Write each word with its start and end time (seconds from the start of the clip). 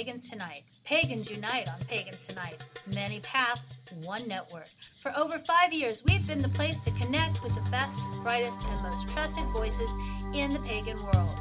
Pagans 0.00 0.24
Tonight. 0.32 0.64
Pagans 0.88 1.26
unite 1.28 1.68
on 1.68 1.84
Pagans 1.84 2.16
Tonight. 2.26 2.56
Many 2.88 3.20
paths, 3.20 3.60
one 4.00 4.26
network. 4.26 4.64
For 5.02 5.12
over 5.12 5.36
five 5.46 5.74
years, 5.76 5.98
we've 6.06 6.26
been 6.26 6.40
the 6.40 6.48
place 6.56 6.72
to 6.86 6.90
connect 6.92 7.36
with 7.44 7.52
the 7.52 7.60
best, 7.68 7.92
brightest, 8.22 8.56
and 8.64 8.80
most 8.80 9.12
trusted 9.12 9.44
voices 9.52 9.90
in 10.32 10.56
the 10.56 10.62
pagan 10.64 11.04
world. 11.04 11.36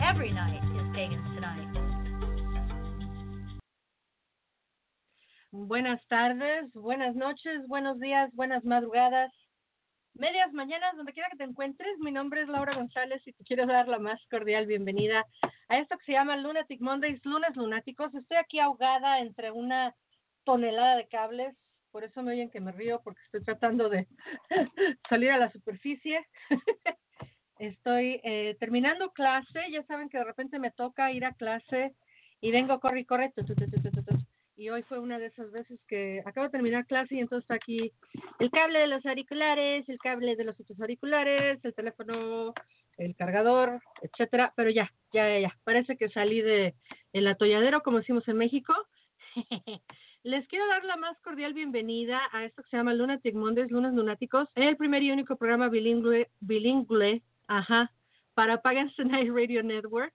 Every 0.00 0.32
night 0.32 0.56
is 0.56 0.88
Pagans 0.96 1.20
Tonight. 1.36 1.68
Buenas 5.52 6.00
tardes, 6.08 6.72
buenas 6.74 7.14
noches, 7.14 7.68
buenos 7.68 7.98
días, 8.00 8.30
buenas 8.34 8.64
madrugadas, 8.64 9.28
medias 10.18 10.52
mañanas, 10.52 10.96
donde 10.96 11.12
quiera 11.12 11.30
que 11.30 11.36
te 11.36 11.44
encuentres. 11.44 11.96
Mi 12.00 12.10
nombre 12.10 12.42
es 12.42 12.48
Laura 12.48 12.74
González 12.74 13.22
y 13.24 13.32
te 13.32 13.44
quiero 13.44 13.66
dar 13.66 13.86
la 13.86 13.98
más 13.98 14.20
cordial 14.30 14.66
bienvenida 14.66 15.24
a 15.68 15.78
esto 15.78 15.96
que 15.96 16.06
se 16.06 16.12
llama 16.12 16.36
Lunatic 16.36 16.80
Mondays, 16.80 17.24
lunes 17.24 17.54
lunáticos. 17.56 18.12
Estoy 18.14 18.36
aquí 18.36 18.58
ahogada 18.58 19.20
entre 19.20 19.52
una 19.52 19.94
tonelada 20.44 20.96
de 20.96 21.06
cables, 21.06 21.54
por 21.92 22.04
eso 22.04 22.22
me 22.22 22.32
oyen 22.32 22.50
que 22.50 22.60
me 22.60 22.72
río 22.72 23.00
porque 23.02 23.20
estoy 23.26 23.44
tratando 23.44 23.88
de 23.88 24.08
salir 25.08 25.30
a 25.30 25.38
la 25.38 25.50
superficie. 25.52 26.26
Estoy 27.58 28.20
eh, 28.22 28.56
terminando 28.60 29.10
clase, 29.10 29.60
ya 29.70 29.82
saben 29.84 30.08
que 30.08 30.18
de 30.18 30.24
repente 30.24 30.58
me 30.58 30.70
toca 30.70 31.10
ir 31.10 31.24
a 31.24 31.32
clase 31.32 31.94
y 32.40 32.50
vengo 32.50 32.78
corre 32.80 33.00
y 33.00 33.04
corre. 33.04 33.32
Y 34.58 34.70
hoy 34.70 34.82
fue 34.82 34.98
una 34.98 35.20
de 35.20 35.26
esas 35.26 35.52
veces 35.52 35.78
que 35.86 36.20
acabo 36.26 36.46
de 36.46 36.50
terminar 36.50 36.84
clase 36.84 37.14
y 37.14 37.20
entonces 37.20 37.44
está 37.44 37.54
aquí 37.54 37.92
el 38.40 38.50
cable 38.50 38.80
de 38.80 38.88
los 38.88 39.06
auriculares, 39.06 39.88
el 39.88 40.00
cable 40.00 40.34
de 40.34 40.42
los 40.42 40.58
otros 40.58 40.80
auriculares, 40.80 41.64
el 41.64 41.74
teléfono, 41.74 42.54
el 42.96 43.14
cargador, 43.14 43.80
etcétera. 44.02 44.52
Pero 44.56 44.70
ya, 44.70 44.92
ya, 45.12 45.38
ya. 45.38 45.56
Parece 45.62 45.96
que 45.96 46.08
salí 46.08 46.40
de 46.40 46.74
el 47.12 47.28
atolladero, 47.28 47.82
como 47.82 47.98
decimos 47.98 48.26
en 48.26 48.36
México. 48.36 48.74
Les 50.24 50.44
quiero 50.48 50.66
dar 50.66 50.84
la 50.84 50.96
más 50.96 51.16
cordial 51.20 51.54
bienvenida 51.54 52.20
a 52.32 52.44
esto 52.44 52.64
que 52.64 52.70
se 52.70 52.78
llama 52.78 52.94
Lunatic 52.94 53.36
Mondays, 53.36 53.70
Lunas 53.70 53.94
Lunáticos, 53.94 54.48
el 54.56 54.76
primer 54.76 55.04
y 55.04 55.12
único 55.12 55.36
programa 55.36 55.68
bilingüe, 55.68 56.30
bilingüe, 56.40 57.22
ajá, 57.46 57.92
para 58.34 58.60
Pagans 58.60 58.92
Tonight 58.96 59.30
Radio 59.32 59.62
Network. 59.62 60.12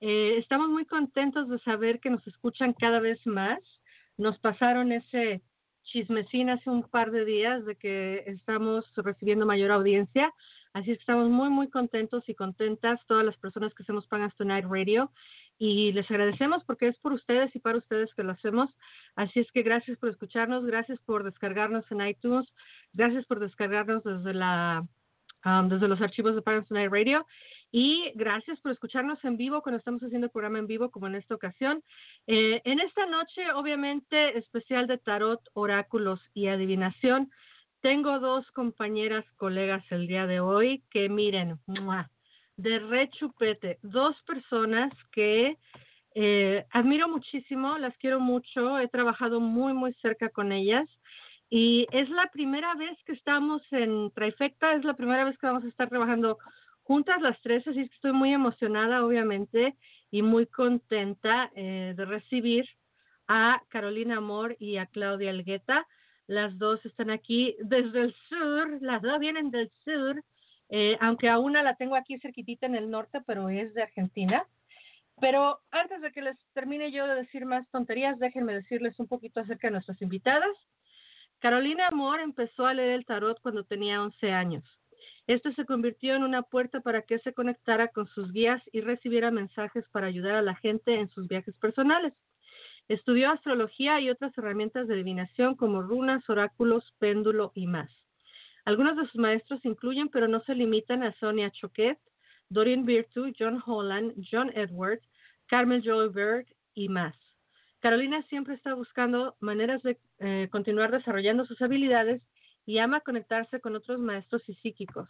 Eh, 0.00 0.36
estamos 0.38 0.68
muy 0.68 0.84
contentos 0.84 1.48
de 1.48 1.60
saber 1.60 2.00
que 2.00 2.10
nos 2.10 2.26
escuchan 2.26 2.72
cada 2.72 2.98
vez 2.98 3.24
más. 3.24 3.60
Nos 4.16 4.38
pasaron 4.38 4.92
ese 4.92 5.42
chismecín 5.84 6.50
hace 6.50 6.70
un 6.70 6.82
par 6.82 7.10
de 7.10 7.24
días 7.24 7.64
de 7.64 7.76
que 7.76 8.24
estamos 8.26 8.84
recibiendo 8.96 9.46
mayor 9.46 9.70
audiencia. 9.70 10.32
Así 10.72 10.86
que 10.86 10.92
estamos 10.92 11.30
muy, 11.30 11.50
muy 11.50 11.68
contentos 11.68 12.28
y 12.28 12.34
contentas 12.34 13.00
todas 13.06 13.24
las 13.24 13.36
personas 13.36 13.72
que 13.74 13.84
hacemos 13.84 14.06
Pagans 14.08 14.34
Tonight 14.36 14.66
Radio 14.68 15.10
y 15.56 15.92
les 15.92 16.10
agradecemos 16.10 16.64
porque 16.64 16.88
es 16.88 16.98
por 16.98 17.12
ustedes 17.12 17.54
y 17.54 17.60
para 17.60 17.78
ustedes 17.78 18.12
que 18.14 18.24
lo 18.24 18.32
hacemos. 18.32 18.70
Así 19.14 19.40
es 19.40 19.50
que 19.52 19.62
gracias 19.62 19.98
por 19.98 20.08
escucharnos, 20.08 20.64
gracias 20.64 20.98
por 21.06 21.22
descargarnos 21.22 21.84
en 21.90 22.06
iTunes, 22.06 22.46
gracias 22.92 23.24
por 23.26 23.38
descargarnos 23.38 24.02
desde 24.02 24.34
la 24.34 24.84
um, 25.44 25.68
desde 25.68 25.86
los 25.86 26.00
archivos 26.00 26.34
de 26.34 26.42
Pagans 26.42 26.66
Tonight 26.66 26.90
Radio 26.90 27.24
y 27.76 28.12
gracias 28.14 28.60
por 28.60 28.70
escucharnos 28.70 29.18
en 29.24 29.36
vivo 29.36 29.60
cuando 29.60 29.78
estamos 29.78 30.00
haciendo 30.00 30.26
el 30.26 30.30
programa 30.30 30.60
en 30.60 30.68
vivo 30.68 30.92
como 30.92 31.08
en 31.08 31.16
esta 31.16 31.34
ocasión. 31.34 31.82
Eh, 32.28 32.62
en 32.64 32.78
esta 32.78 33.04
noche, 33.06 33.50
obviamente, 33.52 34.38
especial 34.38 34.86
de 34.86 34.98
tarot, 34.98 35.40
oráculos 35.54 36.20
y 36.34 36.46
adivinación. 36.46 37.32
Tengo 37.80 38.20
dos 38.20 38.48
compañeras, 38.52 39.24
colegas 39.34 39.82
el 39.90 40.06
día 40.06 40.28
de 40.28 40.38
hoy 40.38 40.84
que 40.88 41.08
miren, 41.08 41.58
¡mua! 41.66 42.08
de 42.56 42.78
rechupete, 42.78 43.80
dos 43.82 44.14
personas 44.22 44.92
que 45.10 45.58
eh, 46.14 46.64
admiro 46.70 47.08
muchísimo, 47.08 47.76
las 47.78 47.96
quiero 47.96 48.20
mucho, 48.20 48.78
he 48.78 48.86
trabajado 48.86 49.40
muy, 49.40 49.72
muy 49.72 49.92
cerca 49.94 50.28
con 50.28 50.52
ellas 50.52 50.88
y 51.50 51.88
es 51.90 52.08
la 52.10 52.30
primera 52.32 52.76
vez 52.76 52.96
que 53.04 53.14
estamos 53.14 53.62
en 53.72 54.12
Trifecta, 54.12 54.74
es 54.74 54.84
la 54.84 54.94
primera 54.94 55.24
vez 55.24 55.36
que 55.38 55.48
vamos 55.48 55.64
a 55.64 55.68
estar 55.68 55.88
trabajando 55.88 56.38
juntas 56.84 57.20
las 57.20 57.40
tres, 57.42 57.66
así 57.66 57.88
que 57.88 57.94
estoy 57.94 58.12
muy 58.12 58.32
emocionada, 58.32 59.04
obviamente, 59.04 59.74
y 60.10 60.22
muy 60.22 60.46
contenta 60.46 61.50
eh, 61.54 61.94
de 61.96 62.04
recibir 62.04 62.66
a 63.26 63.62
Carolina 63.68 64.18
Amor 64.18 64.56
y 64.60 64.76
a 64.76 64.86
Claudia 64.86 65.30
Algueta. 65.30 65.86
Las 66.26 66.56
dos 66.58 66.84
están 66.86 67.10
aquí 67.10 67.56
desde 67.60 68.02
el 68.02 68.14
sur, 68.28 68.78
las 68.80 69.02
dos 69.02 69.18
vienen 69.18 69.50
del 69.50 69.70
sur, 69.84 70.22
eh, 70.70 70.96
aunque 71.00 71.28
a 71.28 71.38
una 71.38 71.62
la 71.62 71.74
tengo 71.74 71.96
aquí 71.96 72.18
cerquitita 72.18 72.66
en 72.66 72.76
el 72.76 72.90
norte, 72.90 73.20
pero 73.26 73.48
es 73.48 73.74
de 73.74 73.82
Argentina. 73.82 74.46
Pero 75.20 75.60
antes 75.70 76.00
de 76.00 76.12
que 76.12 76.22
les 76.22 76.36
termine 76.52 76.90
yo 76.90 77.06
de 77.06 77.14
decir 77.14 77.46
más 77.46 77.68
tonterías, 77.70 78.18
déjenme 78.18 78.54
decirles 78.54 78.98
un 78.98 79.06
poquito 79.06 79.40
acerca 79.40 79.68
de 79.68 79.72
nuestras 79.72 80.00
invitadas. 80.02 80.56
Carolina 81.38 81.88
Amor 81.88 82.20
empezó 82.20 82.66
a 82.66 82.74
leer 82.74 82.90
el 82.92 83.06
tarot 83.06 83.40
cuando 83.40 83.64
tenía 83.64 84.02
11 84.02 84.32
años. 84.32 84.64
Esto 85.26 85.52
se 85.52 85.64
convirtió 85.64 86.14
en 86.14 86.22
una 86.22 86.42
puerta 86.42 86.80
para 86.80 87.02
que 87.02 87.18
se 87.20 87.32
conectara 87.32 87.88
con 87.88 88.06
sus 88.08 88.30
guías 88.32 88.62
y 88.72 88.82
recibiera 88.82 89.30
mensajes 89.30 89.84
para 89.90 90.06
ayudar 90.06 90.34
a 90.34 90.42
la 90.42 90.54
gente 90.56 90.94
en 90.94 91.08
sus 91.10 91.28
viajes 91.28 91.54
personales. 91.56 92.12
Estudió 92.88 93.30
astrología 93.30 93.98
y 94.00 94.10
otras 94.10 94.36
herramientas 94.36 94.86
de 94.86 94.94
adivinación 94.94 95.54
como 95.54 95.80
runas, 95.80 96.28
oráculos, 96.28 96.84
péndulo 96.98 97.52
y 97.54 97.66
más. 97.66 97.90
Algunos 98.66 98.96
de 98.96 99.06
sus 99.06 99.16
maestros 99.16 99.64
incluyen, 99.64 100.10
pero 100.10 100.28
no 100.28 100.42
se 100.44 100.54
limitan 100.54 101.02
a 101.02 101.14
Sonia 101.14 101.50
Choquet, 101.50 101.98
Dorian 102.50 102.84
Virtue, 102.84 103.32
John 103.38 103.62
Holland, 103.64 104.14
John 104.30 104.50
Edward, 104.54 105.00
Carmen 105.46 105.82
Joyberg 105.82 106.46
y 106.74 106.88
más. 106.88 107.14
Carolina 107.80 108.22
siempre 108.28 108.54
está 108.54 108.74
buscando 108.74 109.36
maneras 109.40 109.82
de 109.82 109.98
eh, 110.18 110.48
continuar 110.50 110.90
desarrollando 110.90 111.44
sus 111.44 111.60
habilidades 111.60 112.22
y 112.66 112.78
ama 112.78 113.00
conectarse 113.00 113.60
con 113.60 113.76
otros 113.76 113.98
maestros 113.98 114.42
y 114.48 114.54
psíquicos. 114.56 115.08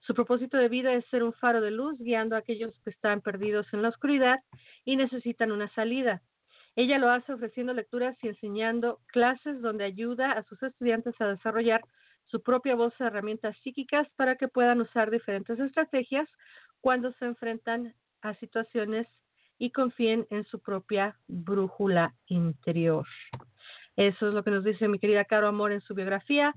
Su 0.00 0.14
propósito 0.14 0.58
de 0.58 0.68
vida 0.68 0.92
es 0.92 1.04
ser 1.06 1.22
un 1.22 1.32
faro 1.32 1.60
de 1.60 1.70
luz 1.70 1.98
guiando 1.98 2.36
a 2.36 2.40
aquellos 2.40 2.78
que 2.84 2.90
están 2.90 3.22
perdidos 3.22 3.66
en 3.72 3.82
la 3.82 3.88
oscuridad 3.88 4.38
y 4.84 4.96
necesitan 4.96 5.50
una 5.50 5.72
salida. 5.74 6.22
Ella 6.76 6.98
lo 6.98 7.08
hace 7.08 7.32
ofreciendo 7.32 7.72
lecturas 7.72 8.16
y 8.22 8.28
enseñando 8.28 9.00
clases 9.06 9.62
donde 9.62 9.84
ayuda 9.84 10.32
a 10.32 10.42
sus 10.44 10.62
estudiantes 10.62 11.14
a 11.20 11.28
desarrollar 11.28 11.80
su 12.26 12.42
propia 12.42 12.74
voz 12.74 12.92
de 12.98 13.06
herramientas 13.06 13.56
psíquicas 13.62 14.08
para 14.16 14.36
que 14.36 14.48
puedan 14.48 14.80
usar 14.80 15.10
diferentes 15.10 15.58
estrategias 15.58 16.28
cuando 16.80 17.12
se 17.14 17.26
enfrentan 17.26 17.94
a 18.22 18.34
situaciones 18.34 19.06
y 19.58 19.70
confíen 19.70 20.26
en 20.30 20.44
su 20.46 20.60
propia 20.60 21.16
brújula 21.28 22.14
interior. 22.26 23.06
Eso 23.96 24.28
es 24.28 24.34
lo 24.34 24.42
que 24.42 24.50
nos 24.50 24.64
dice 24.64 24.88
mi 24.88 24.98
querida 24.98 25.24
Caro 25.24 25.46
Amor 25.46 25.72
en 25.72 25.80
su 25.82 25.94
biografía. 25.94 26.54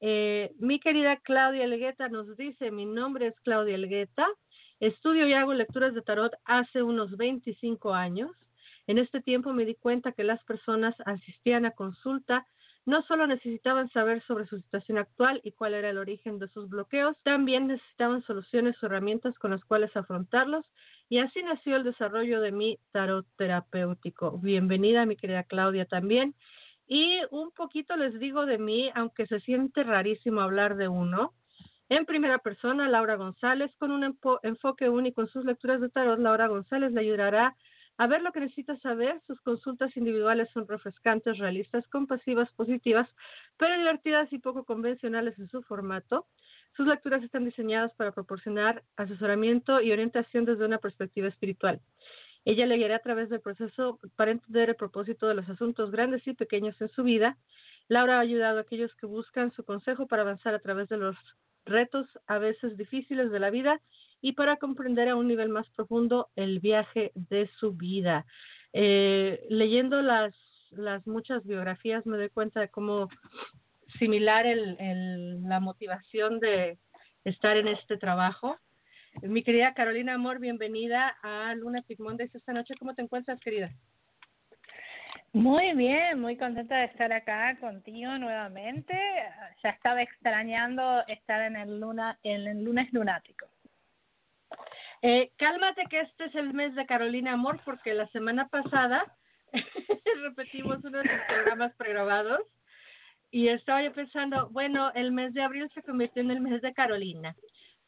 Eh, 0.00 0.52
mi 0.58 0.78
querida 0.78 1.16
Claudia 1.16 1.64
Elgueta 1.64 2.08
nos 2.08 2.36
dice, 2.36 2.70
mi 2.70 2.84
nombre 2.84 3.28
es 3.28 3.40
Claudia 3.40 3.74
Elgueta, 3.74 4.26
estudio 4.80 5.26
y 5.26 5.32
hago 5.32 5.54
lecturas 5.54 5.94
de 5.94 6.02
tarot 6.02 6.32
hace 6.44 6.82
unos 6.82 7.16
25 7.16 7.94
años. 7.94 8.30
En 8.86 8.98
este 8.98 9.20
tiempo 9.20 9.52
me 9.52 9.64
di 9.64 9.74
cuenta 9.74 10.12
que 10.12 10.24
las 10.24 10.42
personas 10.44 10.94
asistían 11.04 11.64
a 11.64 11.72
consulta 11.72 12.46
no 12.84 13.02
solo 13.02 13.26
necesitaban 13.26 13.90
saber 13.90 14.22
sobre 14.26 14.46
su 14.46 14.58
situación 14.58 14.98
actual 14.98 15.40
y 15.42 15.50
cuál 15.50 15.74
era 15.74 15.90
el 15.90 15.98
origen 15.98 16.38
de 16.38 16.48
sus 16.48 16.68
bloqueos, 16.68 17.16
también 17.24 17.66
necesitaban 17.66 18.22
soluciones 18.22 18.80
o 18.80 18.86
herramientas 18.86 19.36
con 19.40 19.50
las 19.50 19.64
cuales 19.64 19.94
afrontarlos 19.96 20.64
y 21.08 21.18
así 21.18 21.42
nació 21.42 21.76
el 21.76 21.84
desarrollo 21.84 22.40
de 22.40 22.52
mi 22.52 22.78
tarot 22.92 23.26
terapéutico. 23.36 24.38
Bienvenida, 24.38 25.04
mi 25.04 25.16
querida 25.16 25.42
Claudia, 25.42 25.84
también. 25.84 26.34
Y 26.86 27.18
un 27.30 27.50
poquito 27.50 27.96
les 27.96 28.18
digo 28.18 28.46
de 28.46 28.58
mí, 28.58 28.90
aunque 28.94 29.26
se 29.26 29.40
siente 29.40 29.82
rarísimo 29.82 30.40
hablar 30.40 30.76
de 30.76 30.88
uno. 30.88 31.34
En 31.88 32.04
primera 32.04 32.38
persona, 32.38 32.88
Laura 32.88 33.16
González, 33.16 33.70
con 33.78 33.92
un 33.92 34.16
enfoque 34.42 34.88
único 34.88 35.20
en 35.20 35.28
sus 35.28 35.44
lecturas 35.44 35.80
de 35.80 35.88
tarot, 35.88 36.18
Laura 36.18 36.48
González 36.48 36.92
le 36.92 37.00
ayudará 37.00 37.56
a 37.98 38.06
ver 38.06 38.22
lo 38.22 38.32
que 38.32 38.40
necesita 38.40 38.76
saber. 38.78 39.20
Sus 39.26 39.40
consultas 39.40 39.96
individuales 39.96 40.48
son 40.52 40.66
refrescantes, 40.66 41.38
realistas, 41.38 41.86
compasivas, 41.88 42.50
positivas, 42.52 43.08
pero 43.56 43.78
divertidas 43.78 44.32
y 44.32 44.38
poco 44.38 44.64
convencionales 44.64 45.38
en 45.38 45.48
su 45.48 45.62
formato. 45.62 46.26
Sus 46.76 46.86
lecturas 46.86 47.22
están 47.22 47.44
diseñadas 47.44 47.94
para 47.94 48.12
proporcionar 48.12 48.82
asesoramiento 48.96 49.80
y 49.80 49.92
orientación 49.92 50.44
desde 50.44 50.66
una 50.66 50.78
perspectiva 50.78 51.28
espiritual. 51.28 51.80
Ella 52.46 52.64
le 52.64 52.76
guiará 52.76 52.96
a 52.96 53.00
través 53.00 53.28
del 53.28 53.40
proceso 53.40 53.98
para 54.14 54.30
entender 54.30 54.70
el 54.70 54.76
propósito 54.76 55.26
de 55.26 55.34
los 55.34 55.48
asuntos 55.48 55.90
grandes 55.90 56.24
y 56.28 56.32
pequeños 56.32 56.80
en 56.80 56.88
su 56.90 57.02
vida. 57.02 57.36
Laura 57.88 58.18
ha 58.18 58.20
ayudado 58.20 58.58
a 58.58 58.60
aquellos 58.60 58.94
que 58.94 59.06
buscan 59.06 59.52
su 59.52 59.64
consejo 59.64 60.06
para 60.06 60.22
avanzar 60.22 60.54
a 60.54 60.60
través 60.60 60.88
de 60.88 60.96
los 60.96 61.16
retos 61.64 62.06
a 62.28 62.38
veces 62.38 62.76
difíciles 62.76 63.32
de 63.32 63.40
la 63.40 63.50
vida 63.50 63.80
y 64.20 64.32
para 64.32 64.58
comprender 64.58 65.08
a 65.08 65.16
un 65.16 65.26
nivel 65.26 65.48
más 65.48 65.68
profundo 65.70 66.28
el 66.36 66.60
viaje 66.60 67.10
de 67.16 67.50
su 67.58 67.72
vida. 67.72 68.24
Eh, 68.72 69.44
leyendo 69.50 70.00
las, 70.00 70.32
las 70.70 71.04
muchas 71.04 71.44
biografías 71.44 72.06
me 72.06 72.16
doy 72.16 72.28
cuenta 72.30 72.60
de 72.60 72.68
cómo 72.68 73.08
similar 73.98 74.46
el, 74.46 74.76
el, 74.78 75.42
la 75.42 75.58
motivación 75.58 76.38
de 76.38 76.78
estar 77.24 77.56
en 77.56 77.66
este 77.66 77.96
trabajo. 77.96 78.56
Mi 79.22 79.42
querida 79.42 79.72
Carolina 79.72 80.14
Amor, 80.14 80.40
bienvenida 80.40 81.16
a 81.22 81.54
Luna 81.54 81.82
Mondays 81.98 82.34
esta 82.34 82.52
noche. 82.52 82.74
¿Cómo 82.78 82.94
te 82.94 83.02
encuentras, 83.02 83.40
querida? 83.40 83.70
Muy 85.32 85.74
bien, 85.74 86.20
muy 86.20 86.36
contenta 86.36 86.76
de 86.76 86.84
estar 86.84 87.12
acá 87.12 87.56
contigo 87.58 88.18
nuevamente. 88.18 88.94
Ya 89.62 89.70
estaba 89.70 90.02
extrañando 90.02 91.06
estar 91.06 91.40
en 91.42 91.56
el 91.56 91.80
luna, 91.80 92.18
en 92.22 92.46
el 92.46 92.62
lunes 92.62 92.92
lunático. 92.92 93.46
Eh, 95.02 95.32
cálmate 95.36 95.84
que 95.88 96.00
este 96.00 96.26
es 96.26 96.34
el 96.34 96.52
mes 96.52 96.74
de 96.74 96.86
Carolina 96.86 97.32
Amor 97.32 97.60
porque 97.64 97.94
la 97.94 98.08
semana 98.08 98.48
pasada 98.48 99.16
repetimos 100.22 100.84
uno 100.84 100.98
de 100.98 101.04
los 101.04 101.20
programas 101.26 101.74
pregrabados 101.76 102.40
y 103.30 103.48
estaba 103.48 103.82
yo 103.82 103.92
pensando, 103.92 104.50
bueno, 104.50 104.92
el 104.94 105.12
mes 105.12 105.32
de 105.32 105.42
abril 105.42 105.70
se 105.74 105.82
convirtió 105.82 106.22
en 106.22 106.30
el 106.30 106.40
mes 106.40 106.60
de 106.60 106.74
Carolina 106.74 107.34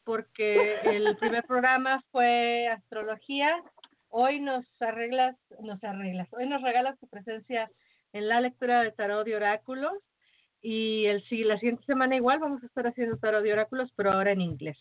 porque 0.09 0.79
el 0.85 1.15
primer 1.17 1.43
programa 1.43 2.03
fue 2.11 2.67
astrología. 2.67 3.63
Hoy 4.07 4.39
nos 4.39 4.65
arreglas, 4.81 5.35
nos 5.61 5.83
arreglas, 5.83 6.27
hoy 6.31 6.49
nos 6.49 6.63
regalas 6.63 6.97
tu 6.97 7.07
presencia 7.07 7.69
en 8.13 8.27
la 8.27 8.41
lectura 8.41 8.81
de 8.81 8.91
tarot 8.91 9.23
de 9.23 9.35
oráculos 9.35 9.93
y 10.63 11.05
el 11.05 11.23
la 11.47 11.59
siguiente 11.59 11.85
semana 11.85 12.15
igual 12.15 12.39
vamos 12.39 12.63
a 12.63 12.65
estar 12.65 12.87
haciendo 12.87 13.17
tarot 13.17 13.43
de 13.43 13.53
oráculos, 13.53 13.93
pero 13.95 14.11
ahora 14.11 14.31
en 14.31 14.41
inglés. 14.41 14.79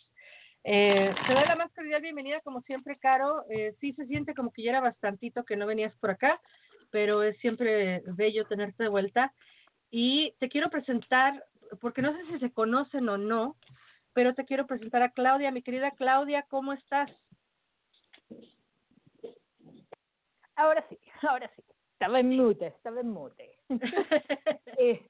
Eh, 0.64 1.14
te 1.26 1.34
doy 1.34 1.44
la 1.44 1.56
más 1.56 1.70
cordial 1.75 2.00
bienvenida, 2.00 2.40
como 2.40 2.62
siempre, 2.62 2.96
Caro. 2.96 3.44
Eh, 3.50 3.75
sí 3.82 3.92
se 3.92 4.06
siente 4.06 4.32
como 4.34 4.50
que 4.50 4.62
ya 4.62 4.70
era 4.70 4.80
bastantito 4.80 5.44
que 5.44 5.56
no 5.56 5.66
venías 5.66 5.94
por 5.98 6.10
acá, 6.10 6.40
pero 6.90 7.22
es 7.22 7.36
siempre 7.40 8.02
bello 8.06 8.46
tenerte 8.46 8.84
de 8.84 8.88
vuelta. 8.88 9.34
Y 9.90 10.32
te 10.40 10.48
quiero 10.48 10.70
presentar, 10.70 11.44
porque 11.82 12.00
no 12.00 12.16
sé 12.16 12.25
si 12.32 12.38
se 12.38 12.50
conocen 12.50 13.10
o 13.10 13.19
no, 13.19 13.56
pero 14.18 14.34
te 14.34 14.44
quiero 14.44 14.66
presentar 14.66 15.00
a 15.02 15.12
Claudia. 15.12 15.52
Mi 15.52 15.62
querida 15.62 15.92
Claudia, 15.92 16.44
¿cómo 16.50 16.72
estás? 16.72 17.08
Ahora 20.56 20.84
sí, 20.88 20.98
ahora 21.22 21.48
sí. 21.54 21.62
Estaba 21.92 22.18
en 22.18 22.30
mute, 22.30 22.66
estaba 22.66 22.98
en 23.00 23.10
mute. 23.10 23.60
eh, 24.76 25.08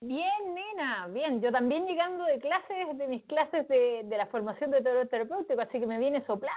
Bien, 0.00 0.54
nena, 0.54 1.08
bien. 1.08 1.40
Yo 1.40 1.50
también 1.50 1.84
llegando 1.84 2.24
de 2.24 2.38
clases, 2.38 2.96
de 2.96 3.08
mis 3.08 3.24
clases 3.24 3.66
de, 3.66 4.02
de 4.04 4.16
la 4.16 4.26
formación 4.26 4.70
de 4.70 4.80
tarot 4.80 5.10
terapéutico, 5.10 5.60
así 5.60 5.80
que 5.80 5.86
me 5.88 5.98
viene 5.98 6.24
soplar 6.24 6.54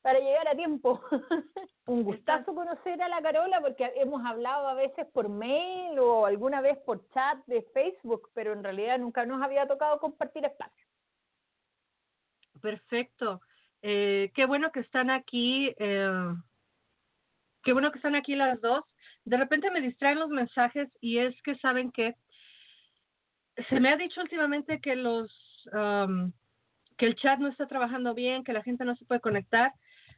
para 0.00 0.18
llegar 0.18 0.48
a 0.48 0.56
tiempo. 0.56 0.98
Un 1.86 2.04
gustazo 2.04 2.54
conocer 2.54 3.02
a 3.02 3.08
la 3.08 3.20
Carola 3.20 3.60
porque 3.60 3.92
hemos 3.96 4.24
hablado 4.24 4.66
a 4.66 4.74
veces 4.74 5.06
por 5.12 5.28
mail 5.28 5.98
o 5.98 6.24
alguna 6.24 6.62
vez 6.62 6.78
por 6.78 7.06
chat 7.10 7.44
de 7.46 7.62
Facebook, 7.74 8.30
pero 8.32 8.54
en 8.54 8.64
realidad 8.64 8.98
nunca 8.98 9.26
nos 9.26 9.42
había 9.42 9.66
tocado 9.66 10.00
compartir 10.00 10.46
espacio. 10.46 10.86
Perfecto. 12.62 13.42
Eh, 13.82 14.32
qué 14.34 14.46
bueno 14.46 14.72
que 14.72 14.80
están 14.80 15.10
aquí. 15.10 15.74
Eh, 15.78 16.34
qué 17.62 17.72
bueno 17.74 17.92
que 17.92 17.98
están 17.98 18.14
aquí 18.14 18.34
las 18.34 18.58
dos. 18.62 18.84
De 19.26 19.36
repente 19.36 19.70
me 19.70 19.82
distraen 19.82 20.18
los 20.18 20.30
mensajes 20.30 20.88
y 21.02 21.18
es 21.18 21.34
que 21.42 21.56
saben 21.58 21.92
que 21.92 22.14
se 23.68 23.80
me 23.80 23.90
ha 23.90 23.96
dicho 23.96 24.20
últimamente 24.20 24.80
que 24.80 24.96
los 24.96 25.30
um, 25.72 26.32
que 26.96 27.06
el 27.06 27.16
chat 27.16 27.38
no 27.38 27.48
está 27.48 27.66
trabajando 27.66 28.14
bien, 28.14 28.44
que 28.44 28.52
la 28.52 28.62
gente 28.62 28.84
no 28.84 28.94
se 28.96 29.04
puede 29.04 29.20
conectar. 29.20 29.72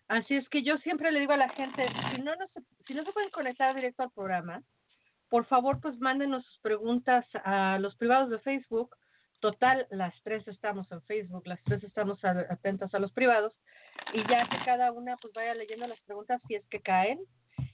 Así 0.08 0.36
es 0.36 0.48
que 0.48 0.62
yo 0.62 0.76
siempre 0.78 1.10
le 1.10 1.20
digo 1.20 1.32
a 1.32 1.38
la 1.38 1.48
gente, 1.48 1.88
si 2.10 2.22
no, 2.22 2.36
no 2.36 2.46
se, 2.48 2.60
si 2.86 2.94
no 2.94 3.04
se 3.04 3.12
pueden 3.12 3.30
conectar 3.30 3.74
directo 3.74 4.02
al 4.02 4.10
programa, 4.10 4.62
por 5.28 5.46
favor, 5.46 5.80
pues 5.80 5.98
mándenos 5.98 6.44
sus 6.44 6.58
preguntas 6.60 7.26
a 7.44 7.78
los 7.80 7.96
privados 7.96 8.30
de 8.30 8.38
Facebook. 8.40 8.94
Total, 9.40 9.86
las 9.90 10.14
tres 10.22 10.46
estamos 10.48 10.90
en 10.92 11.02
Facebook, 11.02 11.46
las 11.46 11.62
tres 11.64 11.82
estamos 11.82 12.24
atentas 12.24 12.94
a 12.94 12.98
los 12.98 13.12
privados 13.12 13.52
y 14.12 14.18
ya 14.28 14.48
que 14.48 14.64
cada 14.64 14.92
una 14.92 15.16
pues 15.16 15.32
vaya 15.34 15.54
leyendo 15.54 15.86
las 15.86 16.00
preguntas 16.02 16.40
si 16.46 16.54
es 16.54 16.66
que 16.68 16.80
caen 16.80 17.18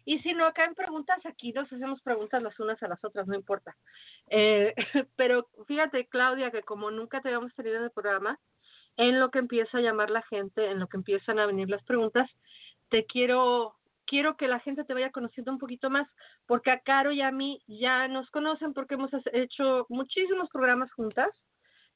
y 0.05 0.19
si 0.21 0.35
no, 0.35 0.47
acá 0.47 0.65
en 0.65 0.75
preguntas, 0.75 1.25
aquí 1.25 1.53
nos 1.53 1.73
hacemos 1.73 2.01
preguntas 2.03 2.43
las 2.43 2.59
unas 2.59 2.83
a 2.83 2.89
las 2.89 3.03
otras, 3.05 3.27
no 3.27 3.35
importa. 3.35 3.77
Eh, 4.29 4.75
pero 5.17 5.49
fíjate, 5.67 6.07
Claudia, 6.07 6.51
que 6.51 6.63
como 6.63 6.91
nunca 6.91 7.21
te 7.21 7.29
habíamos 7.29 7.55
tenido 7.55 7.77
en 7.77 7.85
el 7.85 7.91
programa, 7.91 8.39
en 8.97 9.21
lo 9.21 9.31
que 9.31 9.39
empieza 9.39 9.79
a 9.79 9.83
llamar 9.83 10.11
la 10.11 10.23
gente, 10.23 10.71
en 10.71 10.79
lo 10.79 10.89
que 10.89 10.97
empiezan 10.97 11.39
a 11.39 11.47
venir 11.47 11.69
las 11.69 11.83
preguntas, 11.85 12.31
te 12.89 13.07
quiero 13.07 13.77
quiero 14.05 14.37
que 14.37 14.49
la 14.49 14.61
gente 14.61 14.85
te 14.85 14.93
vaya 14.93 15.11
conociendo 15.11 15.53
un 15.53 15.59
poquito 15.59 15.89
más, 15.89 16.07
porque 16.47 16.71
a 16.71 16.81
Caro 16.81 17.13
y 17.13 17.23
a 17.23 17.31
mí 17.31 17.63
ya 17.67 18.09
nos 18.09 18.31
conocen 18.31 18.75
porque 18.75 18.95
hemos 18.95 19.11
hecho 19.33 19.87
muchísimos 19.89 20.51
programas 20.51 20.93
juntas. 20.93 21.31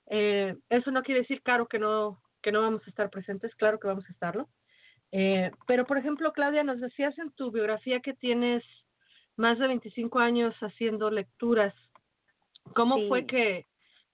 Eh, 0.06 0.56
eso 0.70 0.90
no 0.92 1.02
quiere 1.02 1.20
decir, 1.22 1.42
Caro, 1.42 1.66
que 1.66 1.78
no, 1.78 2.22
que 2.40 2.52
no 2.52 2.62
vamos 2.62 2.82
a 2.86 2.90
estar 2.90 3.10
presentes, 3.10 3.54
claro 3.56 3.78
que 3.78 3.88
vamos 3.88 4.06
a 4.08 4.12
estarlo. 4.12 4.48
Eh, 5.18 5.50
pero, 5.66 5.86
por 5.86 5.96
ejemplo, 5.96 6.30
Claudia, 6.34 6.62
nos 6.62 6.78
decías 6.78 7.18
en 7.18 7.30
tu 7.30 7.50
biografía 7.50 8.00
que 8.00 8.12
tienes 8.12 8.62
más 9.36 9.58
de 9.58 9.66
25 9.66 10.18
años 10.18 10.54
haciendo 10.60 11.10
lecturas. 11.10 11.74
¿Cómo 12.74 12.98
fue 13.08 13.24
que, 13.26 13.66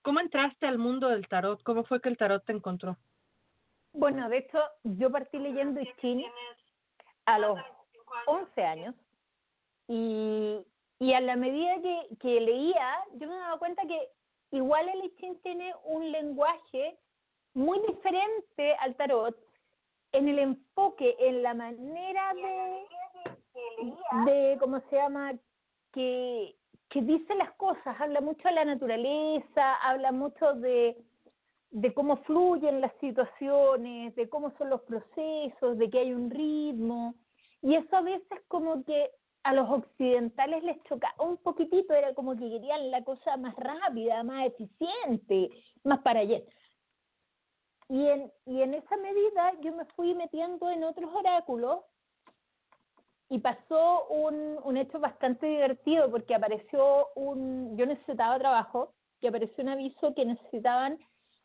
cómo 0.03 0.21
entraste 0.21 0.65
al 0.65 0.79
mundo 0.79 1.09
del 1.09 1.27
tarot? 1.27 1.61
¿Cómo 1.65 1.83
fue 1.83 2.01
que 2.01 2.09
el 2.09 2.17
tarot 2.17 2.45
te 2.45 2.53
encontró? 2.53 2.97
Bueno, 3.93 4.29
de 4.29 4.39
hecho, 4.39 4.61
yo 4.85 5.11
partí 5.11 5.41
leyendo 5.41 5.81
I 5.81 6.25
a 7.25 7.39
los 7.41 7.59
11 8.27 8.63
años 8.63 8.95
y, 9.89 10.65
y 11.01 11.15
a 11.15 11.21
la 11.21 11.35
medida 11.35 11.83
que, 11.83 12.17
que 12.21 12.41
leía, 12.41 12.99
yo 13.15 13.27
me 13.27 13.35
daba 13.35 13.59
cuenta 13.59 13.83
que 13.89 14.09
igual 14.53 14.89
el 14.89 15.05
I 15.05 15.41
tiene 15.43 15.75
un 15.83 16.13
lenguaje 16.13 16.97
muy 17.55 17.81
diferente 17.89 18.77
al 18.79 18.95
tarot 18.95 19.37
en 20.13 20.29
el 20.29 20.39
enfoque, 20.39 21.17
en 21.19 21.43
la 21.43 21.55
manera 21.55 22.35
de, 22.35 24.31
de 24.31 24.59
¿cómo 24.59 24.81
se 24.91 24.97
llama? 24.97 25.33
Que, 25.93 26.55
que 26.89 27.03
dice 27.03 27.35
las 27.35 27.53
cosas, 27.53 27.99
habla 27.99 28.21
mucho 28.21 28.47
de 28.49 28.55
la 28.55 28.65
naturaleza, 28.65 29.75
habla 29.83 30.13
mucho 30.13 30.55
de, 30.55 30.97
de 31.71 31.95
cómo 31.95 32.19
fluyen 32.19 32.81
las 32.81 32.93
situaciones, 33.01 34.15
de 34.15 34.29
cómo 34.29 34.53
son 34.59 34.71
los 34.71 34.83
procesos, 34.83 35.79
de 35.79 35.91
que 35.91 35.99
hay 35.99 36.13
un 36.13 36.31
ritmo. 36.31 37.15
Y 37.63 37.75
eso 37.75 37.97
a 37.97 38.03
veces 38.03 38.41
como 38.49 38.85
que 38.85 39.11
a 39.45 39.55
los 39.55 39.69
occidentales 39.69 40.63
les 40.63 40.83
choca 40.85 41.15
un 41.19 41.37
poquitito, 41.39 41.95
era 41.95 42.15
como 42.15 42.37
que 42.37 42.49
querían 42.49 42.91
la 42.91 43.03
cosa 43.03 43.37
más 43.37 43.57
rápida, 43.57 44.23
más 44.23 44.47
eficiente, 44.47 45.51
más 45.85 46.01
para 46.01 46.21
allá. 46.21 46.41
Y 47.93 48.09
en, 48.09 48.33
y 48.47 48.63
en 48.63 48.73
esa 48.73 48.97
medida 48.97 49.53
yo 49.61 49.71
me 49.75 49.85
fui 49.85 50.15
metiendo 50.15 50.71
en 50.71 50.83
otros 50.83 51.15
oráculos 51.15 51.81
y 53.29 53.39
pasó 53.39 54.07
un, 54.07 54.59
un 54.65 54.79
hecho 54.79 54.99
bastante 54.99 55.45
divertido 55.45 56.11
porque 56.11 56.35
apareció 56.35 57.09
un, 57.15 57.77
yo 57.77 57.85
necesitaba 57.85 58.39
trabajo 58.39 58.95
y 59.21 59.27
apareció 59.27 59.63
un 59.63 59.69
aviso 59.69 60.15
que 60.15 60.25
necesitaban 60.25 60.99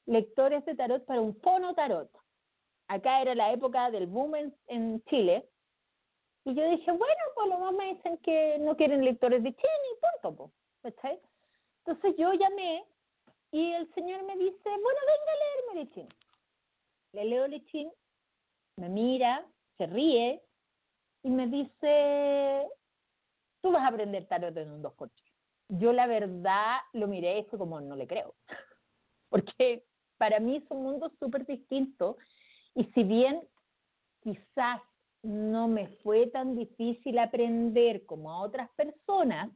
lectores 0.05 0.63
de 0.63 0.75
tarot 0.75 1.03
para 1.05 1.19
un 1.19 1.35
fono 1.41 1.75
tarot. 1.75 2.09
Acá 2.87 3.21
era 3.21 3.35
la 3.35 3.51
época 3.51 3.91
del 3.91 4.07
boom 4.07 4.53
en, 4.67 5.03
Chile. 5.09 5.49
Y 6.45 6.53
yo 6.53 6.65
dije, 6.69 6.89
bueno, 6.93 7.23
pues 7.35 7.49
lo 7.49 7.59
más 7.59 7.73
me 7.73 7.93
dicen 7.93 8.17
que 8.19 8.57
no 8.59 8.77
quieren 8.77 9.03
lectores 9.03 9.43
de 9.43 9.53
Chile 9.53 9.87
y 9.91 10.21
punto. 10.21 10.51
Pues, 10.81 10.93
Entonces 11.85 12.15
yo 12.17 12.31
llamé 12.31 12.85
y 13.51 13.73
el 13.73 13.93
señor 13.95 14.23
me 14.23 14.37
dice, 14.37 14.63
bueno, 14.63 14.99
venga 15.11 15.31
a 15.33 15.75
leerme 15.75 15.83
de 15.83 15.91
Chile 15.93 16.16
le 17.13 17.25
leo 17.25 17.47
Lichín, 17.47 17.91
me 18.77 18.89
mira, 18.89 19.45
se 19.77 19.87
ríe 19.87 20.41
y 21.23 21.29
me 21.29 21.47
dice, 21.47 22.67
tú 23.61 23.71
vas 23.71 23.83
a 23.83 23.87
aprender 23.87 24.27
tarot 24.27 24.55
en 24.57 24.71
un 24.71 24.81
dos 24.81 24.93
coches. 24.95 25.25
Yo 25.69 25.91
la 25.91 26.07
verdad 26.07 26.77
lo 26.93 27.07
miré 27.07 27.39
y 27.39 27.43
fue 27.45 27.59
como, 27.59 27.81
no 27.81 27.95
le 27.95 28.07
creo, 28.07 28.35
porque 29.29 29.83
para 30.17 30.39
mí 30.39 30.57
es 30.57 30.63
un 30.69 30.83
mundo 30.83 31.11
súper 31.19 31.45
distinto 31.45 32.17
y 32.75 32.85
si 32.85 33.03
bien 33.03 33.41
quizás 34.21 34.81
no 35.23 35.67
me 35.67 35.87
fue 36.03 36.27
tan 36.27 36.55
difícil 36.55 37.19
aprender 37.19 38.05
como 38.05 38.31
a 38.31 38.41
otras 38.41 38.69
personas, 38.75 39.49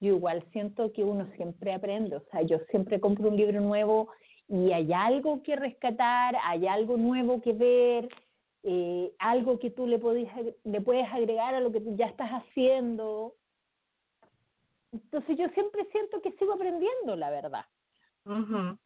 yo 0.00 0.14
igual 0.16 0.44
siento 0.52 0.92
que 0.92 1.02
uno 1.02 1.26
siempre 1.36 1.72
aprende, 1.72 2.16
o 2.16 2.24
sea, 2.30 2.42
yo 2.42 2.58
siempre 2.70 3.00
compro 3.00 3.30
un 3.30 3.36
libro 3.36 3.60
nuevo 3.60 4.10
y 4.48 4.72
hay 4.72 4.92
algo 4.92 5.42
que 5.42 5.56
rescatar, 5.56 6.36
hay 6.42 6.66
algo 6.66 6.96
nuevo 6.96 7.40
que 7.40 7.52
ver, 7.52 8.08
eh, 8.62 9.12
algo 9.18 9.58
que 9.58 9.70
tú 9.70 9.86
le, 9.86 9.98
podías, 9.98 10.34
le 10.64 10.80
puedes 10.80 11.06
agregar 11.12 11.54
a 11.54 11.60
lo 11.60 11.72
que 11.72 11.82
ya 11.96 12.06
estás 12.06 12.30
haciendo. 12.30 13.34
Entonces 14.92 15.36
yo 15.38 15.48
siempre 15.50 15.86
siento 15.90 16.20
que 16.22 16.32
sigo 16.32 16.52
aprendiendo, 16.52 17.16
la 17.16 17.30
verdad. 17.30 17.64
Ujú. 18.24 18.78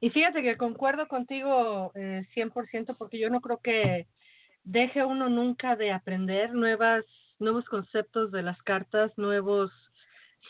Y 0.00 0.10
fíjate 0.10 0.42
que 0.42 0.56
concuerdo 0.56 1.06
contigo 1.08 1.92
eh, 1.94 2.26
100% 2.34 2.96
porque 2.96 3.18
yo 3.18 3.28
no 3.28 3.40
creo 3.40 3.58
que 3.58 4.06
deje 4.64 5.04
uno 5.04 5.28
nunca 5.28 5.76
de 5.76 5.92
aprender 5.92 6.54
nuevas 6.54 7.04
nuevos 7.40 7.64
conceptos 7.64 8.30
de 8.30 8.42
las 8.42 8.60
cartas, 8.62 9.10
nuevos 9.16 9.72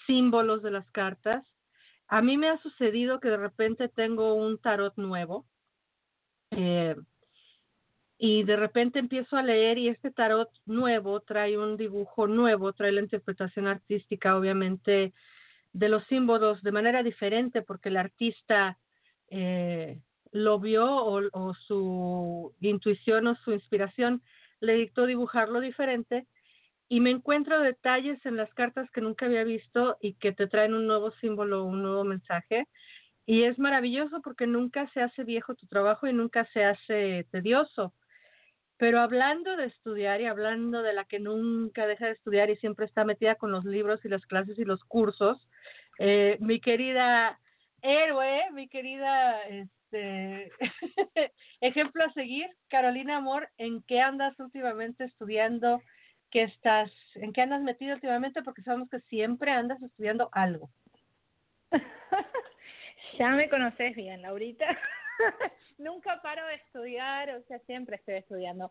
símbolos 0.07 0.63
de 0.63 0.73
las 0.73 0.89
cartas. 0.91 1.45
A 2.13 2.23
mí 2.23 2.37
me 2.37 2.49
ha 2.49 2.59
sucedido 2.59 3.21
que 3.21 3.29
de 3.29 3.37
repente 3.37 3.89
tengo 3.89 4.35
un 4.35 4.59
tarot 4.59 4.97
nuevo 4.97 5.47
eh, 6.51 6.97
y 8.19 8.43
de 8.43 8.57
repente 8.57 8.99
empiezo 8.99 9.37
a 9.37 9.45
leer 9.45 9.79
y 9.79 9.87
este 9.87 10.11
tarot 10.11 10.51
nuevo 10.67 11.21
trae 11.21 11.57
un 11.57 11.77
dibujo 11.77 12.27
nuevo, 12.27 12.73
trae 12.73 12.91
la 12.91 13.01
interpretación 13.01 13.69
artística 13.69 14.37
obviamente 14.37 15.15
de 15.73 15.89
los 15.89 16.05
símbolos 16.09 16.61
de 16.65 16.73
manera 16.73 17.05
diferente 17.05 17.63
porque 17.63 17.91
el 17.91 17.97
artista 17.97 18.77
eh, 19.29 20.01
lo 20.33 20.59
vio 20.59 20.93
o, 20.93 21.23
o 21.33 21.55
su 21.55 22.53
intuición 22.61 23.29
o 23.29 23.37
su 23.37 23.53
inspiración 23.53 24.21
le 24.59 24.75
dictó 24.75 25.07
dibujarlo 25.07 25.61
diferente 25.61 26.27
y 26.91 26.99
me 26.99 27.11
encuentro 27.11 27.61
detalles 27.61 28.19
en 28.27 28.37
las 28.37 28.53
cartas 28.53 28.91
que 28.91 29.01
nunca 29.01 29.27
había 29.27 29.45
visto 29.45 29.97
y 30.01 30.15
que 30.15 30.33
te 30.33 30.49
traen 30.49 30.75
un 30.75 30.89
nuevo 30.89 31.13
símbolo, 31.21 31.65
un 31.65 31.83
nuevo 31.83 32.03
mensaje. 32.03 32.67
Y 33.27 33.45
es 33.45 33.61
maravilloso 33.61 34.21
porque 34.23 34.49
nunca 34.49 34.91
se 34.93 35.01
hace 35.01 35.23
viejo 35.23 35.55
tu 35.55 35.69
trabajo 35.69 36.09
y 36.09 36.13
nunca 36.13 36.47
se 36.47 36.65
hace 36.65 37.29
tedioso. 37.31 37.95
Pero 38.77 38.99
hablando 38.99 39.57
de 39.57 39.67
estudiar 39.67 40.21
y 40.21 40.27
hablando 40.27 40.83
de 40.83 40.93
la 40.93 41.05
que 41.05 41.21
nunca 41.21 41.87
deja 41.87 42.07
de 42.07 42.13
estudiar 42.13 42.51
y 42.51 42.57
siempre 42.57 42.87
está 42.87 43.05
metida 43.05 43.37
con 43.37 43.53
los 43.53 43.65
libros 43.65 44.05
y 44.05 44.09
las 44.09 44.27
clases 44.27 44.59
y 44.59 44.65
los 44.65 44.83
cursos, 44.83 45.49
eh, 46.01 46.39
mi 46.41 46.59
querida 46.61 47.39
héroe, 47.83 48.51
mi 48.53 48.69
querida 48.69 49.41
este, 49.45 50.51
ejemplo 51.61 52.03
a 52.03 52.13
seguir, 52.15 52.49
Carolina 52.69 53.19
Amor, 53.19 53.49
¿en 53.59 53.81
qué 53.83 54.01
andas 54.01 54.35
últimamente 54.41 55.05
estudiando? 55.05 55.81
¿Qué 56.31 56.45
estás, 56.45 56.93
en 57.17 57.33
qué 57.33 57.43
andas 57.43 57.63
metido 57.63 57.95
últimamente? 57.95 58.43
Porque 58.43 58.63
sabemos 58.63 58.89
que 58.89 59.01
siempre 59.01 59.51
andas 59.51 59.83
estudiando 59.83 60.29
algo. 60.33 60.71
ya 63.19 63.31
me 63.31 63.49
conoces 63.49 63.97
bien, 63.97 64.23
Laurita. 64.23 64.67
Nunca 65.79 66.21
paro 66.23 66.47
de 66.47 66.55
estudiar, 66.55 67.31
o 67.31 67.43
sea, 67.43 67.59
siempre 67.61 67.97
estoy 67.97 68.15
estudiando. 68.15 68.71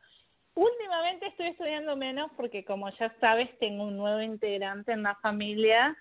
Últimamente 0.56 1.28
estoy 1.28 1.48
estudiando 1.48 1.96
menos 1.98 2.32
porque, 2.38 2.63
como 2.63 2.89
ya 2.92 3.13
sabes, 3.20 3.50
tengo 3.60 3.84
un 3.84 3.98
nuevo 3.98 4.22
integrante 4.22 4.94
en 4.94 5.04
la 5.04 5.16
familia. 5.16 5.98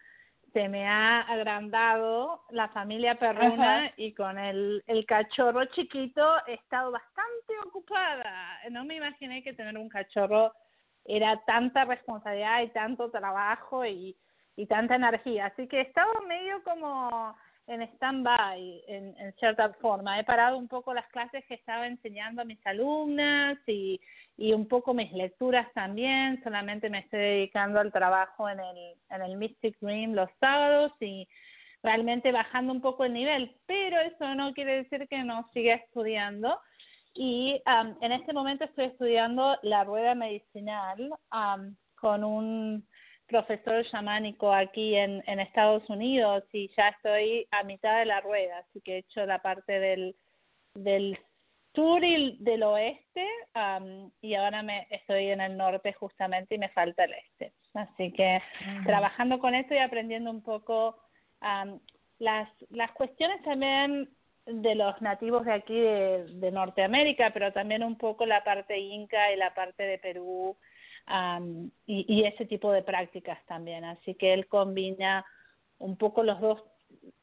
Se 0.52 0.68
me 0.68 0.86
ha 0.86 1.20
agrandado 1.22 2.42
la 2.50 2.68
familia 2.68 3.16
perruna 3.16 3.84
Ajá. 3.84 3.92
y 3.96 4.14
con 4.14 4.38
el, 4.38 4.82
el 4.86 5.04
cachorro 5.06 5.64
chiquito 5.66 6.24
he 6.46 6.54
estado 6.54 6.92
bastante 6.92 7.52
ocupada. 7.66 8.60
No 8.70 8.84
me 8.84 8.96
imaginé 8.96 9.42
que 9.42 9.52
tener 9.52 9.76
un 9.76 9.88
cachorro 9.88 10.52
era 11.08 11.40
tanta 11.46 11.84
responsabilidad 11.86 12.62
y 12.62 12.68
tanto 12.68 13.10
trabajo 13.10 13.84
y, 13.84 14.14
y 14.56 14.66
tanta 14.66 14.96
energía. 14.96 15.46
Así 15.46 15.66
que 15.66 15.78
he 15.78 15.82
estado 15.82 16.12
medio 16.28 16.62
como 16.62 17.34
en 17.66 17.82
stand-by, 17.82 18.84
en, 18.88 19.14
en 19.18 19.32
cierta 19.34 19.72
forma. 19.74 20.18
He 20.18 20.24
parado 20.24 20.56
un 20.56 20.68
poco 20.68 20.94
las 20.94 21.06
clases 21.08 21.44
que 21.46 21.54
estaba 21.54 21.86
enseñando 21.86 22.42
a 22.42 22.44
mis 22.44 22.64
alumnas 22.66 23.58
y, 23.66 24.00
y 24.36 24.52
un 24.52 24.66
poco 24.68 24.94
mis 24.94 25.12
lecturas 25.12 25.66
también. 25.74 26.42
Solamente 26.42 26.88
me 26.90 27.00
estoy 27.00 27.20
dedicando 27.20 27.80
al 27.80 27.92
trabajo 27.92 28.48
en 28.48 28.60
el, 28.60 28.94
en 29.10 29.22
el 29.22 29.36
Mystic 29.36 29.78
Dream 29.80 30.12
los 30.12 30.30
sábados 30.40 30.92
y 31.00 31.28
realmente 31.82 32.32
bajando 32.32 32.72
un 32.72 32.80
poco 32.80 33.04
el 33.04 33.12
nivel. 33.12 33.54
Pero 33.66 34.00
eso 34.00 34.34
no 34.34 34.52
quiere 34.54 34.82
decir 34.82 35.06
que 35.08 35.22
no 35.24 35.48
siga 35.52 35.74
estudiando. 35.74 36.60
Y 37.20 37.60
um, 37.66 37.96
en 38.00 38.12
este 38.12 38.32
momento 38.32 38.64
estoy 38.64 38.84
estudiando 38.84 39.58
la 39.62 39.82
rueda 39.82 40.14
medicinal 40.14 41.10
um, 41.32 41.74
con 41.96 42.22
un 42.22 42.86
profesor 43.26 43.84
chamánico 43.90 44.54
aquí 44.54 44.94
en, 44.94 45.24
en 45.26 45.40
Estados 45.40 45.82
Unidos 45.90 46.44
y 46.52 46.70
ya 46.76 46.90
estoy 46.90 47.48
a 47.50 47.64
mitad 47.64 47.98
de 47.98 48.04
la 48.04 48.20
rueda, 48.20 48.58
así 48.58 48.80
que 48.82 48.94
he 48.94 48.98
hecho 48.98 49.26
la 49.26 49.42
parte 49.42 49.80
del, 49.80 50.14
del 50.74 51.18
sur 51.74 52.04
y 52.04 52.36
del 52.38 52.62
oeste 52.62 53.26
um, 53.56 54.12
y 54.20 54.36
ahora 54.36 54.62
me 54.62 54.86
estoy 54.88 55.26
en 55.26 55.40
el 55.40 55.56
norte 55.56 55.92
justamente 55.94 56.54
y 56.54 56.58
me 56.58 56.68
falta 56.68 57.02
el 57.02 57.14
este. 57.14 57.52
Así 57.74 58.12
que 58.12 58.40
trabajando 58.86 59.40
con 59.40 59.56
esto 59.56 59.74
y 59.74 59.78
aprendiendo 59.78 60.30
un 60.30 60.44
poco 60.44 60.96
um, 61.42 61.80
las, 62.20 62.48
las 62.70 62.92
cuestiones 62.92 63.42
también 63.42 64.08
de 64.50 64.74
los 64.74 65.00
nativos 65.02 65.44
de 65.44 65.52
aquí 65.52 65.78
de, 65.78 66.24
de 66.34 66.50
Norteamérica, 66.50 67.30
pero 67.34 67.52
también 67.52 67.84
un 67.84 67.96
poco 67.96 68.24
la 68.24 68.42
parte 68.42 68.78
inca 68.78 69.30
y 69.32 69.36
la 69.36 69.52
parte 69.52 69.82
de 69.82 69.98
Perú 69.98 70.56
um, 71.06 71.70
y, 71.86 72.06
y 72.08 72.24
ese 72.24 72.46
tipo 72.46 72.72
de 72.72 72.82
prácticas 72.82 73.38
también. 73.46 73.84
Así 73.84 74.14
que 74.14 74.32
él 74.32 74.46
combina 74.46 75.24
un 75.78 75.96
poco 75.96 76.22
los 76.22 76.40
dos, 76.40 76.64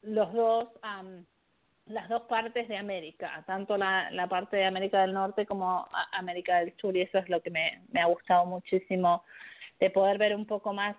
los 0.02 0.32
dos, 0.32 0.68
um, 0.84 1.24
las 1.86 2.08
dos 2.08 2.22
partes 2.22 2.68
de 2.68 2.76
América, 2.76 3.42
tanto 3.46 3.76
la, 3.76 4.08
la 4.12 4.28
parte 4.28 4.56
de 4.56 4.64
América 4.64 5.00
del 5.02 5.12
Norte 5.12 5.46
como 5.46 5.88
América 6.12 6.60
del 6.60 6.76
Sur, 6.76 6.96
y 6.96 7.02
eso 7.02 7.18
es 7.18 7.28
lo 7.28 7.40
que 7.42 7.50
me, 7.50 7.82
me 7.90 8.00
ha 8.00 8.06
gustado 8.06 8.46
muchísimo 8.46 9.24
de 9.80 9.90
poder 9.90 10.16
ver 10.16 10.34
un 10.34 10.46
poco 10.46 10.72
más 10.72 10.96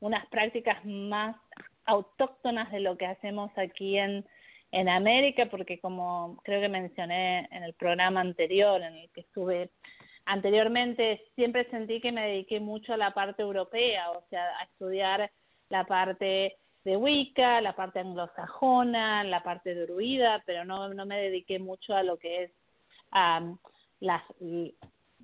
unas 0.00 0.26
prácticas 0.26 0.84
más 0.84 1.36
autóctonas 1.84 2.70
de 2.70 2.80
lo 2.80 2.96
que 2.96 3.06
hacemos 3.06 3.50
aquí 3.56 3.96
en, 3.96 4.24
en 4.70 4.88
América, 4.88 5.46
porque 5.46 5.80
como 5.80 6.38
creo 6.44 6.60
que 6.60 6.68
mencioné 6.68 7.48
en 7.50 7.62
el 7.62 7.74
programa 7.74 8.20
anterior 8.20 8.82
en 8.82 8.94
el 8.94 9.10
que 9.10 9.22
estuve 9.22 9.70
anteriormente, 10.26 11.24
siempre 11.34 11.70
sentí 11.70 12.00
que 12.00 12.12
me 12.12 12.26
dediqué 12.26 12.60
mucho 12.60 12.92
a 12.92 12.98
la 12.98 13.14
parte 13.14 13.42
europea, 13.42 14.10
o 14.10 14.22
sea, 14.28 14.44
a 14.58 14.64
estudiar 14.64 15.30
la 15.70 15.84
parte 15.84 16.56
de 16.84 16.96
Wicca, 16.96 17.60
la 17.62 17.74
parte 17.74 18.00
anglosajona, 18.00 19.24
la 19.24 19.42
parte 19.42 19.74
druida, 19.74 20.42
pero 20.44 20.64
no, 20.64 20.92
no 20.92 21.06
me 21.06 21.18
dediqué 21.18 21.58
mucho 21.58 21.94
a 21.94 22.02
lo 22.02 22.18
que 22.18 22.44
es 22.44 22.50
um, 23.12 23.56
las, 24.00 24.22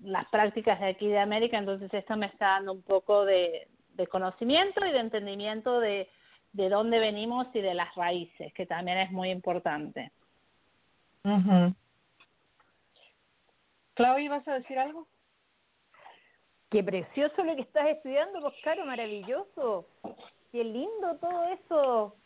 las 0.02 0.26
prácticas 0.30 0.80
de 0.80 0.86
aquí 0.86 1.08
de 1.08 1.18
América, 1.18 1.58
entonces 1.58 1.92
esto 1.92 2.16
me 2.16 2.26
está 2.26 2.46
dando 2.46 2.72
un 2.72 2.82
poco 2.82 3.26
de, 3.26 3.68
de 3.90 4.06
conocimiento 4.06 4.84
y 4.86 4.90
de 4.90 5.00
entendimiento 5.00 5.80
de, 5.80 6.08
de 6.54 6.68
dónde 6.68 7.00
venimos 7.00 7.49
y 7.52 7.61
de 7.61 7.75
las 7.75 7.92
raíces, 7.96 8.52
que 8.54 8.64
también 8.64 8.99
es 8.99 9.11
muy 9.11 9.30
importante. 9.30 10.12
Ujú. 11.25 11.75
Clau, 13.94 14.28
¿vas 14.28 14.46
a 14.49 14.54
decir 14.54 14.78
algo? 14.78 15.06
Qué 16.70 16.82
precioso 16.82 17.44
lo 17.44 17.56
que 17.56 17.62
estás 17.62 17.88
estudiando, 17.88 18.40
pues 18.40 18.54
Caro, 18.62 18.87
maravilloso. 18.87 19.88
Qué 20.52 20.62
lindo 20.64 21.16
todo 21.20 21.44
eso. 21.44 22.16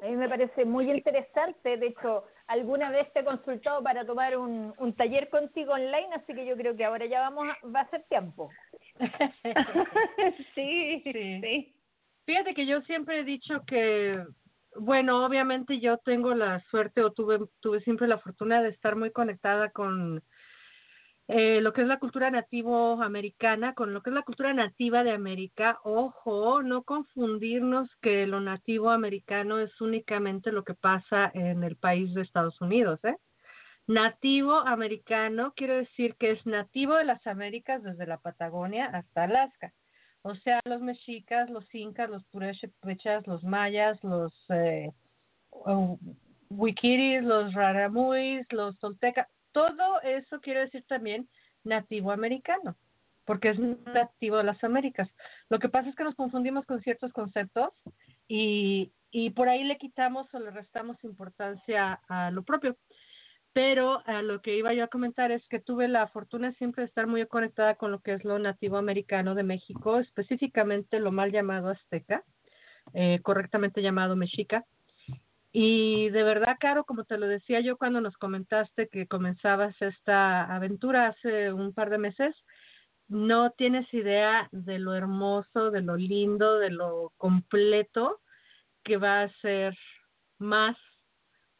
A 0.00 0.06
mí 0.06 0.16
me 0.16 0.28
parece 0.28 0.64
muy 0.64 0.90
interesante. 0.90 1.76
De 1.76 1.88
hecho, 1.88 2.24
alguna 2.46 2.90
vez 2.90 3.12
te 3.12 3.20
he 3.20 3.24
consultado 3.24 3.82
para 3.82 4.04
tomar 4.04 4.36
un, 4.36 4.72
un 4.78 4.92
taller 4.94 5.28
contigo 5.30 5.72
online, 5.72 6.14
así 6.14 6.32
que 6.32 6.46
yo 6.46 6.56
creo 6.56 6.76
que 6.76 6.84
ahora 6.84 7.06
ya 7.06 7.20
vamos 7.20 7.48
a, 7.48 7.66
va 7.68 7.80
a 7.80 7.90
ser 7.90 8.04
tiempo. 8.04 8.50
sí, 10.54 11.02
Sí. 11.04 11.40
sí. 11.40 11.73
Fíjate 12.26 12.54
que 12.54 12.66
yo 12.66 12.80
siempre 12.82 13.20
he 13.20 13.24
dicho 13.24 13.64
que, 13.66 14.24
bueno, 14.76 15.24
obviamente 15.24 15.78
yo 15.80 15.98
tengo 15.98 16.34
la 16.34 16.60
suerte 16.70 17.02
o 17.02 17.12
tuve, 17.12 17.38
tuve 17.60 17.80
siempre 17.80 18.08
la 18.08 18.18
fortuna 18.18 18.62
de 18.62 18.70
estar 18.70 18.96
muy 18.96 19.10
conectada 19.10 19.70
con 19.70 20.22
eh, 21.28 21.60
lo 21.62 21.72
que 21.72 21.82
es 21.82 21.86
la 21.86 21.98
cultura 21.98 22.30
nativo 22.30 23.02
americana, 23.02 23.74
con 23.74 23.94
lo 23.94 24.02
que 24.02 24.10
es 24.10 24.14
la 24.14 24.22
cultura 24.22 24.52
nativa 24.52 25.04
de 25.04 25.12
América. 25.12 25.78
Ojo, 25.82 26.62
no 26.62 26.82
confundirnos 26.82 27.88
que 28.02 28.26
lo 28.26 28.40
nativo 28.40 28.90
americano 28.90 29.58
es 29.58 29.80
únicamente 29.80 30.52
lo 30.52 30.64
que 30.64 30.74
pasa 30.74 31.30
en 31.34 31.64
el 31.64 31.76
país 31.76 32.12
de 32.14 32.22
Estados 32.22 32.60
Unidos, 32.60 33.00
¿eh? 33.04 33.16
Nativo 33.86 34.60
americano 34.60 35.52
quiere 35.54 35.76
decir 35.80 36.16
que 36.16 36.30
es 36.30 36.46
nativo 36.46 36.94
de 36.94 37.04
las 37.04 37.26
Américas 37.26 37.82
desde 37.82 38.06
la 38.06 38.16
Patagonia 38.16 38.86
hasta 38.86 39.24
Alaska. 39.24 39.74
O 40.26 40.34
sea, 40.36 40.58
los 40.64 40.80
mexicas, 40.80 41.50
los 41.50 41.66
incas, 41.74 42.08
los 42.08 42.24
purépechas, 42.24 43.26
los 43.26 43.44
mayas, 43.44 44.02
los 44.02 44.32
eh, 44.48 44.90
uh, 45.50 45.98
wikiris, 46.48 47.22
los 47.22 47.52
raramuis, 47.52 48.46
los 48.50 48.78
toltecas, 48.78 49.28
todo 49.52 50.00
eso 50.00 50.40
quiere 50.40 50.60
decir 50.60 50.82
también 50.88 51.28
nativo 51.62 52.10
americano, 52.10 52.74
porque 53.26 53.50
es 53.50 53.58
nativo 53.58 54.38
de 54.38 54.44
las 54.44 54.64
Américas. 54.64 55.10
Lo 55.50 55.58
que 55.58 55.68
pasa 55.68 55.90
es 55.90 55.94
que 55.94 56.04
nos 56.04 56.14
confundimos 56.14 56.64
con 56.64 56.80
ciertos 56.80 57.12
conceptos 57.12 57.74
y, 58.26 58.92
y 59.10 59.28
por 59.28 59.50
ahí 59.50 59.62
le 59.62 59.76
quitamos 59.76 60.32
o 60.32 60.38
le 60.38 60.52
restamos 60.52 60.96
importancia 61.04 62.00
a 62.08 62.30
lo 62.30 62.44
propio. 62.44 62.78
Pero 63.54 64.02
a 64.06 64.20
lo 64.20 64.42
que 64.42 64.56
iba 64.56 64.74
yo 64.74 64.84
a 64.84 64.88
comentar 64.88 65.30
es 65.30 65.46
que 65.46 65.60
tuve 65.60 65.86
la 65.86 66.08
fortuna 66.08 66.52
siempre 66.54 66.82
de 66.82 66.88
estar 66.88 67.06
muy 67.06 67.24
conectada 67.26 67.76
con 67.76 67.92
lo 67.92 68.00
que 68.00 68.12
es 68.12 68.24
lo 68.24 68.36
nativo 68.40 68.76
americano 68.76 69.36
de 69.36 69.44
México, 69.44 70.00
específicamente 70.00 70.98
lo 70.98 71.12
mal 71.12 71.30
llamado 71.30 71.68
azteca, 71.68 72.24
eh, 72.94 73.20
correctamente 73.22 73.80
llamado 73.80 74.16
mexica. 74.16 74.66
Y 75.52 76.10
de 76.10 76.24
verdad, 76.24 76.56
Caro, 76.58 76.82
como 76.82 77.04
te 77.04 77.16
lo 77.16 77.28
decía 77.28 77.60
yo 77.60 77.76
cuando 77.76 78.00
nos 78.00 78.16
comentaste 78.16 78.88
que 78.88 79.06
comenzabas 79.06 79.80
esta 79.80 80.52
aventura 80.52 81.06
hace 81.06 81.52
un 81.52 81.72
par 81.72 81.90
de 81.90 81.98
meses, 81.98 82.34
no 83.06 83.52
tienes 83.52 83.86
idea 83.94 84.48
de 84.50 84.80
lo 84.80 84.96
hermoso, 84.96 85.70
de 85.70 85.80
lo 85.80 85.96
lindo, 85.96 86.58
de 86.58 86.70
lo 86.70 87.12
completo 87.18 88.20
que 88.82 88.96
va 88.96 89.22
a 89.22 89.32
ser 89.42 89.78
más 90.38 90.76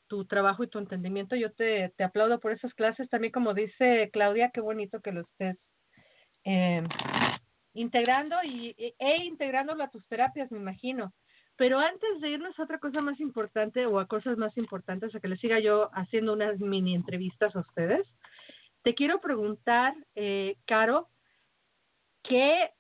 tu 0.07 0.25
trabajo 0.27 0.65
y 0.65 0.69
tu 0.69 0.79
entendimiento. 0.79 1.37
Yo 1.37 1.53
te, 1.53 1.93
te 1.97 2.05
aplaudo 2.05 2.41
por 2.41 2.53
esas 2.53 2.75
clases. 2.75 3.09
También 3.09 3.33
como 3.33 3.55
dice 3.55 4.11
Claudia, 4.13 4.51
qué 4.53 4.61
bonito 4.61 5.01
que 5.01 5.13
lo 5.13 5.23
estés 5.23 5.57
eh, 6.45 6.83
integrando 7.73 8.37
y, 8.45 8.75
e 8.79 9.17
integrándolo 9.25 9.85
a 9.85 9.91
tus 9.91 10.07
terapias, 10.07 10.51
me 10.51 10.59
imagino. 10.59 11.13
Pero 11.57 11.79
antes 11.79 12.21
de 12.21 12.31
irnos 12.31 12.59
a 12.59 12.65
otra 12.65 12.79
cosa 12.79 13.01
más 13.01 13.21
importante 13.21 13.87
o 13.87 14.01
a 14.01 14.07
cosas 14.07 14.37
más 14.37 14.57
importantes, 14.57 15.15
a 15.15 15.21
que 15.21 15.29
les 15.29 15.41
siga 15.41 15.61
yo 15.61 15.89
haciendo 15.95 16.33
unas 16.33 16.59
mini 16.59 16.95
entrevistas 16.95 17.55
a 17.55 17.61
ustedes, 17.61 18.07
te 18.83 18.95
quiero 18.95 19.21
preguntar, 19.21 19.95
eh, 20.15 20.57
Caro, 20.67 21.09
¿qué, 22.23 22.71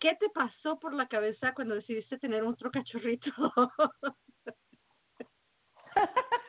¿qué 0.00 0.16
te 0.18 0.30
pasó 0.30 0.78
por 0.78 0.94
la 0.94 1.08
cabeza 1.08 1.52
cuando 1.54 1.74
decidiste 1.74 2.18
tener 2.18 2.42
otro 2.42 2.70
cachorrito? 2.70 3.30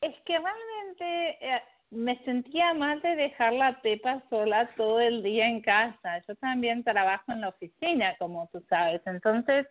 es 0.00 0.14
que 0.24 0.38
realmente 0.38 1.38
eh, 1.40 1.62
me 1.90 2.18
sentía 2.24 2.74
mal 2.74 3.00
de 3.00 3.16
dejar 3.16 3.52
la 3.52 3.80
Pepa 3.80 4.22
sola 4.28 4.70
todo 4.76 5.00
el 5.00 5.22
día 5.22 5.46
en 5.46 5.60
casa. 5.60 6.22
Yo 6.26 6.34
también 6.36 6.84
trabajo 6.84 7.32
en 7.32 7.40
la 7.40 7.48
oficina, 7.48 8.16
como 8.18 8.48
tú 8.52 8.64
sabes. 8.68 9.00
Entonces, 9.06 9.66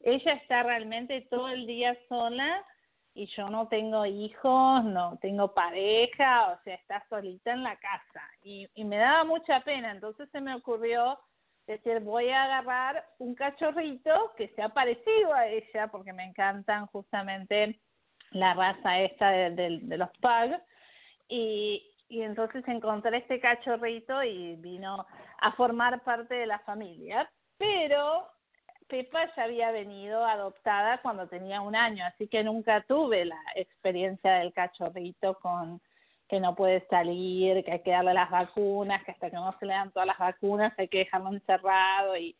ella 0.00 0.32
está 0.34 0.62
realmente 0.62 1.26
todo 1.30 1.48
el 1.48 1.66
día 1.66 1.96
sola 2.08 2.64
y 3.14 3.26
yo 3.36 3.48
no 3.48 3.68
tengo 3.68 4.04
hijos, 4.04 4.84
no 4.84 5.16
tengo 5.22 5.54
pareja, 5.54 6.50
o 6.50 6.62
sea, 6.64 6.74
está 6.74 7.06
solita 7.08 7.52
en 7.52 7.62
la 7.62 7.76
casa. 7.76 8.22
Y, 8.42 8.68
y 8.74 8.84
me 8.84 8.96
daba 8.96 9.24
mucha 9.24 9.60
pena. 9.60 9.92
Entonces 9.92 10.28
se 10.30 10.40
me 10.40 10.54
ocurrió 10.54 11.18
decir, 11.66 12.00
voy 12.00 12.28
a 12.30 12.44
agarrar 12.44 13.06
un 13.18 13.34
cachorrito 13.34 14.32
que 14.36 14.48
sea 14.48 14.68
parecido 14.70 15.32
a 15.32 15.46
ella, 15.46 15.86
porque 15.88 16.12
me 16.12 16.24
encantan 16.24 16.86
justamente 16.86 17.80
la 18.34 18.54
raza 18.54 19.00
esta 19.00 19.30
de, 19.30 19.50
de, 19.80 19.96
los 19.98 20.10
pugs 20.20 20.60
y, 21.28 21.82
y 22.08 22.22
entonces 22.22 22.62
encontré 22.68 23.18
este 23.18 23.40
cachorrito 23.40 24.22
y 24.22 24.56
vino 24.56 25.06
a 25.40 25.52
formar 25.52 26.02
parte 26.02 26.34
de 26.34 26.46
la 26.46 26.58
familia, 26.60 27.30
pero 27.56 28.28
Pepa 28.88 29.34
ya 29.34 29.44
había 29.44 29.70
venido 29.70 30.24
adoptada 30.24 31.00
cuando 31.00 31.26
tenía 31.28 31.60
un 31.60 31.74
año, 31.74 32.04
así 32.04 32.28
que 32.28 32.44
nunca 32.44 32.82
tuve 32.82 33.24
la 33.24 33.40
experiencia 33.54 34.34
del 34.34 34.52
cachorrito 34.52 35.38
con 35.40 35.80
que 36.28 36.40
no 36.40 36.54
puede 36.54 36.86
salir, 36.88 37.64
que 37.64 37.72
hay 37.72 37.80
que 37.80 37.90
darle 37.90 38.14
las 38.14 38.30
vacunas, 38.30 39.04
que 39.04 39.12
hasta 39.12 39.30
que 39.30 39.36
no 39.36 39.54
se 39.58 39.66
le 39.66 39.74
dan 39.74 39.92
todas 39.92 40.06
las 40.06 40.18
vacunas 40.18 40.72
hay 40.78 40.88
que 40.88 40.98
dejarlo 40.98 41.30
encerrado 41.30 42.16
y 42.16 42.36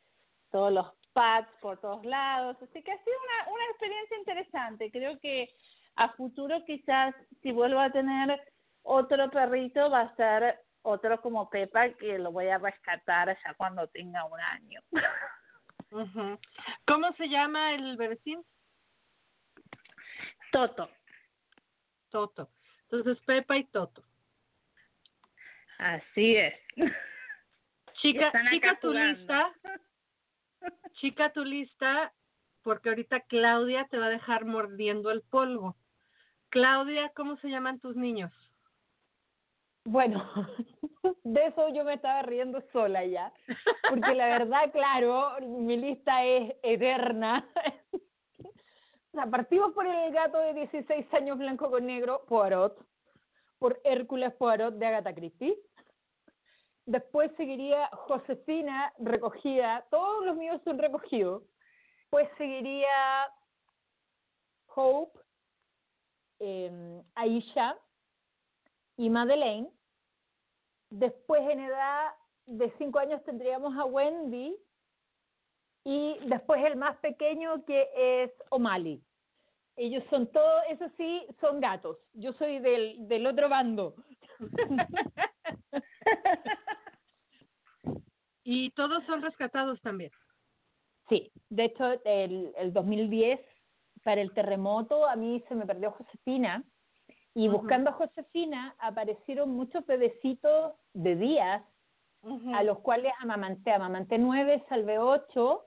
todos 0.50 0.72
los 0.72 0.86
pads 1.12 1.48
por 1.60 1.78
todos 1.80 2.04
lados. 2.04 2.56
Así 2.62 2.82
que 2.82 2.92
ha 2.92 3.04
sido 3.04 3.16
una, 3.22 3.52
una 3.52 3.64
experiencia 3.70 4.18
interesante. 4.18 4.90
Creo 4.90 5.18
que 5.20 5.50
a 5.96 6.08
futuro 6.10 6.64
quizás 6.64 7.14
si 7.42 7.52
vuelvo 7.52 7.80
a 7.80 7.90
tener 7.90 8.40
otro 8.82 9.30
perrito 9.30 9.90
va 9.90 10.02
a 10.02 10.16
ser 10.16 10.60
otro 10.82 11.20
como 11.20 11.48
Pepa 11.48 11.90
que 11.90 12.18
lo 12.18 12.32
voy 12.32 12.48
a 12.48 12.58
rescatar 12.58 13.36
ya 13.42 13.54
cuando 13.54 13.88
tenga 13.88 14.24
un 14.24 14.40
año. 14.40 14.80
¿Cómo 16.86 17.12
se 17.16 17.28
llama 17.28 17.72
el 17.72 17.96
bebecín? 17.96 18.44
Toto. 20.52 20.90
Toto. 22.10 22.50
Entonces 22.90 23.18
Pepa 23.24 23.56
y 23.56 23.64
Toto. 23.64 24.02
Así 25.78 26.36
es. 26.36 26.54
Chica, 28.00 28.32
chica 28.50 28.78
tu 28.80 28.92
lista. 28.92 29.52
Chica 30.94 31.32
tu 31.32 31.44
lista, 31.44 32.12
porque 32.62 32.90
ahorita 32.90 33.20
Claudia 33.20 33.86
te 33.90 33.98
va 33.98 34.06
a 34.06 34.10
dejar 34.10 34.44
mordiendo 34.44 35.10
el 35.10 35.22
polvo. 35.22 35.76
Claudia, 36.54 37.10
¿cómo 37.16 37.36
se 37.38 37.48
llaman 37.48 37.80
tus 37.80 37.96
niños? 37.96 38.30
Bueno, 39.84 40.22
de 41.24 41.46
eso 41.46 41.68
yo 41.70 41.82
me 41.82 41.94
estaba 41.94 42.22
riendo 42.22 42.62
sola 42.72 43.04
ya, 43.04 43.32
porque 43.90 44.14
la 44.14 44.26
verdad, 44.26 44.70
claro, 44.70 45.32
mi 45.40 45.76
lista 45.76 46.24
es 46.24 46.54
eterna. 46.62 47.44
O 49.12 49.16
sea, 49.16 49.30
partimos 49.30 49.72
por 49.74 49.86
el 49.86 50.12
gato 50.12 50.38
de 50.38 50.54
16 50.54 51.14
años 51.14 51.38
blanco 51.38 51.70
con 51.70 51.86
negro, 51.86 52.24
Poirot, 52.26 52.84
por 53.60 53.80
Hércules 53.84 54.34
Poirot 54.34 54.74
de 54.74 54.86
Agatha 54.86 55.14
Christie. 55.14 55.56
Después 56.84 57.30
seguiría 57.36 57.88
Josefina, 57.92 58.92
recogida, 58.98 59.86
todos 59.88 60.26
los 60.26 60.36
míos 60.36 60.60
son 60.64 60.78
recogidos. 60.78 61.44
Pues 62.10 62.28
seguiría 62.38 62.88
Hope, 64.74 65.16
eh, 66.44 67.02
Aisha, 67.14 67.78
y 68.96 69.10
Madeleine. 69.10 69.68
Después 70.90 71.42
en 71.48 71.60
edad 71.60 72.12
de 72.46 72.72
cinco 72.78 72.98
años 72.98 73.22
tendríamos 73.24 73.76
a 73.76 73.84
Wendy 73.84 74.56
y 75.84 76.18
después 76.26 76.64
el 76.64 76.76
más 76.76 76.96
pequeño 76.98 77.64
que 77.64 77.88
es 77.96 78.30
O'Malley. 78.50 79.02
Ellos 79.76 80.04
son 80.08 80.30
todos, 80.30 80.62
eso 80.68 80.88
sí, 80.96 81.26
son 81.40 81.60
gatos. 81.60 81.98
Yo 82.12 82.32
soy 82.34 82.60
del, 82.60 83.08
del 83.08 83.26
otro 83.26 83.48
bando. 83.48 83.96
y 88.44 88.70
todos 88.70 89.04
son 89.06 89.20
rescatados 89.20 89.80
también. 89.82 90.12
Sí, 91.08 91.32
de 91.50 91.64
hecho, 91.64 92.00
el, 92.04 92.52
el 92.56 92.72
2010, 92.72 93.40
para 94.04 94.20
el 94.20 94.32
terremoto, 94.32 95.06
a 95.06 95.16
mí 95.16 95.42
se 95.48 95.54
me 95.54 95.66
perdió 95.66 95.90
Josefina 95.90 96.62
y 97.34 97.48
buscando 97.48 97.90
a 97.90 97.94
Josefina 97.94 98.76
aparecieron 98.78 99.50
muchos 99.50 99.84
bebecitos 99.86 100.74
de 100.92 101.16
días 101.16 101.62
a 102.54 102.62
los 102.62 102.78
cuales 102.78 103.12
amamanté. 103.20 103.72
Amamanté 103.72 104.18
nueve, 104.18 104.64
salvé 104.68 104.98
ocho. 104.98 105.66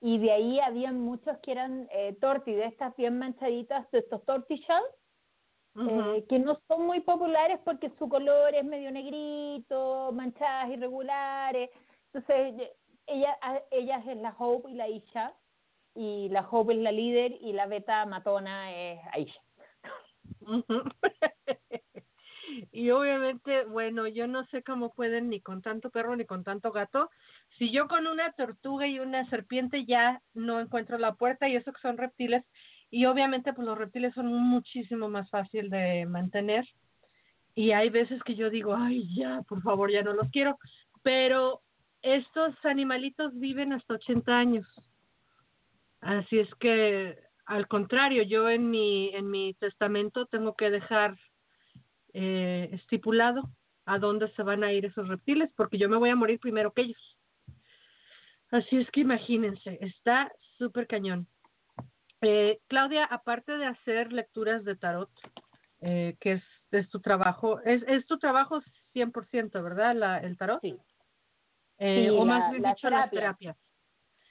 Y 0.00 0.18
de 0.18 0.32
ahí 0.32 0.60
habían 0.60 1.00
muchos 1.00 1.36
que 1.38 1.52
eran 1.52 1.88
eh, 1.90 2.16
torti, 2.20 2.52
de 2.52 2.66
estas 2.66 2.96
bien 2.96 3.18
manchaditas, 3.18 3.90
de 3.90 4.00
estos 4.00 4.24
tortillas, 4.24 4.82
eh, 5.76 6.24
que 6.28 6.38
no 6.38 6.58
son 6.68 6.86
muy 6.86 7.00
populares 7.00 7.58
porque 7.64 7.90
su 7.98 8.08
color 8.08 8.54
es 8.54 8.64
medio 8.64 8.90
negrito, 8.90 10.12
manchadas 10.12 10.70
irregulares. 10.70 11.70
Entonces, 12.12 12.70
ella, 13.06 13.36
ellas 13.70 14.06
es 14.06 14.16
la 14.18 14.34
Hope 14.38 14.70
y 14.70 14.74
la 14.74 14.88
Isha, 14.88 15.34
y 15.94 16.28
la 16.30 16.46
Hope 16.48 16.74
es 16.74 16.80
la 16.80 16.92
líder 16.92 17.32
y 17.40 17.52
la 17.52 17.66
beta 17.66 18.04
matona 18.06 18.72
es 18.72 19.00
Aisha. 19.12 19.40
y 22.72 22.90
obviamente, 22.90 23.64
bueno, 23.64 24.06
yo 24.08 24.26
no 24.26 24.44
sé 24.46 24.62
cómo 24.62 24.92
pueden 24.92 25.28
ni 25.28 25.40
con 25.40 25.62
tanto 25.62 25.90
perro 25.90 26.16
ni 26.16 26.24
con 26.24 26.44
tanto 26.44 26.72
gato. 26.72 27.10
Si 27.58 27.70
yo 27.70 27.88
con 27.88 28.06
una 28.06 28.32
tortuga 28.32 28.86
y 28.86 28.98
una 28.98 29.28
serpiente 29.30 29.84
ya 29.84 30.20
no 30.34 30.60
encuentro 30.60 30.98
la 30.98 31.14
puerta 31.14 31.48
y 31.48 31.56
eso 31.56 31.72
que 31.72 31.80
son 31.80 31.96
reptiles 31.96 32.44
y 32.90 33.06
obviamente 33.06 33.52
pues 33.52 33.66
los 33.66 33.78
reptiles 33.78 34.14
son 34.14 34.32
muchísimo 34.32 35.08
más 35.08 35.28
fácil 35.30 35.70
de 35.70 36.06
mantener 36.06 36.66
y 37.54 37.72
hay 37.72 37.90
veces 37.90 38.22
que 38.22 38.34
yo 38.34 38.50
digo, 38.50 38.74
ay 38.74 39.14
ya, 39.14 39.42
por 39.48 39.62
favor, 39.62 39.90
ya 39.90 40.02
no 40.02 40.12
los 40.12 40.28
quiero, 40.30 40.58
pero 41.02 41.62
estos 42.02 42.52
animalitos 42.64 43.38
viven 43.38 43.72
hasta 43.72 43.94
80 43.94 44.36
años. 44.36 44.66
Así 46.04 46.38
es 46.38 46.54
que 46.56 47.18
al 47.46 47.66
contrario, 47.66 48.22
yo 48.22 48.48
en 48.48 48.70
mi, 48.70 49.08
en 49.14 49.30
mi 49.30 49.54
testamento 49.54 50.26
tengo 50.26 50.54
que 50.54 50.70
dejar 50.70 51.16
eh, 52.12 52.68
estipulado 52.72 53.42
a 53.86 53.98
dónde 53.98 54.30
se 54.32 54.42
van 54.42 54.64
a 54.64 54.72
ir 54.72 54.84
esos 54.84 55.08
reptiles, 55.08 55.50
porque 55.56 55.78
yo 55.78 55.88
me 55.88 55.96
voy 55.96 56.10
a 56.10 56.16
morir 56.16 56.38
primero 56.40 56.72
que 56.72 56.82
ellos. 56.82 57.18
Así 58.50 58.76
es 58.76 58.90
que 58.90 59.00
imagínense, 59.00 59.78
está 59.80 60.30
súper 60.58 60.86
cañón. 60.86 61.26
Eh, 62.20 62.60
Claudia, 62.68 63.04
aparte 63.04 63.56
de 63.56 63.66
hacer 63.66 64.12
lecturas 64.12 64.64
de 64.64 64.76
tarot, 64.76 65.10
eh, 65.80 66.16
que 66.20 66.32
es, 66.32 66.42
es, 66.70 66.88
tu 66.90 67.00
trabajo, 67.00 67.60
es, 67.60 67.82
es 67.86 68.06
tu 68.06 68.18
trabajo 68.18 68.60
100%, 68.94 69.62
¿verdad? 69.62 69.94
La, 69.94 70.18
el 70.18 70.36
tarot. 70.36 70.60
Sí. 70.60 70.76
Eh, 71.78 72.10
o 72.10 72.24
más 72.24 72.50
bien 72.50 72.62
dicho, 72.62 72.88
las 72.90 73.10
terapias. 73.10 73.56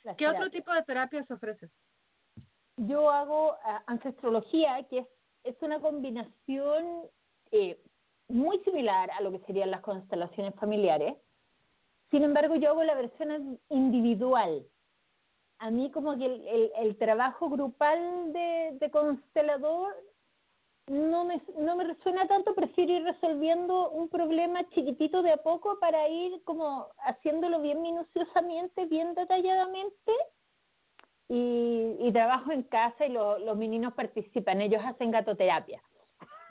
Las 0.03 0.15
¿Qué 0.17 0.25
terapias. 0.25 0.47
otro 0.47 0.51
tipo 0.51 0.73
de 0.73 0.83
terapias 0.83 1.31
ofreces? 1.31 1.71
yo 2.75 3.11
hago 3.11 3.51
uh, 3.51 3.79
ancestrología, 3.85 4.83
que 4.89 4.99
es 4.99 5.07
es 5.43 5.61
una 5.61 5.79
combinación 5.79 7.03
eh, 7.51 7.79
muy 8.29 8.59
similar 8.59 9.11
a 9.11 9.21
lo 9.21 9.31
que 9.31 9.45
serían 9.45 9.71
las 9.71 9.81
constelaciones 9.81 10.55
familiares. 10.55 11.15
Sin 12.11 12.23
embargo, 12.23 12.55
yo 12.55 12.69
hago 12.69 12.83
la 12.83 12.95
versión 12.95 13.59
individual. 13.69 14.65
A 15.59 15.69
mí 15.69 15.91
como 15.91 16.17
que 16.17 16.25
el, 16.25 16.47
el, 16.47 16.71
el 16.77 16.97
trabajo 16.97 17.49
grupal 17.49 18.31
de, 18.33 18.77
de 18.79 18.91
constelador 18.91 19.93
no 20.87 21.25
me, 21.25 21.41
no 21.57 21.75
me 21.75 21.83
resuena 21.85 22.27
tanto, 22.27 22.55
prefiero 22.55 22.93
ir 22.93 23.03
resolviendo 23.03 23.89
un 23.91 24.09
problema 24.09 24.67
chiquitito 24.69 25.21
de 25.21 25.33
a 25.33 25.37
poco 25.37 25.79
para 25.79 26.07
ir 26.09 26.43
como 26.43 26.87
haciéndolo 27.05 27.61
bien 27.61 27.81
minuciosamente, 27.81 28.85
bien 28.85 29.13
detalladamente. 29.15 30.11
Y, 31.29 31.95
y 31.99 32.11
trabajo 32.11 32.51
en 32.51 32.63
casa 32.63 33.05
y 33.05 33.11
lo, 33.11 33.39
los 33.39 33.57
meninos 33.57 33.93
participan, 33.93 34.61
ellos 34.61 34.83
hacen 34.85 35.09
gatoterapia. 35.09 35.81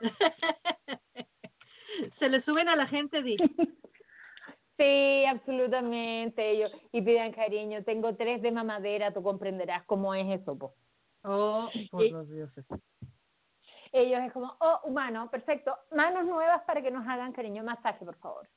Se 2.19 2.29
le 2.29 2.43
suben 2.43 2.69
a 2.69 2.77
la 2.77 2.87
gente, 2.87 3.23
Di. 3.23 3.37
Sí, 4.79 5.25
absolutamente. 5.27 6.51
Ellos 6.51 6.73
y 6.93 7.03
pidan 7.03 7.33
cariño. 7.33 7.85
Tengo 7.85 8.17
tres 8.17 8.43
de 8.43 8.51
mamadera, 8.51 9.13
tú 9.13 9.23
comprenderás 9.23 9.85
cómo 9.85 10.15
es 10.15 10.41
eso, 10.41 10.59
po. 10.59 10.75
Oh, 11.23 11.69
por 11.91 12.11
los 12.11 12.29
dioses. 12.29 12.65
Ellos 13.93 14.21
es 14.27 14.33
como, 14.33 14.57
oh, 14.61 14.81
humano, 14.85 15.31
perfecto. 15.31 15.77
Manos 15.95 16.25
nuevas 16.25 16.63
para 16.65 16.81
que 16.83 16.91
nos 16.91 17.07
hagan 17.07 17.33
cariño. 17.33 17.63
Masaje, 17.63 18.05
por 18.05 18.17
favor. 18.17 18.49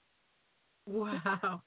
Wow. 0.85 1.61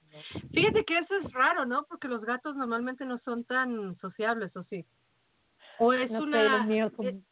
Fíjate 0.53 0.85
que 0.85 0.99
eso 0.99 1.17
es 1.17 1.33
raro, 1.33 1.65
¿no? 1.67 1.85
Porque 1.85 2.09
los 2.09 2.25
gatos 2.25 2.57
normalmente 2.57 3.05
no 3.05 3.19
son 3.19 3.45
tan 3.45 3.97
sociables, 3.99 4.55
¿o 4.57 4.63
sí? 4.65 4.87
O 5.79 5.93
es 5.93 6.11
No 6.11 6.21
sé, 6.21 6.25
una... 6.25 6.59
los 6.59 6.67
míos 6.67 6.93
son- 6.97 7.07
eh, 7.07 7.23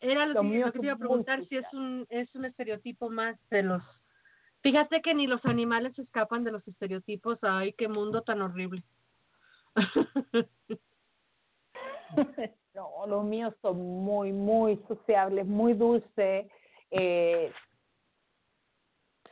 Era 0.00 0.26
lo 0.26 0.34
los 0.34 0.42
que, 0.50 0.58
lo 0.58 0.72
que 0.72 0.78
te 0.80 0.86
iba 0.86 0.94
a 0.94 0.98
preguntar 0.98 1.44
si 1.46 1.56
es 1.56 1.72
un, 1.72 2.06
es 2.10 2.34
un 2.34 2.44
estereotipo 2.44 3.08
más 3.10 3.36
de 3.50 3.62
los... 3.62 3.82
Fíjate 4.62 5.02
que 5.02 5.14
ni 5.14 5.26
los 5.26 5.44
animales 5.44 5.96
escapan 5.98 6.42
de 6.44 6.52
los 6.52 6.66
estereotipos. 6.66 7.38
Ay, 7.42 7.72
qué 7.74 7.88
mundo 7.88 8.22
tan 8.22 8.42
horrible. 8.42 8.82
No, 12.74 13.06
los 13.06 13.22
míos 13.22 13.54
son 13.60 13.76
muy, 14.02 14.32
muy 14.32 14.82
sociables, 14.88 15.46
muy 15.46 15.74
dulces. 15.74 16.50
Eh, 16.90 17.52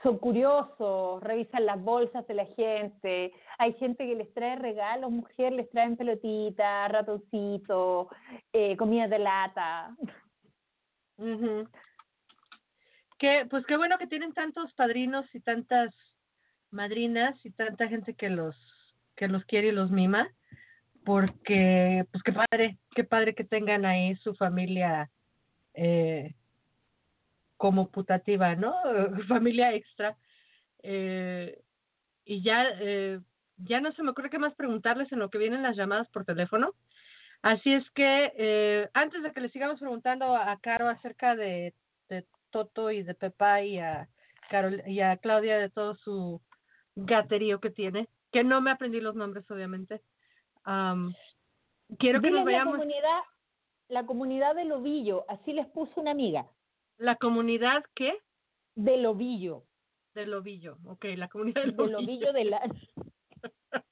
son 0.03 0.19
curiosos, 0.19 1.23
revisan 1.23 1.65
las 1.67 1.83
bolsas 1.83 2.27
de 2.27 2.35
la 2.35 2.45
gente. 2.47 3.33
Hay 3.59 3.73
gente 3.75 4.07
que 4.07 4.15
les 4.15 4.33
trae 4.35 4.57
regalos, 4.57 5.11
mujeres 5.11 5.55
les 5.55 5.71
traen 5.71 5.97
pelotitas, 5.97 6.93
ratoncitos, 6.93 8.09
eh, 8.53 8.77
comida 8.77 9.09
de 9.09 9.19
lata. 9.19 9.97
Ujú. 11.17 11.69
Que, 13.19 13.47
pues 13.51 13.65
qué 13.67 13.77
bueno 13.77 13.99
que 13.99 14.07
tienen 14.07 14.33
tantos 14.33 14.73
padrinos 14.75 15.27
y 15.35 15.41
tantas 15.41 15.95
madrinas 16.71 17.35
y 17.45 17.51
tanta 17.51 17.89
gente 17.89 18.15
que 18.15 18.31
los 18.31 18.57
que 19.17 19.29
los 19.29 19.45
quiere 19.45 19.69
y 19.69 19.73
los 19.73 19.91
mima, 19.91 20.31
porque 21.11 22.07
pues 22.13 22.23
qué 22.23 22.33
padre, 22.33 22.79
qué 22.95 23.03
padre 23.03 23.35
que 23.35 23.43
tengan 23.43 23.85
ahí 23.85 24.15
su 24.23 24.33
familia 24.37 25.11
eh, 25.75 26.37
como 27.57 27.91
putativa, 27.91 28.55
¿no? 28.55 28.73
familia 29.29 29.75
extra. 29.75 30.17
Eh, 30.85 31.61
y 32.25 32.45
ya 32.45 32.65
eh, 32.79 33.19
ya 33.57 33.81
no 33.81 33.91
se 33.91 34.05
me 34.05 34.11
ocurre 34.11 34.31
qué 34.31 34.39
más 34.39 34.55
preguntarles 34.55 35.11
en 35.11 35.19
lo 35.19 35.31
que 35.31 35.39
vienen 35.39 35.65
las 35.65 35.77
llamadas 35.77 36.09
por 36.11 36.25
teléfono. 36.25 36.75
Así 37.43 37.75
es 37.75 37.91
que 37.91 38.33
eh, 38.39 38.89
antes 38.95 39.25
de 39.25 39.33
que 39.33 39.41
le 39.41 39.49
sigamos 39.49 39.81
preguntando 39.81 40.37
a 40.37 40.57
Caro 40.61 40.89
acerca 40.89 41.35
de, 41.35 41.75
Toto 42.51 42.93
y 42.93 43.03
de 43.03 43.15
Pepa 43.15 43.63
y 43.63 43.81
a 43.81 44.09
Carol 44.49 44.81
y 44.87 45.01
a 45.01 45.17
Claudia 45.17 45.59
de 45.59 45.71
todo 45.71 45.97
su 45.97 46.41
gaterío 46.95 47.59
que 47.59 47.71
tiene, 47.71 48.09
que 48.31 48.45
no 48.45 48.61
me 48.61 48.71
aprendí 48.71 49.01
los 49.01 49.17
nombres 49.17 49.51
obviamente. 49.51 50.03
Quiero 50.65 52.21
que 52.21 52.31
nos 52.31 52.41
la 52.41 52.45
veamos 52.45 52.77
comunidad, 52.77 53.21
la 53.89 54.07
comunidad 54.07 54.55
del 54.55 54.73
ovillo, 54.73 55.25
así 55.29 55.53
les 55.53 55.67
puso 55.69 56.01
una 56.01 56.11
amiga, 56.13 56.47
la 56.99 57.17
comunidad 57.17 57.85
que 57.95 58.19
del 58.75 59.07
ovillo, 59.07 59.65
del 60.15 60.35
ovillo, 60.35 60.79
ok, 60.85 61.05
la 61.17 61.29
comunidad 61.29 61.63
del, 61.63 61.77
del 61.77 61.95
ovillo 61.95 62.33
de 62.33 62.45
la... 62.45 62.61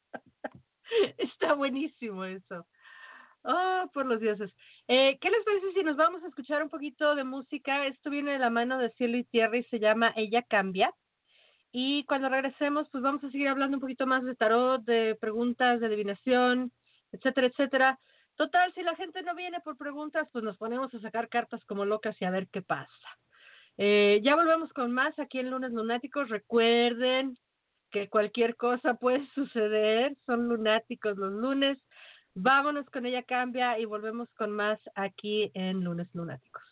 Está 1.19 1.55
buenísimo 1.55 2.25
eso. 2.25 2.67
Oh, 3.45 3.91
por 3.95 4.07
los 4.07 4.21
dioses. 4.21 4.53
Eh, 4.89 5.19
¿Qué 5.21 5.31
les 5.31 5.45
parece 5.45 5.73
si 5.73 5.83
nos 5.83 5.97
vamos 5.97 6.23
a 6.23 6.29
escuchar 6.29 6.63
un 6.63 6.69
poquito 6.69 7.15
de 7.15 7.25
música? 7.25 7.87
Esto 7.87 8.11
viene 8.11 8.33
de 8.33 8.39
la 8.39 8.51
mano 8.51 8.79
de 8.79 8.91
cielo 8.93 9.17
y 9.17 9.25
tierra 9.25 9.57
y 9.57 9.65
se 9.65 9.79
llama 9.79 10.13
Ella 10.17 10.43
Cambia. 10.43 10.93
Y 11.71 12.05
cuando 12.05 12.29
regresemos, 12.29 12.89
pues 12.91 13.03
vamos 13.03 13.23
a 13.25 13.31
seguir 13.31 13.49
hablando 13.49 13.77
un 13.77 13.81
poquito 13.81 14.07
más 14.07 14.25
de 14.25 14.35
tarot, 14.35 14.83
de 14.85 15.17
preguntas, 15.21 15.81
de 15.81 15.87
adivinación, 15.87 16.73
etcétera, 17.13 17.47
etcétera. 17.49 17.99
Total, 18.37 18.73
si 18.75 18.83
la 18.83 18.95
gente 18.95 19.23
no 19.23 19.35
viene 19.35 19.61
por 19.61 19.77
preguntas, 19.77 20.29
pues 20.33 20.45
nos 20.45 20.57
ponemos 20.57 20.95
a 20.95 21.01
sacar 21.01 21.29
cartas 21.29 21.65
como 21.65 21.85
locas 21.85 22.17
y 22.21 22.25
a 22.25 22.31
ver 22.31 22.49
qué 22.49 22.63
pasa. 22.63 23.19
Eh, 23.77 24.21
ya 24.23 24.35
volvemos 24.35 24.73
con 24.73 24.93
más 24.93 25.19
aquí 25.19 25.41
en 25.41 25.51
Lunes 25.51 25.73
Lunáticos. 25.73 26.29
Recuerden 26.29 27.37
que 27.91 28.09
cualquier 28.09 28.57
cosa 28.57 28.95
puede 28.95 29.27
suceder. 29.35 30.17
Son 30.27 30.49
lunáticos 30.49 31.17
los 31.17 31.33
lunes. 31.33 31.79
Vámonos 32.35 32.87
con 32.91 33.07
ella 33.07 33.23
cambia 33.25 33.79
y 33.79 33.85
volvemos 33.85 34.29
con 34.35 34.53
más 34.53 34.79
aquí 34.95 35.51
en 35.55 35.83
Lunes 35.83 36.09
Lunáticos. 36.15 36.68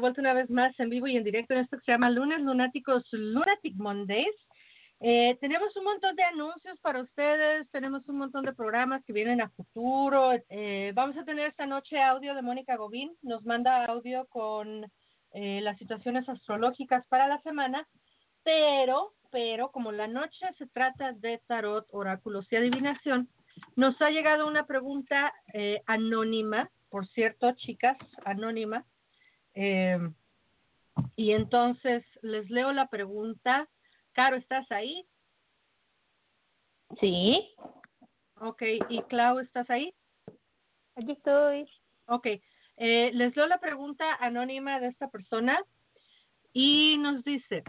Vuelta 0.00 0.20
una 0.20 0.34
vez 0.34 0.50
más 0.50 0.78
en 0.80 0.90
vivo 0.90 1.06
y 1.06 1.16
en 1.16 1.24
directo 1.24 1.54
en 1.54 1.60
esto 1.60 1.78
que 1.78 1.84
se 1.84 1.92
llama 1.92 2.10
Lunes 2.10 2.40
Lunáticos 2.40 3.04
Lunatic 3.12 3.76
Mondays. 3.76 4.34
Eh, 5.02 5.38
tenemos 5.40 5.74
un 5.76 5.84
montón 5.84 6.14
de 6.16 6.22
anuncios 6.24 6.78
para 6.80 7.00
ustedes, 7.00 7.70
tenemos 7.70 8.06
un 8.08 8.18
montón 8.18 8.44
de 8.44 8.52
programas 8.52 9.02
que 9.04 9.12
vienen 9.12 9.40
a 9.40 9.48
futuro. 9.50 10.32
Eh, 10.48 10.92
vamos 10.94 11.16
a 11.16 11.24
tener 11.24 11.48
esta 11.48 11.66
noche 11.66 12.02
audio 12.02 12.34
de 12.34 12.42
Mónica 12.42 12.76
Gobín, 12.76 13.10
nos 13.22 13.44
manda 13.46 13.86
audio 13.86 14.26
con 14.26 14.84
eh, 15.32 15.60
las 15.62 15.78
situaciones 15.78 16.28
astrológicas 16.28 17.06
para 17.06 17.28
la 17.28 17.40
semana, 17.42 17.86
pero, 18.42 19.14
pero 19.30 19.70
como 19.70 19.92
la 19.92 20.08
noche 20.08 20.46
se 20.58 20.66
trata 20.66 21.12
de 21.12 21.40
tarot, 21.46 21.86
oráculos 21.92 22.46
y 22.50 22.56
adivinación, 22.56 23.28
nos 23.76 24.00
ha 24.02 24.10
llegado 24.10 24.46
una 24.46 24.66
pregunta 24.66 25.32
eh, 25.54 25.82
anónima, 25.86 26.70
por 26.88 27.06
cierto, 27.08 27.52
chicas, 27.52 27.96
anónima. 28.24 28.84
Eh, 29.62 29.98
y 31.16 31.32
entonces 31.32 32.02
les 32.22 32.48
leo 32.48 32.72
la 32.72 32.88
pregunta. 32.88 33.68
Caro, 34.12 34.36
¿estás 34.36 34.70
ahí? 34.72 35.06
Sí, 36.98 37.46
Ok, 38.42 38.62
¿y 38.88 39.02
Clau, 39.02 39.38
estás 39.38 39.68
ahí? 39.68 39.92
aquí 40.96 41.12
estoy. 41.12 41.68
Ok, 42.06 42.26
eh, 42.78 43.10
les 43.12 43.36
leo 43.36 43.46
la 43.46 43.60
pregunta 43.60 44.14
anónima 44.14 44.80
de 44.80 44.88
esta 44.88 45.08
persona 45.10 45.62
y 46.54 46.96
nos 46.98 47.22
dice, 47.22 47.62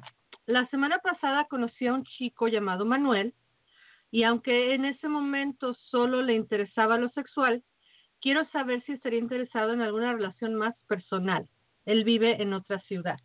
la 0.45 0.65
semana 0.69 0.99
pasada 0.99 1.45
conocí 1.49 1.87
a 1.87 1.93
un 1.93 2.05
chico 2.05 2.47
llamado 2.47 2.85
Manuel 2.85 3.33
y 4.11 4.23
aunque 4.23 4.73
en 4.73 4.85
ese 4.85 5.09
momento 5.09 5.73
solo 5.73 6.21
le 6.21 6.35
interesaba 6.35 6.97
lo 6.97 7.09
sexual, 7.09 7.63
quiero 8.21 8.49
saber 8.51 8.81
si 8.85 8.93
estaría 8.93 9.19
interesado 9.19 9.73
en 9.73 9.81
alguna 9.81 10.13
relación 10.13 10.55
más 10.55 10.75
personal. 10.87 11.49
Él 11.85 12.03
vive 12.03 12.41
en 12.41 12.53
otra 12.53 12.79
ciudad. 12.81 13.19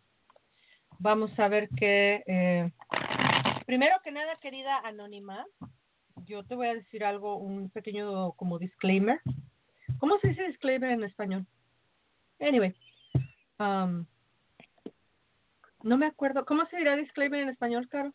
Vamos 0.99 1.37
a 1.39 1.47
ver 1.47 1.69
qué... 1.77 2.23
eh, 2.25 2.71
Primero 3.65 3.95
que 4.03 4.11
nada, 4.11 4.35
querida 4.37 4.79
Anónima, 4.79 5.45
yo 6.25 6.43
te 6.45 6.55
voy 6.55 6.67
a 6.67 6.73
decir 6.73 7.03
algo, 7.03 7.35
un 7.35 7.69
pequeño 7.69 8.31
como 8.33 8.57
disclaimer. 8.59 9.19
¿Cómo 9.99 10.17
se 10.19 10.29
dice 10.29 10.43
disclaimer 10.43 10.91
en 10.91 11.03
español? 11.03 11.45
Anyway, 12.39 12.73
um, 13.59 14.05
no 15.83 15.97
me 15.97 16.05
acuerdo. 16.05 16.45
¿Cómo 16.45 16.65
se 16.67 16.77
dirá 16.77 16.95
disclaimer 16.95 17.41
en 17.41 17.49
español, 17.49 17.87
Caro? 17.89 18.13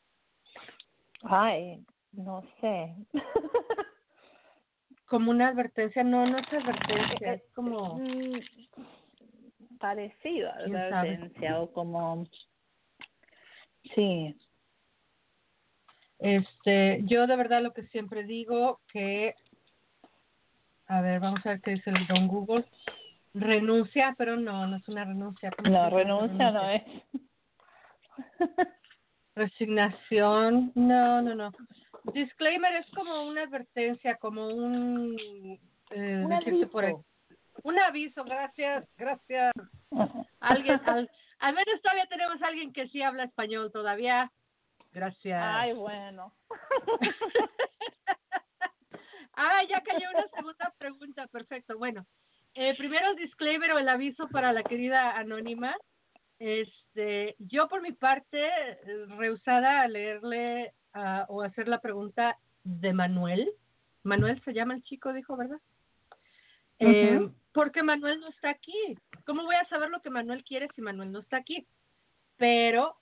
Ay, 1.23 1.85
no 2.13 2.43
sé. 2.61 2.95
Como 5.07 5.31
una 5.31 5.49
advertencia. 5.49 6.03
No, 6.03 6.27
no 6.27 6.39
es 6.39 6.53
advertencia. 6.53 7.35
Es 7.35 7.43
como... 7.55 8.01
Parecido 9.83 10.49
a 10.49 10.59
¿Quién 10.59 10.73
la 10.75 10.91
sabe? 10.91 11.09
advertencia 11.11 11.61
o 11.61 11.73
como... 11.73 12.25
Sí. 13.97 14.37
Este, 16.21 17.01
yo 17.03 17.27
de 17.27 17.35
verdad 17.35 17.63
lo 17.63 17.73
que 17.73 17.83
siempre 17.89 18.23
digo 18.23 18.81
que, 18.93 19.35
a 20.87 21.01
ver, 21.01 21.19
vamos 21.19 21.45
a 21.45 21.49
ver 21.51 21.61
qué 21.63 21.73
dice 21.73 21.91
el 21.91 22.07
don 22.07 22.29
Google. 22.29 22.65
Renuncia, 23.35 24.15
pero 24.17 24.37
no, 24.37 24.69
no 24.69 24.77
es 24.77 24.87
una 24.87 25.05
renuncia. 25.05 25.51
¿Cómo 25.51 25.69
se 25.69 25.75
No, 25.75 25.91
renuncia 25.91 26.53
no 26.53 26.71
es. 26.71 26.83
Resignación, 29.35 30.71
no, 30.77 31.23
no, 31.23 31.35
no. 31.35 31.51
Disclaimer 32.15 32.77
es 32.77 32.87
como 32.95 33.25
una 33.27 33.43
advertencia, 33.43 34.17
como 34.19 34.47
un, 34.47 35.59
eh, 35.91 36.69
por 36.71 36.85
ahí. 36.85 36.95
Un 37.63 37.79
aviso, 37.79 38.25
gracias, 38.25 38.89
gracias. 38.97 39.53
Alguien, 40.41 40.81
al, 40.87 41.11
al 41.39 41.55
menos 41.55 41.83
todavía 41.83 42.07
tenemos 42.07 42.43
a 42.43 42.47
alguien 42.47 42.73
que 42.73 42.89
sí 42.89 43.03
habla 43.03 43.25
español 43.25 43.71
todavía. 43.73 44.31
Gracias. 44.93 45.43
Ay, 45.43 45.73
bueno. 45.73 46.33
ah, 49.35 49.63
ya 49.69 49.81
cayó 49.83 50.09
una 50.11 50.29
segunda 50.29 50.75
pregunta, 50.79 51.27
perfecto. 51.29 51.79
Bueno, 51.79 52.07
eh, 52.55 52.77
primero 52.77 53.15
disclaimer 53.15 53.73
o 53.73 53.79
el 53.79 53.89
aviso 53.89 54.29
para 54.29 54.53
la 54.53 54.63
querida 54.63 55.17
anónima. 55.17 55.75
Este, 56.39 57.37
yo 57.39 57.69
por 57.69 57.83
mi 57.83 57.93
parte 57.93 58.45
eh, 58.45 59.07
rehusada 59.17 59.83
a 59.83 59.89
leerle 59.89 60.75
ah, 60.93 61.25
o 61.29 61.43
hacer 61.43 61.69
la 61.69 61.81
pregunta 61.81 62.37
de 62.65 62.93
Manuel. 62.93 63.51
Manuel 64.03 64.43
se 64.45 64.53
llama 64.53 64.75
el 64.75 64.83
chico, 64.83 65.13
dijo, 65.13 65.37
¿verdad? 65.37 65.59
Eh, 66.81 67.17
Ujú. 67.17 67.35
Porque 67.53 67.83
Manuel 67.83 68.21
no 68.21 68.29
está 68.29 68.51
aquí. 68.51 68.97
¿Cómo 69.27 69.45
voy 69.45 69.57
a 69.57 69.69
saber 69.69 69.91
lo 69.91 70.01
que 70.01 70.11
Manuel 70.11 70.45
quiere 70.45 70.69
si 70.75 70.83
Manuel 70.83 71.13
no 71.13 71.21
está 71.21 71.39
aquí? 71.39 71.67
Pero 72.37 72.97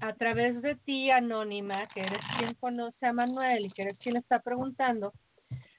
a 0.00 0.12
través 0.14 0.60
de 0.62 0.74
ti, 0.76 1.10
Anónima, 1.10 1.86
que 1.88 2.00
eres 2.00 2.20
quien 2.38 2.54
conoce 2.54 3.06
a 3.06 3.12
Manuel 3.12 3.66
y 3.66 3.70
que 3.70 3.82
eres 3.82 3.98
quien 3.98 4.16
está 4.16 4.40
preguntando, 4.40 5.12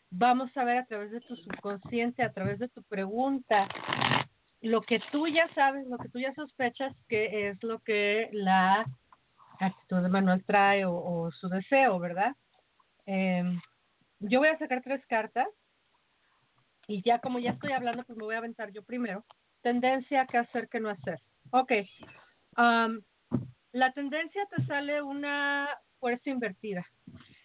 vamos 0.10 0.56
a 0.56 0.64
ver 0.64 0.78
a 0.78 0.86
través 0.86 1.12
de 1.12 1.22
tu 1.22 1.36
subconsciente, 1.36 2.24
a 2.24 2.32
través 2.32 2.60
de 2.60 2.70
tu 2.70 2.82
pregunta, 2.84 3.68
lo 4.62 4.82
que 4.82 5.00
tú 5.12 5.28
ya 5.28 5.48
sabes, 5.54 5.86
lo 5.88 5.98
que 5.98 6.10
tú 6.10 6.20
ya 6.20 6.34
sospechas 6.34 6.94
que 7.08 7.50
es 7.50 7.62
lo 7.64 7.80
que 7.80 8.30
la 8.32 8.86
actitud 9.60 10.02
de 10.02 10.10
Manuel 10.10 10.44
trae 10.46 10.86
o, 10.86 10.96
o 10.96 11.32
su 11.32 11.50
deseo, 11.50 12.00
¿verdad? 12.00 12.36
Em, 13.06 13.60
yo 14.20 14.40
voy 14.40 14.48
a 14.48 14.58
sacar 14.58 14.82
tres 14.82 15.06
cartas 15.08 15.48
y 16.88 17.02
ya 17.02 17.20
como 17.20 17.40
ya 17.40 17.52
estoy 17.52 17.72
hablando, 17.72 18.04
pues 18.04 18.18
me 18.18 18.26
voy 18.26 18.36
a 18.36 18.40
aventar 18.40 18.72
yo 18.72 18.84
primero. 18.84 19.26
Tendencia, 19.62 20.28
qué 20.28 20.38
hacer, 20.38 20.70
qué 20.70 20.80
no 20.80 20.90
hacer. 20.90 21.20
Ok. 21.52 21.72
Am, 22.56 23.02
la 23.72 23.92
tendencia 23.94 24.46
te 24.56 24.64
sale 24.66 25.02
una 25.02 25.68
fuerza 26.00 26.30
invertida. 26.30 26.86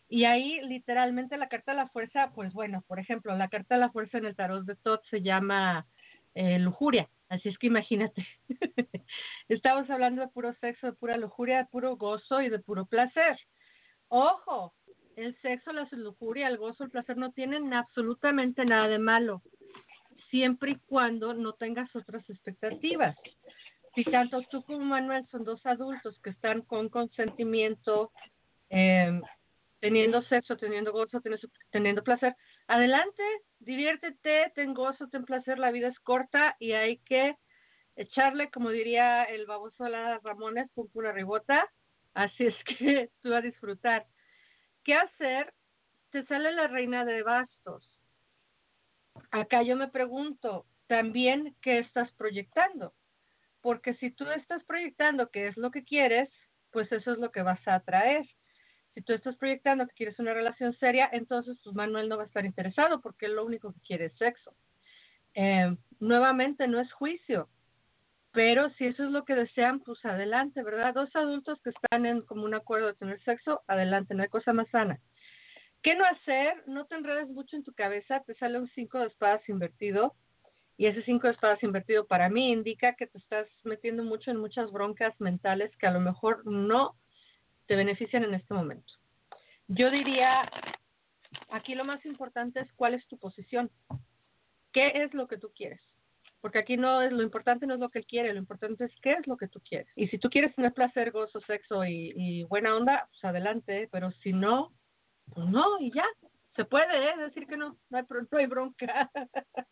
Y 0.08 0.24
ahí 0.24 0.60
literalmente 0.62 1.36
la 1.36 1.48
carta 1.48 1.72
de 1.72 1.78
la 1.78 1.88
fuerza, 1.88 2.32
pues 2.34 2.52
bueno, 2.52 2.82
por 2.86 2.98
ejemplo, 2.98 3.34
la 3.36 3.48
carta 3.48 3.76
de 3.76 3.80
la 3.80 3.90
fuerza 3.90 4.18
en 4.18 4.26
el 4.26 4.36
tarot 4.36 4.64
de 4.64 4.76
Tot 4.76 5.02
se 5.08 5.22
llama 5.22 5.86
eh, 6.34 6.58
lujuria. 6.58 7.08
Así 7.28 7.48
es 7.48 7.56
que 7.58 7.68
imagínate. 7.68 8.26
Estamos 9.48 9.88
hablando 9.88 10.22
de 10.22 10.28
puro 10.28 10.52
sexo, 10.60 10.88
de 10.88 10.92
pura 10.94 11.16
lujuria, 11.16 11.58
de 11.58 11.66
puro 11.66 11.96
gozo 11.96 12.42
y 12.42 12.48
de 12.48 12.58
puro 12.58 12.86
placer. 12.86 13.38
Ojo, 14.08 14.74
el 15.16 15.36
sexo, 15.40 15.72
la 15.72 15.88
lujuria, 15.92 16.48
el 16.48 16.58
gozo, 16.58 16.84
el 16.84 16.90
placer 16.90 17.16
no 17.16 17.32
tienen 17.32 17.72
absolutamente 17.74 18.64
nada 18.64 18.88
de 18.88 18.98
malo, 18.98 19.42
siempre 20.30 20.72
y 20.72 20.76
cuando 20.86 21.34
no 21.34 21.52
tengas 21.54 21.94
otras 21.94 22.28
expectativas. 22.30 23.16
Si 23.94 24.04
tanto 24.04 24.42
tú 24.42 24.62
como 24.62 24.80
Manuel 24.80 25.26
son 25.30 25.44
dos 25.44 25.64
adultos 25.66 26.18
que 26.22 26.30
están 26.30 26.62
con 26.62 26.88
consentimiento, 26.88 28.12
eh, 28.70 29.20
teniendo 29.80 30.22
sexo, 30.22 30.56
teniendo 30.56 30.92
gozo, 30.92 31.20
teniendo, 31.20 31.48
teniendo 31.70 32.04
placer, 32.04 32.36
adelante, 32.68 33.22
diviértete, 33.58 34.52
ten 34.54 34.74
gozo, 34.74 35.08
ten 35.08 35.24
placer, 35.24 35.58
la 35.58 35.72
vida 35.72 35.88
es 35.88 35.98
corta 36.00 36.56
y 36.60 36.72
hay 36.72 36.98
que 36.98 37.34
echarle, 37.96 38.50
como 38.50 38.70
diría 38.70 39.24
el 39.24 39.46
baboso 39.46 39.84
de 39.84 39.90
las 39.90 40.22
Ramones, 40.22 40.70
pum 40.74 40.88
pura 40.88 41.12
ribota, 41.12 41.68
así 42.14 42.46
es 42.46 42.54
que 42.64 43.10
tú 43.22 43.34
a 43.34 43.40
disfrutar. 43.40 44.06
¿Qué 44.84 44.94
hacer? 44.94 45.52
Te 46.10 46.24
sale 46.26 46.52
la 46.52 46.66
reina 46.66 47.04
de 47.04 47.22
bastos. 47.22 47.88
Acá 49.30 49.62
yo 49.62 49.76
me 49.76 49.88
pregunto, 49.88 50.66
también, 50.86 51.54
¿qué 51.62 51.78
estás 51.78 52.10
proyectando? 52.12 52.94
Porque 53.60 53.94
si 53.94 54.10
tú 54.10 54.24
estás 54.30 54.64
proyectando 54.64 55.30
qué 55.30 55.48
es 55.48 55.56
lo 55.56 55.70
que 55.70 55.84
quieres, 55.84 56.28
pues 56.72 56.90
eso 56.92 57.12
es 57.12 57.18
lo 57.18 57.30
que 57.30 57.42
vas 57.42 57.66
a 57.68 57.76
atraer. 57.76 58.26
Si 58.94 59.02
tú 59.02 59.12
estás 59.12 59.36
proyectando 59.36 59.86
que 59.86 59.94
quieres 59.94 60.18
una 60.18 60.34
relación 60.34 60.76
seria, 60.78 61.08
entonces 61.12 61.58
pues 61.62 61.76
Manuel 61.76 62.08
no 62.08 62.16
va 62.16 62.24
a 62.24 62.26
estar 62.26 62.44
interesado 62.44 63.00
porque 63.00 63.28
lo 63.28 63.44
único 63.44 63.72
que 63.72 63.80
quiere 63.80 64.06
es 64.06 64.16
sexo. 64.16 64.54
Eh, 65.34 65.76
nuevamente, 66.00 66.66
no 66.66 66.80
es 66.80 66.92
juicio, 66.92 67.48
pero 68.32 68.70
si 68.74 68.86
eso 68.86 69.04
es 69.04 69.10
lo 69.10 69.24
que 69.24 69.34
desean, 69.34 69.80
pues 69.80 70.04
adelante, 70.04 70.62
¿verdad? 70.62 70.94
Dos 70.94 71.10
adultos 71.14 71.60
que 71.62 71.70
están 71.70 72.06
en 72.06 72.22
común 72.22 72.54
acuerdo 72.54 72.86
de 72.86 72.94
tener 72.94 73.20
sexo, 73.24 73.62
adelante, 73.66 74.14
no 74.14 74.22
hay 74.22 74.28
cosa 74.28 74.52
más 74.52 74.68
sana. 74.68 75.00
¿Qué 75.82 75.94
no 75.94 76.04
hacer? 76.04 76.62
No 76.66 76.86
te 76.86 76.94
enredes 76.94 77.28
mucho 77.28 77.56
en 77.56 77.64
tu 77.64 77.72
cabeza, 77.72 78.22
te 78.26 78.34
sale 78.34 78.58
un 78.58 78.68
cinco 78.74 78.98
de 78.98 79.06
espadas 79.06 79.46
invertido 79.48 80.14
y 80.76 80.86
ese 80.86 81.02
cinco 81.02 81.26
de 81.26 81.32
espadas 81.32 81.62
invertido 81.62 82.06
para 82.06 82.28
mí 82.28 82.52
indica 82.52 82.94
que 82.94 83.06
te 83.06 83.18
estás 83.18 83.46
metiendo 83.64 84.04
mucho 84.04 84.30
en 84.30 84.36
muchas 84.36 84.70
broncas 84.70 85.18
mentales 85.20 85.74
que 85.76 85.86
a 85.86 85.90
lo 85.90 86.00
mejor 86.00 86.46
no 86.46 86.96
te 87.66 87.76
benefician 87.76 88.24
en 88.24 88.34
este 88.34 88.54
momento. 88.54 88.92
Yo 89.68 89.90
diría, 89.90 90.50
aquí 91.50 91.74
lo 91.74 91.84
más 91.84 92.04
importante 92.04 92.60
es 92.60 92.72
cuál 92.74 92.94
es 92.94 93.06
tu 93.08 93.18
posición. 93.18 93.70
¿Qué 94.72 95.02
es 95.02 95.14
lo 95.14 95.28
que 95.28 95.38
tú 95.38 95.50
quieres? 95.54 95.80
Porque 96.40 96.58
aquí 96.58 96.76
no 96.76 97.02
es 97.02 97.12
lo 97.12 97.22
importante 97.22 97.66
no 97.66 97.74
es 97.74 97.80
lo 97.80 97.90
que 97.90 97.98
él 98.00 98.06
quiere, 98.06 98.32
lo 98.32 98.38
importante 98.38 98.84
es 98.84 98.92
qué 99.02 99.12
es 99.12 99.26
lo 99.26 99.36
que 99.36 99.48
tú 99.48 99.60
quieres. 99.60 99.88
Y 99.94 100.08
si 100.08 100.18
tú 100.18 100.30
quieres 100.30 100.54
tener 100.54 100.72
placer, 100.72 101.10
gozo, 101.10 101.40
sexo 101.42 101.84
y, 101.84 102.12
y 102.16 102.44
buena 102.44 102.74
onda, 102.76 103.08
pues 103.10 103.24
adelante, 103.24 103.88
pero 103.92 104.10
si 104.22 104.32
no, 104.32 104.72
pues 105.34 105.46
no, 105.48 105.78
y 105.80 105.92
ya. 105.92 106.04
Se 106.56 106.64
puede, 106.64 107.10
¿eh? 107.10 107.16
Decir 107.16 107.46
que 107.46 107.56
no, 107.56 107.76
no 107.90 107.98
hay, 107.98 108.04
no 108.30 108.38
hay 108.38 108.46
bronca. 108.46 109.10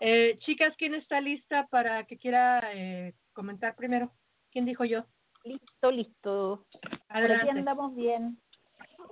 eh, 0.00 0.36
chicas, 0.40 0.74
¿quién 0.76 0.94
está 0.94 1.20
lista 1.20 1.66
para 1.68 2.04
que 2.04 2.18
quiera 2.18 2.60
eh, 2.74 3.14
comentar 3.32 3.74
primero? 3.74 4.12
¿Quién 4.50 4.64
dijo 4.64 4.84
yo? 4.84 5.04
Listo, 5.44 5.90
listo. 5.90 6.66
Por 6.80 6.92
aquí 6.92 7.00
Adelante. 7.08 7.50
andamos 7.50 7.94
bien. 7.94 8.38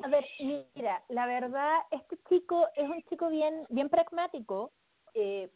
A 0.03 0.09
ver, 0.09 0.25
mira, 0.75 1.03
la 1.09 1.27
verdad, 1.27 1.79
este 1.91 2.19
chico 2.29 2.67
es 2.75 2.89
un 2.89 3.03
chico 3.05 3.29
bien, 3.29 3.67
bien 3.69 3.89
pragmático. 3.89 4.73
Eh, 5.15 5.51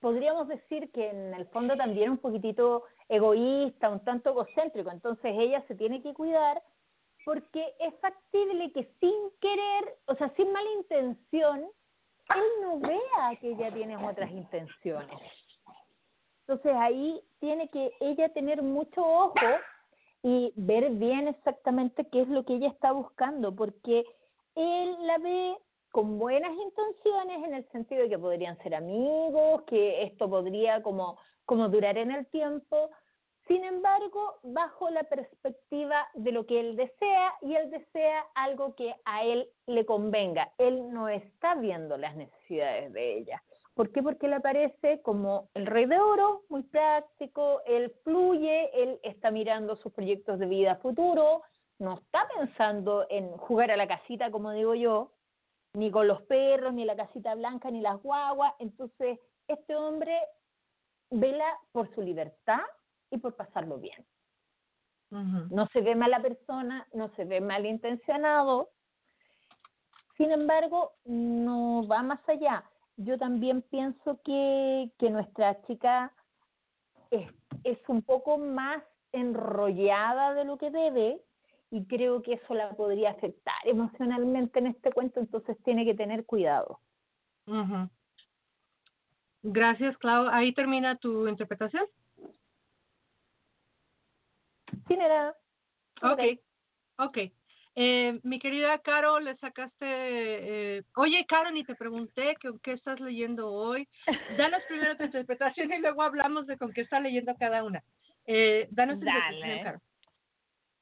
podríamos 0.00 0.48
decir 0.48 0.90
que 0.92 1.08
en 1.08 1.34
el 1.34 1.46
fondo 1.46 1.76
también 1.76 2.10
un 2.10 2.18
poquitito 2.18 2.84
egoísta, 3.08 3.88
un 3.88 4.04
tanto 4.04 4.30
egocéntrico. 4.30 4.90
Entonces 4.90 5.34
ella 5.36 5.64
se 5.66 5.74
tiene 5.74 6.02
que 6.02 6.14
cuidar 6.14 6.62
porque 7.24 7.74
es 7.80 7.94
factible 8.00 8.72
que 8.72 8.84
sin 9.00 9.14
querer, 9.40 9.96
o 10.06 10.14
sea, 10.14 10.32
sin 10.34 10.52
mala 10.52 10.70
intención, 10.78 11.66
él 12.34 12.44
no 12.62 12.78
vea 12.78 13.36
que 13.40 13.50
ella 13.50 13.72
tiene 13.72 13.96
otras 13.96 14.30
intenciones. 14.30 15.20
Entonces 16.46 16.72
ahí 16.76 17.20
tiene 17.40 17.68
que 17.68 17.92
ella 18.00 18.30
tener 18.30 18.62
mucho 18.62 19.04
ojo 19.04 19.34
y 20.22 20.52
ver 20.56 20.90
bien 20.90 21.28
exactamente 21.28 22.06
qué 22.10 22.22
es 22.22 22.28
lo 22.28 22.44
que 22.44 22.54
ella 22.54 22.68
está 22.68 22.92
buscando, 22.92 23.54
porque 23.54 24.04
él 24.54 24.96
la 25.06 25.18
ve 25.18 25.56
con 25.90 26.18
buenas 26.18 26.52
intenciones 26.52 27.44
en 27.44 27.54
el 27.54 27.68
sentido 27.70 28.02
de 28.02 28.08
que 28.10 28.18
podrían 28.18 28.58
ser 28.58 28.74
amigos, 28.74 29.62
que 29.62 30.02
esto 30.02 30.28
podría 30.28 30.82
como, 30.82 31.18
como 31.44 31.68
durar 31.68 31.98
en 31.98 32.10
el 32.10 32.26
tiempo, 32.26 32.90
sin 33.48 33.64
embargo, 33.64 34.40
bajo 34.42 34.90
la 34.90 35.04
perspectiva 35.04 36.06
de 36.12 36.32
lo 36.32 36.44
que 36.44 36.60
él 36.60 36.76
desea 36.76 37.32
y 37.40 37.54
él 37.54 37.70
desea 37.70 38.26
algo 38.34 38.74
que 38.74 38.94
a 39.06 39.24
él 39.24 39.48
le 39.66 39.86
convenga. 39.86 40.52
Él 40.58 40.92
no 40.92 41.08
está 41.08 41.54
viendo 41.54 41.96
las 41.96 42.14
necesidades 42.14 42.92
de 42.92 43.16
ella. 43.16 43.42
¿Por 43.72 43.90
qué? 43.90 44.02
Porque 44.02 44.28
le 44.28 44.40
parece 44.40 45.00
como 45.00 45.48
el 45.54 45.64
rey 45.64 45.86
de 45.86 45.98
oro, 45.98 46.42
muy 46.50 46.62
práctico, 46.64 47.62
él 47.64 47.90
fluye, 48.04 48.70
él 48.74 49.00
está 49.02 49.30
mirando 49.30 49.76
sus 49.76 49.92
proyectos 49.92 50.38
de 50.38 50.46
vida 50.46 50.76
futuro, 50.76 51.42
no 51.78 51.94
está 51.94 52.28
pensando 52.36 53.06
en 53.08 53.30
jugar 53.38 53.70
a 53.70 53.76
la 53.76 53.88
casita, 53.88 54.30
como 54.30 54.52
digo 54.52 54.74
yo, 54.74 55.12
ni 55.78 55.92
con 55.92 56.08
los 56.08 56.22
perros, 56.22 56.74
ni 56.74 56.84
la 56.84 56.96
casita 56.96 57.36
blanca, 57.36 57.70
ni 57.70 57.80
las 57.80 58.02
guaguas. 58.02 58.52
Entonces, 58.58 59.20
este 59.46 59.76
hombre 59.76 60.18
vela 61.08 61.56
por 61.70 61.94
su 61.94 62.02
libertad 62.02 62.62
y 63.10 63.18
por 63.18 63.36
pasarlo 63.36 63.78
bien. 63.78 64.04
No 65.10 65.66
se 65.72 65.80
ve 65.80 65.94
mala 65.94 66.20
persona, 66.20 66.86
no 66.92 67.08
se 67.14 67.24
ve 67.24 67.40
malintencionado. 67.40 68.70
Sin 70.16 70.32
embargo, 70.32 70.94
no 71.04 71.86
va 71.86 72.02
más 72.02 72.20
allá. 72.28 72.64
Yo 72.96 73.16
también 73.16 73.62
pienso 73.62 74.20
que, 74.22 74.92
que 74.98 75.10
nuestra 75.10 75.62
chica 75.62 76.12
es, 77.10 77.30
es 77.62 77.78
un 77.88 78.02
poco 78.02 78.36
más 78.36 78.82
enrollada 79.12 80.34
de 80.34 80.44
lo 80.44 80.58
que 80.58 80.70
debe 80.70 81.22
y 81.70 81.86
creo 81.86 82.22
que 82.22 82.34
eso 82.34 82.54
la 82.54 82.70
podría 82.70 83.10
afectar 83.10 83.56
emocionalmente 83.64 84.58
en 84.58 84.68
este 84.68 84.92
cuento, 84.92 85.20
entonces 85.20 85.56
tiene 85.64 85.84
que 85.84 85.94
tener 85.94 86.24
cuidado. 86.24 86.80
Gracias, 89.42 89.96
Clau. 89.98 90.28
Ahí 90.28 90.52
termina 90.52 90.96
tu 90.96 91.28
interpretación. 91.28 91.84
Sin 94.86 95.00
edad. 95.00 95.34
Ok, 96.02 96.40
ok. 96.98 97.18
Eh, 97.80 98.18
mi 98.24 98.40
querida 98.40 98.78
Caro, 98.78 99.20
le 99.20 99.36
sacaste... 99.36 99.86
eh, 99.86 100.82
Oye, 100.96 101.24
Caro, 101.28 101.50
ni 101.52 101.62
te 101.64 101.76
pregunté 101.76 102.34
que, 102.40 102.50
qué 102.62 102.72
estás 102.72 102.98
leyendo 102.98 103.52
hoy. 103.52 103.88
Danos 104.36 104.62
primero 104.68 104.96
tu 104.96 105.04
interpretación 105.04 105.72
y 105.72 105.78
luego 105.78 106.02
hablamos 106.02 106.46
de 106.46 106.58
con 106.58 106.72
qué 106.72 106.80
está 106.80 106.98
leyendo 106.98 107.36
cada 107.36 107.62
una. 107.62 107.84
Eh, 108.26 108.66
danos 108.72 108.98
tu 108.98 109.06
interpretación, 109.06 109.62
Caro. 109.62 109.80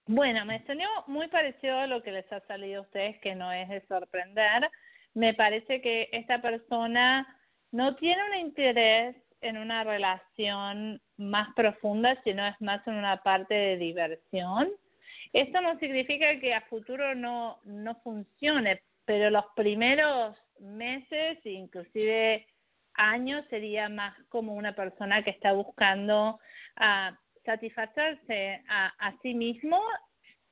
Bueno, 0.08 0.44
me 0.44 0.64
salió 0.66 0.88
muy 1.08 1.26
parecido 1.26 1.78
a 1.78 1.88
lo 1.88 2.00
que 2.02 2.12
les 2.12 2.32
ha 2.32 2.40
salido 2.46 2.80
a 2.80 2.84
ustedes, 2.84 3.18
que 3.20 3.34
no 3.34 3.52
es 3.52 3.68
de 3.68 3.84
sorprender. 3.88 4.70
Me 5.14 5.34
parece 5.34 5.80
que 5.80 6.08
esta 6.12 6.40
persona 6.40 7.26
no 7.72 7.96
tiene 7.96 8.22
un 8.30 8.36
interés 8.36 9.16
en 9.40 9.58
una 9.58 9.82
relación 9.82 11.02
más 11.16 11.48
profunda, 11.56 12.16
sino 12.22 12.46
es 12.46 12.54
más 12.60 12.86
en 12.86 12.94
una 12.94 13.22
parte 13.24 13.54
de 13.54 13.76
diversión. 13.78 14.70
Esto 15.32 15.60
no 15.60 15.76
significa 15.80 16.38
que 16.38 16.54
a 16.54 16.60
futuro 16.62 17.16
no, 17.16 17.58
no 17.64 17.96
funcione, 17.96 18.82
pero 19.04 19.28
los 19.30 19.44
primeros 19.56 20.36
meses, 20.60 21.38
inclusive 21.44 22.46
años, 22.94 23.44
sería 23.50 23.88
más 23.88 24.14
como 24.28 24.54
una 24.54 24.74
persona 24.74 25.24
que 25.24 25.30
está 25.30 25.52
buscando 25.52 26.38
ah, 26.76 27.18
satisfacerse 27.46 28.62
a, 28.68 28.92
a 28.98 29.16
sí 29.22 29.32
mismo 29.32 29.80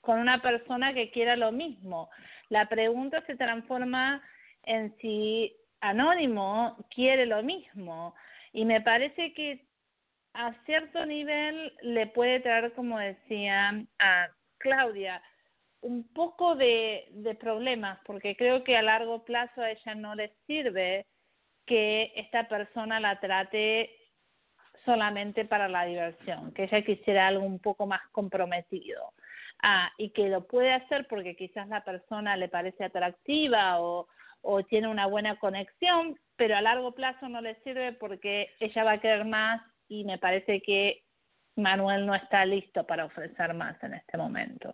con 0.00 0.18
una 0.18 0.40
persona 0.40 0.94
que 0.94 1.10
quiera 1.10 1.36
lo 1.36 1.52
mismo. 1.52 2.08
La 2.48 2.68
pregunta 2.68 3.22
se 3.26 3.36
transforma 3.36 4.22
en 4.62 4.96
si 4.98 5.54
Anónimo 5.80 6.76
quiere 6.94 7.26
lo 7.26 7.42
mismo. 7.42 8.14
Y 8.52 8.64
me 8.64 8.80
parece 8.80 9.34
que 9.34 9.66
a 10.32 10.54
cierto 10.64 11.04
nivel 11.04 11.72
le 11.82 12.06
puede 12.06 12.40
traer, 12.40 12.72
como 12.72 12.98
decía 12.98 13.84
a 13.98 14.28
Claudia, 14.58 15.22
un 15.80 16.08
poco 16.14 16.54
de, 16.56 17.08
de 17.10 17.34
problemas, 17.34 17.98
porque 18.06 18.36
creo 18.36 18.64
que 18.64 18.76
a 18.76 18.82
largo 18.82 19.24
plazo 19.24 19.60
a 19.60 19.70
ella 19.70 19.94
no 19.94 20.14
le 20.14 20.32
sirve 20.46 21.06
que 21.66 22.12
esta 22.16 22.48
persona 22.48 23.00
la 23.00 23.20
trate 23.20 23.90
solamente 24.84 25.44
para 25.44 25.68
la 25.68 25.84
diversión, 25.84 26.52
que 26.52 26.64
ella 26.64 26.82
quisiera 26.82 27.28
algo 27.28 27.44
un 27.44 27.58
poco 27.58 27.86
más 27.86 28.00
comprometido. 28.12 29.12
Ah, 29.62 29.90
y 29.96 30.10
que 30.10 30.28
lo 30.28 30.46
puede 30.46 30.72
hacer 30.72 31.06
porque 31.08 31.36
quizás 31.36 31.68
la 31.68 31.84
persona 31.84 32.36
le 32.36 32.48
parece 32.48 32.84
atractiva 32.84 33.80
o, 33.80 34.06
tiene 34.68 34.88
una 34.88 35.06
buena 35.06 35.36
conexión, 35.36 36.18
pero 36.36 36.54
a 36.54 36.60
largo 36.60 36.92
plazo 36.92 37.30
no 37.30 37.40
le 37.40 37.54
sirve 37.62 37.94
porque 37.94 38.50
ella 38.60 38.84
va 38.84 38.92
a 38.92 39.00
querer 39.00 39.24
más 39.24 39.62
y 39.88 40.04
me 40.04 40.18
parece 40.18 40.60
que 40.60 41.02
Manuel 41.56 42.04
no 42.04 42.14
está 42.14 42.44
listo 42.44 42.84
para 42.86 43.06
ofrecer 43.06 43.54
más 43.54 43.82
en 43.82 43.94
este 43.94 44.18
momento. 44.18 44.70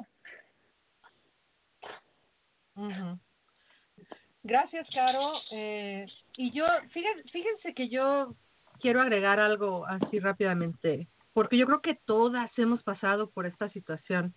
Gracias, 4.43 4.89
Caro. 4.93 5.35
Eh, 5.53 6.07
y 6.37 6.51
yo, 6.51 6.67
fíjense, 6.91 7.29
fíjense 7.31 7.75
que 7.75 7.89
yo 7.89 8.35
quiero 8.81 9.01
agregar 9.01 9.39
algo 9.41 9.87
así 9.87 10.19
rápidamente, 10.19 11.09
porque 11.33 11.57
yo 11.57 11.67
creo 11.67 11.81
que 11.81 11.99
todas 12.05 12.51
hemos 12.59 12.83
pasado 12.83 13.31
por 13.31 13.47
esta 13.47 13.69
situación, 13.71 14.35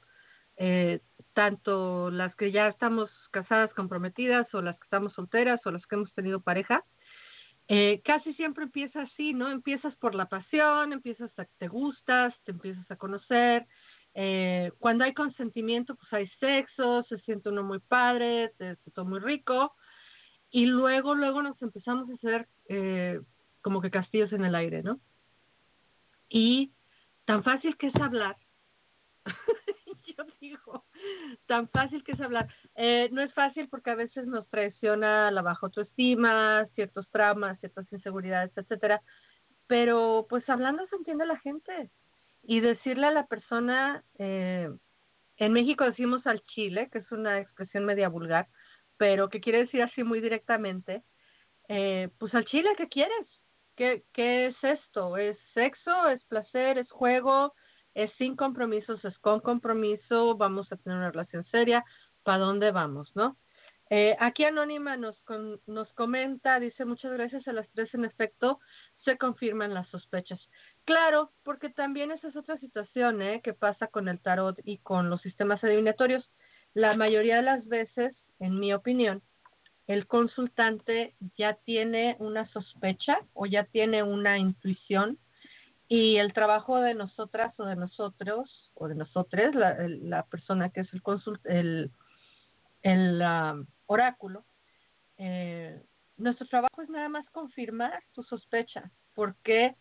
eh, 0.57 0.99
tanto 1.33 2.11
las 2.11 2.35
que 2.35 2.51
ya 2.51 2.67
estamos 2.67 3.09
casadas, 3.31 3.73
comprometidas, 3.73 4.53
o 4.53 4.61
las 4.61 4.77
que 4.77 4.83
estamos 4.83 5.13
solteras, 5.13 5.59
o 5.65 5.71
las 5.71 5.85
que 5.87 5.95
hemos 5.95 6.13
tenido 6.13 6.41
pareja. 6.41 6.83
Eh, 7.69 8.01
casi 8.03 8.33
siempre 8.33 8.65
empieza 8.65 9.01
así, 9.01 9.33
¿no? 9.33 9.49
Empiezas 9.49 9.95
por 9.95 10.15
la 10.15 10.25
pasión, 10.25 10.93
empiezas 10.93 11.31
a 11.39 11.45
te 11.57 11.67
gustas, 11.67 12.33
te 12.43 12.51
empiezas 12.51 12.89
a 12.91 12.97
conocer, 12.97 13.65
eh, 14.15 14.71
cuando 14.79 15.03
hay 15.05 15.13
consentimiento, 15.13 15.95
pues 15.95 16.11
hay 16.13 16.27
sexo, 16.39 17.03
se 17.09 17.17
siente 17.19 17.49
uno 17.49 17.63
muy 17.63 17.79
padre, 17.79 18.51
te, 18.57 18.75
te 18.75 18.91
todo 18.91 19.05
muy 19.05 19.19
rico, 19.19 19.73
y 20.51 20.67
luego, 20.67 21.15
luego 21.15 21.41
nos 21.41 21.59
empezamos 21.61 22.09
a 22.09 22.13
hacer 22.13 22.47
eh, 22.69 23.19
como 23.63 23.81
que 23.81 23.89
castillos 23.89 24.31
en 24.33 24.45
el 24.45 24.53
aire, 24.53 24.83
¿no? 24.83 24.99
Y 26.29 26.71
tan 27.25 27.43
fácil 27.43 27.75
que 27.77 27.87
es 27.87 27.95
hablar, 27.95 28.37
yo 30.17 30.25
digo, 30.39 30.85
tan 31.47 31.69
fácil 31.69 32.03
que 32.03 32.11
es 32.11 32.21
hablar. 32.21 32.47
Eh, 32.75 33.09
no 33.11 33.21
es 33.21 33.33
fácil 33.33 33.69
porque 33.69 33.89
a 33.89 33.95
veces 33.95 34.27
nos 34.27 34.47
traiciona 34.49 35.31
la 35.31 35.41
baja 35.41 35.65
autoestima, 35.65 36.67
ciertos 36.75 37.09
traumas, 37.09 37.59
ciertas 37.59 37.91
inseguridades, 37.91 38.51
etcétera, 38.55 39.01
pero 39.67 40.27
pues 40.29 40.47
hablando 40.49 40.85
se 40.87 40.97
entiende 40.97 41.25
la 41.25 41.39
gente 41.39 41.89
y 42.43 42.59
decirle 42.59 43.07
a 43.07 43.11
la 43.11 43.25
persona, 43.27 44.03
eh, 44.19 44.69
en 45.37 45.53
México 45.53 45.85
decimos 45.85 46.27
al 46.27 46.43
chile, 46.47 46.89
que 46.91 46.99
es 46.99 47.11
una 47.11 47.39
expresión 47.39 47.85
media 47.85 48.09
vulgar, 48.09 48.47
pero 48.97 49.29
que 49.29 49.39
quiere 49.39 49.59
decir 49.59 49.81
así 49.81 50.03
muy 50.03 50.19
directamente, 50.19 51.03
eh, 51.69 52.09
pues 52.19 52.33
al 52.35 52.45
chile, 52.45 52.69
¿qué 52.77 52.89
quieres? 52.89 53.27
¿Qué, 53.75 54.03
¿Qué 54.13 54.47
es 54.47 54.55
esto? 54.63 55.17
¿Es 55.17 55.37
sexo? 55.53 56.09
¿Es 56.09 56.23
placer? 56.25 56.77
¿Es 56.77 56.89
juego? 56.91 57.53
¿Es 57.93 58.11
sin 58.17 58.35
compromisos? 58.35 59.03
¿Es 59.05 59.17
con 59.19 59.39
compromiso? 59.39 60.35
¿Vamos 60.35 60.71
a 60.71 60.77
tener 60.77 60.97
una 60.97 61.11
relación 61.11 61.45
seria? 61.45 61.83
¿Para 62.23 62.39
dónde 62.39 62.71
vamos? 62.71 63.11
¿No? 63.15 63.37
Eh, 63.89 64.15
aquí 64.19 64.43
Anónima 64.43 64.97
nos, 64.97 65.15
nos 65.67 65.91
comenta, 65.93 66.59
dice 66.59 66.85
muchas 66.85 67.11
gracias 67.13 67.47
a 67.47 67.53
las 67.53 67.69
tres, 67.73 67.93
en 67.93 68.05
efecto, 68.05 68.59
se 69.05 69.17
confirman 69.17 69.73
las 69.73 69.87
sospechas. 69.89 70.39
Claro, 70.85 71.31
porque 71.43 71.69
también 71.69 72.11
esa 72.11 72.29
es 72.29 72.35
otra 72.35 72.57
situación 72.57 73.21
¿eh? 73.21 73.41
que 73.43 73.53
pasa 73.53 73.87
con 73.87 74.07
el 74.07 74.19
tarot 74.19 74.57
y 74.63 74.79
con 74.79 75.09
los 75.09 75.21
sistemas 75.21 75.63
adivinatorios. 75.63 76.27
La 76.73 76.95
mayoría 76.95 77.35
de 77.35 77.43
las 77.43 77.67
veces, 77.67 78.15
en 78.39 78.59
mi 78.59 78.73
opinión, 78.73 79.21
el 79.87 80.07
consultante 80.07 81.15
ya 81.37 81.55
tiene 81.55 82.15
una 82.19 82.47
sospecha 82.47 83.19
o 83.33 83.45
ya 83.45 83.65
tiene 83.65 84.03
una 84.03 84.37
intuición 84.37 85.17
y 85.87 86.17
el 86.17 86.33
trabajo 86.33 86.79
de 86.79 86.93
nosotras 86.93 87.53
o 87.59 87.65
de 87.65 87.75
nosotros 87.75 88.71
o 88.75 88.87
de 88.87 88.95
nosotros, 88.95 89.53
la, 89.53 89.75
la 89.87 90.23
persona 90.23 90.69
que 90.69 90.81
es 90.81 90.93
el 90.93 91.01
consult, 91.01 91.45
el, 91.45 91.91
el 92.81 93.21
um, 93.21 93.65
oráculo, 93.85 94.45
eh, 95.17 95.81
nuestro 96.17 96.47
trabajo 96.47 96.81
es 96.81 96.89
nada 96.89 97.09
más 97.09 97.29
confirmar 97.31 98.01
tu 98.13 98.23
sospecha, 98.23 98.91
porque 99.13 99.75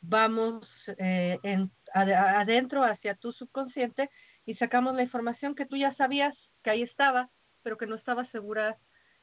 vamos 0.00 0.66
eh, 0.98 1.38
en, 1.42 1.70
adentro 1.92 2.84
hacia 2.84 3.14
tu 3.16 3.32
subconsciente 3.32 4.10
y 4.44 4.54
sacamos 4.54 4.94
la 4.94 5.02
información 5.02 5.54
que 5.54 5.66
tú 5.66 5.76
ya 5.76 5.94
sabías 5.96 6.34
que 6.62 6.70
ahí 6.70 6.82
estaba, 6.82 7.30
pero 7.62 7.76
que 7.76 7.86
no 7.86 7.96
estaba 7.96 8.26
segura 8.30 8.76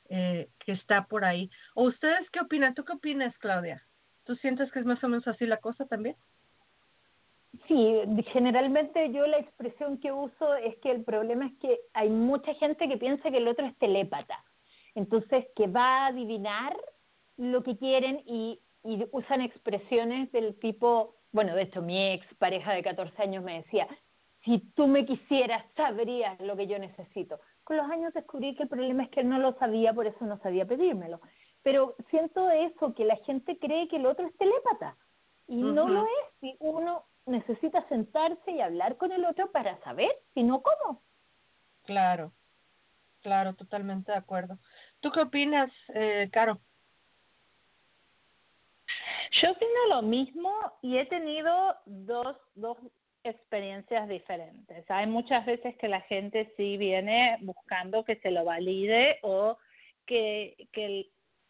eh, 0.10 0.50
que 0.66 0.74
está 0.74 1.06
por 1.06 1.26
ahí. 1.26 1.50
¿O 1.76 1.84
ustedes 1.84 2.30
qué 2.32 2.40
opinan? 2.42 2.74
¿Tú 2.76 2.84
qué 2.84 2.94
opinas, 2.94 3.38
Claudia? 3.40 3.84
¿Tú 4.26 4.36
sientes 4.38 4.72
que 4.72 4.80
es 4.80 4.86
más 4.86 5.04
o 5.04 5.08
menos 5.08 5.28
así 5.28 5.46
la 5.46 5.58
cosa 5.58 5.86
también? 5.86 6.16
Sí, 7.68 8.02
generalmente 8.32 9.12
yo 9.12 9.28
la 9.28 9.38
expresión 9.38 10.00
que 10.00 10.12
uso 10.12 10.56
es 10.56 10.76
que 10.78 10.92
el 10.92 11.04
problema 11.04 11.46
es 11.46 11.54
que 11.60 11.80
hay 11.94 12.10
mucha 12.10 12.54
gente 12.56 12.88
que 12.88 12.98
piensa 12.98 13.30
que 13.30 13.38
el 13.38 13.48
otro 13.48 13.66
es 13.66 13.78
telépata. 13.78 14.44
Entonces, 14.96 15.46
que 15.56 15.68
va 15.68 16.06
a 16.06 16.08
adivinar 16.08 16.76
lo 17.38 17.64
que 17.64 17.78
quieren 17.78 18.22
y, 18.26 18.60
y 18.84 19.06
usan 19.12 19.42
expresiones 19.42 20.32
del 20.32 20.60
tipo, 20.60 21.16
bueno, 21.32 21.56
de 21.56 21.64
hecho 21.64 21.82
mi 21.82 22.12
ex 22.14 22.26
pareja 22.36 22.74
de 22.74 22.84
14 22.84 23.22
años 23.22 23.44
me 23.44 23.62
decía, 23.62 23.88
si 24.44 24.60
tú 24.76 24.88
me 24.88 25.06
quisieras, 25.06 25.64
sabrías 25.76 26.40
lo 26.42 26.56
que 26.56 26.68
yo 26.68 26.78
necesito. 26.80 27.40
Con 27.64 27.78
los 27.78 27.90
años 27.90 28.14
descubrí 28.14 28.56
que 28.56 28.64
el 28.64 28.70
problema 28.70 29.04
es 29.04 29.10
que 29.10 29.22
él 29.22 29.30
no 29.30 29.40
lo 29.40 29.54
sabía, 29.54 29.94
por 29.94 30.08
eso 30.08 30.26
no 30.26 30.38
sabía 30.40 30.66
pedírmelo. 30.66 31.22
Pero 31.62 31.96
siento 32.10 32.50
eso, 32.50 32.94
que 32.94 33.06
la 33.06 33.16
gente 33.18 33.58
cree 33.58 33.88
que 33.88 33.96
el 33.96 34.06
otro 34.06 34.28
es 34.28 34.38
telépata. 34.38 34.98
Y 35.48 35.62
no 35.62 35.88
lo 35.88 36.04
es. 36.04 36.40
Si 36.42 36.56
uno 36.60 37.06
necesita 37.26 37.88
sentarse 37.88 38.52
y 38.52 38.62
hablar 38.62 38.98
con 38.98 39.12
el 39.12 39.26
otro 39.26 39.52
para 39.52 39.78
saber, 39.84 40.12
si 40.34 40.44
no, 40.44 40.62
¿cómo? 40.62 41.02
Claro, 41.84 42.32
claro, 43.22 43.54
totalmente 43.54 44.12
de 44.12 44.18
acuerdo. 44.18 44.58
¿Tú 45.00 45.12
qué 45.12 45.22
opinas, 45.22 45.72
eh, 45.94 46.30
Caro? 46.32 46.60
Yo 49.42 49.52
opino 49.52 49.88
lo 49.90 50.02
mismo 50.02 50.52
y 50.82 50.98
he 50.98 51.06
tenido 51.06 51.76
dos, 51.86 52.38
dos 52.56 52.78
experiencias 53.24 54.08
diferentes. 54.10 54.90
Hay 54.90 55.08
muchas 55.08 55.46
veces 55.46 55.76
que 55.78 55.88
la 55.88 56.02
gente 56.02 56.54
sí 56.58 56.78
viene 56.78 57.38
buscando 57.42 58.04
que 58.04 58.18
se 58.18 58.32
lo 58.32 58.44
valide 58.44 59.20
o 59.22 59.58
que, 60.06 60.56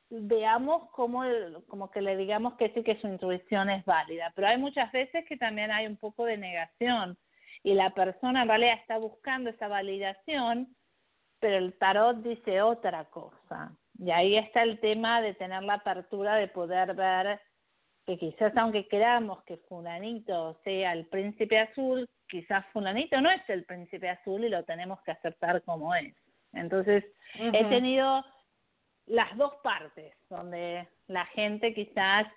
veamos 0.10 0.90
cómo, 0.92 1.24
como 1.68 1.90
que 1.90 2.02
le 2.02 2.16
digamos 2.16 2.54
que 2.56 2.70
sí 2.74 2.84
que 2.84 3.00
su 3.02 3.08
intuición 3.08 3.70
es 3.72 3.84
válida, 3.86 4.32
pero 4.36 4.48
hay 4.48 4.58
muchas 4.58 4.92
veces 4.92 5.26
que 5.26 5.38
también 5.38 5.72
hay 5.72 5.88
un 5.88 5.98
poco 5.98 6.26
de 6.26 6.38
negación 6.38 7.18
y 7.64 7.74
la 7.74 7.90
persona 7.92 8.44
en 8.44 8.48
realidad 8.48 8.76
está 8.80 8.98
buscando 8.98 9.50
esa 9.50 9.68
validación, 9.68 10.76
pero 11.40 11.58
el 11.58 11.74
tarot 11.78 12.18
dice 12.18 12.62
otra 12.62 13.06
cosa. 13.06 13.76
Y 13.98 14.12
ahí 14.12 14.38
está 14.38 14.64
el 14.64 14.80
tema 14.80 15.22
de 15.22 15.34
tener 15.34 15.64
la 15.64 15.76
apertura 15.76 16.36
de 16.36 16.48
poder 16.48 16.94
ver 16.94 17.40
que 18.06 18.18
quizás 18.18 18.56
aunque 18.58 18.88
queramos 18.88 19.44
que 19.44 19.58
fulanito 19.58 20.60
sea 20.64 20.94
el 20.94 21.06
príncipe 21.08 21.60
azul, 21.60 22.10
quizás 22.28 22.66
fulanito 22.74 23.20
no 23.22 23.30
es 23.30 23.42
el 23.50 23.64
príncipe 23.64 24.10
azul 24.10 24.44
y 24.44 24.50
lo 24.50 24.64
tenemos 24.64 25.02
que 25.02 25.12
aceptar 25.12 25.62
como 25.64 25.96
es. 25.96 26.14
Entonces, 26.54 27.04
he 27.36 27.66
tenido 27.66 28.24
las 29.08 29.36
dos 29.38 29.56
partes, 29.64 30.14
donde 30.30 30.88
la 31.08 31.26
gente 31.28 31.74
quizás 31.74 32.28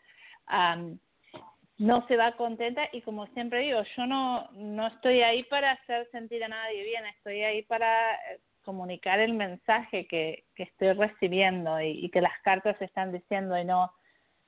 no 1.79 2.07
se 2.07 2.17
va 2.17 2.37
contenta 2.37 2.89
y 2.93 3.03
como 3.03 3.27
siempre 3.29 3.61
digo, 3.61 3.83
yo 3.97 4.07
no, 4.07 4.49
no 4.53 4.87
estoy 4.87 5.21
ahí 5.23 5.43
para 5.45 5.73
hacer 5.73 6.09
sentir 6.11 6.43
a 6.45 6.49
nadie 6.49 6.83
bien, 6.85 7.05
estoy 7.07 7.43
ahí 7.43 7.62
para 7.62 8.14
eh, 8.14 8.41
comunicar 8.62 9.21
el 9.21 9.35
mensaje 9.35 10.07
que, 10.07 10.45
que 10.55 10.62
estoy 10.62 10.93
recibiendo 10.95 11.79
y, 11.81 12.05
y 12.05 12.09
que 12.11 12.23
las 12.23 12.39
cartas 12.43 12.81
están 12.81 13.12
diciendo 13.12 13.59
y 13.59 13.64
no 13.64 13.93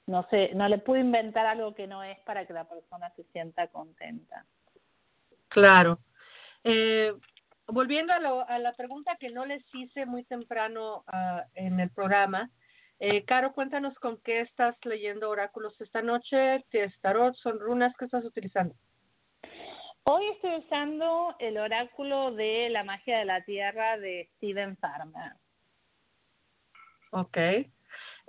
no 0.09 0.27
sé, 0.31 0.51
no 0.55 0.67
le 0.69 0.79
puedo 0.79 1.01
inventar 1.01 1.47
algo 1.47 1.75
que 1.75 1.87
no 1.87 2.03
es 2.03 2.19
para 2.21 2.47
que 2.47 2.55
la 2.55 2.65
persona 2.65 3.11
se 3.15 3.25
sienta 3.25 3.69
contenta. 3.69 4.47
Claro. 5.49 5.99
Eh, 6.65 7.13
volviendo 7.67 8.15
a, 8.15 8.59
la 8.59 8.73
pregunta 8.73 9.17
que 9.21 9.29
no 9.29 9.45
les 9.45 9.63
hice 9.75 10.07
muy 10.07 10.25
temprano 10.25 11.05
uh, 11.13 11.43
en 11.55 11.79
el 11.79 11.91
programa, 11.91 12.51
eh, 13.01 13.25
Caro, 13.27 13.53
cuéntanos 13.53 13.95
con 13.99 14.17
qué 14.23 14.41
estás 14.41 14.75
leyendo 14.85 15.29
oráculos 15.29 15.79
esta 15.81 16.01
noche, 16.01 16.65
¿Qué 16.71 16.91
tarot, 17.03 17.35
son 17.37 17.61
runas 17.61 17.95
que 17.97 18.07
estás 18.07 18.25
utilizando. 18.25 18.75
Hoy 20.05 20.27
estoy 20.29 20.57
usando 20.57 21.37
el 21.39 21.59
oráculo 21.59 22.33
de 22.33 22.71
la 22.71 22.83
magia 22.83 23.19
de 23.19 23.27
la 23.27 23.45
tierra 23.45 23.99
de 23.99 24.31
Steven 24.37 24.79
Farmer. 24.79 25.35
Ok. 27.11 27.37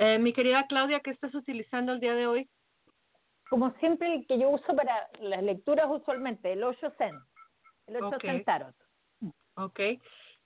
Eh, 0.02 0.18
mi 0.18 0.32
querida 0.32 0.66
Claudia, 0.68 1.02
¿qué 1.02 1.12
estás 1.12 1.36
utilizando 1.36 1.92
el 1.92 2.00
día 2.00 2.16
de 2.16 2.26
hoy? 2.26 2.50
Como 3.50 3.72
siempre, 3.80 4.16
el 4.16 4.26
que 4.28 4.40
yo 4.40 4.50
uso 4.50 4.74
para 4.74 5.10
las 5.20 5.44
lecturas 5.44 5.88
usualmente, 5.90 6.54
el 6.54 6.64
8 6.64 6.94
Zen, 6.98 7.20
el 7.88 8.04
8 8.04 8.18
Zen 8.22 8.44
Tarot. 8.46 8.76
Ok, 9.56 9.80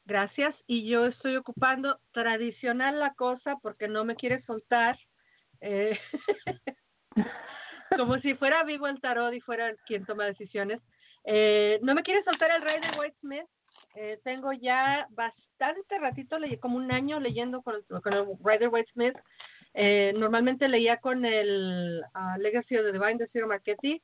gracias. 0.05 0.55
Y 0.65 0.89
yo 0.89 1.05
estoy 1.05 1.35
ocupando 1.35 1.99
tradicional 2.13 2.99
la 2.99 3.13
cosa 3.13 3.57
porque 3.61 3.87
no 3.87 4.03
me 4.05 4.15
quiere 4.15 4.41
soltar. 4.41 4.97
Eh, 5.61 5.99
como 7.95 8.17
si 8.21 8.33
fuera 8.33 8.63
vivo 8.63 8.87
el 8.87 8.99
tarot 9.01 9.35
y 9.35 9.41
fuera 9.41 9.71
quien 9.85 10.03
toma 10.07 10.25
decisiones. 10.25 10.81
Eh, 11.25 11.77
no 11.83 11.93
me 11.93 12.01
quiere 12.01 12.23
soltar 12.23 12.49
el 12.49 12.63
rey 12.63 12.81
de 12.81 12.97
White 12.97 13.17
Smith. 13.19 13.45
Eh, 13.95 14.19
tengo 14.23 14.53
ya 14.53 15.07
bastante 15.11 15.99
ratito, 15.99 16.37
como 16.59 16.77
un 16.77 16.91
año 16.91 17.19
leyendo 17.19 17.61
con 17.61 17.81
con 18.01 18.13
el 18.13 18.25
Rider 18.43 18.69
White 18.69 18.91
Smith. 18.93 19.15
Eh, 19.73 20.13
normalmente 20.15 20.67
leía 20.67 20.97
con 20.97 21.25
el 21.25 22.03
uh, 22.13 22.39
Legacy 22.39 22.77
of 22.77 22.85
the 22.85 22.91
Divine 22.91 23.17
de 23.17 23.27
Ciro 23.29 23.47
Marchetti 23.47 24.01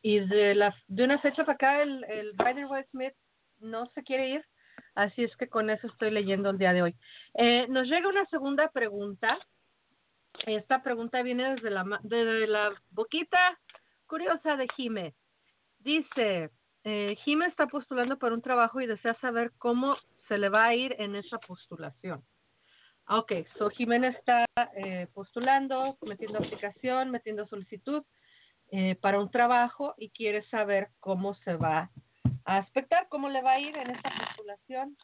y 0.00 0.20
de, 0.20 0.54
la, 0.54 0.74
de 0.88 1.04
una 1.04 1.18
fecha 1.18 1.44
para 1.44 1.54
acá 1.54 1.82
el, 1.82 2.02
el 2.04 2.32
Rider 2.38 2.66
White 2.66 2.88
Smith 2.90 3.14
no 3.60 3.86
se 3.94 4.02
quiere 4.02 4.30
ir, 4.30 4.44
así 4.94 5.22
es 5.24 5.36
que 5.36 5.48
con 5.48 5.70
eso 5.70 5.86
estoy 5.86 6.10
leyendo 6.10 6.50
el 6.50 6.58
día 6.58 6.72
de 6.72 6.82
hoy. 6.82 6.94
Eh, 7.34 7.66
nos 7.68 7.88
llega 7.88 8.08
una 8.08 8.26
segunda 8.26 8.70
pregunta. 8.70 9.38
Esta 10.46 10.82
pregunta 10.82 11.22
viene 11.22 11.54
desde 11.54 11.70
la, 11.70 12.00
desde 12.02 12.46
la 12.46 12.72
boquita 12.90 13.58
curiosa 14.06 14.56
de 14.56 14.66
Jime. 14.76 15.14
Dice, 15.78 16.50
eh, 16.84 17.16
Jime 17.24 17.46
está 17.46 17.66
postulando 17.66 18.18
para 18.18 18.34
un 18.34 18.42
trabajo 18.42 18.80
y 18.80 18.86
desea 18.86 19.14
saber 19.20 19.52
cómo 19.58 19.96
se 20.28 20.38
le 20.38 20.48
va 20.48 20.66
a 20.66 20.74
ir 20.74 20.94
en 20.98 21.16
esa 21.16 21.38
postulación. 21.38 22.22
Ok, 23.08 23.32
so 23.58 23.68
Jimena 23.70 24.08
está 24.08 24.46
eh, 24.76 25.08
postulando, 25.12 25.98
metiendo 26.02 26.38
aplicación, 26.38 27.10
metiendo 27.10 27.46
solicitud 27.46 28.04
eh, 28.70 28.94
para 28.96 29.20
un 29.20 29.30
trabajo 29.30 29.94
y 29.98 30.10
quiere 30.10 30.44
saber 30.44 30.88
cómo 31.00 31.34
se 31.34 31.56
va 31.56 31.90
a 32.44 32.58
expectar 32.58 33.08
cómo 33.08 33.28
le 33.28 33.42
va 33.42 33.52
a 33.52 33.60
ir 33.60 33.76
en 33.76 33.90
esta 33.90 34.10
postulación. 34.10 34.96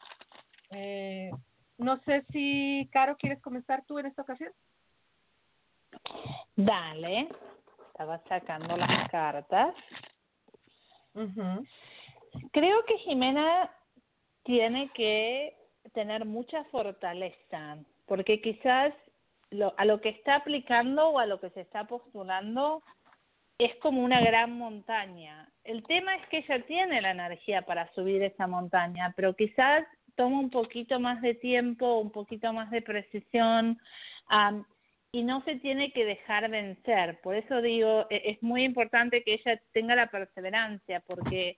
Eh, 0.71 1.31
no 1.77 1.99
sé 2.03 2.25
si, 2.31 2.89
Caro, 2.91 3.15
¿quieres 3.17 3.41
comenzar 3.41 3.83
tú 3.85 3.99
en 3.99 4.07
esta 4.07 4.21
ocasión? 4.21 4.51
Dale, 6.55 7.29
estaba 7.87 8.19
sacando 8.27 8.75
las 8.75 9.09
cartas. 9.09 9.75
Creo 12.51 12.85
que 12.85 12.97
Jimena 12.99 13.71
tiene 14.43 14.89
que 14.93 15.55
tener 15.93 16.25
mucha 16.25 16.63
fortaleza, 16.65 17.77
porque 18.05 18.41
quizás 18.41 18.93
lo, 19.51 19.73
a 19.77 19.85
lo 19.85 19.99
que 20.01 20.09
está 20.09 20.35
aplicando 20.35 21.09
o 21.09 21.19
a 21.19 21.25
lo 21.25 21.39
que 21.39 21.49
se 21.51 21.61
está 21.61 21.85
postulando 21.85 22.83
es 23.57 23.75
como 23.77 24.03
una 24.03 24.21
gran 24.21 24.57
montaña. 24.57 25.51
El 25.63 25.83
tema 25.83 26.15
es 26.15 26.27
que 26.29 26.37
ella 26.37 26.65
tiene 26.65 27.01
la 27.01 27.11
energía 27.11 27.63
para 27.63 27.91
subir 27.93 28.23
esa 28.23 28.47
montaña, 28.47 29.13
pero 29.15 29.35
quizás 29.35 29.85
toma 30.15 30.39
un 30.39 30.49
poquito 30.49 30.99
más 30.99 31.21
de 31.21 31.33
tiempo, 31.35 31.99
un 31.99 32.11
poquito 32.11 32.53
más 32.53 32.71
de 32.71 32.81
precisión 32.81 33.79
y 35.11 35.23
no 35.23 35.43
se 35.43 35.55
tiene 35.55 35.91
que 35.91 36.05
dejar 36.05 36.49
vencer. 36.49 37.19
Por 37.21 37.35
eso 37.35 37.61
digo, 37.61 38.05
e, 38.09 38.31
es 38.31 38.43
muy 38.43 38.63
importante 38.63 39.23
que 39.23 39.33
ella 39.35 39.59
tenga 39.73 39.95
la 39.95 40.07
perseverancia, 40.07 40.99
porque 41.01 41.57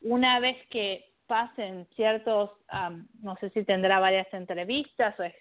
una 0.00 0.40
vez 0.40 0.56
que 0.68 1.12
pasen 1.26 1.86
ciertos, 1.94 2.50
no 3.20 3.36
sé 3.36 3.50
si 3.50 3.62
tendrá 3.64 4.00
varias 4.00 4.32
entrevistas 4.32 5.18
o 5.20 5.22
es 5.22 5.34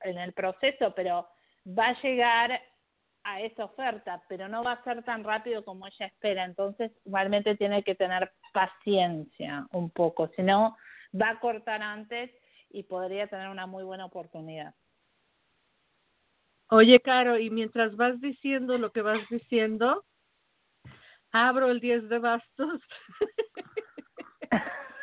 en 0.00 0.18
el 0.18 0.32
proceso, 0.32 0.92
pero 0.94 1.28
va 1.66 1.88
a 1.88 2.02
llegar 2.02 2.60
a 3.22 3.40
esa 3.40 3.64
oferta, 3.64 4.22
pero 4.28 4.48
no 4.48 4.62
va 4.62 4.72
a 4.72 4.84
ser 4.84 5.02
tan 5.04 5.24
rápido 5.24 5.64
como 5.64 5.86
ella 5.86 6.06
espera. 6.06 6.44
Entonces, 6.44 6.92
realmente 7.06 7.56
tiene 7.56 7.82
que 7.82 7.94
tener 7.94 8.32
paciencia 8.52 9.66
un 9.72 9.90
poco, 9.90 10.28
si 10.36 10.42
no, 10.42 10.76
va 11.20 11.30
a 11.30 11.40
cortar 11.40 11.80
antes 11.80 12.30
y 12.70 12.82
podría 12.82 13.28
tener 13.28 13.48
una 13.48 13.66
muy 13.66 13.84
buena 13.84 14.04
oportunidad. 14.04 14.74
Oye, 16.74 16.98
Caro, 16.98 17.38
y 17.38 17.50
mientras 17.50 17.94
vas 17.94 18.20
diciendo 18.20 18.76
lo 18.78 18.90
que 18.90 19.00
vas 19.00 19.20
diciendo, 19.30 20.04
abro 21.30 21.70
el 21.70 21.78
10 21.78 22.08
de 22.08 22.18
bastos. 22.18 22.80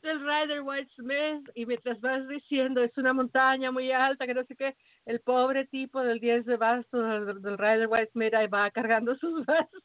del 0.00 0.20
Rider 0.20 0.60
White 0.62 0.92
Smith 0.94 1.50
y 1.56 1.66
mientras 1.66 2.00
vas 2.00 2.28
diciendo 2.28 2.84
es 2.84 2.96
una 2.96 3.12
montaña 3.12 3.72
muy 3.72 3.90
alta 3.90 4.26
que 4.26 4.34
no 4.34 4.44
sé 4.44 4.54
qué 4.54 4.76
el 5.06 5.18
pobre 5.20 5.66
tipo 5.66 6.00
del 6.00 6.20
10 6.20 6.44
de 6.44 6.56
bastos 6.56 7.42
del, 7.42 7.58
Rider 7.58 7.88
White 7.88 8.12
Smith 8.12 8.34
ahí 8.34 8.46
va 8.46 8.70
cargando 8.70 9.16
sus 9.16 9.44
bastos 9.44 9.80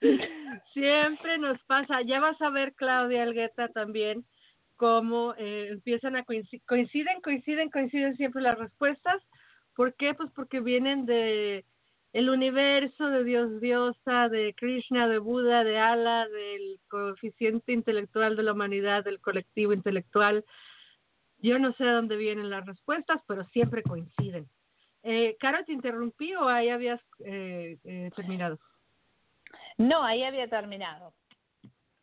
siempre 0.72 1.36
nos 1.36 1.62
pasa 1.64 2.00
ya 2.02 2.20
vas 2.20 2.40
a 2.40 2.48
ver 2.50 2.74
Claudia 2.74 3.24
Algueta 3.24 3.68
también 3.68 4.24
cómo 4.78 5.34
eh, 5.36 5.68
empiezan 5.70 6.16
a 6.16 6.24
coinciden 6.24 6.62
coinciden 6.66 7.20
coinciden 7.20 7.70
coinciden 7.70 8.16
siempre 8.16 8.40
las 8.40 8.58
respuestas 8.58 9.22
¿por 9.76 9.94
qué? 9.94 10.14
pues 10.14 10.30
porque 10.34 10.60
vienen 10.60 11.04
de 11.04 11.66
el 12.12 12.30
universo 12.30 13.10
de 13.10 13.22
Dios 13.22 13.60
diosa, 13.60 14.28
de 14.28 14.54
Krishna, 14.54 15.06
de 15.08 15.18
Buda, 15.18 15.62
de 15.62 15.78
Allah, 15.78 16.26
del 16.26 16.80
coeficiente 16.88 17.72
intelectual 17.72 18.34
de 18.34 18.42
la 18.42 18.52
humanidad, 18.52 19.04
del 19.04 19.20
colectivo 19.20 19.74
intelectual. 19.74 20.44
Yo 21.38 21.58
no 21.58 21.72
sé 21.74 21.84
de 21.84 21.92
dónde 21.92 22.16
vienen 22.16 22.50
las 22.50 22.64
respuestas, 22.64 23.20
pero 23.26 23.44
siempre 23.48 23.82
coinciden. 23.82 24.48
Eh, 25.02 25.36
Cara, 25.38 25.64
¿te 25.64 25.72
interrumpí 25.72 26.34
o 26.34 26.48
ahí 26.48 26.70
habías 26.70 27.00
eh, 27.24 27.78
eh, 27.84 28.10
terminado? 28.16 28.58
No, 29.76 30.02
ahí 30.02 30.24
había 30.24 30.48
terminado. 30.48 31.12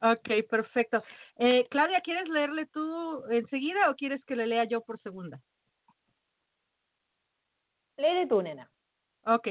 Ok, 0.02 0.30
perfecto. 0.50 1.04
Eh, 1.38 1.68
Claudia, 1.70 2.02
¿quieres 2.02 2.28
leerle 2.30 2.66
tú 2.68 3.24
enseguida 3.30 3.90
o 3.90 3.96
quieres 3.96 4.24
que 4.26 4.36
le 4.36 4.48
lea 4.48 4.66
yo 4.66 4.82
por 4.82 5.02
segunda? 5.02 5.40
Léele 7.98 8.28
tú, 8.28 8.42
nena. 8.42 8.70
Ok. 9.26 9.48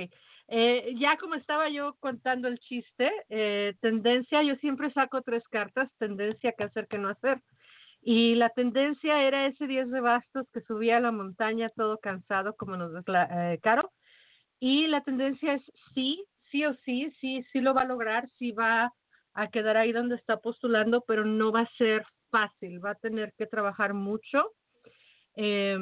Eh, 0.49 0.95
ya 0.99 1.17
como 1.17 1.37
estaba 1.37 1.71
yo 1.71 1.97
contando 2.01 2.49
el 2.49 2.59
chiste, 2.59 3.11
eh, 3.31 3.75
tendencia, 3.81 4.43
yo 4.43 4.57
siempre 4.57 4.93
saco 4.93 5.23
tres 5.23 5.43
cartas, 5.49 5.91
tendencia, 5.99 6.53
que 6.53 6.65
hacer, 6.65 6.87
que 6.87 6.99
no 6.99 7.09
hacer. 7.09 7.41
Y 8.03 8.35
la 8.35 8.51
tendencia 8.51 9.23
era 9.23 9.47
ese 9.47 9.67
10 9.67 9.91
de 9.91 10.01
bastos 10.01 10.47
que 10.53 10.61
subía 10.63 10.99
a 10.99 11.01
la 11.01 11.11
montaña 11.11 11.71
todo 11.71 11.99
cansado, 11.99 12.55
como 12.55 12.77
nos 12.77 12.93
declara 12.93 13.55
eh, 13.55 13.59
Caro. 13.61 13.91
Y 14.61 14.87
la 14.89 15.03
tendencia 15.03 15.55
es 15.55 15.63
sí, 15.95 16.23
sí 16.51 16.67
o 16.67 16.75
sí, 16.85 17.11
sí, 17.21 17.43
sí 17.51 17.61
lo 17.61 17.73
va 17.73 17.83
a 17.83 17.87
lograr, 17.87 18.29
sí 18.39 18.53
va 18.53 18.93
a 19.35 19.49
quedar 19.49 19.77
ahí 19.77 19.93
donde 19.93 20.17
está 20.17 20.39
postulando, 20.39 21.05
pero 21.07 21.25
no 21.25 21.53
va 21.53 21.61
a 21.61 21.77
ser 21.77 22.07
fácil, 22.31 22.85
va 22.85 22.91
a 22.91 22.95
tener 22.95 23.33
que 23.37 23.47
trabajar 23.47 23.95
mucho. 23.95 24.53
Eh, 25.37 25.77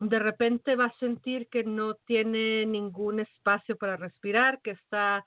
de 0.00 0.18
repente 0.18 0.76
va 0.76 0.86
a 0.86 0.98
sentir 0.98 1.48
que 1.48 1.64
no 1.64 1.94
tiene 1.94 2.64
ningún 2.66 3.20
espacio 3.20 3.76
para 3.76 3.96
respirar, 3.96 4.60
que 4.62 4.70
está 4.72 5.24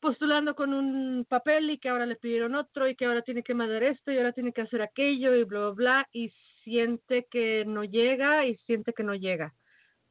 postulando 0.00 0.54
con 0.54 0.74
un 0.74 1.24
papel 1.28 1.70
y 1.70 1.78
que 1.78 1.88
ahora 1.88 2.06
le 2.06 2.16
pidieron 2.16 2.54
otro 2.54 2.88
y 2.88 2.94
que 2.94 3.06
ahora 3.06 3.22
tiene 3.22 3.42
que 3.42 3.54
mandar 3.54 3.82
esto 3.82 4.12
y 4.12 4.18
ahora 4.18 4.32
tiene 4.32 4.52
que 4.52 4.62
hacer 4.62 4.82
aquello 4.82 5.34
y 5.34 5.44
bla, 5.44 5.60
bla, 5.60 5.70
bla, 5.70 6.08
y 6.12 6.32
siente 6.62 7.26
que 7.30 7.64
no 7.66 7.82
llega 7.82 8.46
y 8.46 8.56
siente 8.58 8.92
que 8.92 9.02
no 9.02 9.14
llega. 9.14 9.54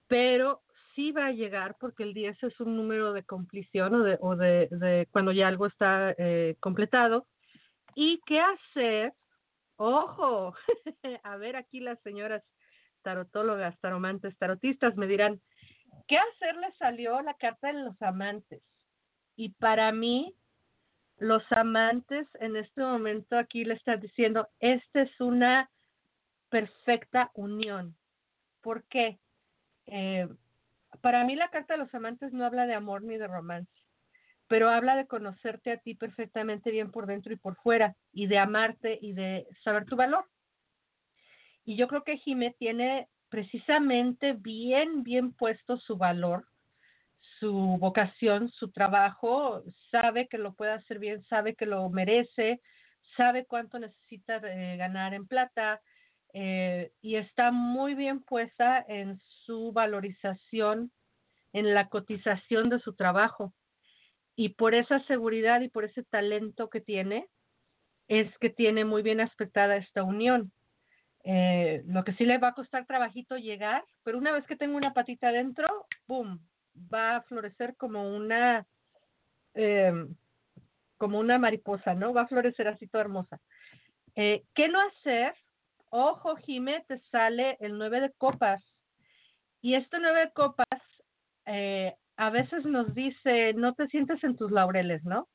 Pero 0.08 0.62
sí 0.98 1.12
va 1.12 1.28
a 1.28 1.32
llegar 1.32 1.76
porque 1.80 2.02
el 2.02 2.16
10 2.16 2.44
es 2.44 2.60
un 2.60 2.76
número 2.76 3.14
de 3.14 3.24
compleción 3.24 3.94
o 3.94 4.04
de, 4.04 4.18
o 4.20 4.36
de, 4.36 5.08
cuando 5.12 5.32
ya 5.32 5.48
algo 5.48 5.68
está 5.68 6.16
eh, 6.18 6.58
completado. 6.60 7.28
¿Y 7.94 8.20
qué 8.26 8.42
hacer? 8.42 9.14
Ojo, 9.76 10.56
a 11.24 11.38
ver 11.38 11.56
aquí 11.56 11.80
las 11.82 12.02
señoras 12.02 12.44
tarotólogas, 13.04 13.80
taromantes, 13.80 14.36
tarotistas 14.40 14.98
me 14.98 15.06
dirán, 15.06 15.40
¿qué 16.08 16.18
hacer 16.18 16.56
le 16.58 16.72
salió 16.80 17.22
la 17.22 17.36
carta 17.36 17.68
de 17.68 17.84
los 17.84 18.02
amantes? 18.02 18.64
Y 19.36 19.50
para 19.50 19.92
mí, 19.92 20.36
los 21.20 21.44
amantes 21.52 22.28
en 22.40 22.56
este 22.56 22.82
momento 22.82 23.38
aquí 23.38 23.66
le 23.66 23.76
están 23.76 24.00
diciendo, 24.00 24.48
esta 24.60 25.04
es 25.04 25.22
una 25.22 25.70
perfecta 26.50 27.30
unión. 27.36 27.96
¿Por 28.62 28.84
qué? 28.86 29.20
Eh, 29.86 30.28
para 31.02 31.24
mí 31.24 31.36
la 31.36 31.50
carta 31.50 31.74
de 31.74 31.80
los 31.80 31.94
amantes 31.94 32.34
no 32.34 32.46
habla 32.46 32.66
de 32.66 32.74
amor 32.74 33.04
ni 33.04 33.18
de 33.18 33.28
romance, 33.28 33.72
pero 34.48 34.70
habla 34.70 34.96
de 34.96 35.08
conocerte 35.08 35.72
a 35.72 35.78
ti 35.78 35.96
perfectamente 35.96 36.72
bien 36.72 36.92
por 36.92 37.06
dentro 37.06 37.34
y 37.34 37.38
por 37.38 37.56
fuera, 37.58 37.96
y 38.12 38.28
de 38.28 38.38
amarte 38.38 38.98
y 39.02 39.14
de 39.14 39.48
saber 39.64 39.86
tu 39.86 39.96
valor. 39.96 40.26
Y 41.66 41.76
yo 41.76 41.88
creo 41.88 42.04
que 42.04 42.18
Jimé 42.18 42.56
tiene 42.58 43.10
precisamente 43.30 44.34
bien, 44.34 45.04
bien 45.04 45.34
puesto 45.34 45.78
su 45.78 45.98
valor, 45.98 46.46
su 47.40 47.78
vocación, 47.80 48.50
su 48.50 48.72
trabajo, 48.72 49.64
sabe 49.92 50.28
que 50.28 50.38
lo 50.38 50.54
puede 50.54 50.72
hacer 50.72 51.00
bien, 51.00 51.24
sabe 51.26 51.56
que 51.56 51.66
lo 51.66 51.90
merece, 51.90 52.62
sabe 53.16 53.46
cuánto 53.46 53.80
necesita 53.80 54.40
ganar 54.40 55.14
en 55.14 55.28
plata 55.28 55.82
eh, 56.40 56.92
y 57.02 57.16
está 57.16 57.50
muy 57.50 57.96
bien 57.96 58.22
puesta 58.22 58.86
en 58.88 59.20
su 59.44 59.72
valorización, 59.72 60.92
en 61.52 61.74
la 61.74 61.90
cotización 61.90 62.70
de 62.70 62.80
su 62.80 62.94
trabajo. 62.94 63.56
Y 64.36 64.50
por 64.50 64.76
esa 64.76 65.04
seguridad 65.06 65.62
y 65.62 65.70
por 65.70 65.84
ese 65.84 66.04
talento 66.04 66.70
que 66.70 66.80
tiene, 66.80 67.28
es 68.08 68.32
que 68.38 68.52
tiene 68.52 68.86
muy 68.86 69.02
bien 69.02 69.20
aspectada 69.20 69.78
esta 69.78 70.04
unión. 70.04 70.52
Eh, 71.24 71.82
lo 71.88 72.04
que 72.04 72.14
sí 72.14 72.24
le 72.24 72.38
va 72.38 72.50
a 72.50 72.54
costar 72.54 72.86
trabajito 72.86 73.38
llegar, 73.38 73.84
pero 74.04 74.20
una 74.20 74.32
vez 74.32 74.46
que 74.46 74.56
tengo 74.56 74.78
una 74.78 74.94
patita 74.94 75.30
adentro, 75.30 75.88
¡boom! 76.06 76.40
Va 76.94 77.16
a 77.16 77.22
florecer 77.24 77.76
como 77.78 78.16
una, 78.16 78.68
eh, 79.56 80.06
como 81.00 81.18
una 81.18 81.40
mariposa, 81.40 81.96
¿no? 81.96 82.14
Va 82.14 82.22
a 82.22 82.28
florecer 82.28 82.68
así 82.68 82.86
toda 82.86 83.06
hermosa. 83.06 83.40
Eh, 84.16 84.44
¿Qué 84.54 84.68
no 84.68 84.80
hacer? 84.82 85.34
Ojo, 85.90 86.36
Jime, 86.38 86.84
te 86.88 87.00
sale 87.12 87.58
el 87.60 87.78
9 87.78 88.02
de 88.02 88.12
copas. 88.14 88.64
Y 89.62 89.76
este 89.76 90.00
9 90.00 90.20
de 90.20 90.32
copas 90.32 90.82
a 92.18 92.30
veces 92.30 92.66
nos 92.66 92.94
dice, 92.94 93.54
no 93.54 93.74
te 93.74 93.88
sientes 93.88 94.22
en 94.24 94.36
tus 94.36 94.52
laureles, 94.52 95.04
¿no? 95.06 95.30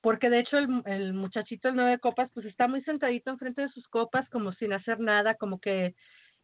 porque 0.00 0.30
de 0.30 0.40
hecho 0.40 0.58
el, 0.58 1.12
muchachito 1.12 1.68
el 1.68 1.76
nueve 1.76 1.98
copas 1.98 2.30
pues 2.32 2.46
está 2.46 2.68
muy 2.68 2.82
sentadito 2.82 3.30
enfrente 3.30 3.62
de 3.62 3.68
sus 3.70 3.86
copas 3.88 4.28
como 4.30 4.52
sin 4.52 4.72
hacer 4.72 5.00
nada, 5.00 5.34
como 5.34 5.60
que 5.60 5.94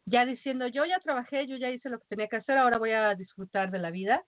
ya 0.07 0.26
diciendo 0.26 0.66
yo 0.66 0.85
ya 0.85 0.99
trabajé, 1.01 1.47
yo 1.47 1.57
ya 1.57 1.70
hice 1.70 1.89
lo 1.89 1.99
que 1.99 2.07
tenía 2.09 2.28
que 2.28 2.37
hacer, 2.37 2.59
ahora 2.59 2.78
voy 2.78 2.93
a 2.93 3.14
disfrutar 3.14 3.70
de 3.70 3.78
la 3.78 3.91
vida. 3.91 4.22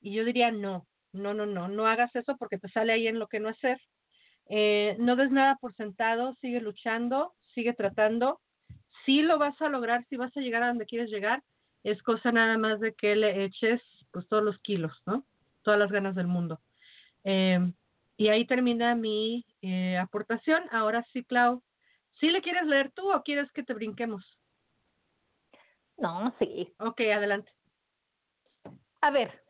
Y 0.00 0.14
yo 0.14 0.24
diría 0.24 0.50
no, 0.50 0.86
no, 1.12 1.34
no, 1.34 1.46
no, 1.46 1.68
no 1.68 1.86
hagas 1.86 2.14
eso 2.14 2.36
porque 2.36 2.58
te 2.58 2.68
sale 2.68 2.92
ahí 2.92 3.06
en 3.06 3.18
lo 3.18 3.28
que 3.28 3.40
no 3.40 3.48
hacer. 3.48 3.80
Eh, 4.48 4.96
no 4.98 5.16
des 5.16 5.30
nada 5.30 5.56
por 5.60 5.74
sentado, 5.74 6.34
sigue 6.40 6.60
luchando, 6.60 7.34
sigue 7.54 7.72
tratando. 7.72 8.40
Si 9.04 9.22
lo 9.22 9.38
vas 9.38 9.60
a 9.60 9.68
lograr, 9.68 10.04
si 10.08 10.16
vas 10.16 10.36
a 10.36 10.40
llegar 10.40 10.62
a 10.62 10.68
donde 10.68 10.86
quieres 10.86 11.10
llegar, 11.10 11.42
es 11.84 12.02
cosa 12.02 12.32
nada 12.32 12.58
más 12.58 12.80
de 12.80 12.94
que 12.94 13.16
le 13.16 13.44
eches 13.44 13.80
pues 14.12 14.26
todos 14.28 14.42
los 14.42 14.58
kilos, 14.60 14.92
¿no? 15.06 15.24
Todas 15.62 15.78
las 15.78 15.90
ganas 15.90 16.14
del 16.14 16.26
mundo. 16.26 16.60
Eh, 17.24 17.58
y 18.16 18.28
ahí 18.28 18.46
termina 18.46 18.94
mi 18.94 19.46
eh, 19.62 19.96
aportación. 19.96 20.64
Ahora 20.72 21.06
sí, 21.12 21.24
Clau, 21.24 21.62
¿sí 22.18 22.30
le 22.30 22.42
quieres 22.42 22.66
leer 22.66 22.90
tú 22.92 23.10
o 23.12 23.22
quieres 23.22 23.50
que 23.52 23.62
te 23.62 23.72
brinquemos? 23.72 24.24
No, 25.96 26.34
sí. 26.38 26.72
Ok, 26.78 27.00
adelante. 27.00 27.50
A 29.02 29.10
ver, 29.10 29.42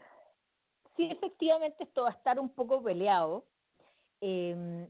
sí, 0.96 1.08
efectivamente 1.10 1.84
esto 1.84 2.02
va 2.02 2.10
a 2.10 2.12
estar 2.12 2.38
un 2.38 2.54
poco 2.54 2.82
peleado. 2.82 3.44
Em, 4.20 4.86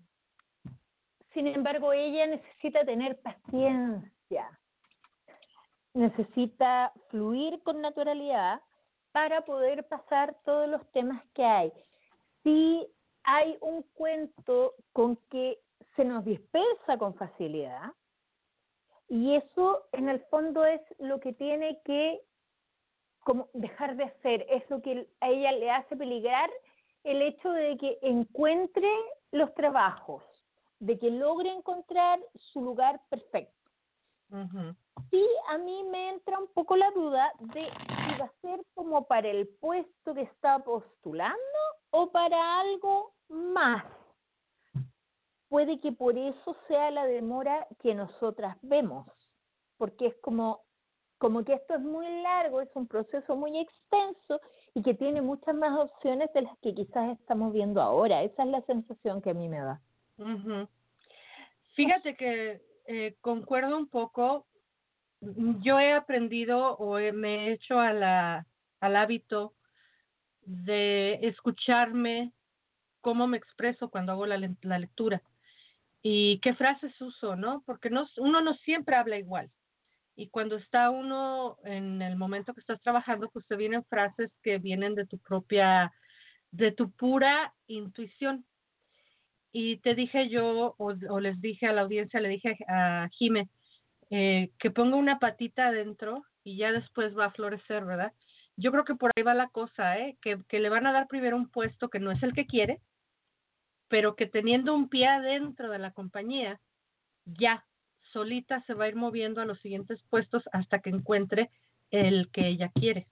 sin 1.32 1.46
embargo, 1.46 1.92
ella 1.92 2.26
necesita 2.26 2.84
tener 2.84 3.20
paciencia, 3.20 4.60
necesita 5.94 6.92
fluir 7.08 7.62
con 7.62 7.80
naturalidad 7.80 8.60
para 9.12 9.42
poder 9.42 9.86
pasar 9.88 10.36
todos 10.44 10.68
los 10.68 10.86
temas 10.92 11.22
que 11.34 11.44
hay. 11.44 11.72
Si 12.42 12.86
hay 13.24 13.56
un 13.60 13.82
cuento 13.94 14.74
con 14.92 15.16
que 15.30 15.58
se 15.96 16.04
nos 16.04 16.24
dispersa 16.24 16.98
con 16.98 17.14
facilidad 17.14 17.92
y 19.08 19.34
eso 19.34 19.84
en 19.92 20.08
el 20.08 20.20
fondo 20.26 20.64
es 20.64 20.80
lo 20.98 21.20
que 21.20 21.32
tiene 21.32 21.80
que 21.84 22.20
como 23.20 23.48
dejar 23.52 23.96
de 23.96 24.04
hacer, 24.04 24.46
es 24.48 24.68
lo 24.70 24.80
que 24.80 25.06
a 25.20 25.28
ella 25.28 25.52
le 25.52 25.70
hace 25.70 25.96
peligrar 25.96 26.50
el 27.04 27.22
hecho 27.22 27.50
de 27.52 27.76
que 27.76 27.98
encuentre 28.02 28.88
los 29.32 29.54
trabajos, 29.54 30.22
de 30.80 30.98
que 30.98 31.10
logre 31.10 31.50
encontrar 31.52 32.20
su 32.52 32.62
lugar 32.62 33.00
perfecto. 33.08 33.54
Sí, 35.10 35.26
a 35.48 35.58
mí 35.58 35.82
me 35.90 36.10
entra 36.10 36.38
un 36.38 36.46
poco 36.48 36.76
la 36.76 36.90
duda 36.92 37.32
de 37.40 37.64
si 37.64 38.18
va 38.18 38.26
a 38.26 38.40
ser 38.40 38.64
como 38.74 39.06
para 39.06 39.28
el 39.28 39.48
puesto 39.48 40.14
que 40.14 40.22
está 40.22 40.60
postulando 40.60 41.38
o 41.90 42.10
para 42.10 42.60
algo 42.60 43.12
más. 43.28 43.84
Puede 45.48 45.80
que 45.80 45.90
por 45.90 46.16
eso 46.16 46.56
sea 46.68 46.92
la 46.92 47.06
demora 47.06 47.66
que 47.80 47.92
nosotras 47.92 48.56
vemos, 48.62 49.08
porque 49.78 50.06
es 50.06 50.16
como, 50.18 50.60
como 51.18 51.44
que 51.44 51.54
esto 51.54 51.74
es 51.74 51.80
muy 51.80 52.06
largo, 52.22 52.60
es 52.60 52.70
un 52.74 52.86
proceso 52.86 53.34
muy 53.34 53.58
extenso 53.58 54.40
y 54.74 54.82
que 54.82 54.94
tiene 54.94 55.22
muchas 55.22 55.56
más 55.56 55.76
opciones 55.76 56.32
de 56.34 56.42
las 56.42 56.56
que 56.58 56.72
quizás 56.72 57.18
estamos 57.18 57.52
viendo 57.52 57.82
ahora. 57.82 58.22
Esa 58.22 58.44
es 58.44 58.48
la 58.48 58.62
sensación 58.62 59.20
que 59.20 59.30
a 59.30 59.34
mí 59.34 59.48
me 59.48 59.58
da. 59.58 59.82
Fíjate 61.74 62.16
que 62.16 62.60
eh, 62.86 63.16
concuerdo 63.20 63.76
un 63.76 63.88
poco. 63.88 64.46
Yo 65.20 65.78
he 65.78 65.92
aprendido 65.92 66.76
o 66.76 66.98
me 67.12 67.48
he 67.48 67.52
hecho 67.52 67.78
a 67.78 67.92
la, 67.92 68.46
al 68.80 68.96
hábito 68.96 69.54
de 70.42 71.18
escucharme 71.22 72.32
cómo 73.00 73.26
me 73.26 73.36
expreso 73.36 73.90
cuando 73.90 74.12
hago 74.12 74.26
la, 74.26 74.38
la 74.62 74.78
lectura 74.78 75.22
y 76.02 76.38
qué 76.40 76.54
frases 76.54 76.98
uso, 77.00 77.36
¿no? 77.36 77.62
Porque 77.66 77.90
no, 77.90 78.08
uno 78.18 78.40
no 78.40 78.54
siempre 78.56 78.96
habla 78.96 79.18
igual. 79.18 79.50
Y 80.16 80.28
cuando 80.28 80.56
está 80.56 80.90
uno 80.90 81.58
en 81.64 82.02
el 82.02 82.16
momento 82.16 82.54
que 82.54 82.60
estás 82.60 82.80
trabajando, 82.82 83.30
pues 83.30 83.46
te 83.46 83.56
vienen 83.56 83.84
frases 83.84 84.30
que 84.42 84.58
vienen 84.58 84.94
de 84.94 85.06
tu 85.06 85.18
propia, 85.18 85.92
de 86.50 86.72
tu 86.72 86.90
pura 86.90 87.54
intuición. 87.66 88.44
Y 89.52 89.78
te 89.78 89.94
dije 89.94 90.28
yo, 90.28 90.74
o, 90.78 91.20
les 91.20 91.40
dije 91.40 91.66
a 91.66 91.72
la 91.72 91.82
audiencia, 91.82 92.20
le 92.20 92.28
dije 92.28 92.56
a 92.68 93.08
Jime, 93.12 93.48
eh, 94.10 94.50
que 94.58 94.70
ponga 94.70 94.96
una 94.96 95.18
patita 95.18 95.68
adentro 95.68 96.24
y 96.44 96.56
ya 96.56 96.72
después 96.72 97.16
va 97.16 97.26
a 97.26 97.32
florecer, 97.32 97.84
¿verdad? 97.84 98.12
Yo 98.56 98.70
creo 98.72 98.84
que 98.84 98.94
por 98.94 99.10
ahí 99.14 99.22
va 99.22 99.34
la 99.34 99.48
cosa, 99.48 99.98
¿eh? 99.98 100.16
Que, 100.20 100.38
que 100.48 100.60
le 100.60 100.68
van 100.68 100.86
a 100.86 100.92
dar 100.92 101.08
primero 101.08 101.36
un 101.36 101.48
puesto 101.48 101.88
que 101.88 101.98
no 101.98 102.10
es 102.10 102.22
el 102.22 102.32
que 102.32 102.46
quiere, 102.46 102.80
pero 103.88 104.14
que 104.14 104.26
teniendo 104.26 104.74
un 104.74 104.88
pie 104.88 105.06
adentro 105.06 105.70
de 105.70 105.78
la 105.78 105.92
compañía, 105.92 106.60
ya 107.24 107.64
solita 108.12 108.62
se 108.66 108.74
va 108.74 108.84
a 108.84 108.88
ir 108.88 108.96
moviendo 108.96 109.40
a 109.40 109.44
los 109.44 109.60
siguientes 109.60 110.02
puestos 110.10 110.42
hasta 110.52 110.80
que 110.80 110.90
encuentre 110.90 111.50
el 111.90 112.30
que 112.30 112.46
ella 112.48 112.70
quiere. 112.74 113.08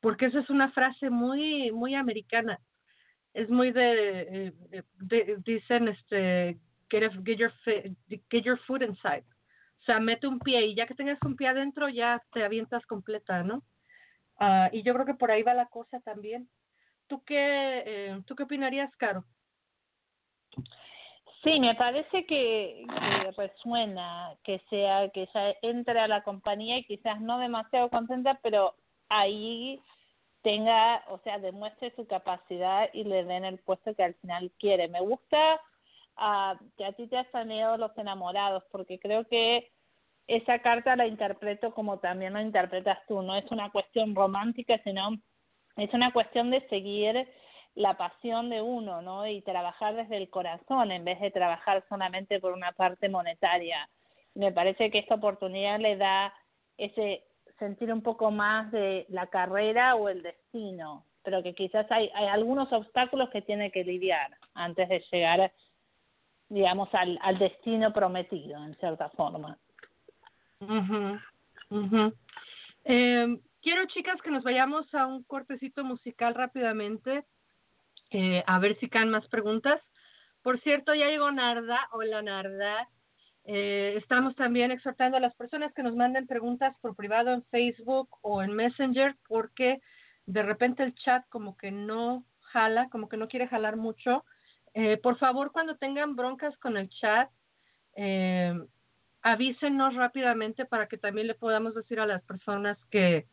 Porque 0.00 0.26
esa 0.26 0.40
es 0.40 0.50
una 0.50 0.70
frase 0.72 1.10
muy, 1.10 1.70
muy 1.72 1.94
americana. 1.94 2.58
Es 3.34 3.48
muy 3.48 3.72
de, 3.72 4.52
eh, 4.70 5.36
dicen, 5.44 5.88
este, 5.88 6.58
get, 6.90 7.10
your, 7.36 7.52
get 8.30 8.44
your 8.44 8.58
foot 8.66 8.82
inside. 8.82 9.24
O 9.80 9.84
sea, 9.84 9.98
mete 9.98 10.26
un 10.26 10.38
pie 10.38 10.66
y 10.66 10.74
ya 10.74 10.86
que 10.86 10.94
tengas 10.94 11.18
un 11.22 11.34
pie 11.34 11.48
adentro, 11.48 11.88
ya 11.88 12.22
te 12.32 12.44
avientas 12.44 12.84
completa, 12.86 13.42
¿no? 13.42 13.62
Ah, 14.38 14.68
y 14.72 14.82
yo 14.82 14.94
creo 14.94 15.06
que 15.06 15.14
por 15.14 15.30
ahí 15.30 15.42
va 15.42 15.54
la 15.54 15.66
cosa 15.66 16.00
también. 16.00 16.48
¿Tú 17.08 17.22
qué, 17.24 17.82
eh, 17.84 18.22
¿tú 18.26 18.36
qué 18.36 18.44
opinarías, 18.44 18.94
Caro? 18.96 19.24
Sí, 21.42 21.58
me 21.58 21.74
parece 21.74 22.24
que, 22.26 22.84
resuena 23.36 24.36
que 24.44 24.60
sea 24.70 25.08
que 25.10 25.22
ella 25.22 25.56
entre 25.62 25.98
a 25.98 26.06
la 26.06 26.22
compañía 26.22 26.78
y 26.78 26.84
quizás 26.84 27.20
no 27.20 27.38
demasiado 27.38 27.90
contenta, 27.90 28.38
pero 28.42 28.76
ahí 29.08 29.80
tenga, 30.42 31.04
o 31.08 31.18
sea, 31.18 31.38
demuestre 31.38 31.92
su 31.94 32.06
capacidad 32.06 32.88
y 32.92 33.04
le 33.04 33.24
den 33.24 33.44
el 33.44 33.58
puesto 33.58 33.94
que 33.94 34.04
al 34.04 34.14
final 34.14 34.50
quiere. 34.58 34.88
Me 34.88 35.00
gusta 35.00 35.60
uh, 36.18 36.56
que 36.76 36.84
a 36.84 36.92
ti 36.92 37.06
te 37.06 37.16
has 37.16 37.30
salido 37.30 37.76
los 37.76 37.96
enamorados, 37.96 38.64
porque 38.70 38.98
creo 38.98 39.24
que 39.26 39.70
esa 40.26 40.58
carta 40.60 40.96
la 40.96 41.06
interpreto 41.06 41.74
como 41.74 41.98
también 41.98 42.34
la 42.34 42.42
interpretas 42.42 42.98
tú. 43.06 43.22
No 43.22 43.36
es 43.36 43.50
una 43.50 43.70
cuestión 43.70 44.14
romántica, 44.14 44.80
sino 44.84 45.10
es 45.76 45.92
una 45.94 46.12
cuestión 46.12 46.50
de 46.50 46.66
seguir 46.68 47.28
la 47.74 47.96
pasión 47.96 48.50
de 48.50 48.60
uno, 48.60 49.00
¿no? 49.00 49.26
Y 49.26 49.42
trabajar 49.42 49.94
desde 49.94 50.18
el 50.18 50.28
corazón 50.28 50.92
en 50.92 51.04
vez 51.04 51.20
de 51.20 51.30
trabajar 51.30 51.84
solamente 51.88 52.38
por 52.40 52.52
una 52.52 52.72
parte 52.72 53.08
monetaria. 53.08 53.88
Me 54.34 54.52
parece 54.52 54.90
que 54.90 54.98
esta 54.98 55.14
oportunidad 55.14 55.78
le 55.78 55.96
da 55.96 56.34
ese 56.76 57.24
sentir 57.62 57.92
un 57.92 58.02
poco 58.02 58.32
más 58.32 58.72
de 58.72 59.06
la 59.08 59.28
carrera 59.28 59.94
o 59.94 60.08
el 60.08 60.20
destino, 60.20 61.04
pero 61.22 61.44
que 61.44 61.54
quizás 61.54 61.86
hay, 61.92 62.10
hay 62.12 62.26
algunos 62.26 62.72
obstáculos 62.72 63.30
que 63.30 63.40
tiene 63.40 63.70
que 63.70 63.84
lidiar 63.84 64.36
antes 64.54 64.88
de 64.88 65.00
llegar, 65.12 65.52
digamos, 66.48 66.88
al, 66.92 67.38
destino 67.38 67.92
prometido, 67.92 68.64
en 68.64 68.74
cierta 68.80 69.10
forma. 69.10 69.56
Eh, 72.84 73.38
quiero, 73.62 73.86
chicas, 73.86 74.20
que 74.22 74.32
nos 74.32 74.42
vayamos 74.42 74.92
a 74.92 75.06
un 75.06 75.22
cortecito 75.22 75.84
musical 75.84 76.34
rápidamente 76.34 77.24
eh, 78.10 78.42
a 78.44 78.58
ver 78.58 78.76
si 78.80 78.88
caen 78.88 79.10
más 79.10 79.26
preguntas. 79.28 79.80
Por 80.42 80.60
cierto, 80.62 80.94
ya 80.94 81.06
llegó 81.06 81.30
Narda. 81.30 81.88
Hola 81.92 82.22
Narda. 82.22 82.88
Eh, 83.44 83.94
estamos 83.96 84.36
también 84.36 84.70
exhortando 84.70 85.16
a 85.16 85.20
las 85.20 85.34
personas 85.34 85.72
que 85.72 85.82
nos 85.82 85.96
manden 85.96 86.26
preguntas 86.26 86.76
por 86.80 86.94
privado 86.94 87.32
en 87.32 87.42
Facebook 87.44 88.08
o 88.20 88.42
en 88.42 88.52
Messenger 88.52 89.16
porque 89.26 89.80
de 90.26 90.42
repente 90.42 90.84
el 90.84 90.94
chat 90.94 91.24
como 91.28 91.56
que 91.56 91.72
no 91.72 92.24
jala, 92.42 92.88
como 92.90 93.08
que 93.08 93.16
no 93.16 93.28
quiere 93.28 93.48
jalar 93.48 93.76
mucho. 93.76 94.24
Eh, 94.74 94.96
por 94.96 95.18
favor, 95.18 95.50
cuando 95.50 95.76
tengan 95.76 96.14
broncas 96.14 96.56
con 96.58 96.76
el 96.76 96.88
chat, 96.88 97.28
eh, 97.96 98.54
avísenos 99.22 99.94
rápidamente 99.94 100.64
para 100.64 100.86
que 100.86 100.98
también 100.98 101.26
le 101.26 101.34
podamos 101.34 101.74
decir 101.74 101.98
a 101.98 102.06
las 102.06 102.22
personas 102.22 102.78
que, 102.90 103.26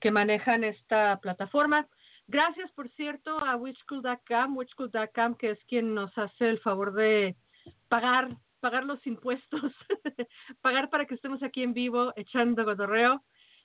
que 0.00 0.10
manejan 0.10 0.64
esta 0.64 1.18
plataforma. 1.20 1.86
Gracias, 2.26 2.70
por 2.72 2.90
cierto, 2.90 3.38
a 3.38 3.56
Witchcool.com, 3.56 4.56
Witchcool.com, 4.56 5.34
que 5.36 5.52
es 5.52 5.58
quien 5.64 5.94
nos 5.94 6.16
hace 6.18 6.50
el 6.50 6.60
favor 6.60 6.92
de 6.92 7.36
pagar 7.88 8.28
pagar 8.60 8.84
los 8.84 9.04
impuestos, 9.06 9.60
pagar 10.60 10.90
para 10.90 11.06
que 11.06 11.14
estemos 11.14 11.42
aquí 11.42 11.62
en 11.62 11.74
vivo 11.74 12.12
echando 12.16 12.64
godorreo. 12.64 13.22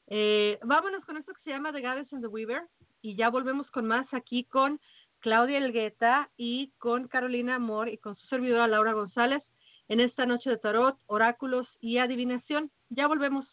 Eh, 0.07 0.59
vámonos 0.63 1.05
con 1.05 1.17
esto 1.17 1.33
que 1.33 1.41
se 1.43 1.49
llama 1.51 1.71
The 1.71 1.81
Goddess 1.81 2.11
and 2.13 2.21
the 2.21 2.27
Weaver 2.27 2.63
y 3.01 3.15
ya 3.15 3.29
volvemos 3.29 3.69
con 3.71 3.85
más 3.85 4.05
aquí 4.13 4.43
con 4.43 4.79
Claudia 5.19 5.57
Elgueta 5.57 6.29
y 6.35 6.71
con 6.77 7.07
Carolina 7.07 7.55
Amor 7.55 7.89
y 7.89 7.97
con 7.97 8.15
su 8.17 8.27
servidora 8.27 8.67
Laura 8.67 8.93
González 8.93 9.43
en 9.87 9.99
esta 9.99 10.25
noche 10.25 10.49
de 10.49 10.57
tarot, 10.57 10.97
oráculos 11.07 11.67
y 11.79 11.97
adivinación. 11.97 12.71
Ya 12.89 13.07
volvemos. 13.07 13.45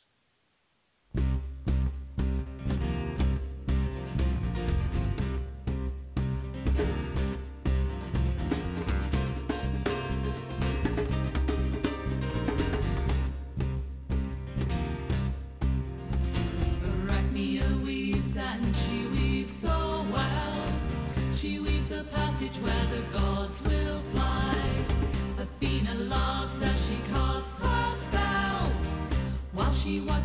she 29.82 29.98
was 30.00 30.19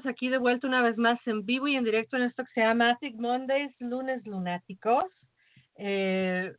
estamos 0.00 0.16
aquí 0.16 0.30
de 0.30 0.38
vuelta 0.38 0.66
una 0.66 0.80
vez 0.80 0.96
más 0.96 1.18
en 1.26 1.44
vivo 1.44 1.68
y 1.68 1.76
en 1.76 1.84
directo 1.84 2.16
en 2.16 2.22
esto 2.22 2.42
que 2.44 2.52
se 2.54 2.60
llama 2.60 2.90
Attic 2.90 3.16
Mondays, 3.16 3.70
lunes 3.80 4.24
lunáticos. 4.24 5.04
Eh, 5.76 6.54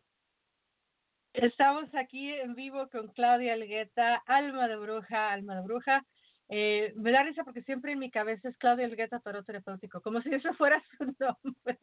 estamos 1.34 1.90
aquí 1.96 2.32
en 2.32 2.54
vivo 2.54 2.88
con 2.92 3.08
Claudia 3.14 3.54
Algueta, 3.54 4.22
alma 4.28 4.68
de 4.68 4.76
bruja, 4.76 5.32
alma 5.32 5.56
de 5.56 5.62
bruja. 5.64 6.06
Eh, 6.50 6.94
me 6.98 7.12
da 7.12 7.24
risa 7.24 7.44
porque 7.44 7.64
siempre 7.64 7.94
en 7.94 8.00
mi 8.00 8.12
cabeza 8.12 8.48
es 8.48 8.58
Claudia 8.58 8.86
Algueta, 8.86 9.20
tarot 9.20 9.44
terapéutico, 9.44 10.02
como 10.02 10.22
si 10.22 10.30
eso 10.36 10.54
fuera 10.54 10.84
su 10.98 11.06
nombre. 11.20 11.80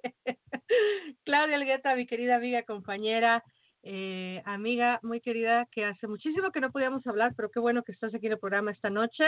Claudia 1.24 1.56
Algueta, 1.56 1.96
mi 1.96 2.06
querida 2.06 2.36
amiga, 2.36 2.62
compañera, 2.62 3.42
eh, 3.82 4.42
amiga 4.44 5.00
muy 5.02 5.20
querida, 5.20 5.66
que 5.72 5.84
hace 5.84 6.06
muchísimo 6.06 6.52
que 6.52 6.60
no 6.60 6.70
podíamos 6.70 7.04
hablar, 7.08 7.32
pero 7.36 7.50
qué 7.50 7.58
bueno 7.58 7.82
que 7.82 7.92
estás 7.92 8.14
aquí 8.14 8.26
en 8.26 8.32
el 8.32 8.38
programa 8.38 8.70
esta 8.70 8.90
noche 8.90 9.24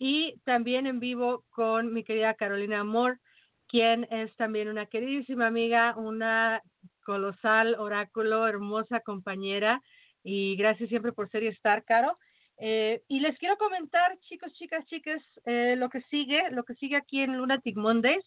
y 0.00 0.40
también 0.44 0.86
en 0.86 0.98
vivo 0.98 1.44
con 1.50 1.92
mi 1.92 2.02
querida 2.02 2.32
Carolina 2.32 2.80
Amor, 2.80 3.20
quien 3.68 4.08
es 4.10 4.34
también 4.36 4.68
una 4.68 4.86
queridísima 4.86 5.46
amiga, 5.46 5.94
una 5.94 6.62
colosal 7.04 7.76
oráculo, 7.78 8.48
hermosa 8.48 9.00
compañera 9.00 9.82
y 10.24 10.56
gracias 10.56 10.88
siempre 10.88 11.12
por 11.12 11.30
ser 11.30 11.42
y 11.42 11.48
estar, 11.48 11.84
Caro. 11.84 12.18
Eh, 12.56 13.02
y 13.08 13.20
les 13.20 13.38
quiero 13.38 13.58
comentar, 13.58 14.18
chicos, 14.20 14.50
chicas, 14.54 14.86
chicas, 14.86 15.22
eh, 15.44 15.76
lo 15.76 15.90
que 15.90 16.00
sigue, 16.10 16.50
lo 16.50 16.64
que 16.64 16.74
sigue 16.76 16.96
aquí 16.96 17.20
en 17.20 17.36
Lunatic 17.36 17.76
Mondays, 17.76 18.24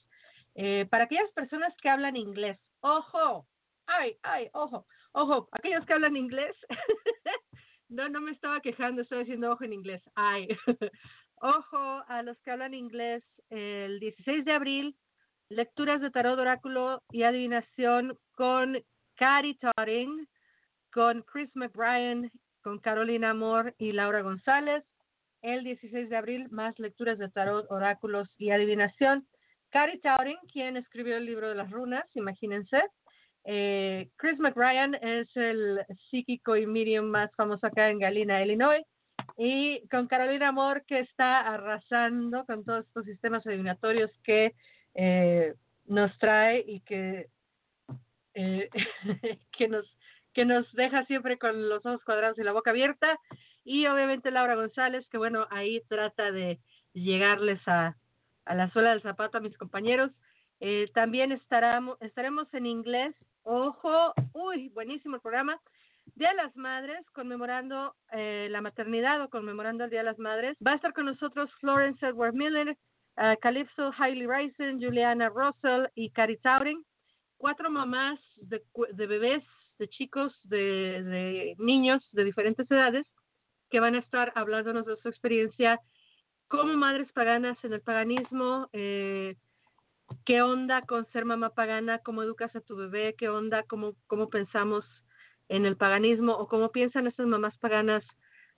eh, 0.53 0.85
para 0.91 1.05
aquellas 1.05 1.31
personas 1.31 1.73
que 1.81 1.89
hablan 1.89 2.15
inglés. 2.15 2.59
Ojo, 2.81 3.47
ay, 3.87 4.15
ay, 4.21 4.47
ojo, 4.53 4.85
ojo, 5.13 5.49
aquellos 5.51 5.83
que 5.87 5.93
hablan 5.93 6.17
inglés. 6.17 6.55
no, 7.89 8.09
no 8.09 8.21
me 8.21 8.31
estaba 8.31 8.61
quejando, 8.61 9.01
estoy 9.01 9.19
diciendo 9.19 9.51
ojo 9.51 9.63
en 9.63 9.73
inglés. 9.73 10.03
Ay. 10.13 10.47
Ojo 11.45 12.05
a 12.07 12.23
los 12.23 12.39
que 12.39 12.51
hablan 12.51 12.73
inglés, 12.73 13.21
el 13.49 13.99
16 13.99 14.45
de 14.45 14.53
abril, 14.53 14.95
lecturas 15.49 15.99
de 15.99 16.09
tarot, 16.09 16.39
oráculo 16.39 17.03
y 17.11 17.23
adivinación 17.23 18.17
con 18.31 18.81
Cari 19.15 19.57
Totting, 19.57 20.25
con 20.93 21.21
Chris 21.23 21.53
McBrien, 21.53 22.31
con 22.61 22.79
Carolina 22.79 23.31
Amor 23.31 23.75
y 23.77 23.91
Laura 23.91 24.21
González. 24.21 24.85
El 25.41 25.65
16 25.65 26.09
de 26.09 26.15
abril, 26.15 26.47
más 26.49 26.79
lecturas 26.79 27.17
de 27.17 27.27
tarot, 27.27 27.69
oráculos 27.69 28.29
y 28.37 28.51
adivinación. 28.51 29.27
Cari 29.69 29.99
Totting, 29.99 30.39
quien 30.49 30.77
escribió 30.77 31.17
el 31.17 31.25
libro 31.25 31.49
de 31.49 31.55
las 31.55 31.69
runas, 31.69 32.05
imagínense. 32.13 32.81
Eh, 33.43 34.09
Chris 34.15 34.39
McBrien 34.39 34.95
es 34.95 35.27
el 35.35 35.85
psíquico 36.09 36.55
y 36.55 36.65
medium 36.65 37.07
más 37.07 37.35
famoso 37.35 37.67
acá 37.67 37.89
en 37.89 37.99
Galena, 37.99 38.41
Illinois 38.41 38.85
y 39.37 39.87
con 39.87 40.07
Carolina 40.07 40.49
Amor 40.49 40.83
que 40.85 40.99
está 40.99 41.39
arrasando 41.41 42.45
con 42.45 42.63
todos 42.63 42.85
estos 42.85 43.05
sistemas 43.05 43.45
adivinatorios 43.45 44.11
que 44.23 44.53
eh, 44.93 45.55
nos 45.85 46.15
trae 46.19 46.63
y 46.65 46.81
que 46.81 47.29
eh, 48.35 48.69
que 49.57 49.67
nos 49.67 49.85
que 50.33 50.45
nos 50.45 50.71
deja 50.73 51.05
siempre 51.05 51.37
con 51.37 51.69
los 51.69 51.85
ojos 51.85 52.03
cuadrados 52.03 52.39
y 52.39 52.43
la 52.43 52.53
boca 52.53 52.71
abierta. 52.71 53.19
Y 53.63 53.85
obviamente 53.85 54.31
Laura 54.31 54.55
González 54.55 55.07
que 55.09 55.17
bueno 55.17 55.47
ahí 55.49 55.81
trata 55.87 56.31
de 56.31 56.59
llegarles 56.93 57.59
a, 57.67 57.95
a 58.45 58.55
la 58.55 58.69
suela 58.71 58.91
del 58.91 59.01
zapato 59.01 59.37
a 59.37 59.41
mis 59.41 59.57
compañeros. 59.57 60.11
Eh, 60.59 60.89
también 60.93 61.31
estaremos 61.31 61.99
estaremos 62.01 62.53
en 62.53 62.65
inglés. 62.65 63.15
Ojo 63.43 64.13
uy 64.33 64.69
buenísimo 64.69 65.15
el 65.15 65.21
programa 65.21 65.59
Día 66.15 66.29
de 66.29 66.35
las 66.35 66.55
Madres, 66.55 67.05
conmemorando 67.11 67.95
eh, 68.11 68.47
la 68.51 68.61
maternidad 68.61 69.21
o 69.21 69.29
conmemorando 69.29 69.83
el 69.83 69.89
Día 69.89 69.99
de 69.99 70.05
las 70.05 70.19
Madres. 70.19 70.57
Va 70.65 70.71
a 70.71 70.75
estar 70.75 70.93
con 70.93 71.05
nosotros 71.05 71.49
Florence 71.59 72.05
Edward 72.05 72.33
Miller, 72.33 72.77
uh, 73.17 73.35
Calypso 73.41 73.91
Hailey 73.97 74.27
Ryson, 74.27 74.79
Juliana 74.79 75.29
Russell 75.29 75.87
y 75.95 76.11
Cari 76.11 76.37
Tauring. 76.37 76.83
Cuatro 77.37 77.69
mamás 77.69 78.19
de, 78.37 78.63
de 78.93 79.07
bebés, 79.07 79.43
de 79.79 79.87
chicos, 79.89 80.39
de, 80.43 81.03
de, 81.03 81.55
niños 81.57 82.07
de 82.11 82.23
diferentes 82.23 82.69
edades 82.69 83.05
que 83.69 83.79
van 83.79 83.95
a 83.95 83.99
estar 83.99 84.31
hablándonos 84.35 84.85
de 84.85 84.95
su 84.97 85.09
experiencia 85.09 85.79
como 86.47 86.75
madres 86.75 87.11
paganas 87.11 87.57
en 87.63 87.73
el 87.73 87.81
paganismo. 87.81 88.69
Eh, 88.71 89.35
¿Qué 90.25 90.41
onda 90.43 90.83
con 90.83 91.07
ser 91.11 91.25
mamá 91.25 91.49
pagana? 91.49 91.99
¿Cómo 91.99 92.21
educas 92.21 92.55
a 92.55 92.61
tu 92.61 92.75
bebé? 92.75 93.15
¿Qué 93.17 93.29
onda? 93.29 93.63
¿Cómo, 93.63 93.95
cómo 94.05 94.29
pensamos? 94.29 94.85
En 95.49 95.65
el 95.65 95.77
paganismo 95.77 96.33
o 96.33 96.47
cómo 96.47 96.71
piensan 96.71 97.07
estas 97.07 97.27
mamás 97.27 97.57
paganas 97.57 98.03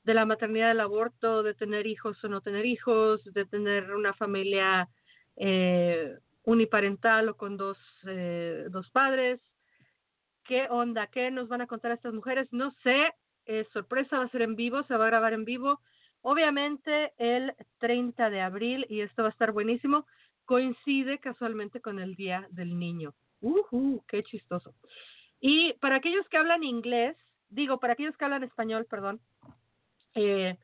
de 0.03 0.13
la 0.13 0.25
maternidad, 0.25 0.69
del 0.69 0.81
aborto, 0.81 1.43
de 1.43 1.55
tener 1.55 1.87
hijos 1.87 2.23
o 2.23 2.27
no 2.27 2.41
tener 2.41 2.65
hijos, 2.65 3.23
de 3.25 3.45
tener 3.45 3.91
una 3.93 4.13
familia 4.13 4.87
eh, 5.35 6.15
uniparental 6.43 7.29
o 7.29 7.37
con 7.37 7.57
dos, 7.57 7.77
eh, 8.07 8.65
dos 8.69 8.89
padres. 8.91 9.41
¿Qué 10.43 10.67
onda? 10.69 11.07
¿Qué 11.07 11.31
nos 11.31 11.49
van 11.49 11.61
a 11.61 11.67
contar 11.67 11.91
estas 11.91 12.13
mujeres? 12.13 12.47
No 12.51 12.71
sé. 12.83 13.13
Es 13.45 13.67
sorpresa, 13.69 14.17
va 14.17 14.25
a 14.25 14.29
ser 14.29 14.41
en 14.41 14.55
vivo, 14.55 14.83
se 14.83 14.95
va 14.95 15.05
a 15.05 15.09
grabar 15.09 15.33
en 15.33 15.45
vivo. 15.45 15.79
Obviamente 16.21 17.13
el 17.17 17.53
30 17.79 18.31
de 18.31 18.41
abril 18.41 18.85
y 18.89 19.01
esto 19.01 19.23
va 19.23 19.29
a 19.29 19.31
estar 19.31 19.51
buenísimo. 19.51 20.05
Coincide 20.45 21.19
casualmente 21.19 21.81
con 21.81 21.99
el 21.99 22.15
Día 22.15 22.47
del 22.51 22.77
Niño. 22.77 23.13
Uh, 23.41 24.01
qué 24.07 24.23
chistoso. 24.23 24.73
Y 25.47 25.73
para 25.73 25.97
aquellos 25.97 26.27
que 26.29 26.37
hablan 26.37 26.63
inglés, 26.63 27.15
digo, 27.49 27.79
para 27.79 27.93
aquellos 27.93 28.17
que 28.17 28.25
hablan 28.25 28.41
español, 28.41 28.87
perdón, 28.89 29.21
eh, 30.15 30.57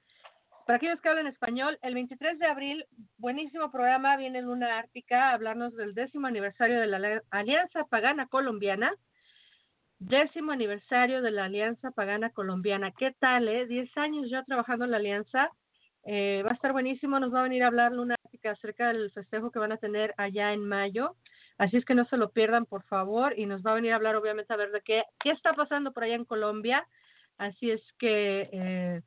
para 0.66 0.78
aquellos 0.78 1.00
que 1.02 1.10
hablan 1.10 1.28
español, 1.28 1.78
el 1.84 1.94
23 1.94 2.40
de 2.40 2.48
abril, 2.48 2.86
buenísimo 3.18 3.70
programa, 3.70 4.18
viene 4.18 4.42
Luna 4.42 4.80
Ártica 4.80 5.30
a 5.30 5.34
hablarnos 5.34 5.76
del 5.76 5.94
décimo 5.94 6.26
aniversario 6.26 6.80
de 6.80 6.88
la 6.88 7.22
Alianza 7.30 7.84
Pagana 7.92 8.26
Colombiana. 8.26 8.92
Décimo 10.00 10.52
aniversario 10.52 11.22
de 11.22 11.30
la 11.30 11.46
Alianza 11.46 11.92
Pagana 11.92 12.32
Colombiana. 12.32 12.90
¿Qué 12.90 13.16
tal, 13.20 13.50
eh? 13.50 13.68
Diez 13.68 13.96
años 13.98 14.32
ya 14.32 14.42
trabajando 14.46 14.86
en 14.86 14.92
la 14.92 14.98
Alianza. 14.98 15.52
Eh, 16.06 16.42
va 16.44 16.50
a 16.50 16.56
estar 16.56 16.72
buenísimo. 16.72 17.20
Nos 17.20 17.32
va 17.32 17.42
a 17.42 17.44
venir 17.44 17.62
a 17.62 17.68
hablar 17.68 17.92
Luna 17.92 18.16
Ártica 18.26 18.50
acerca 18.50 18.88
del 18.88 19.12
festejo 19.12 19.52
que 19.52 19.60
van 19.60 19.74
a 19.74 19.78
tener 19.78 20.16
allá 20.18 20.54
en 20.54 20.68
mayo. 20.68 21.18
Así 21.62 21.78
es 21.78 21.86
que 21.86 21.94
no 21.94 22.06
se 22.06 22.18
lo 22.18 22.32
pierdan, 22.32 22.66
por 22.66 22.82
favor. 22.86 23.38
Y 23.38 23.46
nos 23.46 23.62
va 23.62 23.70
a 23.70 23.76
venir 23.76 23.94
a 23.94 23.98
hablar, 23.98 24.16
obviamente, 24.16 24.52
a 24.52 24.58
ver 24.58 24.72
de 24.72 24.82
qué, 24.82 25.04
qué 25.20 25.30
está 25.30 25.54
pasando 25.54 25.94
por 25.94 26.04
allá 26.04 26.16
en 26.16 26.26
Colombia. 26.26 26.88
Así 27.38 27.70
es 27.70 27.84
que 28.00 28.50
eh, 28.52 29.02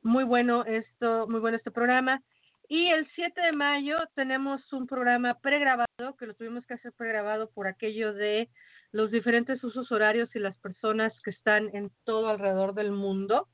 muy 0.00 0.22
bueno 0.22 0.64
esto, 0.64 1.26
muy 1.26 1.40
bueno 1.40 1.56
este 1.56 1.72
programa. 1.72 2.22
Y 2.68 2.86
el 2.90 3.10
7 3.16 3.40
de 3.40 3.50
mayo 3.50 3.98
tenemos 4.14 4.72
un 4.72 4.86
programa 4.86 5.34
pregrabado, 5.40 6.16
que 6.16 6.26
lo 6.26 6.34
tuvimos 6.34 6.64
que 6.64 6.74
hacer 6.74 6.92
pregrabado 6.92 7.50
por 7.50 7.66
aquello 7.66 8.14
de 8.14 8.48
los 8.92 9.10
diferentes 9.10 9.64
usos 9.64 9.90
horarios 9.90 10.28
y 10.36 10.38
las 10.38 10.56
personas 10.58 11.12
que 11.24 11.30
están 11.30 11.74
en 11.74 11.90
todo 12.04 12.28
alrededor 12.28 12.74
del 12.74 12.92
mundo, 12.92 13.48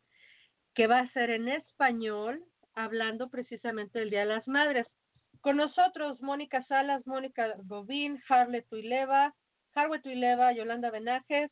que 0.74 0.88
va 0.88 0.98
a 0.98 1.12
ser 1.12 1.30
en 1.30 1.48
español, 1.48 2.44
hablando 2.74 3.30
precisamente 3.30 3.98
del 3.98 4.10
Día 4.10 4.20
de 4.20 4.26
las 4.26 4.46
Madres. 4.46 4.86
Con 5.40 5.56
nosotros, 5.56 6.20
Mónica 6.20 6.64
Salas, 6.64 7.06
Mónica 7.06 7.54
Gobín, 7.64 8.20
Harle 8.28 8.62
Tuileva, 8.62 9.34
Harwe 9.74 10.00
Tuileva, 10.00 10.52
Yolanda 10.52 10.90
Benajes, 10.90 11.50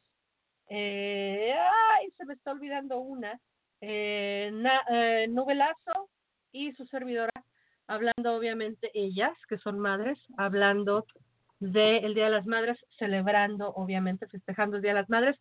eh, 0.69 1.55
ay, 1.55 2.11
se 2.17 2.25
me 2.25 2.35
está 2.35 2.53
olvidando 2.53 2.99
una, 2.99 3.39
eh, 3.81 4.51
eh, 4.91 5.27
Nubelazo 5.29 6.09
y 6.53 6.73
su 6.73 6.87
servidora, 6.87 7.33
hablando 7.87 8.35
obviamente 8.35 8.91
ellas, 8.95 9.37
que 9.49 9.59
son 9.59 9.79
madres, 9.79 10.19
hablando 10.39 11.07
del 11.61 12.15
Día 12.15 12.25
de 12.25 12.31
las 12.31 12.47
Madres, 12.47 12.79
celebrando 12.99 13.71
obviamente, 13.75 14.27
festejando 14.27 14.77
el 14.77 14.83
Día 14.83 14.93
de 14.95 15.01
las 15.01 15.11
Madres. 15.11 15.39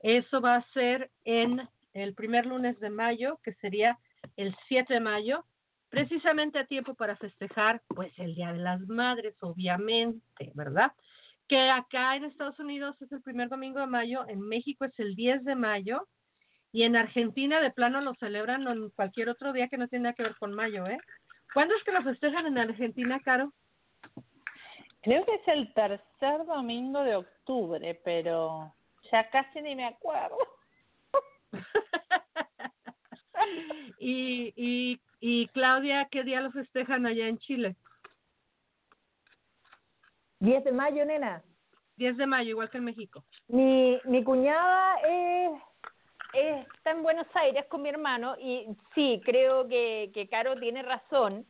Eso 0.00 0.40
va 0.40 0.56
a 0.56 0.72
ser 0.72 1.10
en 1.24 1.66
el 1.94 2.14
primer 2.14 2.46
lunes 2.46 2.78
de 2.80 2.90
mayo, 2.90 3.38
que 3.42 3.54
sería 3.54 3.98
el 4.36 4.54
7 4.68 4.94
de 4.94 5.00
mayo, 5.00 5.44
precisamente 5.88 6.58
a 6.58 6.66
tiempo 6.66 6.94
para 6.94 7.16
festejar 7.16 7.82
pues 7.88 8.12
el 8.18 8.34
Día 8.34 8.52
de 8.52 8.58
las 8.58 8.80
Madres, 8.88 9.34
obviamente, 9.40 10.52
¿verdad? 10.54 10.92
Que 11.48 11.70
acá 11.70 12.16
en 12.16 12.24
Estados 12.24 12.58
Unidos 12.58 13.00
es 13.00 13.10
el 13.12 13.22
primer 13.22 13.48
domingo 13.48 13.80
de 13.80 13.86
mayo, 13.86 14.26
en 14.28 14.40
México 14.40 14.84
es 14.84 14.98
el 14.98 15.14
10 15.14 15.44
de 15.44 15.54
mayo 15.54 16.06
y 16.72 16.82
en 16.82 16.96
Argentina 16.96 17.60
de 17.60 17.70
plano 17.70 18.00
lo 18.00 18.14
celebran 18.16 18.66
en 18.66 18.90
cualquier 18.90 19.28
otro 19.28 19.52
día 19.52 19.68
que 19.68 19.78
no 19.78 19.88
tiene 19.88 20.04
nada 20.04 20.14
que 20.14 20.24
ver 20.24 20.36
con 20.36 20.52
mayo, 20.52 20.86
¿eh? 20.86 20.98
¿Cuándo 21.54 21.74
es 21.74 21.82
que 21.84 21.92
lo 21.92 22.02
festejan 22.02 22.46
en 22.46 22.58
Argentina, 22.58 23.20
Caro? 23.20 23.52
Creo 25.02 25.24
que 25.24 25.36
es 25.36 25.48
el 25.48 25.72
tercer 25.72 26.44
domingo 26.46 27.02
de 27.02 27.16
octubre, 27.16 28.00
pero 28.04 28.74
ya 29.10 29.30
casi 29.30 29.62
ni 29.62 29.76
me 29.76 29.86
acuerdo. 29.86 30.36
y, 33.98 34.52
y, 34.56 35.00
y 35.28 35.48
Claudia, 35.48 36.06
¿qué 36.08 36.22
día 36.22 36.40
lo 36.40 36.52
festejan 36.52 37.04
allá 37.04 37.26
en 37.26 37.38
Chile? 37.38 37.74
10 40.38 40.62
de 40.62 40.70
mayo, 40.70 41.04
nena. 41.04 41.42
10 41.96 42.16
de 42.16 42.26
mayo, 42.28 42.50
igual 42.50 42.70
que 42.70 42.78
en 42.78 42.84
México. 42.84 43.24
Mi, 43.48 43.98
mi 44.04 44.22
cuñada 44.22 44.94
es, 45.00 45.50
está 46.32 46.92
en 46.92 47.02
Buenos 47.02 47.26
Aires 47.34 47.66
con 47.68 47.82
mi 47.82 47.88
hermano 47.88 48.36
y 48.38 48.68
sí, 48.94 49.20
creo 49.24 49.66
que, 49.66 50.12
que 50.14 50.28
Caro 50.28 50.54
tiene 50.60 50.82
razón 50.82 51.44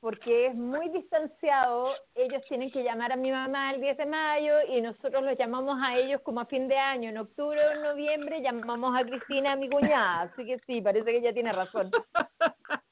porque 0.00 0.46
es 0.46 0.54
muy 0.54 0.88
distanciado. 0.88 1.90
Ellos 2.14 2.42
tienen 2.48 2.70
que 2.70 2.82
llamar 2.82 3.12
a 3.12 3.16
mi 3.16 3.30
mamá 3.30 3.74
el 3.74 3.82
10 3.82 3.98
de 3.98 4.06
mayo 4.06 4.54
y 4.70 4.80
nosotros 4.80 5.22
los 5.22 5.36
llamamos 5.36 5.78
a 5.82 5.98
ellos 5.98 6.22
como 6.22 6.40
a 6.40 6.46
fin 6.46 6.66
de 6.66 6.78
año. 6.78 7.10
En 7.10 7.18
octubre 7.18 7.60
o 7.62 7.72
en 7.72 7.82
noviembre 7.82 8.40
llamamos 8.40 8.98
a 8.98 9.04
Cristina, 9.04 9.52
a 9.52 9.56
mi 9.56 9.68
cuñada. 9.68 10.22
Así 10.22 10.46
que 10.46 10.58
sí, 10.60 10.80
parece 10.80 11.10
que 11.10 11.18
ella 11.18 11.34
tiene 11.34 11.52
razón. 11.52 11.90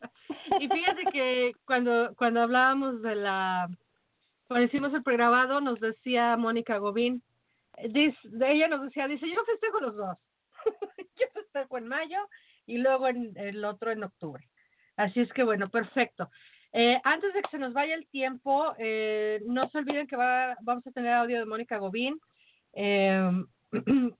y 0.60 0.68
fíjate 0.68 1.04
que 1.12 1.52
cuando, 1.64 2.14
cuando 2.16 2.42
hablábamos 2.42 3.02
de 3.02 3.14
la, 3.14 3.68
cuando 4.48 4.66
hicimos 4.66 4.92
el 4.94 5.02
pregrabado, 5.02 5.60
nos 5.60 5.80
decía 5.80 6.36
Mónica 6.36 6.78
Gobín, 6.78 7.22
dice, 7.88 8.16
ella 8.46 8.68
nos 8.68 8.82
decía, 8.82 9.08
dice, 9.08 9.28
yo 9.28 9.44
festejo 9.44 9.80
los 9.80 9.96
dos. 9.96 10.18
yo 11.16 11.26
festejo 11.34 11.78
en 11.78 11.88
mayo 11.88 12.18
y 12.66 12.78
luego 12.78 13.08
en 13.08 13.32
el 13.36 13.64
otro 13.64 13.90
en 13.90 14.04
octubre. 14.04 14.48
Así 14.96 15.20
es 15.20 15.32
que 15.32 15.44
bueno, 15.44 15.68
perfecto. 15.68 16.30
Eh, 16.72 17.00
antes 17.04 17.32
de 17.34 17.42
que 17.42 17.50
se 17.50 17.58
nos 17.58 17.72
vaya 17.72 17.94
el 17.94 18.06
tiempo, 18.08 18.74
eh, 18.78 19.40
no 19.46 19.68
se 19.70 19.78
olviden 19.78 20.06
que 20.06 20.16
va, 20.16 20.56
vamos 20.62 20.86
a 20.86 20.90
tener 20.90 21.12
audio 21.12 21.38
de 21.38 21.46
Mónica 21.46 21.78
Gobín. 21.78 22.18
Eh, 22.72 23.30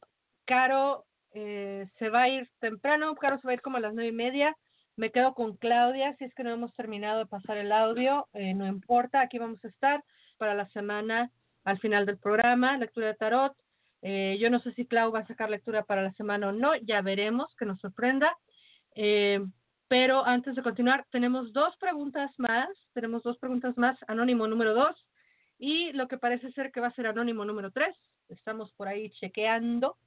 Caro 0.47 1.05
eh, 1.33 1.87
se 1.99 2.09
va 2.09 2.23
a 2.23 2.29
ir 2.29 2.49
temprano, 2.61 3.15
Caro 3.17 3.39
se 3.39 3.47
va 3.47 3.51
a 3.51 3.55
ir 3.55 3.61
como 3.61 3.77
a 3.77 3.81
las 3.81 3.95
nueve 3.95 4.09
y 4.09 4.13
media. 4.13 4.57
Me 4.97 5.11
quedo 5.11 5.35
con 5.35 5.57
Claudia, 5.57 6.17
si 6.17 6.25
es 6.25 6.35
que 6.35 6.43
no 6.43 6.51
hemos 6.51 6.75
terminado 6.75 7.19
de 7.19 7.27
pasar 7.27 7.59
el 7.59 7.71
audio, 7.71 8.29
eh, 8.33 8.55
no 8.55 8.67
importa, 8.67 9.21
aquí 9.21 9.39
vamos 9.39 9.63
a 9.63 9.69
estar 9.69 10.03
para 10.39 10.55
la 10.55 10.67
semana 10.71 11.31
al 11.65 11.79
final 11.81 12.07
del 12.07 12.17
programa, 12.17 12.79
lectura 12.79 13.09
de 13.09 13.15
tarot. 13.15 13.53
Eh, 14.01 14.39
yo 14.41 14.49
no 14.49 14.59
sé 14.61 14.73
si 14.73 14.87
Clau 14.87 15.13
va 15.13 15.21
a 15.21 15.27
sacar 15.27 15.51
lectura 15.51 15.83
para 15.83 16.03
la 16.03 16.13
semana 16.15 16.49
o 16.49 16.53
no, 16.53 16.75
ya 16.77 17.03
veremos, 17.03 17.55
que 17.57 17.67
nos 17.67 17.79
sorprenda. 17.81 18.35
Eh, 18.95 19.45
pero 19.87 20.25
antes 20.25 20.55
de 20.57 20.63
continuar, 20.63 21.05
tenemos 21.11 21.53
dos 21.53 21.77
preguntas 21.77 22.31
más, 22.39 22.69
tenemos 22.95 23.23
dos 23.23 23.37
preguntas 23.39 23.77
más, 23.77 23.99
anónimo 24.09 24.49
número 24.49 24.73
dos 24.73 24.97
y 25.59 25.93
lo 25.93 26.09
que 26.09 26.17
parece 26.17 26.51
ser 26.53 26.73
que 26.73 26.81
va 26.81 26.89
a 26.89 26.95
ser 26.95 27.07
anónimo 27.07 27.45
número 27.45 27.71
tres. 27.71 27.95
Estamos 28.29 28.73
por 28.73 28.89
ahí 28.89 29.11
chequeando. 29.11 29.99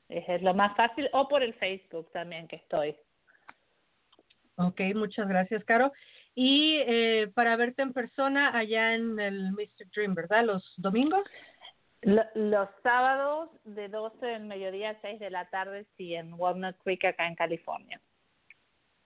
Es 0.10 0.41
lo 0.41 0.53
más 0.53 0.76
fácil 0.78 1.10
o 1.14 1.28
por 1.28 1.43
el 1.43 1.53
Facebook 1.55 2.10
también 2.12 2.47
que 2.47 2.55
estoy. 2.58 2.95
Ok, 4.55 4.82
muchas 4.95 5.28
gracias, 5.28 5.64
Caro. 5.66 5.91
Y 6.34 6.78
eh, 6.86 7.32
para 7.34 7.55
verte 7.55 7.82
en 7.82 7.93
persona 7.93 8.55
allá 8.58 8.93
en 8.95 9.20
el 9.20 9.51
Mr. 9.51 9.89
Dream, 9.93 10.16
¿verdad? 10.16 10.45
Los 10.45 10.74
domingos. 10.78 11.24
Lo- 12.01 12.26
los 12.36 12.70
sábados 12.84 13.49
de 13.66 13.89
12 13.89 14.26
del 14.26 14.43
mediodía 14.45 14.91
a 14.91 15.01
6 15.01 15.20
de 15.20 15.30
la 15.30 15.49
tarde, 15.49 15.86
sí, 15.97 16.14
en 16.16 16.34
Walnut 16.34 16.78
Creek, 16.84 17.03
acá 17.05 17.28
en 17.28 17.36
California. 17.36 17.99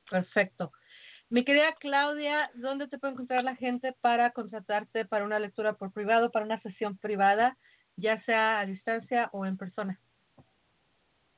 Perfecto. 0.10 0.72
Mi 1.30 1.46
querida 1.46 1.74
Claudia, 1.80 2.52
¿dónde 2.56 2.90
te 2.90 2.98
puede 3.00 3.14
encontrar 3.14 3.46
la 3.46 3.56
gente 3.56 3.94
para 4.02 4.32
contratarte 4.32 5.06
para 5.06 5.24
una 5.24 5.40
lectura 5.40 5.74
por 5.74 5.94
privado, 5.94 6.32
para 6.32 6.46
una 6.46 6.62
sesión 6.62 6.98
privada, 6.98 7.58
ya 7.96 8.22
sea 8.24 8.60
a 8.60 8.66
distancia 8.66 9.30
o 9.32 9.46
en 9.46 9.58
persona? 9.58 9.98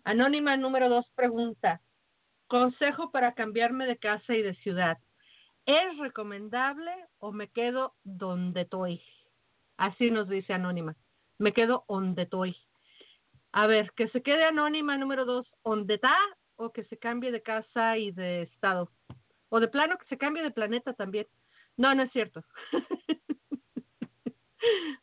Anónima 0.05 0.57
número 0.57 0.89
dos 0.89 1.07
pregunta, 1.15 1.81
consejo 2.47 3.11
para 3.11 3.33
cambiarme 3.33 3.87
de 3.87 3.97
casa 3.97 4.35
y 4.35 4.43
de 4.43 4.55
ciudad. 4.57 4.99
¿Es 5.65 5.97
recomendable 5.99 6.91
o 7.19 7.33
me 7.33 7.49
quedo 7.49 7.95
donde 8.05 8.63
estoy? 8.63 9.03
Así 9.77 10.11
nos 10.11 10.29
dice 10.29 10.53
Anónima. 10.53 10.97
Me 11.39 11.53
quedo 11.53 11.85
donde 11.89 12.23
estoy. 12.23 12.57
A 13.53 13.67
ver, 13.67 13.93
que 13.93 14.09
se 14.09 14.23
quede 14.23 14.45
Anónima 14.45 14.97
número 14.99 15.25
dos, 15.25 15.47
donde 15.65 15.95
está 15.95 16.17
o 16.57 16.71
que 16.73 16.85
se 16.85 16.99
cambie 16.99 17.33
de 17.33 17.43
casa 17.43 17.97
y 17.97 18.11
de 18.11 18.43
estado. 18.43 18.91
O 19.49 19.61
de 19.61 19.69
plano 19.69 19.97
que 19.97 20.07
se 20.07 20.19
cambie 20.19 20.43
de 20.43 20.51
planeta 20.51 20.93
también. 20.93 21.27
No, 21.79 21.95
no 21.95 22.03
es 22.03 22.13
cierto. 22.13 22.43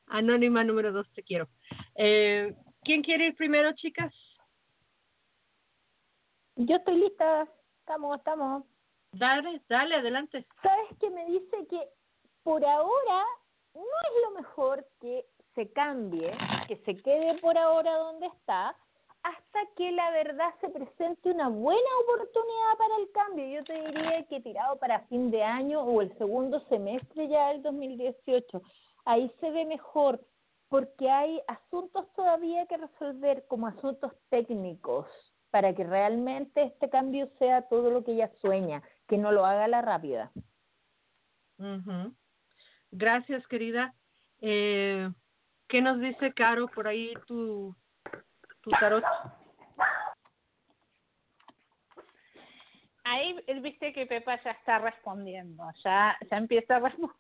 Anónima 0.07 0.63
número 0.63 0.91
dos, 0.91 1.09
te 1.13 1.23
quiero. 1.23 1.47
Eh, 1.95 2.53
¿Quién 2.83 3.01
quiere 3.01 3.27
ir 3.27 3.35
primero, 3.35 3.71
chicas? 3.73 4.13
Yo 6.57 6.75
estoy 6.75 6.99
lista. 6.99 7.47
Estamos, 7.79 8.17
estamos. 8.17 8.65
Dale, 9.13 9.61
dale, 9.69 9.95
adelante. 9.95 10.45
¿Sabes 10.61 10.87
qué 10.99 11.09
me 11.09 11.25
dice 11.25 11.65
que 11.69 11.79
por 12.43 12.63
ahora 12.65 13.23
no 13.73 13.81
es 13.81 14.23
lo 14.25 14.31
mejor 14.31 14.85
que 14.99 15.25
se 15.55 15.71
cambie, 15.71 16.35
que 16.67 16.75
se 16.83 16.97
quede 16.97 17.39
por 17.39 17.57
ahora 17.57 17.93
donde 17.93 18.27
está, 18.27 18.75
hasta 19.25 19.59
que 19.75 19.91
la 19.91 20.11
verdad 20.11 20.53
se 20.61 20.69
presente 20.69 21.31
una 21.31 21.49
buena 21.49 21.89
oportunidad 22.03 22.77
para 22.77 22.95
el 22.97 23.11
cambio. 23.11 23.47
Yo 23.47 23.63
te 23.63 23.73
diría 23.73 24.23
que 24.27 24.39
tirado 24.39 24.77
para 24.77 24.99
fin 25.07 25.31
de 25.31 25.41
año 25.41 25.81
o 25.81 26.01
el 26.01 26.15
segundo 26.19 26.59
semestre 26.69 27.27
ya 27.27 27.49
del 27.49 27.63
2018. 27.63 28.61
Ahí 29.05 29.31
se 29.39 29.49
ve 29.49 29.65
mejor, 29.65 30.21
porque 30.69 31.09
hay 31.09 31.41
asuntos 31.47 32.05
todavía 32.13 32.67
que 32.67 32.77
resolver 32.77 33.45
como 33.47 33.65
asuntos 33.65 34.13
técnicos 34.29 35.07
para 35.49 35.73
que 35.73 35.83
realmente 35.83 36.61
este 36.61 36.87
cambio 36.91 37.27
sea 37.39 37.63
todo 37.63 37.89
lo 37.89 38.03
que 38.03 38.11
ella 38.11 38.31
sueña, 38.41 38.83
que 39.07 39.17
no 39.17 39.31
lo 39.31 39.43
haga 39.43 39.67
la 39.67 39.81
rápida. 39.81 40.31
Ujú. 41.57 42.13
Gracias, 42.91 43.47
querida. 43.47 43.95
Eh, 44.41 45.09
¿Qué 45.67 45.81
nos 45.81 45.99
dice 45.99 46.31
Caro 46.33 46.67
por 46.67 46.87
ahí 46.87 47.13
tu, 47.25 47.75
tu 48.65 48.71
tarot? 48.71 49.03
Ahí 53.03 53.39
viste 53.61 53.93
que 53.93 54.07
Pepa 54.07 54.41
ya 54.43 54.51
está 54.51 54.79
respondiendo, 54.79 55.63
ya, 55.83 56.17
ya 56.29 56.37
empieza 56.37 56.77
a 56.77 56.79
responder. 56.79 57.15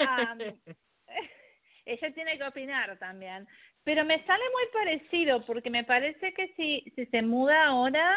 Am, 0.00 0.38
ella 1.86 2.14
tiene 2.14 2.36
que 2.36 2.44
opinar 2.44 2.98
también. 2.98 3.48
Pero 3.82 4.04
me 4.04 4.22
sale 4.26 4.44
muy 4.52 4.66
parecido 4.72 5.44
porque 5.46 5.70
me 5.70 5.84
parece 5.84 6.34
que 6.34 6.48
si, 6.54 6.82
si 6.94 7.06
se 7.06 7.22
muda 7.22 7.64
ahora 7.64 8.14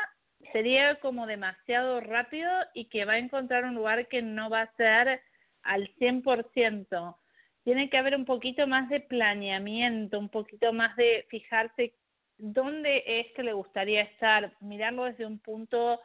sería 0.52 1.00
como 1.00 1.26
demasiado 1.26 2.02
rápido 2.02 2.52
y 2.74 2.90
que 2.90 3.06
va 3.06 3.14
a 3.14 3.20
encontrar 3.20 3.64
un 3.64 3.76
lugar 3.76 4.08
que 4.08 4.22
no 4.22 4.50
va 4.50 4.64
a 4.64 4.76
ser 4.76 5.22
al 5.64 5.88
100%. 5.96 7.16
Tiene 7.64 7.90
que 7.90 7.98
haber 7.98 8.16
un 8.16 8.26
poquito 8.26 8.68
más 8.68 8.90
de 8.90 9.00
planeamiento, 9.02 10.18
un 10.18 10.30
poquito 10.30 10.74
más 10.74 10.96
de 10.96 11.26
fijarse 11.30 11.94
dónde 12.38 13.04
es 13.06 13.28
que 13.34 13.44
le 13.44 13.54
gustaría 13.54 14.02
estar, 14.02 14.54
mirarlo 14.62 15.04
desde 15.06 15.26
un 15.26 15.40
punto 15.40 16.00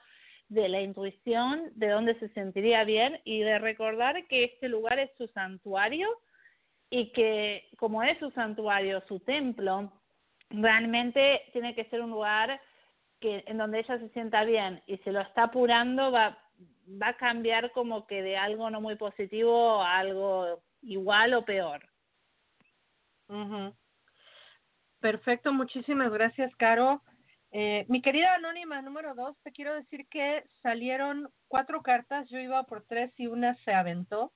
de 0.48 0.68
la 0.68 0.80
intuición, 0.80 1.70
de 1.74 1.88
dónde 1.88 2.18
se 2.18 2.28
sentiría 2.30 2.84
bien 2.84 3.20
y 3.24 3.40
de 3.40 3.58
recordar 3.58 4.26
que 4.26 4.44
este 4.44 4.68
lugar 4.68 4.98
es 4.98 5.10
su 5.16 5.26
santuario 5.28 6.08
y 6.90 7.12
que 7.12 7.68
como 7.78 8.02
es 8.02 8.18
su 8.18 8.30
santuario, 8.32 9.02
su 9.08 9.20
templo, 9.20 9.92
realmente 10.50 11.42
tiene 11.52 11.74
que 11.74 11.84
ser 11.86 12.02
un 12.02 12.10
lugar 12.10 12.60
que 13.20 13.42
en 13.46 13.58
donde 13.58 13.80
ella 13.80 13.98
se 13.98 14.10
sienta 14.10 14.44
bien 14.44 14.82
y 14.86 14.98
se 14.98 15.12
lo 15.12 15.20
está 15.20 15.44
apurando 15.44 16.12
va 16.12 16.38
va 17.02 17.08
a 17.08 17.16
cambiar 17.16 17.72
como 17.72 18.06
que 18.06 18.22
de 18.22 18.36
algo 18.36 18.68
no 18.70 18.80
muy 18.80 18.96
positivo 18.96 19.82
a 19.82 19.98
algo 19.98 20.60
igual 20.84 21.34
o 21.34 21.44
peor. 21.44 21.88
Perfecto, 25.00 25.52
muchísimas 25.52 26.12
gracias, 26.12 26.54
Caro. 26.56 27.02
Eh, 27.50 27.86
mi 27.88 28.02
querida 28.02 28.34
Anónima 28.34 28.82
número 28.82 29.14
dos, 29.14 29.36
te 29.44 29.52
quiero 29.52 29.74
decir 29.74 30.08
que 30.08 30.44
salieron 30.62 31.28
cuatro 31.46 31.82
cartas, 31.82 32.28
yo 32.28 32.38
iba 32.38 32.62
por 32.64 32.84
tres 32.84 33.12
y 33.16 33.28
una 33.28 33.54
se 33.64 33.72
aventó. 33.72 34.32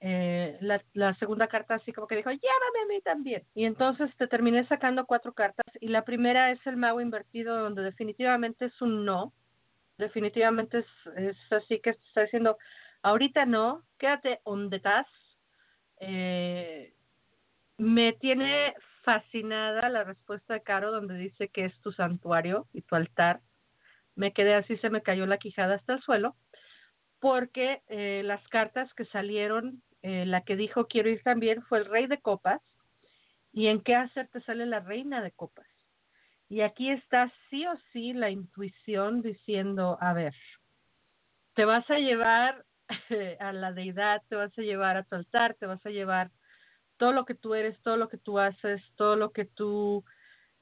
Eh, 0.00 0.58
la, 0.60 0.82
la 0.94 1.14
segunda 1.14 1.46
carta 1.46 1.76
así 1.76 1.92
como 1.92 2.08
que 2.08 2.16
dijo, 2.16 2.30
llévame 2.30 2.80
a 2.82 2.86
mí 2.88 3.00
también. 3.02 3.44
Y 3.54 3.64
entonces 3.64 4.10
te 4.16 4.26
terminé 4.26 4.66
sacando 4.66 5.06
cuatro 5.06 5.32
cartas 5.32 5.66
y 5.80 5.86
la 5.86 6.04
primera 6.04 6.50
es 6.50 6.58
el 6.66 6.76
mago 6.76 7.00
invertido 7.00 7.56
donde 7.56 7.82
definitivamente 7.82 8.64
es 8.64 8.82
un 8.82 9.04
no. 9.04 9.32
Definitivamente 9.98 10.78
es, 10.78 10.86
es 11.16 11.36
así 11.52 11.78
que 11.78 11.90
está 11.90 12.22
diciendo, 12.22 12.58
ahorita 13.02 13.46
no, 13.46 13.84
quédate 13.98 14.40
donde 14.44 14.78
estás. 14.78 15.06
Eh, 16.04 16.92
me 17.78 18.12
tiene 18.14 18.74
fascinada 19.04 19.88
la 19.88 20.02
respuesta 20.02 20.54
de 20.54 20.62
Caro 20.62 20.90
donde 20.90 21.14
dice 21.14 21.48
que 21.48 21.64
es 21.64 21.80
tu 21.80 21.92
santuario 21.92 22.66
y 22.72 22.82
tu 22.82 22.96
altar. 22.96 23.40
Me 24.16 24.32
quedé 24.32 24.54
así, 24.54 24.76
se 24.78 24.90
me 24.90 25.02
cayó 25.02 25.26
la 25.26 25.38
quijada 25.38 25.76
hasta 25.76 25.94
el 25.94 26.02
suelo, 26.02 26.34
porque 27.20 27.82
eh, 27.86 28.22
las 28.24 28.46
cartas 28.48 28.92
que 28.94 29.04
salieron, 29.06 29.80
eh, 30.02 30.26
la 30.26 30.40
que 30.40 30.56
dijo 30.56 30.88
quiero 30.88 31.08
ir 31.08 31.22
también 31.22 31.62
fue 31.62 31.78
el 31.78 31.84
rey 31.84 32.08
de 32.08 32.20
copas, 32.20 32.60
y 33.52 33.68
en 33.68 33.80
qué 33.80 33.94
hacer 33.94 34.26
te 34.28 34.40
sale 34.42 34.66
la 34.66 34.80
reina 34.80 35.22
de 35.22 35.30
copas. 35.30 35.68
Y 36.48 36.62
aquí 36.62 36.90
está 36.90 37.32
sí 37.48 37.64
o 37.64 37.78
sí 37.92 38.12
la 38.12 38.30
intuición 38.30 39.22
diciendo, 39.22 39.98
a 40.00 40.12
ver, 40.14 40.34
te 41.54 41.64
vas 41.64 41.88
a 41.90 41.98
llevar 41.98 42.64
a 43.40 43.52
la 43.52 43.72
deidad, 43.72 44.22
te 44.28 44.36
vas 44.36 44.56
a 44.58 44.62
llevar 44.62 44.96
a 44.96 45.04
tu 45.04 45.14
altar, 45.16 45.54
te 45.54 45.66
vas 45.66 45.84
a 45.84 45.90
llevar 45.90 46.30
todo 46.96 47.12
lo 47.12 47.24
que 47.24 47.34
tú 47.34 47.54
eres, 47.54 47.80
todo 47.82 47.96
lo 47.96 48.08
que 48.08 48.18
tú 48.18 48.38
haces, 48.38 48.82
todo 48.96 49.16
lo 49.16 49.32
que 49.32 49.44
tú 49.44 50.04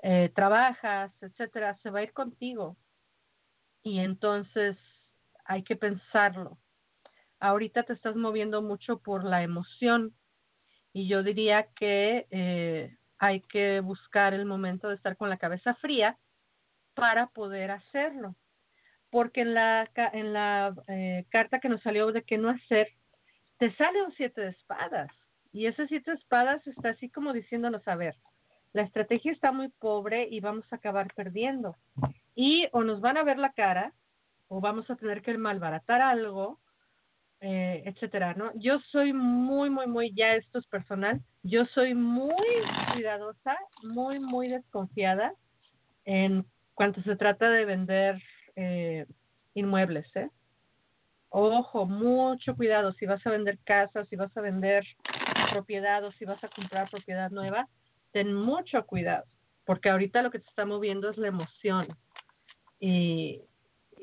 eh, 0.03 0.31
trabajas, 0.35 1.13
etcétera, 1.21 1.79
se 1.83 1.91
va 1.91 2.01
a 2.01 2.03
ir 2.03 2.13
contigo. 2.13 2.77
Y 3.83 4.01
entonces 4.01 4.77
hay 5.45 5.63
que 5.63 5.77
pensarlo. 5.77 6.59
Ahorita 7.39 7.83
te 7.83 7.93
estás 7.93 8.17
moviendo 8.17 8.63
mucho 8.63 9.01
por 9.01 9.25
la 9.25 9.43
emoción 9.43 10.15
y 10.93 11.09
yo 11.09 11.23
diría 11.23 11.69
que 11.75 12.27
eh, 12.31 12.97
hay 13.19 13.41
que 13.43 13.81
buscar 13.81 14.35
el 14.35 14.47
momento 14.47 14.89
de 14.89 14.95
estar 14.95 15.17
con 15.17 15.29
la 15.29 15.39
cabeza 15.39 15.75
fría 15.77 16.19
para 16.95 17.29
poder 17.29 17.71
hacerlo. 17.71 18.35
Porque 19.11 19.43
en 19.43 19.55
la, 19.55 19.91
en 20.13 20.33
la 20.33 20.75
eh, 20.89 21.25
carta 21.31 21.61
que 21.61 21.69
nos 21.69 21.83
salió 21.83 22.13
de 22.13 22.23
qué 22.23 22.39
no 22.39 22.51
hacer, 22.51 22.89
te 23.59 23.75
sale 23.77 24.03
un 24.03 24.13
siete 24.15 24.41
de 24.41 24.51
espadas. 24.51 25.11
Y 25.53 25.67
ese 25.67 25.87
siete 25.89 26.13
de 26.13 26.17
espadas 26.17 26.65
está 26.67 26.91
así 26.91 27.09
como 27.09 27.33
diciéndonos, 27.33 27.87
a 27.89 27.97
ver, 27.97 28.15
la 28.73 28.83
estrategia 28.83 29.33
está 29.33 29.51
muy 29.51 29.69
pobre 29.69 30.29
y 30.31 30.41
vamos 30.41 30.65
a 30.71 30.77
acabar 30.77 31.13
perdiendo. 31.15 31.77
Y 32.35 32.69
o 32.73 32.85
nos 32.85 33.01
van 33.01 33.17
a 33.17 33.25
ver 33.25 33.39
la 33.39 33.53
cara, 33.53 33.93
o 34.49 34.61
vamos 34.61 34.89
a 34.91 34.97
tener 34.97 35.23
que 35.23 35.37
malbaratar 35.37 36.01
algo, 36.01 36.61
eh, 37.41 37.83
etcétera, 37.87 38.35
¿no? 38.35 38.53
Yo 38.55 38.81
soy 38.93 39.13
muy, 39.13 39.71
muy, 39.71 39.87
muy, 39.87 40.13
ya 40.15 40.35
esto 40.35 40.59
es 40.59 40.67
personal, 40.67 41.21
yo 41.43 41.65
soy 41.67 41.95
muy 41.95 42.35
cuidadosa, 42.93 43.57
muy, 43.83 44.21
muy 44.21 44.49
desconfiada 44.49 45.33
en 46.05 46.45
cuanto 46.75 47.03
se 47.03 47.17
trata 47.17 47.49
de 47.51 47.65
vender 47.65 48.23
eh, 48.61 49.07
inmuebles, 49.55 50.07
¿eh? 50.17 50.29
Ojo, 51.31 51.87
mucho 51.87 52.57
cuidado 52.57 52.93
si 52.95 53.07
vas 53.07 53.25
a 53.27 53.31
vender 53.31 53.59
casas, 53.65 54.09
si 54.09 54.17
vas 54.17 54.37
a 54.37 54.41
vender 54.41 54.85
propiedad 55.53 56.05
o 56.05 56.13
si 56.13 56.25
vas 56.25 56.43
a 56.43 56.49
comprar 56.49 56.91
propiedad 56.91 57.31
nueva, 57.31 57.69
ten 58.13 58.35
mucho 58.35 58.85
cuidado, 58.85 59.25
porque 59.65 59.91
ahorita 59.91 60.23
lo 60.23 60.31
que 60.31 60.41
te 60.41 60.49
está 60.49 60.65
moviendo 60.65 61.09
es 61.09 61.17
la 61.17 61.29
emoción. 61.29 61.87
Y, 62.81 63.43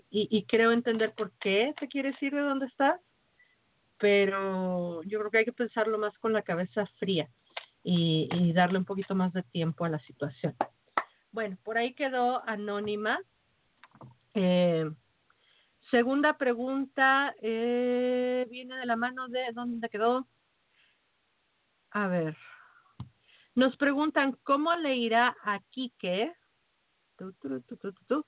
y, 0.10 0.28
y 0.30 0.44
creo 0.46 0.72
entender 0.72 1.14
por 1.14 1.32
qué 1.40 1.74
te 1.80 1.88
quieres 1.88 2.22
ir 2.22 2.34
de 2.34 2.42
donde 2.42 2.68
estás, 2.68 3.02
pero 3.98 5.04
yo 5.04 5.20
creo 5.20 5.32
que 5.32 5.38
hay 5.40 5.46
que 5.46 5.54
pensarlo 5.54 5.98
más 5.98 6.18
con 6.20 6.32
la 6.32 6.44
cabeza 6.44 6.86
fría 7.00 7.28
y, 7.84 8.30
y 8.32 8.54
darle 8.54 8.78
un 8.78 8.86
poquito 8.86 9.16
más 9.16 9.34
de 9.34 9.44
tiempo 9.44 9.84
a 9.84 9.90
la 9.90 10.00
situación. 10.00 10.56
Bueno, 11.32 11.58
por 11.64 11.78
ahí 11.78 11.94
quedó 11.94 12.48
anónima. 12.48 13.20
Eh, 14.40 14.88
segunda 15.90 16.38
pregunta 16.38 17.34
eh, 17.42 18.46
viene 18.52 18.76
de 18.78 18.86
la 18.86 18.96
mano 18.96 19.28
de 19.30 19.52
dónde 19.52 19.90
quedó. 19.90 20.28
A 21.90 22.08
ver, 22.08 22.38
nos 23.56 23.76
preguntan 23.78 24.38
cómo 24.44 24.76
le 24.76 24.96
irá 24.96 25.36
a 25.44 25.60
Quique. 25.72 26.36
Tu, 27.18 27.34
tu, 27.34 27.94
tu. 28.06 28.26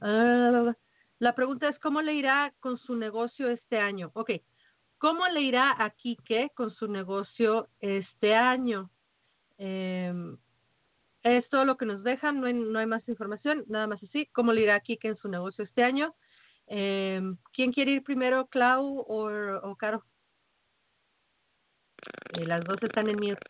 Ah, 0.00 0.74
la 1.20 1.34
pregunta 1.36 1.68
es 1.68 1.78
cómo 1.78 2.02
le 2.02 2.14
irá 2.14 2.52
con 2.58 2.76
su 2.78 2.96
negocio 2.96 3.48
este 3.48 3.78
año. 3.78 4.10
Ok, 4.14 4.30
¿cómo 4.98 5.28
le 5.28 5.42
irá 5.42 5.72
a 5.84 5.90
Quique 5.90 6.50
con 6.56 6.72
su 6.74 6.88
negocio 6.88 7.68
este 7.78 8.34
año? 8.34 8.90
Eh, 9.58 10.36
es 11.24 11.48
todo 11.48 11.64
lo 11.64 11.76
que 11.76 11.86
nos 11.86 12.02
dejan, 12.04 12.40
no 12.40 12.46
hay, 12.46 12.52
no 12.54 12.78
hay 12.78 12.86
más 12.86 13.06
información, 13.08 13.64
nada 13.66 13.86
más 13.86 14.02
así. 14.02 14.26
¿Cómo 14.26 14.52
le 14.52 14.60
irá 14.60 14.76
a 14.76 14.82
en 14.86 15.16
su 15.16 15.28
negocio 15.28 15.64
este 15.64 15.82
año? 15.82 16.14
Eh, 16.66 17.20
¿Quién 17.52 17.72
quiere 17.72 17.92
ir 17.92 18.04
primero, 18.04 18.46
Clau 18.46 19.00
o, 19.00 19.30
o 19.62 19.76
Caro? 19.76 20.04
Eh, 22.34 22.46
las 22.46 22.62
dos 22.64 22.82
están 22.82 23.08
en 23.08 23.16
mute. 23.16 23.40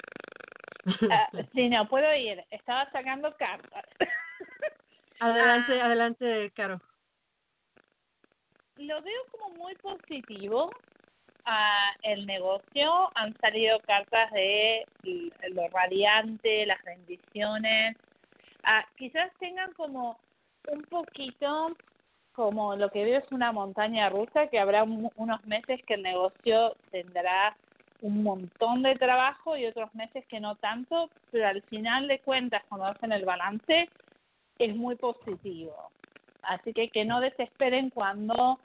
Ah, 1.10 1.28
sí, 1.52 1.68
no, 1.68 1.88
puedo 1.88 2.14
ir. 2.14 2.44
Estaba 2.50 2.90
sacando 2.92 3.34
cartas. 3.36 3.84
adelante, 5.20 5.80
Ah. 5.80 5.86
adelante, 5.86 6.52
Caro. 6.54 6.80
Lo 8.76 9.00
veo 9.02 9.22
como 9.30 9.50
muy 9.56 9.74
positivo 9.76 10.70
a 11.44 11.90
el 12.02 12.26
negocio. 12.26 13.10
Han 13.14 13.34
salido 13.40 13.78
cartas 13.80 14.30
de 14.32 14.86
lo 15.50 15.68
radiante, 15.68 16.66
las 16.66 16.82
bendiciones. 16.84 17.96
Ah, 18.64 18.84
quizás 18.96 19.30
tengan 19.38 19.72
como 19.74 20.18
un 20.72 20.82
poquito, 20.84 21.76
como 22.32 22.76
lo 22.76 22.90
que 22.90 23.04
veo 23.04 23.18
es 23.18 23.30
una 23.32 23.52
montaña 23.52 24.08
rusa, 24.08 24.46
que 24.48 24.58
habrá 24.58 24.84
mu- 24.84 25.10
unos 25.16 25.44
meses 25.44 25.80
que 25.86 25.94
el 25.94 26.02
negocio 26.02 26.74
tendrá 26.90 27.56
un 28.00 28.22
montón 28.22 28.82
de 28.82 28.96
trabajo 28.96 29.56
y 29.56 29.66
otros 29.66 29.94
meses 29.94 30.26
que 30.28 30.40
no 30.40 30.56
tanto, 30.56 31.10
pero 31.30 31.48
al 31.48 31.62
final 31.64 32.08
de 32.08 32.20
cuentas, 32.20 32.62
cuando 32.68 32.86
hacen 32.86 33.12
el 33.12 33.24
balance, 33.24 33.88
es 34.58 34.76
muy 34.76 34.96
positivo. 34.96 35.90
Así 36.42 36.72
que 36.72 36.90
que 36.90 37.04
no 37.04 37.20
desesperen 37.20 37.90
cuando 37.90 38.58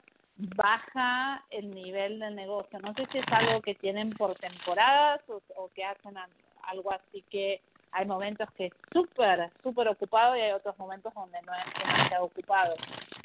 baja 0.56 1.44
el 1.50 1.70
nivel 1.70 2.18
del 2.18 2.34
negocio. 2.34 2.78
No 2.80 2.94
sé 2.94 3.06
si 3.12 3.18
es 3.18 3.24
algo 3.30 3.60
que 3.60 3.74
tienen 3.74 4.10
por 4.16 4.34
temporadas 4.36 5.20
o, 5.28 5.68
que 5.74 5.84
hacen 5.84 6.16
al- 6.16 6.30
algo 6.64 6.92
así 6.92 7.22
que 7.30 7.60
hay 7.92 8.06
momentos 8.06 8.48
que 8.52 8.66
es 8.66 8.72
súper, 8.92 9.50
súper 9.62 9.88
ocupado 9.88 10.36
y 10.36 10.40
hay 10.40 10.52
otros 10.52 10.78
momentos 10.78 11.12
donde 11.14 11.40
no 11.42 11.52
es 11.54 11.64
demasiado 11.78 12.24
ocupado. 12.24 12.74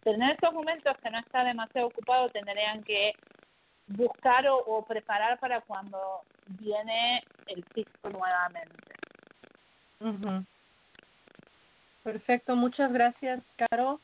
Pero 0.04 0.16
en 0.18 0.24
esos 0.24 0.54
momentos 0.54 0.98
que 1.02 1.10
no 1.10 1.20
está 1.20 1.44
demasiado 1.44 1.88
ocupado 1.88 2.30
tendrían 2.30 2.84
que 2.84 3.14
buscar 3.88 4.48
o, 4.48 4.84
preparar 4.88 5.40
para 5.40 5.62
cuando 5.62 6.22
viene 6.48 7.24
el 7.48 7.64
pico 7.74 8.10
nuevamente. 8.10 8.94
Ujú. 10.00 10.44
Perfecto, 12.04 12.56
muchas 12.56 12.92
gracias, 12.92 13.42
Caro. 13.56 14.00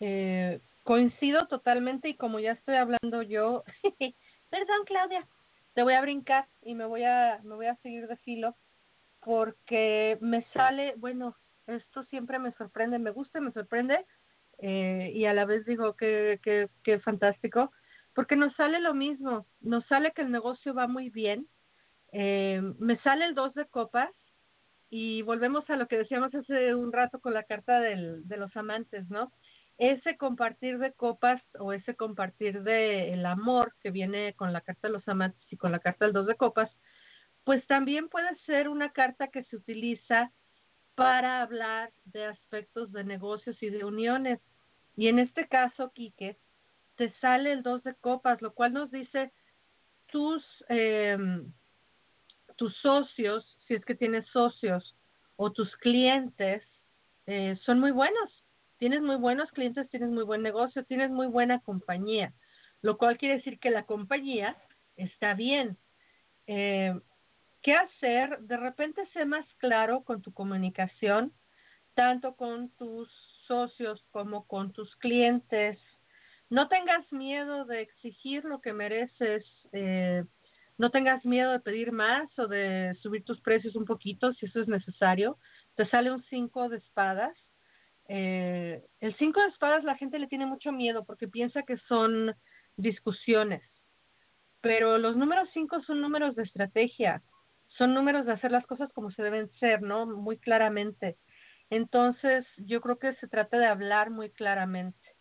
Eh, 0.00 0.60
coincido 0.82 1.46
totalmente 1.46 2.08
y 2.08 2.16
como 2.16 2.40
ya 2.40 2.52
estoy 2.52 2.76
hablando 2.76 3.22
yo, 3.22 3.64
perdón, 4.50 4.84
Claudia, 4.86 5.26
te 5.74 5.82
voy 5.82 5.94
a 5.94 6.00
brincar 6.00 6.46
y 6.62 6.74
me 6.74 6.84
voy 6.84 7.04
a 7.04 7.40
me 7.44 7.54
voy 7.54 7.66
a 7.66 7.76
seguir 7.76 8.06
de 8.08 8.16
filo 8.18 8.56
porque 9.20 10.18
me 10.20 10.44
sale, 10.52 10.94
bueno, 10.96 11.36
esto 11.66 12.04
siempre 12.04 12.38
me 12.38 12.52
sorprende, 12.52 12.98
me 12.98 13.12
gusta, 13.12 13.40
me 13.40 13.52
sorprende 13.52 14.04
eh, 14.58 15.12
y 15.14 15.24
a 15.26 15.34
la 15.34 15.44
vez 15.44 15.64
digo 15.66 15.94
que 15.94 16.40
que 16.42 16.68
que 16.82 16.98
fantástico 17.00 17.70
porque 18.14 18.36
nos 18.36 18.54
sale 18.56 18.80
lo 18.80 18.94
mismo, 18.94 19.46
nos 19.60 19.86
sale 19.86 20.12
que 20.12 20.22
el 20.22 20.30
negocio 20.30 20.74
va 20.74 20.86
muy 20.86 21.08
bien. 21.10 21.46
Eh, 22.12 22.60
me 22.78 22.98
sale 22.98 23.24
el 23.24 23.34
dos 23.34 23.54
de 23.54 23.66
copas 23.66 24.10
y 24.90 25.22
volvemos 25.22 25.68
a 25.70 25.76
lo 25.76 25.88
que 25.88 25.96
decíamos 25.96 26.34
hace 26.34 26.74
un 26.74 26.92
rato 26.92 27.20
con 27.20 27.32
la 27.32 27.44
carta 27.44 27.80
del, 27.80 28.28
de 28.28 28.36
los 28.36 28.54
amantes, 28.56 29.08
¿no? 29.08 29.32
Ese 29.82 30.16
compartir 30.16 30.78
de 30.78 30.92
copas 30.92 31.42
o 31.58 31.72
ese 31.72 31.96
compartir 31.96 32.62
de 32.62 33.12
el 33.12 33.26
amor 33.26 33.74
que 33.80 33.90
viene 33.90 34.32
con 34.34 34.52
la 34.52 34.60
carta 34.60 34.86
de 34.86 34.92
los 34.92 35.08
amantes 35.08 35.44
y 35.50 35.56
con 35.56 35.72
la 35.72 35.80
carta 35.80 36.04
del 36.04 36.14
dos 36.14 36.28
de 36.28 36.36
copas, 36.36 36.70
pues 37.42 37.66
también 37.66 38.08
puede 38.08 38.36
ser 38.46 38.68
una 38.68 38.92
carta 38.92 39.26
que 39.26 39.42
se 39.42 39.56
utiliza 39.56 40.30
para 40.94 41.42
hablar 41.42 41.90
de 42.04 42.26
aspectos 42.26 42.92
de 42.92 43.02
negocios 43.02 43.60
y 43.60 43.70
de 43.70 43.84
uniones. 43.84 44.38
Y 44.96 45.08
en 45.08 45.18
este 45.18 45.48
caso, 45.48 45.90
Quique, 45.92 46.36
te 46.94 47.12
sale 47.20 47.50
el 47.50 47.64
dos 47.64 47.82
de 47.82 47.96
copas, 47.96 48.40
lo 48.40 48.54
cual 48.54 48.74
nos 48.74 48.88
dice 48.92 49.32
tus 50.12 50.44
eh, 50.68 51.18
tus 52.54 52.76
socios, 52.76 53.58
si 53.66 53.74
es 53.74 53.84
que 53.84 53.96
tienes 53.96 54.28
socios, 54.28 54.94
o 55.34 55.50
tus 55.50 55.76
clientes, 55.78 56.62
eh, 57.26 57.58
son 57.64 57.80
muy 57.80 57.90
buenos. 57.90 58.41
Tienes 58.82 59.00
muy 59.00 59.14
buenos 59.14 59.48
clientes, 59.52 59.88
tienes 59.90 60.10
muy 60.10 60.24
buen 60.24 60.42
negocio, 60.42 60.84
tienes 60.84 61.08
muy 61.08 61.28
buena 61.28 61.60
compañía, 61.60 62.32
lo 62.80 62.98
cual 62.98 63.16
quiere 63.16 63.36
decir 63.36 63.60
que 63.60 63.70
la 63.70 63.84
compañía 63.84 64.56
está 64.96 65.34
bien. 65.34 65.78
Eh, 66.48 66.92
¿Qué 67.62 67.74
hacer? 67.74 68.40
De 68.40 68.56
repente 68.56 69.06
sé 69.12 69.24
más 69.24 69.46
claro 69.58 70.02
con 70.02 70.20
tu 70.20 70.34
comunicación, 70.34 71.32
tanto 71.94 72.34
con 72.34 72.70
tus 72.70 73.08
socios 73.46 74.04
como 74.10 74.48
con 74.48 74.72
tus 74.72 74.96
clientes. 74.96 75.78
No 76.50 76.66
tengas 76.66 77.04
miedo 77.12 77.64
de 77.64 77.82
exigir 77.82 78.44
lo 78.44 78.60
que 78.60 78.72
mereces. 78.72 79.44
Eh, 79.70 80.24
no 80.76 80.90
tengas 80.90 81.24
miedo 81.24 81.52
de 81.52 81.60
pedir 81.60 81.92
más 81.92 82.36
o 82.36 82.48
de 82.48 82.98
subir 83.00 83.22
tus 83.22 83.40
precios 83.42 83.76
un 83.76 83.84
poquito 83.84 84.32
si 84.32 84.46
eso 84.46 84.60
es 84.60 84.66
necesario. 84.66 85.38
Te 85.76 85.88
sale 85.88 86.10
un 86.10 86.24
5 86.24 86.68
de 86.68 86.78
espadas. 86.78 87.36
Eh, 88.14 88.84
el 89.00 89.16
5 89.16 89.40
de 89.40 89.48
espadas 89.48 89.84
la 89.84 89.96
gente 89.96 90.18
le 90.18 90.26
tiene 90.26 90.44
mucho 90.44 90.70
miedo 90.70 91.02
porque 91.06 91.28
piensa 91.28 91.62
que 91.62 91.78
son 91.88 92.36
discusiones. 92.76 93.62
Pero 94.60 94.98
los 94.98 95.16
números 95.16 95.48
5 95.54 95.82
son 95.84 96.02
números 96.02 96.36
de 96.36 96.42
estrategia. 96.42 97.22
Son 97.78 97.94
números 97.94 98.26
de 98.26 98.32
hacer 98.32 98.50
las 98.50 98.66
cosas 98.66 98.92
como 98.92 99.10
se 99.12 99.22
deben 99.22 99.50
ser, 99.58 99.80
¿no? 99.80 100.04
Muy 100.04 100.36
claramente. 100.36 101.16
Entonces, 101.70 102.44
yo 102.58 102.82
creo 102.82 102.98
que 102.98 103.14
se 103.14 103.28
trata 103.28 103.56
de 103.56 103.64
hablar 103.64 104.10
muy 104.10 104.28
claramente. 104.28 105.16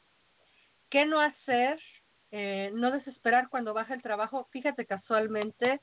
¿Qué 0.90 1.06
no 1.06 1.22
hacer? 1.22 1.80
Eh, 2.32 2.72
no 2.74 2.92
desesperar 2.92 3.48
cuando 3.48 3.74
baja 3.74 3.94
el 3.94 4.02
trabajo. 4.02 4.50
Fíjate, 4.52 4.86
casualmente 4.86 5.80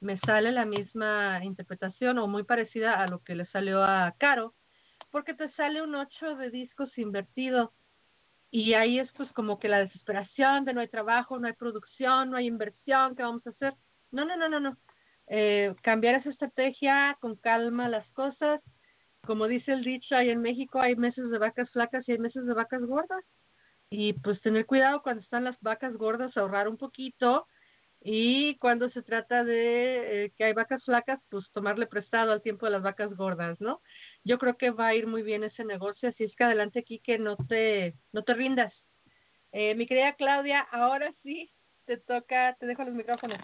me 0.00 0.18
sale 0.26 0.50
la 0.50 0.64
misma 0.64 1.38
interpretación 1.44 2.18
o 2.18 2.26
muy 2.26 2.42
parecida 2.42 3.00
a 3.00 3.06
lo 3.06 3.20
que 3.20 3.36
le 3.36 3.46
salió 3.46 3.84
a 3.84 4.12
Caro, 4.18 4.54
porque 5.10 5.34
te 5.34 5.50
sale 5.52 5.82
un 5.82 5.94
8 5.94 6.36
de 6.36 6.50
discos 6.50 6.96
invertido. 6.98 7.72
Y 8.50 8.74
ahí 8.74 8.98
es 8.98 9.10
pues 9.12 9.30
como 9.32 9.58
que 9.58 9.68
la 9.68 9.80
desesperación 9.80 10.64
de 10.64 10.72
no 10.72 10.80
hay 10.80 10.88
trabajo, 10.88 11.38
no 11.38 11.46
hay 11.46 11.52
producción, 11.52 12.30
no 12.30 12.36
hay 12.36 12.46
inversión, 12.46 13.14
¿qué 13.14 13.22
vamos 13.22 13.46
a 13.46 13.50
hacer? 13.50 13.74
No, 14.10 14.24
no, 14.24 14.36
no, 14.36 14.48
no, 14.48 14.60
no. 14.60 14.76
Eh, 15.26 15.74
cambiar 15.82 16.14
esa 16.14 16.30
estrategia 16.30 17.16
con 17.20 17.36
calma 17.36 17.88
las 17.88 18.08
cosas. 18.12 18.62
Como 19.26 19.46
dice 19.46 19.72
el 19.72 19.84
dicho, 19.84 20.16
ahí 20.16 20.30
en 20.30 20.40
México 20.40 20.80
hay 20.80 20.96
meses 20.96 21.30
de 21.30 21.38
vacas 21.38 21.70
flacas 21.70 22.08
y 22.08 22.12
hay 22.12 22.18
meses 22.18 22.46
de 22.46 22.54
vacas 22.54 22.82
gordas 22.82 23.24
y 23.90 24.12
pues 24.14 24.40
tener 24.42 24.66
cuidado 24.66 25.02
cuando 25.02 25.22
están 25.22 25.44
las 25.44 25.58
vacas 25.60 25.94
gordas, 25.94 26.36
ahorrar 26.36 26.68
un 26.68 26.76
poquito 26.76 27.46
y 28.00 28.56
cuando 28.58 28.90
se 28.90 29.02
trata 29.02 29.44
de 29.44 30.24
eh, 30.24 30.32
que 30.36 30.44
hay 30.44 30.52
vacas 30.52 30.84
flacas, 30.84 31.20
pues 31.30 31.50
tomarle 31.52 31.86
prestado 31.86 32.32
al 32.32 32.42
tiempo 32.42 32.66
de 32.66 32.72
las 32.72 32.82
vacas 32.82 33.14
gordas, 33.16 33.60
¿no? 33.60 33.80
Yo 34.28 34.38
creo 34.38 34.58
que 34.58 34.70
va 34.70 34.88
a 34.88 34.94
ir 34.94 35.06
muy 35.06 35.22
bien 35.22 35.42
ese 35.42 35.64
negocio, 35.64 36.10
así 36.10 36.24
es 36.24 36.36
que 36.36 36.44
adelante 36.44 36.80
aquí 36.80 36.98
que 36.98 37.16
no 37.16 37.38
te 37.48 37.94
no 38.12 38.24
te 38.24 38.34
rindas. 38.34 38.74
Eh, 39.52 39.74
mi 39.74 39.86
querida 39.86 40.12
Claudia, 40.16 40.60
ahora 40.70 41.10
sí 41.22 41.50
te 41.86 41.96
toca, 41.96 42.54
te 42.60 42.66
dejo 42.66 42.84
los 42.84 42.92
micrófonos. 42.92 43.38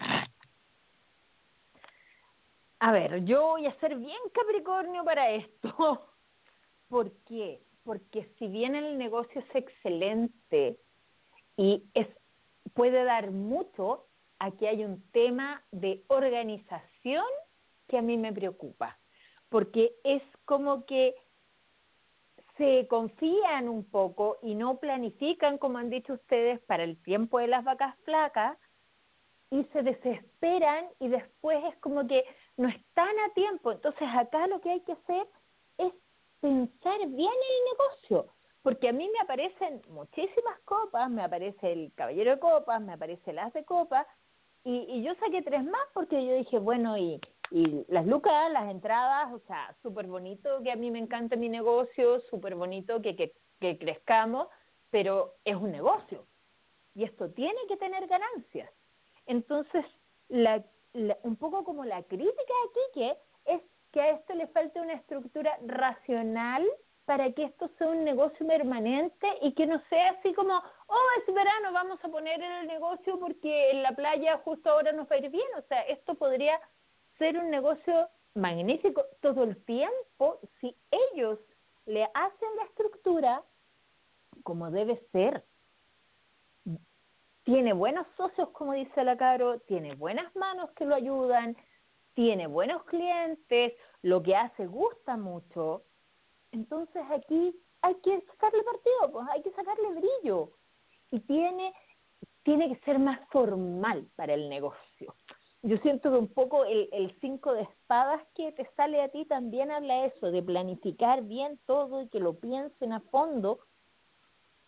A 2.77 2.91
ver, 2.91 3.25
yo 3.25 3.47
voy 3.47 3.65
a 3.65 3.79
ser 3.79 3.95
bien 3.95 4.19
Capricornio 4.31 5.03
para 5.03 5.31
esto. 5.31 6.07
¿Por 6.87 7.11
qué? 7.23 7.63
Porque 7.83 8.29
si 8.37 8.47
bien 8.47 8.75
el 8.75 8.99
negocio 8.99 9.41
es 9.41 9.55
excelente 9.55 10.77
y 11.57 11.83
es 11.95 12.07
puede 12.75 13.03
dar 13.05 13.31
mucho, 13.31 14.05
aquí 14.37 14.67
hay 14.67 14.85
un 14.85 15.01
tema 15.09 15.63
de 15.71 16.03
organización 16.09 17.25
que 17.87 17.97
a 17.97 18.03
mí 18.03 18.17
me 18.17 18.31
preocupa, 18.31 18.99
porque 19.55 19.95
es 20.03 20.21
como 20.43 20.85
que 20.85 21.15
se 22.57 22.87
confían 22.89 23.69
un 23.69 23.85
poco 23.85 24.37
y 24.41 24.53
no 24.53 24.79
planifican, 24.79 25.57
como 25.59 25.77
han 25.77 25.89
dicho 25.89 26.11
ustedes, 26.11 26.59
para 26.63 26.83
el 26.83 27.01
tiempo 27.03 27.39
de 27.39 27.47
las 27.47 27.63
vacas 27.63 27.95
flacas 28.03 28.57
y 29.51 29.63
se 29.71 29.81
desesperan 29.81 30.87
y 30.99 31.07
después 31.07 31.63
es 31.71 31.77
como 31.77 32.05
que 32.05 32.25
no 32.57 32.67
están 32.67 33.17
a 33.19 33.33
tiempo. 33.33 33.71
Entonces 33.71 34.05
acá 34.13 34.45
lo 34.47 34.59
que 34.59 34.71
hay 34.71 34.81
que 34.81 34.91
hacer 34.91 35.25
es 35.77 35.93
pensar 36.41 36.97
bien 37.07 37.31
el 37.31 37.71
negocio, 37.71 38.33
porque 38.61 38.89
a 38.89 38.91
mí 38.91 39.09
me 39.09 39.19
aparecen 39.21 39.81
muchísimas 39.87 40.59
copas, 40.65 41.09
me 41.09 41.23
aparece 41.23 41.71
el 41.71 41.93
caballero 41.95 42.31
de 42.31 42.39
copas, 42.39 42.81
me 42.81 42.91
aparece 42.91 43.31
el 43.31 43.39
as 43.39 43.53
de 43.53 43.63
copas, 43.63 44.05
y, 44.65 44.79
y 44.89 45.01
yo 45.01 45.15
saqué 45.15 45.43
tres 45.43 45.63
más 45.63 45.87
porque 45.93 46.25
yo 46.25 46.33
dije, 46.33 46.59
bueno, 46.59 46.97
y, 46.97 47.21
y 47.51 47.85
las 47.87 48.05
lucas, 48.05 48.51
las 48.51 48.69
entradas, 48.69 49.31
o 49.33 49.39
sea, 49.47 49.75
súper 49.81 50.07
bonito 50.07 50.61
que 50.63 50.71
a 50.71 50.75
mí 50.75 50.91
me 50.91 50.99
encanta 50.99 51.35
mi 51.35 51.49
negocio, 51.49 52.19
súper 52.29 52.55
bonito 52.55 53.01
que, 53.01 53.15
que, 53.15 53.33
que 53.59 53.77
crezcamos, 53.77 54.47
pero 54.89 55.35
es 55.45 55.55
un 55.55 55.71
negocio 55.71 56.25
y 56.95 57.03
esto 57.03 57.29
tiene 57.31 57.59
que 57.67 57.77
tener 57.77 58.07
ganancias. 58.07 58.71
Entonces, 59.27 59.85
la, 60.29 60.63
un 61.23 61.35
poco 61.35 61.63
como 61.63 61.83
la 61.83 62.01
crítica 62.03 62.53
aquí 62.69 62.79
que 62.93 63.53
es 63.53 63.61
que 63.91 64.01
a 64.01 64.09
esto 64.11 64.33
le 64.33 64.47
falta 64.47 64.81
una 64.81 64.93
estructura 64.93 65.57
racional 65.65 66.65
para 67.05 67.31
que 67.33 67.43
esto 67.43 67.69
sea 67.77 67.87
un 67.87 68.03
negocio 68.03 68.47
permanente 68.47 69.27
y 69.41 69.53
que 69.53 69.67
no 69.67 69.79
sea 69.89 70.11
así 70.11 70.33
como, 70.33 70.55
oh, 70.87 71.07
es 71.19 71.33
verano, 71.33 71.71
vamos 71.71 72.03
a 72.03 72.07
poner 72.07 72.41
en 72.41 72.51
el 72.51 72.67
negocio 72.67 73.19
porque 73.19 73.71
en 73.71 73.83
la 73.83 73.91
playa 73.91 74.41
justo 74.43 74.71
ahora 74.71 74.91
nos 74.91 75.09
va 75.09 75.15
a 75.15 75.19
ir 75.19 75.29
bien. 75.29 75.47
O 75.57 75.61
sea, 75.63 75.81
esto 75.81 76.15
podría 76.15 76.59
ser 77.17 77.37
un 77.37 77.49
negocio 77.49 78.09
magnífico 78.33 79.05
todo 79.21 79.43
el 79.43 79.63
tiempo 79.65 80.39
si 80.59 80.75
ellos 81.13 81.39
le 81.85 82.03
hacen 82.13 82.55
la 82.57 82.63
estructura 82.65 83.43
como 84.43 84.69
debe 84.69 85.01
ser. 85.11 85.43
Tiene 87.43 87.73
buenos 87.73 88.07
socios, 88.17 88.49
como 88.49 88.73
dice 88.73 89.03
la 89.03 89.17
Caro, 89.17 89.59
tiene 89.61 89.93
buenas 89.95 90.35
manos 90.35 90.71
que 90.71 90.85
lo 90.85 90.95
ayudan, 90.95 91.55
tiene 92.15 92.47
buenos 92.47 92.83
clientes, 92.85 93.73
lo 94.01 94.23
que 94.23 94.35
hace 94.35 94.65
gusta 94.65 95.15
mucho. 95.15 95.83
Entonces 96.51 97.03
aquí 97.11 97.55
hay 97.81 97.95
que 97.95 98.21
sacarle 98.31 98.63
partido, 98.63 99.11
pues 99.11 99.27
hay 99.29 99.41
que 99.43 99.51
sacarle 99.51 99.89
brillo. 99.93 100.51
Y 101.11 101.19
tiene, 101.21 101.73
tiene 102.43 102.69
que 102.69 102.83
ser 102.83 102.97
más 102.97 103.19
formal 103.29 104.07
para 104.15 104.33
el 104.33 104.49
negocio. 104.49 105.13
Yo 105.65 105.77
siento 105.79 106.11
que 106.11 106.17
un 106.17 106.27
poco 106.27 106.63
el, 106.65 106.89
el 106.91 107.19
cinco 107.21 107.51
de 107.53 107.63
espadas 107.63 108.21
que 108.35 108.51
te 108.51 108.69
sale 108.77 109.01
a 109.01 109.09
ti 109.09 109.25
también 109.25 109.71
habla 109.71 110.05
eso, 110.05 110.29
de 110.29 110.43
planificar 110.43 111.23
bien 111.23 111.59
todo 111.65 112.03
y 112.03 112.09
que 112.09 112.19
lo 112.19 112.39
piensen 112.39 112.93
a 112.93 112.99
fondo 113.09 113.57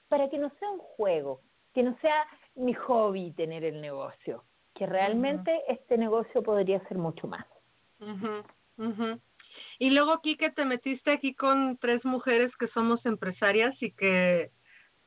para 0.08 0.28
que 0.28 0.40
no 0.40 0.50
sea 0.58 0.72
un 0.72 0.80
juego, 0.80 1.42
que 1.76 1.84
no 1.84 1.96
sea 2.02 2.26
mi 2.56 2.74
hobby 2.74 3.32
tener 3.34 3.64
el 3.64 3.80
negocio, 3.80 4.44
que 4.74 4.88
realmente 4.88 5.62
este 5.68 6.00
negocio 6.00 6.42
podría 6.42 6.80
ser 6.88 6.98
mucho 6.98 7.28
más. 7.28 7.46
Ujú, 8.00 8.44
ujú. 8.78 9.22
Y 9.78 9.92
luego, 9.92 10.20
Kike, 10.22 10.50
te 10.50 10.66
metiste 10.66 11.12
aquí 11.12 11.36
con 11.36 11.78
tres 11.78 12.04
mujeres 12.06 12.52
que 12.58 12.70
somos 12.70 13.06
empresarias 13.06 13.76
y 13.84 13.92
que 13.92 14.50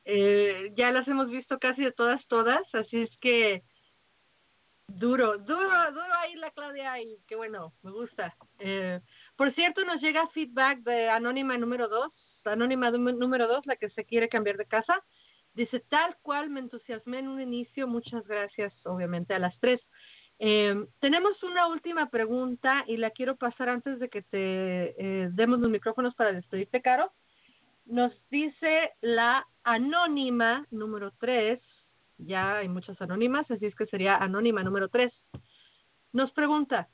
eh, 0.05 0.71
ya 0.77 0.91
las 0.91 1.05
hemos 1.09 1.29
visto 1.29 1.59
casi 1.59 1.83
de 1.83 1.91
todas, 1.91 2.25
todas, 2.27 2.63
así 2.73 3.01
es 3.01 3.17
que 3.17 3.63
duro, 4.97 5.37
duro, 5.37 5.91
duro 5.91 6.13
ahí 6.19 6.35
la 6.35 6.51
Claudia 6.51 7.01
y 7.01 7.17
qué 7.27 7.35
bueno, 7.35 7.73
me 7.83 7.91
gusta. 7.91 8.35
Eh, 8.59 8.99
por 9.35 9.53
cierto, 9.53 9.83
nos 9.85 10.01
llega 10.01 10.27
feedback 10.29 10.79
de 10.79 11.09
Anónima 11.09 11.57
número 11.57 11.87
dos, 11.87 12.11
Anónima 12.45 12.89
num- 12.91 13.17
número 13.17 13.47
dos, 13.47 13.65
la 13.65 13.75
que 13.75 13.89
se 13.89 14.05
quiere 14.05 14.29
cambiar 14.29 14.57
de 14.57 14.65
casa. 14.65 15.03
Dice, 15.53 15.79
tal 15.89 16.15
cual 16.21 16.49
me 16.49 16.61
entusiasmé 16.61 17.19
en 17.19 17.27
un 17.27 17.41
inicio, 17.41 17.87
muchas 17.87 18.25
gracias, 18.25 18.73
obviamente, 18.85 19.33
a 19.33 19.39
las 19.39 19.57
tres. 19.59 19.81
Eh, 20.39 20.73
tenemos 20.99 21.43
una 21.43 21.67
última 21.67 22.09
pregunta 22.09 22.83
y 22.87 22.97
la 22.97 23.11
quiero 23.11 23.35
pasar 23.35 23.69
antes 23.69 23.99
de 23.99 24.09
que 24.09 24.21
te 24.21 24.95
eh, 24.97 25.29
demos 25.31 25.59
los 25.59 25.69
micrófonos 25.69 26.15
para 26.15 26.31
despedirte, 26.31 26.81
Caro. 26.81 27.11
Nos 27.85 28.11
dice 28.29 28.91
la 29.01 29.45
anónima 29.63 30.65
número 30.71 31.11
tres, 31.19 31.59
ya 32.25 32.57
hay 32.57 32.67
muchas 32.67 33.01
anónimas, 33.01 33.49
así 33.49 33.65
es 33.65 33.75
que 33.75 33.85
sería 33.85 34.17
anónima 34.17 34.63
número 34.63 34.89
tres. 34.89 35.13
Nos 36.13 36.31
pregunta, 36.31 36.89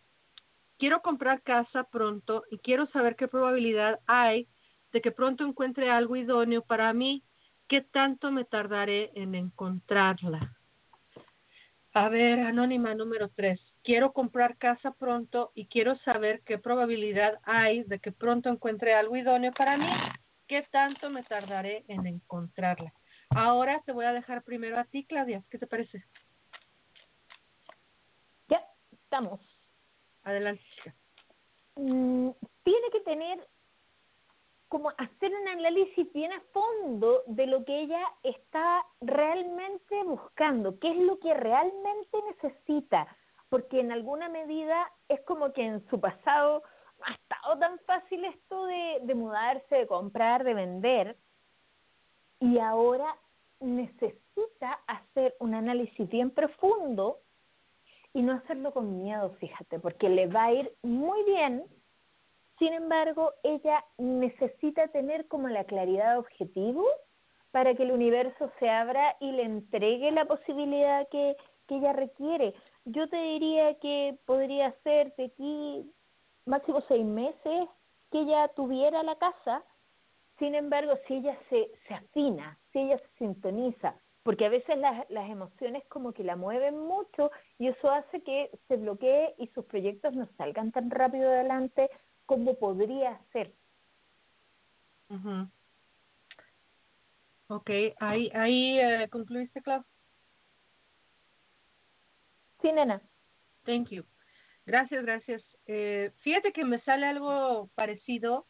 quiero 0.78 1.02
comprar 1.02 1.42
casa 1.42 1.84
pronto 1.86 2.44
y 2.52 2.60
quiero 2.60 2.86
saber 2.88 3.16
qué 3.16 3.28
probabilidad 3.28 4.00
hay 4.06 4.48
de 4.92 5.02
que 5.02 5.12
pronto 5.12 5.46
encuentre 5.46 5.90
algo 5.90 6.16
idóneo 6.16 6.62
para 6.62 6.94
mí. 6.94 7.24
¿Qué 7.68 7.82
tanto 7.82 8.32
me 8.32 8.46
tardaré 8.46 9.12
en 9.16 9.36
encontrarla? 9.36 10.56
A 11.94 12.10
ver, 12.10 12.40
anónima 12.40 12.94
número 12.94 13.30
tres. 13.30 13.60
Quiero 13.84 14.14
comprar 14.14 14.58
casa 14.58 14.92
pronto 14.92 15.52
y 15.56 15.68
quiero 15.68 15.96
saber 15.98 16.42
qué 16.46 16.58
probabilidad 16.58 17.40
hay 17.44 17.84
de 17.84 18.00
que 18.00 18.12
pronto 18.12 18.50
encuentre 18.50 18.94
algo 18.94 19.18
idóneo 19.18 19.52
para 19.52 19.78
mí. 19.78 19.90
¿Qué 20.48 20.66
tanto 20.72 21.10
me 21.10 21.24
tardaré 21.24 21.84
en 21.88 22.06
encontrarla? 22.06 22.94
Ahora 23.30 23.82
te 23.86 23.92
voy 23.92 24.06
a 24.06 24.14
dejar 24.14 24.44
primero 24.44 24.80
a 24.80 24.86
ti, 24.86 25.06
Claudia. 25.06 25.44
¿Qué 25.50 25.58
te 25.58 25.68
parece? 25.68 26.04
Ya, 28.48 28.64
estamos. 28.92 29.40
Adelante, 30.24 30.64
chica. 30.76 30.96
Mm, 31.76 32.30
tiene 32.64 32.90
que 32.92 33.02
tener 33.02 33.48
como 34.68 34.90
hacer 34.98 35.34
un 35.34 35.48
análisis 35.48 36.12
bien 36.14 36.34
a 36.34 36.42
fondo 36.52 37.24
de 37.28 37.48
lo 37.48 37.64
que 37.64 37.80
ella 37.82 38.02
está 38.24 38.86
realmente 39.00 40.04
buscando, 40.04 40.78
qué 40.80 40.92
es 40.92 40.98
lo 40.98 41.20
que 41.20 41.34
realmente 41.34 42.18
necesita, 42.28 43.08
porque 43.50 43.80
en 43.80 43.92
alguna 43.92 44.28
medida 44.28 44.92
es 45.08 45.22
como 45.22 45.54
que 45.54 45.64
en 45.66 45.88
su 45.90 46.02
pasado 46.02 46.64
no 47.00 47.06
ha 47.06 47.14
estado 47.14 47.60
tan 47.60 47.80
fácil 47.80 48.26
esto 48.26 48.66
de, 48.66 49.00
de 49.04 49.16
mudarse, 49.16 49.76
de 49.76 49.88
comprar, 49.88 50.44
de 50.44 50.54
vender, 50.54 51.18
y 52.40 52.60
ahora 52.60 53.16
necesita 53.60 54.80
hacer 54.88 55.36
un 55.40 55.56
análisis 55.56 56.08
bien 56.10 56.32
profundo 56.32 57.20
y 58.14 58.22
no 58.22 58.34
hacerlo 58.34 58.74
con 58.74 59.04
miedo, 59.04 59.36
fíjate, 59.40 59.80
porque 59.80 60.10
le 60.10 60.28
va 60.28 60.46
a 60.46 60.54
ir 60.54 60.74
muy 60.84 61.24
bien. 61.26 61.66
Sin 62.58 62.74
embargo, 62.74 63.34
ella 63.44 63.84
necesita 63.98 64.88
tener 64.88 65.28
como 65.28 65.48
la 65.50 65.66
claridad 65.66 66.14
de 66.14 66.20
objetivo 66.20 66.84
para 67.52 67.76
que 67.76 67.84
el 67.84 67.92
universo 67.92 68.52
se 68.60 68.70
abra 68.70 69.16
y 69.20 69.32
le 69.32 69.44
entregue 69.44 70.12
la 70.12 70.26
posibilidad 70.26 71.08
que, 71.10 71.38
que 71.68 71.76
ella 71.76 71.94
requiere. 71.94 72.54
Yo 72.86 73.08
te 73.10 73.18
diría 73.18 73.76
que 73.80 74.18
podría 74.26 74.72
ser 74.84 75.16
de 75.16 75.26
aquí 75.26 75.92
máximo 76.46 76.82
seis 76.88 77.06
meses 77.06 77.68
que 78.12 78.20
ella 78.20 78.48
tuviera 78.50 79.04
la 79.04 79.16
casa. 79.18 79.64
Sin 80.40 80.56
embargo, 80.56 80.98
si 81.08 81.16
ella 81.16 81.38
se, 81.50 81.72
se 81.88 81.94
afina, 81.94 82.60
si 82.72 82.80
ella 82.80 82.98
se 83.00 83.18
sintoniza, 83.18 83.96
porque 84.24 84.46
a 84.46 84.50
veces 84.50 84.78
las, 84.78 85.10
las 85.10 85.30
emociones 85.30 85.84
como 85.88 86.12
que 86.12 86.24
la 86.24 86.36
mueven 86.36 86.78
mucho 86.78 87.32
y 87.58 87.68
eso 87.68 87.90
hace 87.90 88.22
que 88.24 88.52
se 88.68 88.76
bloquee 88.76 89.34
y 89.38 89.48
sus 89.48 89.66
proyectos 89.66 90.14
no 90.14 90.28
salgan 90.38 90.72
tan 90.72 90.92
rápido 90.92 91.30
adelante 91.30 91.90
como 92.26 92.56
podría 92.56 93.20
ser. 93.32 93.54
Ujú. 95.10 95.48
Ok, 97.48 97.70
ahí, 98.00 98.30
ahí 98.34 98.80
eh, 98.80 99.08
concluiste, 99.10 99.62
Clau. 99.62 99.84
Sí, 102.62 102.72
nena. 102.72 103.02
Thank 103.64 103.90
you. 103.90 104.04
Gracias, 104.66 105.04
gracias. 105.06 105.42
Eh, 105.66 106.12
fíjate 106.18 106.52
que 106.52 106.66
me 106.66 106.82
sale 106.82 107.06
algo 107.06 107.70
parecido, 107.76 108.46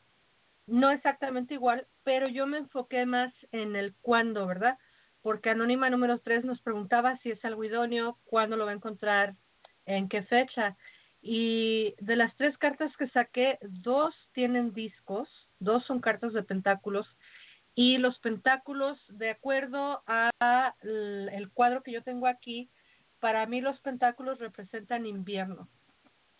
no 0.67 0.91
exactamente 0.91 1.55
igual, 1.55 1.87
pero 2.03 2.27
yo 2.27 2.45
me 2.45 2.57
enfoqué 2.57 3.05
más 3.05 3.33
en 3.51 3.75
el 3.75 3.95
cuándo, 4.01 4.45
¿verdad? 4.45 4.77
Porque 5.21 5.49
Anónima 5.49 5.89
número 5.89 6.19
3 6.19 6.45
nos 6.45 6.61
preguntaba 6.61 7.17
si 7.19 7.31
es 7.31 7.43
algo 7.43 7.63
idóneo, 7.63 8.17
cuándo 8.25 8.55
lo 8.55 8.65
va 8.65 8.71
a 8.71 8.75
encontrar, 8.75 9.35
en 9.85 10.07
qué 10.09 10.23
fecha. 10.23 10.77
Y 11.21 11.95
de 11.99 12.15
las 12.15 12.35
tres 12.37 12.57
cartas 12.57 12.95
que 12.97 13.09
saqué, 13.09 13.57
dos 13.61 14.13
tienen 14.33 14.73
discos, 14.73 15.27
dos 15.59 15.85
son 15.85 15.99
cartas 15.99 16.33
de 16.33 16.43
pentáculos. 16.43 17.07
Y 17.73 17.97
los 17.97 18.17
pentáculos, 18.19 18.99
de 19.09 19.31
acuerdo 19.31 20.03
a 20.07 20.73
el 20.81 21.49
cuadro 21.53 21.83
que 21.83 21.91
yo 21.91 22.03
tengo 22.03 22.27
aquí, 22.27 22.69
para 23.19 23.45
mí 23.45 23.61
los 23.61 23.79
pentáculos 23.79 24.39
representan 24.39 25.05
invierno. 25.05 25.67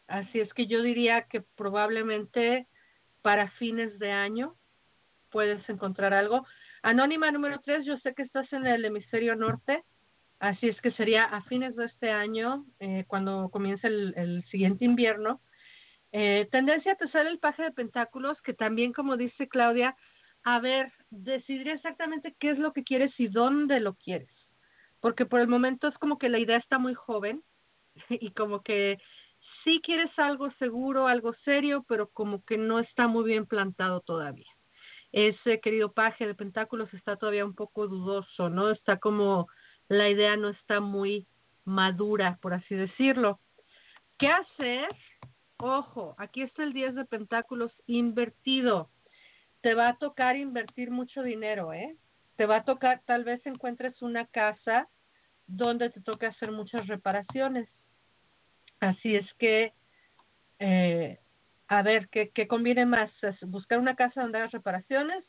Así 0.08 0.40
es 0.40 0.54
que 0.54 0.68
yo 0.68 0.82
diría 0.82 1.24
que 1.24 1.42
probablemente 1.42 2.68
para 3.28 3.50
fines 3.60 4.00
de 4.00 4.10
año 4.10 4.56
puedes 5.32 5.68
encontrar 5.68 6.14
algo. 6.14 6.48
Anónima 6.82 7.30
número 7.30 7.60
3, 7.60 7.86
yo 7.86 7.98
sé 7.98 8.14
que 8.14 8.22
estás 8.22 8.48
en 8.54 8.66
el 8.66 8.86
hemisferio 8.86 9.36
norte. 9.36 9.84
Así 10.40 10.70
es 10.70 10.80
que 10.80 10.92
sería 10.92 11.26
a 11.26 11.42
fines 11.42 11.76
de 11.76 11.88
este 11.88 12.10
año, 12.10 12.66
eh, 12.80 13.04
cuando 13.06 13.50
comience 13.50 13.86
el, 13.86 14.46
siguiente 14.50 14.86
invierno. 14.86 15.42
Eh, 16.14 16.48
tendencia 16.54 16.96
te 16.96 17.10
sale 17.10 17.30
el 17.30 17.40
paje 17.40 17.64
de 17.64 17.74
pentáculos, 17.74 18.42
que 18.44 18.54
también, 18.54 18.94
como 18.94 19.18
dice 19.18 19.50
Claudia, 19.50 19.94
a 20.46 20.62
ver, 20.62 20.90
decidir 21.10 21.68
exactamente 21.68 22.34
qué 22.40 22.52
es 22.52 22.58
lo 22.58 22.72
que 22.72 22.86
quieres 22.86 23.12
y 23.18 23.28
dónde 23.28 23.82
lo 23.82 23.96
quieres. 23.96 24.32
Porque 25.02 25.26
por 25.26 25.42
el 25.42 25.50
momento 25.50 25.90
es 25.90 25.98
como 25.98 26.18
que 26.18 26.30
la 26.30 26.40
idea 26.40 26.60
está 26.60 26.80
muy 26.80 26.94
joven 26.94 27.44
y 28.10 28.32
como 28.32 28.62
que 28.62 29.00
sí 29.68 29.82
quieres 29.84 30.18
algo 30.18 30.50
seguro, 30.60 31.08
algo 31.08 31.34
serio, 31.44 31.84
pero 31.90 32.08
como 32.08 32.42
que 32.46 32.58
no 32.58 32.80
está 32.80 33.08
muy 33.08 33.26
bien 33.26 33.46
plantado 33.46 34.00
todavía. 34.00 34.48
Ese 35.12 35.60
querido 35.60 35.92
paje 35.92 36.26
de 36.26 36.36
pentáculos 36.36 36.94
está 36.94 37.18
todavía 37.18 37.44
un 37.44 37.54
poco 37.54 37.86
dudoso, 37.90 38.50
¿no? 38.50 38.72
Está 38.72 38.96
como 38.98 39.50
la 39.90 40.08
idea 40.08 40.38
no 40.38 40.48
está 40.48 40.80
muy 40.80 41.28
madura, 41.66 42.40
por 42.42 42.54
así 42.54 42.76
decirlo. 42.76 43.42
¿Qué 44.18 44.30
hacer? 44.30 44.88
Ojo, 45.58 46.16
aquí 46.18 46.44
está 46.44 46.64
el 46.64 46.72
10 46.72 46.96
de 46.96 47.04
pentáculos 47.04 47.74
invertido. 47.88 48.90
Te 49.60 49.74
va 49.74 49.90
a 49.90 49.98
tocar 49.98 50.38
invertir 50.38 50.92
mucho 50.92 51.24
dinero, 51.24 51.74
¿eh? 51.74 51.98
Te 52.38 52.46
va 52.46 52.58
a 52.58 52.64
tocar, 52.64 53.02
tal 53.06 53.26
vez 53.26 53.46
encuentres 53.46 54.02
una 54.02 54.28
casa 54.28 54.88
donde 55.46 55.90
te 55.90 56.00
toque 56.00 56.26
hacer 56.26 56.54
muchas 56.54 56.88
reparaciones. 56.88 57.68
Así 58.80 59.16
es 59.16 59.26
que, 59.40 59.74
eh, 60.60 61.20
a 61.68 61.82
ver, 61.82 62.10
¿qué, 62.10 62.30
¿qué 62.30 62.48
conviene 62.48 62.86
más? 62.86 63.12
¿Es 63.24 63.36
¿Buscar 63.42 63.80
una 63.80 63.96
casa 63.96 64.22
donde 64.22 64.38
hagas 64.38 64.52
reparaciones 64.52 65.24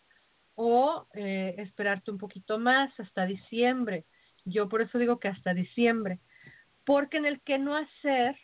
o 0.55 1.07
eh, 1.15 1.55
esperarte 1.59 2.11
un 2.11 2.19
poquito 2.19 2.59
más 2.59 2.99
hasta 3.01 3.27
diciembre? 3.27 4.05
Yo 4.45 4.69
por 4.69 4.83
eso 4.83 4.99
digo 4.99 5.19
que 5.19 5.29
hasta 5.29 5.55
diciembre, 5.55 6.21
porque 6.85 7.17
en 7.19 7.27
el 7.27 7.41
que 7.41 7.59
no 7.59 7.77
hacer 7.77 8.37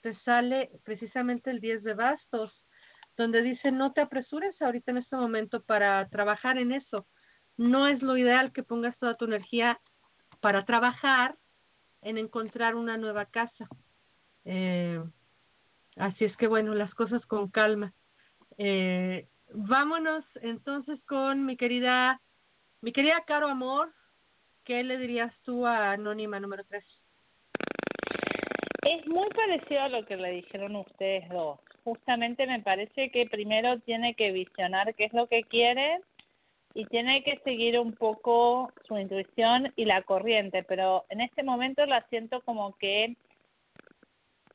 te 0.00 0.14
sale 0.20 0.70
precisamente 0.84 1.50
el 1.50 1.60
10 1.60 1.82
de 1.84 1.94
bastos, 1.94 2.52
donde 3.16 3.42
dice 3.42 3.70
no 3.70 3.92
te 3.92 4.00
apresures 4.00 4.60
ahorita 4.60 4.90
en 4.90 4.98
este 4.98 5.16
momento 5.16 5.62
para 5.62 6.08
trabajar 6.08 6.58
en 6.58 6.72
eso. 6.72 7.06
No 7.56 7.86
es 7.86 8.02
lo 8.02 8.16
ideal 8.16 8.52
que 8.52 8.62
pongas 8.62 8.98
toda 8.98 9.16
tu 9.16 9.26
energía 9.26 9.80
para 10.40 10.64
trabajar 10.64 11.36
en 12.00 12.18
encontrar 12.18 12.74
una 12.74 12.96
nueva 12.96 13.26
casa. 13.26 13.68
Eh, 14.44 15.02
así 15.96 16.24
es 16.24 16.36
que 16.36 16.46
bueno, 16.46 16.74
las 16.74 16.94
cosas 16.94 17.24
con 17.26 17.48
calma. 17.50 17.92
Eh, 18.58 19.26
vámonos 19.52 20.24
entonces 20.40 21.00
con 21.04 21.46
mi 21.46 21.56
querida, 21.56 22.20
mi 22.80 22.92
querida 22.92 23.24
Caro 23.26 23.48
Amor. 23.48 23.92
¿Qué 24.64 24.82
le 24.84 24.96
dirías 24.98 25.34
tú 25.42 25.66
a 25.66 25.92
Anónima 25.92 26.38
número 26.38 26.64
3? 26.64 26.84
Es 28.82 29.06
muy 29.08 29.28
parecido 29.30 29.82
a 29.82 29.88
lo 29.88 30.04
que 30.04 30.16
le 30.16 30.30
dijeron 30.30 30.76
ustedes 30.76 31.28
dos. 31.28 31.58
Justamente 31.84 32.46
me 32.46 32.60
parece 32.60 33.10
que 33.10 33.26
primero 33.26 33.78
tiene 33.80 34.14
que 34.14 34.32
visionar 34.32 34.94
qué 34.94 35.04
es 35.04 35.12
lo 35.12 35.26
que 35.26 35.42
quiere 35.44 36.00
y 36.74 36.86
tiene 36.86 37.22
que 37.22 37.38
seguir 37.44 37.78
un 37.78 37.92
poco 37.92 38.72
su 38.86 38.96
intuición 38.98 39.72
y 39.76 39.84
la 39.84 40.02
corriente, 40.02 40.62
pero 40.62 41.04
en 41.10 41.20
este 41.20 41.42
momento 41.42 41.84
la 41.86 42.06
siento 42.08 42.40
como 42.42 42.76
que, 42.78 43.16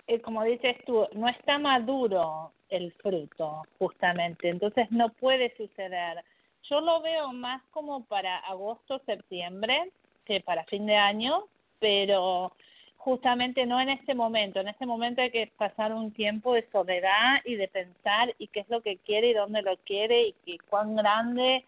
eh, 0.08 0.22
como 0.22 0.44
dices 0.44 0.78
tú, 0.86 1.08
no 1.14 1.28
está 1.28 1.58
maduro 1.58 2.52
el 2.70 2.92
fruto, 2.94 3.64
justamente, 3.80 4.50
entonces 4.50 4.90
no 4.92 5.10
puede 5.10 5.56
suceder. 5.56 6.24
Yo 6.64 6.82
lo 6.82 7.02
veo 7.02 7.32
más 7.34 7.62
como 7.72 8.04
para 8.06 8.38
agosto, 8.40 9.00
septiembre, 9.06 9.92
que 10.26 10.42
para 10.42 10.66
fin 10.66 10.86
de 10.86 10.96
año, 10.96 11.46
pero 11.80 12.52
justamente 12.98 13.66
no 13.66 13.80
en 13.80 13.90
este 13.90 14.14
momento. 14.14 14.60
En 14.60 14.68
este 14.68 14.86
momento 14.86 15.22
hay 15.22 15.32
que 15.32 15.52
pasar 15.58 15.94
un 15.94 16.12
tiempo 16.12 16.54
de 16.54 16.68
soledad 16.72 17.42
y 17.46 17.56
de 17.56 17.70
pensar 17.70 18.36
y 18.38 18.48
qué 18.48 18.62
es 18.62 18.70
lo 18.70 18.82
que 18.82 18.98
quiere 18.98 19.30
y 19.30 19.34
dónde 19.34 19.62
lo 19.62 19.78
quiere 19.78 20.28
y, 20.28 20.36
y 20.46 20.58
cuán 20.58 20.96
grande 20.96 21.64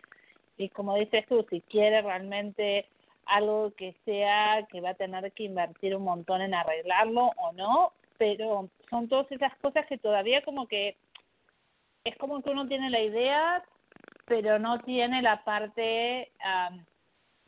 y 0.60 0.68
como 0.70 0.96
dices 0.96 1.26
tú, 1.28 1.46
si 1.50 1.62
quiere 1.62 2.02
realmente 2.02 2.86
algo 3.26 3.72
que 3.78 3.96
sea 4.04 4.68
que 4.70 4.82
va 4.82 4.90
a 4.90 4.96
tener 4.96 5.32
que 5.32 5.44
invertir 5.44 5.96
un 5.96 6.04
montón 6.04 6.42
en 6.42 6.54
arreglarlo 6.54 7.32
o 7.38 7.54
no, 7.54 7.94
pero 8.20 8.70
son 8.90 9.08
todas 9.08 9.32
esas 9.32 9.56
cosas 9.58 9.88
que 9.88 9.98
todavía 9.98 10.44
como 10.44 10.68
que 10.68 10.98
es 12.04 12.16
como 12.18 12.44
que 12.44 12.52
uno 12.52 12.68
tiene 12.68 12.90
la 12.90 13.02
idea, 13.02 13.64
pero 14.26 14.60
no 14.60 14.80
tiene 14.80 15.22
la 15.22 15.44
parte, 15.44 16.32
um, 16.46 16.84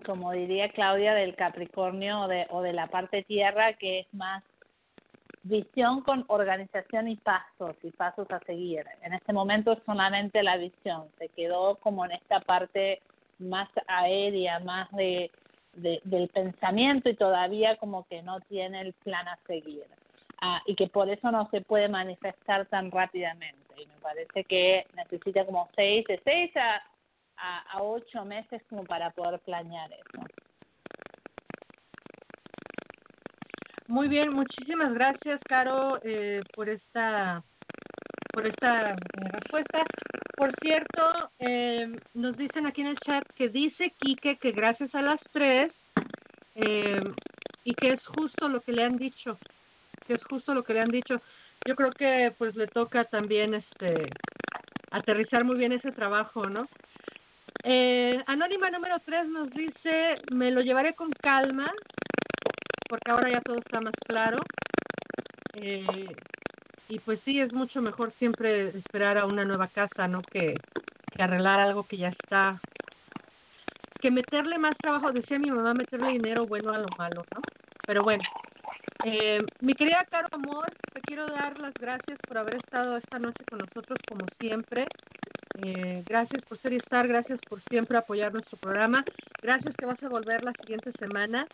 como 0.05 0.31
diría 0.31 0.69
Claudia, 0.69 1.13
del 1.13 1.35
Capricornio 1.35 2.21
o 2.21 2.27
de, 2.27 2.47
o 2.49 2.61
de 2.61 2.73
la 2.73 2.87
parte 2.87 3.23
tierra, 3.23 3.73
que 3.73 3.99
es 3.99 4.13
más 4.13 4.43
visión 5.43 6.01
con 6.01 6.25
organización 6.27 7.07
y 7.07 7.17
pasos 7.17 7.75
y 7.83 7.91
pasos 7.91 8.29
a 8.31 8.39
seguir. 8.39 8.85
En 9.03 9.13
este 9.13 9.33
momento 9.33 9.77
solamente 9.85 10.41
la 10.41 10.57
visión, 10.57 11.07
se 11.17 11.29
quedó 11.29 11.75
como 11.75 12.05
en 12.05 12.11
esta 12.11 12.39
parte 12.39 13.01
más 13.39 13.69
aérea, 13.87 14.59
más 14.59 14.89
de 14.91 15.31
del 15.73 16.27
pensamiento 16.29 17.09
y 17.09 17.15
todavía 17.15 17.77
como 17.77 18.05
que 18.07 18.21
no 18.21 18.41
tiene 18.41 18.81
el 18.81 18.93
plan 18.93 19.27
a 19.27 19.39
seguir. 19.47 19.85
Ah, 20.41 20.61
y 20.65 20.75
que 20.75 20.87
por 20.87 21.07
eso 21.09 21.31
no 21.31 21.47
se 21.51 21.61
puede 21.61 21.87
manifestar 21.87 22.65
tan 22.65 22.89
rápidamente. 22.89 23.59
Y 23.77 23.85
me 23.85 23.95
parece 24.01 24.43
que 24.43 24.85
necesita 24.95 25.45
como 25.45 25.69
seis, 25.75 26.05
de 26.07 26.19
seis 26.23 26.51
a, 26.57 26.81
a, 27.37 27.81
ocho 27.83 28.25
meses 28.25 28.61
como 28.69 28.83
para 28.83 29.11
poder 29.11 29.39
planear 29.41 29.91
eso. 29.93 30.25
Muy 33.87 34.07
bien, 34.07 34.33
muchísimas 34.33 34.93
gracias, 34.93 35.39
Caro, 35.47 35.99
eh, 36.03 36.41
por 36.55 36.69
esta 36.69 37.43
por 38.31 38.47
esta 38.47 38.91
eh, 38.91 38.95
respuesta. 39.31 39.83
Por 40.35 40.53
cierto, 40.61 41.31
eh, 41.39 41.99
nos 42.13 42.37
dicen 42.37 42.65
aquí 42.65 42.81
en 42.81 42.87
el 42.87 42.99
chat 42.99 43.23
que 43.35 43.49
dice 43.49 43.93
Quique 43.99 44.37
que 44.37 44.51
gracias 44.51 44.93
a 44.95 45.01
las 45.01 45.19
tres 45.31 45.71
eh, 46.55 47.03
y 47.63 47.73
que 47.75 47.93
es 47.93 48.05
justo 48.07 48.47
lo 48.47 48.61
que 48.61 48.71
le 48.71 48.83
han 48.83 48.97
dicho, 48.97 49.37
que 50.11 50.17
es 50.17 50.23
justo 50.25 50.53
lo 50.53 50.63
que 50.63 50.73
le 50.73 50.81
han 50.81 50.89
dicho. 50.89 51.21
Yo 51.65 51.75
creo 51.75 51.91
que 51.91 52.33
pues 52.37 52.55
le 52.55 52.67
toca 52.67 53.05
también 53.05 53.53
este 53.53 54.09
aterrizar 54.91 55.45
muy 55.45 55.57
bien 55.57 55.71
ese 55.71 55.91
trabajo, 55.91 56.49
¿no? 56.49 56.67
Eh, 57.63 58.21
Anónima 58.27 58.69
número 58.69 58.99
tres 59.05 59.27
nos 59.27 59.49
dice, 59.51 60.15
me 60.31 60.51
lo 60.51 60.61
llevaré 60.61 60.95
con 60.95 61.11
calma, 61.11 61.71
porque 62.89 63.11
ahora 63.11 63.29
ya 63.31 63.41
todo 63.41 63.59
está 63.59 63.79
más 63.79 63.93
claro. 64.05 64.39
Eh, 65.53 66.07
y 66.89 66.99
pues 66.99 67.19
sí, 67.23 67.39
es 67.39 67.53
mucho 67.53 67.81
mejor 67.81 68.11
siempre 68.19 68.77
esperar 68.77 69.17
a 69.17 69.25
una 69.25 69.45
nueva 69.45 69.67
casa, 69.69 70.07
¿no? 70.07 70.21
Que, 70.23 70.55
que 71.15 71.23
arreglar 71.23 71.59
algo 71.61 71.85
que 71.85 71.97
ya 71.97 72.09
está. 72.09 72.59
Que 74.01 74.11
meterle 74.11 74.57
más 74.57 74.75
trabajo, 74.77 75.11
decía 75.13 75.39
mi 75.39 75.51
mamá, 75.51 75.73
meterle 75.73 76.09
dinero 76.09 76.47
bueno 76.47 76.71
a 76.71 76.79
lo 76.79 76.87
malo, 76.97 77.23
¿no? 77.33 77.41
Pero 77.85 78.03
bueno, 78.03 78.23
eh, 79.05 79.41
mi 79.59 79.73
querida 79.73 80.05
Caro 80.09 80.27
Amor, 80.31 80.73
te 80.93 81.01
quiero 81.01 81.25
dar 81.27 81.59
las 81.59 81.73
gracias 81.73 82.17
por 82.27 82.37
haber 82.37 82.55
estado 82.55 82.97
esta 82.97 83.19
noche 83.19 83.43
con 83.49 83.59
nosotros 83.59 83.97
como 84.07 84.25
siempre. 84.39 84.85
Eh, 85.63 86.03
gracias 86.05 86.41
por 86.43 86.57
ser 86.59 86.73
y 86.73 86.77
estar, 86.77 87.07
gracias 87.07 87.39
por 87.47 87.61
siempre 87.69 87.97
apoyar 87.97 88.33
nuestro 88.33 88.57
programa. 88.57 89.03
Gracias 89.41 89.75
que 89.75 89.85
vas 89.85 90.01
a 90.03 90.09
volver 90.09 90.43
la 90.43 90.53
siguiente 90.53 90.91
semana 90.99 91.45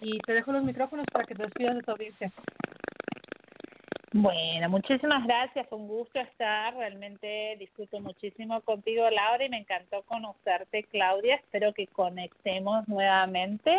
y 0.00 0.18
te 0.20 0.32
dejo 0.32 0.52
los 0.52 0.64
micrófonos 0.64 1.06
para 1.12 1.24
que 1.24 1.34
te 1.34 1.44
despidas 1.44 1.76
de 1.76 1.82
tu 1.82 1.90
audiencia. 1.92 2.32
Bueno, 4.14 4.68
muchísimas 4.68 5.24
gracias, 5.26 5.66
un 5.70 5.88
gusto 5.88 6.20
estar, 6.20 6.74
realmente 6.74 7.56
disfruto 7.58 7.98
muchísimo 7.98 8.60
contigo 8.60 9.08
Laura 9.08 9.42
y 9.42 9.48
me 9.48 9.56
encantó 9.56 10.02
conocerte 10.02 10.82
Claudia, 10.90 11.36
espero 11.36 11.72
que 11.72 11.86
conectemos 11.86 12.86
nuevamente, 12.88 13.74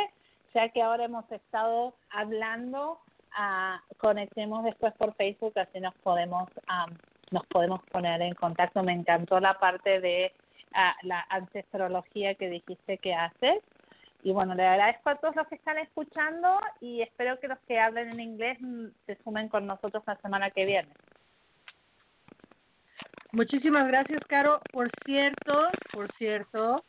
ya 0.55 0.69
que 0.69 0.81
ahora 0.81 1.05
hemos 1.05 1.31
estado 1.31 1.93
hablando, 2.09 2.97
uh, 3.37 3.95
conectemos 3.97 4.63
después 4.63 4.93
por 4.95 5.13
Facebook, 5.15 5.57
así 5.57 5.79
nos 5.79 5.95
podemos 5.95 6.49
nos 7.31 7.45
podemos 7.47 7.81
poner 7.91 8.21
en 8.21 8.35
contacto, 8.35 8.83
me 8.83 8.93
encantó 8.93 9.39
la 9.39 9.57
parte 9.59 9.99
de 9.99 10.33
uh, 10.71 11.07
la 11.07 11.25
ancestrología 11.29 12.35
que 12.35 12.49
dijiste 12.49 12.97
que 12.99 13.13
haces 13.13 13.63
y 14.23 14.31
bueno, 14.31 14.55
le 14.55 14.65
agradezco 14.65 15.09
a 15.09 15.15
todos 15.15 15.35
los 15.35 15.47
que 15.47 15.55
están 15.55 15.77
escuchando 15.77 16.59
y 16.79 17.01
espero 17.01 17.39
que 17.39 17.49
los 17.49 17.59
que 17.67 17.79
hablen 17.79 18.09
en 18.09 18.19
inglés 18.21 18.57
mm, 18.61 18.85
se 19.05 19.21
sumen 19.23 19.49
con 19.49 19.67
nosotros 19.67 20.01
la 20.07 20.15
semana 20.17 20.49
que 20.49 20.65
viene. 20.65 20.89
Muchísimas 23.33 23.87
gracias, 23.87 24.21
Caro. 24.27 24.61
Por 24.71 24.89
cierto, 25.05 25.67
por 25.91 26.09
cierto, 26.13 26.85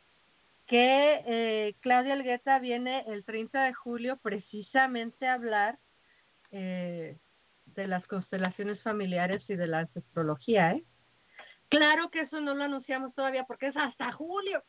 que 0.67 1.23
eh, 1.25 1.75
Claudia 1.81 2.13
Algueta 2.13 2.59
viene 2.59 3.03
el 3.07 3.25
30 3.25 3.63
de 3.63 3.73
julio 3.73 4.17
precisamente 4.17 5.27
a 5.27 5.33
hablar 5.33 5.77
eh, 6.55 7.17
de 7.65 7.87
las 7.87 8.05
constelaciones 8.07 8.81
familiares 8.81 9.43
y 9.47 9.55
de 9.55 9.67
la 9.67 9.79
ancestrología, 9.79 10.71
¿eh? 10.71 10.83
Claro 11.69 12.09
que 12.09 12.21
eso 12.21 12.39
no 12.41 12.53
lo 12.53 12.63
anunciamos 12.63 13.13
todavía 13.15 13.43
porque 13.43 13.67
es 13.67 13.77
hasta 13.77 14.11
julio 14.11 14.63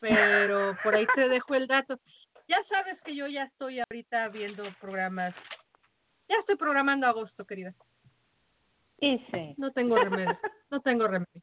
pero 0.00 0.76
por 0.82 0.94
ahí 0.94 1.06
te 1.14 1.28
dejo 1.28 1.54
el 1.54 1.66
dato. 1.66 2.00
ya 2.48 2.56
sabes 2.68 3.00
que 3.02 3.14
yo 3.14 3.28
ya 3.28 3.44
estoy 3.44 3.78
ahorita 3.78 4.28
viendo 4.28 4.64
programas. 4.80 5.34
Ya 6.28 6.36
estoy 6.36 6.56
programando 6.56 7.06
agosto, 7.06 7.44
querida. 7.44 7.74
Y 8.98 9.18
sí. 9.30 9.54
No 9.56 9.72
tengo 9.72 9.96
remedio. 9.96 10.38
no 10.70 10.80
tengo 10.80 11.06
remedio. 11.06 11.42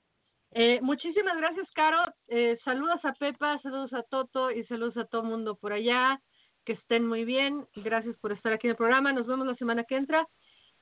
Eh, 0.51 0.79
muchísimas 0.81 1.37
gracias, 1.37 1.69
Caro. 1.73 2.13
Eh, 2.27 2.57
saludos 2.63 3.03
a 3.03 3.13
Pepa, 3.13 3.59
saludos 3.61 3.93
a 3.93 4.03
Toto 4.03 4.49
y 4.51 4.63
saludos 4.65 4.97
a 4.97 5.05
todo 5.05 5.23
mundo 5.23 5.55
por 5.55 5.73
allá. 5.73 6.19
Que 6.67 6.73
estén 6.73 7.07
muy 7.07 7.23
bien. 7.23 7.65
Gracias 7.77 8.17
por 8.17 8.33
estar 8.33 8.51
aquí 8.51 8.67
en 8.67 8.71
el 8.71 8.75
programa. 8.75 9.13
Nos 9.13 9.25
vemos 9.25 9.47
la 9.47 9.55
semana 9.55 9.85
que 9.85 9.95
entra. 9.95 10.27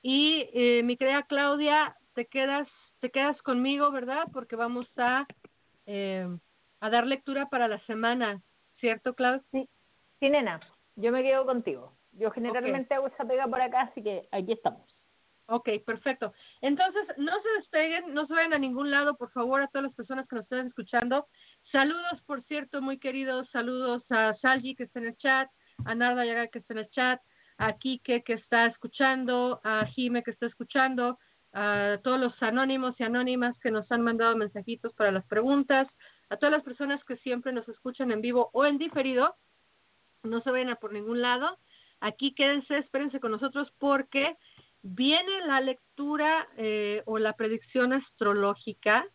Y 0.02 0.50
eh, 0.52 0.82
mi 0.82 0.96
querida 0.96 1.22
Claudia, 1.28 1.96
te 2.12 2.26
quedas, 2.26 2.66
te 2.98 3.12
quedas 3.12 3.40
conmigo, 3.42 3.92
¿verdad? 3.92 4.24
Porque 4.32 4.56
vamos 4.56 4.88
a, 4.96 5.28
eh, 5.86 6.26
a 6.80 6.90
dar 6.90 7.06
lectura 7.06 7.46
para 7.50 7.68
la 7.68 7.78
semana, 7.86 8.42
¿cierto, 8.80 9.14
Claudia? 9.14 9.44
Sí, 9.52 9.68
sí, 10.18 10.28
nena, 10.28 10.58
yo 10.96 11.12
me 11.12 11.22
quedo 11.22 11.46
contigo. 11.46 11.92
Yo 12.10 12.32
generalmente 12.32 12.92
hago 12.92 13.06
esa 13.06 13.24
pega 13.24 13.46
por 13.46 13.60
acá, 13.60 13.82
así 13.82 14.02
que 14.02 14.26
aquí 14.32 14.54
estamos. 14.54 14.92
Ok, 15.46 15.68
perfecto. 15.86 16.32
Entonces, 16.62 17.06
no 17.16 17.32
se 17.42 17.48
despeguen, 17.58 18.12
no 18.12 18.26
se 18.26 18.34
vayan 18.34 18.54
a 18.54 18.58
ningún 18.58 18.90
lado, 18.90 19.16
por 19.16 19.30
favor, 19.30 19.62
a 19.62 19.68
todas 19.68 19.84
las 19.84 19.94
personas 19.94 20.26
que 20.26 20.34
nos 20.34 20.42
estén 20.46 20.66
escuchando. 20.66 21.28
Saludos, 21.70 22.20
por 22.26 22.42
cierto, 22.42 22.82
muy 22.82 22.98
queridos, 22.98 23.48
saludos 23.52 24.02
a 24.10 24.34
Salji 24.42 24.74
que 24.74 24.82
está 24.82 24.98
en 24.98 25.06
el 25.06 25.16
chat, 25.18 25.48
a 25.84 25.94
Narda 25.94 26.24
Yaga 26.24 26.48
que 26.48 26.58
está 26.58 26.74
en 26.74 26.78
el 26.78 26.90
chat, 26.90 27.20
a 27.58 27.72
Kike 27.74 28.22
que 28.22 28.34
está 28.34 28.66
escuchando, 28.66 29.60
a 29.64 29.86
Jime 29.86 30.22
que 30.22 30.30
está 30.30 30.46
escuchando, 30.46 31.18
a 31.52 31.98
todos 32.02 32.20
los 32.20 32.42
anónimos 32.42 32.94
y 32.98 33.04
anónimas 33.04 33.58
que 33.60 33.70
nos 33.70 33.90
han 33.90 34.02
mandado 34.02 34.36
mensajitos 34.36 34.92
para 34.94 35.10
las 35.10 35.26
preguntas, 35.26 35.88
a 36.28 36.36
todas 36.36 36.52
las 36.52 36.62
personas 36.62 37.02
que 37.04 37.16
siempre 37.18 37.52
nos 37.52 37.68
escuchan 37.68 38.10
en 38.10 38.20
vivo 38.20 38.50
o 38.52 38.66
en 38.66 38.78
diferido. 38.78 39.36
No 40.22 40.40
se 40.42 40.50
vayan 40.50 40.70
a 40.70 40.76
por 40.76 40.92
ningún 40.92 41.22
lado. 41.22 41.58
Aquí 42.00 42.34
quédense, 42.34 42.78
espérense 42.78 43.20
con 43.20 43.30
nosotros 43.30 43.72
porque 43.78 44.36
viene 44.82 45.46
la 45.46 45.60
lectura 45.60 46.46
eh, 46.56 47.02
o 47.06 47.18
la 47.18 47.32
predicción 47.34 47.92
astrológica, 47.92 49.06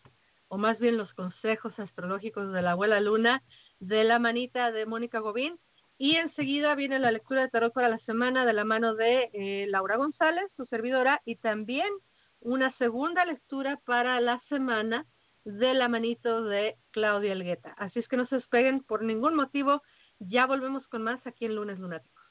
o 0.47 0.57
más 0.57 0.79
bien 0.79 0.97
los 0.97 1.13
consejos 1.13 1.77
astrológicos 1.77 2.51
de 2.51 2.61
la 2.61 2.71
abuela 2.71 2.99
Luna, 2.99 3.43
de 3.79 4.03
la 4.03 4.19
manita 4.19 4.71
de 4.71 4.85
Mónica 4.85 5.19
Gobín. 5.19 5.59
Y 6.03 6.15
enseguida 6.15 6.73
viene 6.73 6.97
la 6.97 7.11
lectura 7.11 7.43
de 7.43 7.49
tarot 7.49 7.71
para 7.73 7.87
la 7.87 7.99
semana 7.99 8.43
de 8.43 8.53
la 8.53 8.63
mano 8.63 8.95
de 8.95 9.29
eh, 9.33 9.67
Laura 9.69 9.97
González, 9.97 10.45
su 10.57 10.65
servidora, 10.65 11.21
y 11.25 11.35
también 11.35 11.87
una 12.39 12.75
segunda 12.79 13.23
lectura 13.23 13.79
para 13.85 14.19
la 14.19 14.41
semana 14.49 15.05
de 15.45 15.75
la 15.75 15.89
manito 15.89 16.43
de 16.45 16.75
Claudia 16.89 17.33
Elgueta. 17.33 17.75
Así 17.77 17.99
es 17.99 18.07
que 18.07 18.17
no 18.17 18.25
se 18.25 18.37
despeguen 18.37 18.81
por 18.81 19.03
ningún 19.03 19.35
motivo. 19.35 19.83
Ya 20.17 20.47
volvemos 20.47 20.87
con 20.87 21.03
más 21.03 21.19
aquí 21.27 21.45
en 21.45 21.53
Lunes 21.53 21.77
Lunáticos. 21.77 22.23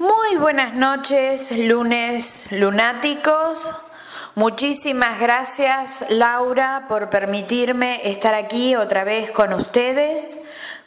Muy 0.00 0.36
buenas 0.38 0.74
noches, 0.74 1.48
lunes 1.52 2.26
lunáticos. 2.50 3.87
Muchísimas 4.34 5.18
gracias, 5.18 6.10
Laura, 6.10 6.84
por 6.88 7.10
permitirme 7.10 8.12
estar 8.12 8.34
aquí 8.34 8.76
otra 8.76 9.04
vez 9.04 9.30
con 9.32 9.52
ustedes, 9.52 10.24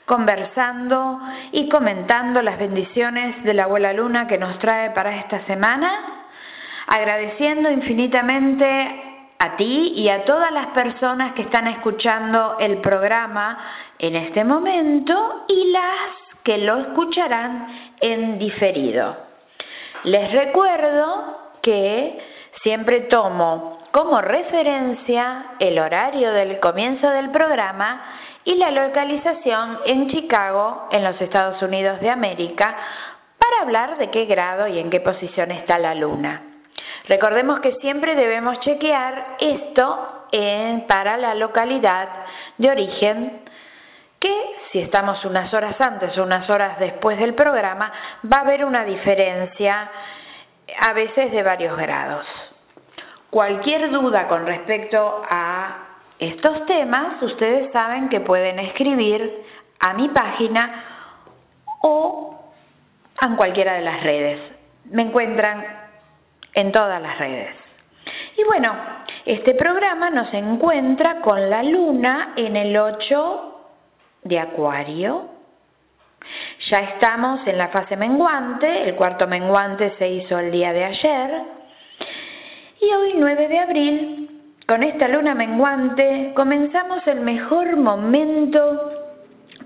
conversando 0.06 1.20
y 1.52 1.68
comentando 1.70 2.42
las 2.42 2.58
bendiciones 2.58 3.44
de 3.44 3.54
la 3.54 3.64
abuela 3.64 3.94
Luna 3.94 4.28
que 4.28 4.38
nos 4.38 4.58
trae 4.60 4.92
para 4.92 5.18
esta 5.18 5.46
semana. 5.46 5.92
Agradeciendo 6.88 7.70
infinitamente 7.72 8.66
a 9.40 9.56
ti 9.58 9.94
y 9.96 10.10
a 10.10 10.24
todas 10.26 10.52
las 10.52 10.68
personas 10.68 11.34
que 11.34 11.42
están 11.42 11.68
escuchando 11.68 12.58
el 12.60 12.78
programa 12.78 13.58
en 13.98 14.16
este 14.16 14.44
momento 14.44 15.46
y 15.48 15.72
las 15.72 16.22
que 16.44 16.58
lo 16.60 16.78
escucharán 16.78 17.68
en 18.02 18.38
diferido. 18.38 19.16
Les 20.04 20.32
recuerdo 20.32 21.38
que 21.62 22.31
siempre 22.64 23.02
tomo 23.02 23.80
como 23.92 24.22
referencia 24.22 25.56
el 25.60 25.78
horario 25.80 26.32
del 26.32 26.60
comienzo 26.60 27.10
del 27.10 27.30
programa 27.32 28.02
y 28.44 28.56
la 28.56 28.72
localización 28.72 29.80
en 29.86 30.10
Chicago, 30.10 30.88
en 30.92 31.04
los 31.04 31.20
Estados 31.22 31.62
Unidos 31.62 32.00
de 32.00 32.10
América, 32.10 32.76
para 33.38 33.62
hablar 33.62 33.98
de 33.98 34.10
qué 34.10 34.26
grado 34.26 34.68
y 34.68 34.80
en 34.80 34.90
qué 34.90 35.00
posición 35.00 35.52
está 35.52 35.78
la 35.78 35.94
luna. 35.94 36.42
Recordemos 37.08 37.60
que 37.60 37.76
siempre 37.82 38.16
debemos 38.16 38.60
chequear 38.62 39.38
esto 39.40 40.18
para 40.88 41.18
la 41.18 41.36
localidad 41.36 42.08
de 42.58 42.70
origen 42.70 43.42
que 44.20 44.34
si 44.72 44.80
estamos 44.80 45.26
unas 45.26 45.54
horas 45.54 45.76
antes 45.82 46.18
o 46.18 46.24
unas 46.24 46.50
horas 46.50 46.80
después 46.80 47.20
del 47.20 47.34
programa, 47.34 47.92
va 48.32 48.38
a 48.38 48.42
haber 48.42 48.64
una 48.64 48.86
diferencia 48.86 49.90
a 50.80 50.94
veces 50.94 51.32
de 51.32 51.44
varios 51.44 51.76
grados. 51.76 52.26
Cualquier 53.32 53.90
duda 53.92 54.28
con 54.28 54.46
respecto 54.46 55.24
a 55.30 55.88
estos 56.20 56.66
temas, 56.66 57.22
ustedes 57.24 57.72
saben 57.72 58.10
que 58.10 58.20
pueden 58.20 58.60
escribir 58.60 59.44
a 59.80 59.94
mi 59.94 60.10
página 60.10 60.84
o 61.82 62.44
en 63.22 63.36
cualquiera 63.38 63.76
de 63.76 63.82
las 63.84 64.04
redes. 64.04 64.42
Me 64.92 65.04
encuentran 65.04 65.66
en 66.56 66.74
todas 66.74 67.02
las 67.02 67.18
redes. 67.20 67.56
Y 68.38 68.44
bueno, 68.44 68.76
este 69.26 69.54
programa 69.54 70.10
nos 70.10 70.34
encuentra 70.34 71.22
con 71.22 71.50
la 71.50 71.64
luna 71.64 72.34
en 72.36 72.58
el 72.58 72.76
8 72.76 73.62
de 74.24 74.40
Acuario. 74.40 75.30
Ya 76.70 76.80
estamos 76.80 77.48
en 77.48 77.58
la 77.58 77.70
fase 77.70 77.96
menguante, 77.96 78.84
el 78.84 78.96
cuarto 78.96 79.26
menguante 79.26 79.96
se 79.98 80.10
hizo 80.10 80.38
el 80.38 80.52
día 80.52 80.74
de 80.74 80.84
ayer. 80.84 81.61
Y 82.82 82.92
hoy 82.92 83.14
9 83.16 83.48
de 83.48 83.60
abril, 83.60 84.30
con 84.68 84.82
esta 84.82 85.08
luna 85.08 85.36
menguante, 85.36 86.32
comenzamos 86.36 87.06
el 87.06 87.20
mejor 87.20 87.78
momento 87.78 88.92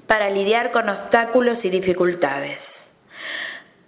para 0.06 0.30
lidiar 0.30 0.74
con 0.74 0.90
obstáculos 0.90 1.60
y 1.64 1.70
dificultades, 1.70 2.60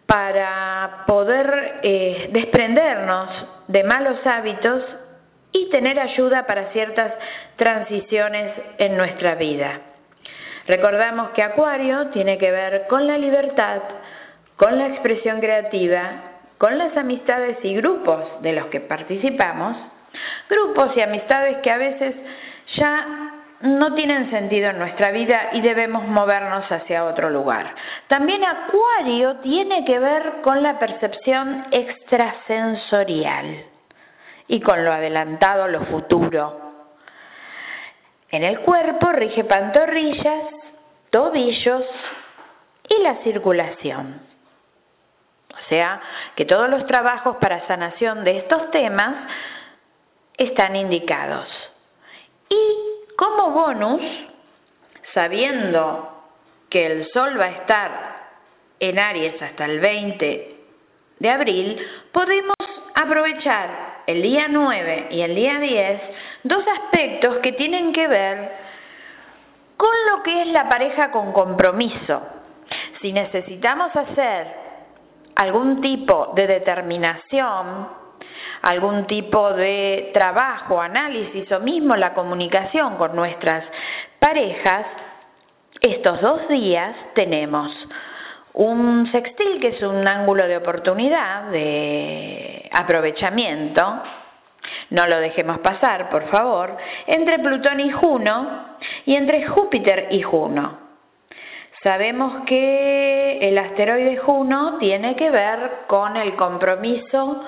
para 0.06 1.04
poder 1.08 1.82
eh, 1.84 2.30
desprendernos 2.32 3.30
de 3.68 3.84
malos 3.84 4.18
hábitos 4.24 4.82
y 5.52 5.70
tener 5.72 6.00
ayuda 6.00 6.48
para 6.48 6.72
ciertas 6.72 7.12
transiciones 7.58 8.54
en 8.78 8.96
nuestra 8.96 9.36
vida. 9.36 9.82
Recordamos 10.68 11.32
que 11.32 11.44
Acuario 11.44 12.08
tiene 12.12 12.38
que 12.38 12.50
ver 12.50 12.88
con 12.88 13.06
la 13.06 13.18
libertad, 13.18 13.82
con 14.56 14.78
la 14.78 14.88
expresión 14.88 15.42
creativa, 15.42 16.27
con 16.58 16.78
las 16.78 16.96
amistades 16.98 17.58
y 17.64 17.76
grupos 17.76 18.42
de 18.42 18.54
los 18.54 18.66
que 18.68 18.80
participamos, 18.80 19.78
grupos 20.50 20.96
y 20.96 21.02
amistades 21.02 21.58
que 21.58 21.72
a 21.72 21.78
veces 21.78 22.16
ya 22.76 23.34
no 23.62 23.94
tienen 23.96 24.30
sentido 24.30 24.70
en 24.70 24.80
nuestra 24.80 25.12
vida 25.12 25.50
y 25.54 25.62
debemos 25.62 26.08
movernos 26.08 26.72
hacia 26.72 27.06
otro 27.06 27.30
lugar. 27.30 27.74
También 28.08 28.44
Acuario 28.44 29.38
tiene 29.38 29.84
que 29.86 29.98
ver 30.00 30.42
con 30.44 30.62
la 30.62 30.78
percepción 30.78 31.66
extrasensorial 31.72 33.66
y 34.48 34.62
con 34.62 34.86
lo 34.86 34.94
adelantado, 34.94 35.68
lo 35.68 35.86
futuro. 35.86 36.68
En 38.30 38.44
el 38.44 38.60
cuerpo 38.60 39.12
rige 39.12 39.44
pantorrillas, 39.44 40.44
tobillos 41.10 41.84
y 42.90 43.02
la 43.02 43.16
circulación. 43.24 44.27
O 45.68 45.70
sea, 45.70 46.00
que 46.38 46.46
todos 46.46 46.70
los 46.70 46.88
trabajos 46.88 47.36
para 47.42 47.68
sanación 47.68 48.24
de 48.24 48.38
estos 48.38 48.72
temas 48.72 49.28
están 50.38 50.78
indicados. 50.78 51.46
Y 52.48 53.16
como 53.18 53.52
bonus, 53.52 54.02
sabiendo 55.14 56.24
que 56.70 56.86
el 56.86 57.12
Sol 57.12 57.38
va 57.38 57.46
a 57.46 57.50
estar 57.50 57.92
en 58.80 58.98
Aries 58.98 59.42
hasta 59.42 59.66
el 59.66 59.82
20 59.82 60.56
de 61.20 61.30
abril, 61.30 61.86
podemos 62.14 62.56
aprovechar 62.96 64.04
el 64.08 64.22
día 64.22 64.48
9 64.48 65.08
y 65.12 65.22
el 65.22 65.36
día 65.36 65.60
10 65.60 66.02
dos 66.44 66.64
aspectos 66.66 67.40
que 67.40 67.52
tienen 67.52 67.92
que 67.92 68.08
ver 68.08 68.52
con 69.76 69.92
lo 70.12 70.24
que 70.24 70.44
es 70.44 70.48
la 70.48 70.70
pareja 70.70 71.12
con 71.12 71.34
compromiso. 71.34 72.22
Si 73.02 73.12
necesitamos 73.12 73.94
hacer 73.94 74.67
algún 75.38 75.82
tipo 75.82 76.34
de 76.36 76.48
determinación, 76.48 77.88
algún 78.64 79.06
tipo 79.06 79.54
de 79.54 80.12
trabajo, 80.14 80.82
análisis 80.82 81.52
o 81.52 81.60
mismo 81.60 81.96
la 81.96 82.14
comunicación 82.14 82.96
con 82.98 83.16
nuestras 83.16 83.64
parejas, 84.20 84.86
estos 85.82 86.22
dos 86.22 86.48
días 86.48 86.96
tenemos 87.14 87.72
un 88.54 89.08
sextil 89.12 89.62
que 89.62 89.68
es 89.70 89.84
un 89.84 90.08
ángulo 90.08 90.48
de 90.48 90.58
oportunidad, 90.58 91.52
de 91.52 92.68
aprovechamiento, 92.74 94.02
no 94.90 95.06
lo 95.06 95.20
dejemos 95.20 95.60
pasar, 95.60 96.10
por 96.10 96.28
favor, 96.30 96.76
entre 97.06 97.38
Plutón 97.38 97.80
y 97.80 97.92
Juno 97.92 98.78
y 99.06 99.16
entre 99.16 99.46
Júpiter 99.48 100.08
y 100.10 100.24
Juno. 100.24 100.87
Sabemos 101.84 102.44
que 102.46 103.38
el 103.40 103.58
asteroide 103.58 104.18
Juno 104.18 104.78
tiene 104.80 105.16
que 105.16 105.30
ver 105.30 105.72
con 105.88 106.18
el 106.18 106.36
compromiso 106.36 107.44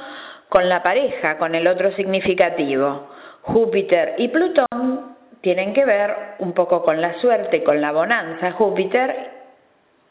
con 0.50 0.68
la 0.68 0.84
pareja, 0.84 1.38
con 1.38 1.56
el 1.56 1.68
otro 1.68 1.92
significativo. 1.94 3.10
Júpiter 3.42 4.16
y 4.18 4.28
Plutón 4.28 5.16
tienen 5.42 5.74
que 5.74 5.86
ver 5.86 6.36
un 6.40 6.54
poco 6.54 6.84
con 6.84 7.00
la 7.02 7.20
suerte, 7.22 7.64
con 7.64 7.80
la 7.82 7.92
bonanza, 7.92 8.52
Júpiter 8.52 9.32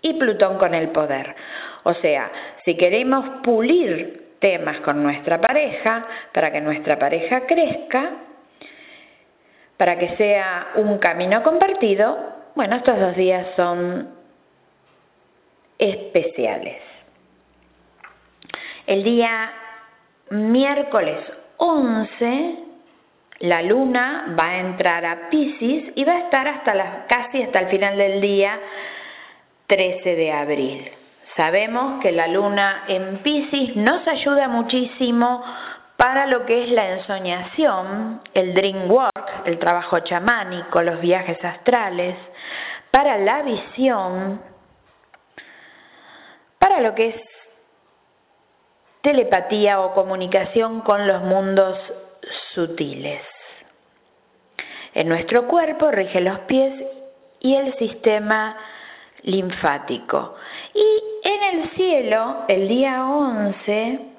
y 0.00 0.14
Plutón 0.14 0.58
con 0.58 0.74
el 0.74 0.88
poder. 0.88 1.34
O 1.82 1.94
sea, 1.94 2.30
si 2.64 2.76
queremos 2.76 3.42
pulir 3.42 4.36
temas 4.40 4.80
con 4.80 5.02
nuestra 5.02 5.40
pareja, 5.40 6.06
para 6.32 6.52
que 6.52 6.60
nuestra 6.60 6.98
pareja 6.98 7.46
crezca, 7.46 8.10
para 9.76 9.98
que 9.98 10.16
sea 10.16 10.68
un 10.76 10.98
camino 10.98 11.42
compartido, 11.42 12.37
bueno, 12.58 12.74
estos 12.74 12.98
dos 12.98 13.14
días 13.14 13.46
son 13.54 14.08
especiales. 15.78 16.82
El 18.84 19.04
día 19.04 19.52
miércoles 20.30 21.20
11, 21.58 22.56
la 23.38 23.62
luna 23.62 24.34
va 24.36 24.48
a 24.48 24.58
entrar 24.58 25.06
a 25.06 25.28
Pisces 25.28 25.92
y 25.94 26.02
va 26.02 26.14
a 26.14 26.18
estar 26.18 26.48
hasta 26.48 27.06
casi 27.06 27.44
hasta 27.44 27.60
el 27.60 27.68
final 27.68 27.96
del 27.96 28.20
día 28.20 28.58
13 29.68 30.16
de 30.16 30.32
abril. 30.32 30.90
Sabemos 31.36 32.02
que 32.02 32.10
la 32.10 32.26
luna 32.26 32.86
en 32.88 33.18
Pisces 33.18 33.76
nos 33.76 34.04
ayuda 34.08 34.48
muchísimo 34.48 35.44
para 35.98 36.26
lo 36.26 36.46
que 36.46 36.62
es 36.62 36.70
la 36.70 36.90
ensoñación, 36.90 38.22
el 38.32 38.54
dream 38.54 38.88
work, 38.88 39.42
el 39.46 39.58
trabajo 39.58 39.98
chamánico, 39.98 40.80
los 40.80 41.00
viajes 41.00 41.44
astrales, 41.44 42.14
para 42.92 43.18
la 43.18 43.42
visión, 43.42 44.40
para 46.60 46.80
lo 46.80 46.94
que 46.94 47.08
es 47.08 47.16
telepatía 49.02 49.80
o 49.80 49.92
comunicación 49.92 50.82
con 50.82 51.04
los 51.04 51.20
mundos 51.22 51.76
sutiles. 52.54 53.20
En 54.94 55.08
nuestro 55.08 55.48
cuerpo 55.48 55.90
rige 55.90 56.20
los 56.20 56.38
pies 56.40 56.74
y 57.40 57.56
el 57.56 57.76
sistema 57.76 58.56
linfático. 59.22 60.36
Y 60.74 61.02
en 61.24 61.42
el 61.42 61.70
cielo, 61.70 62.44
el 62.46 62.68
día 62.68 63.04
11, 63.04 64.17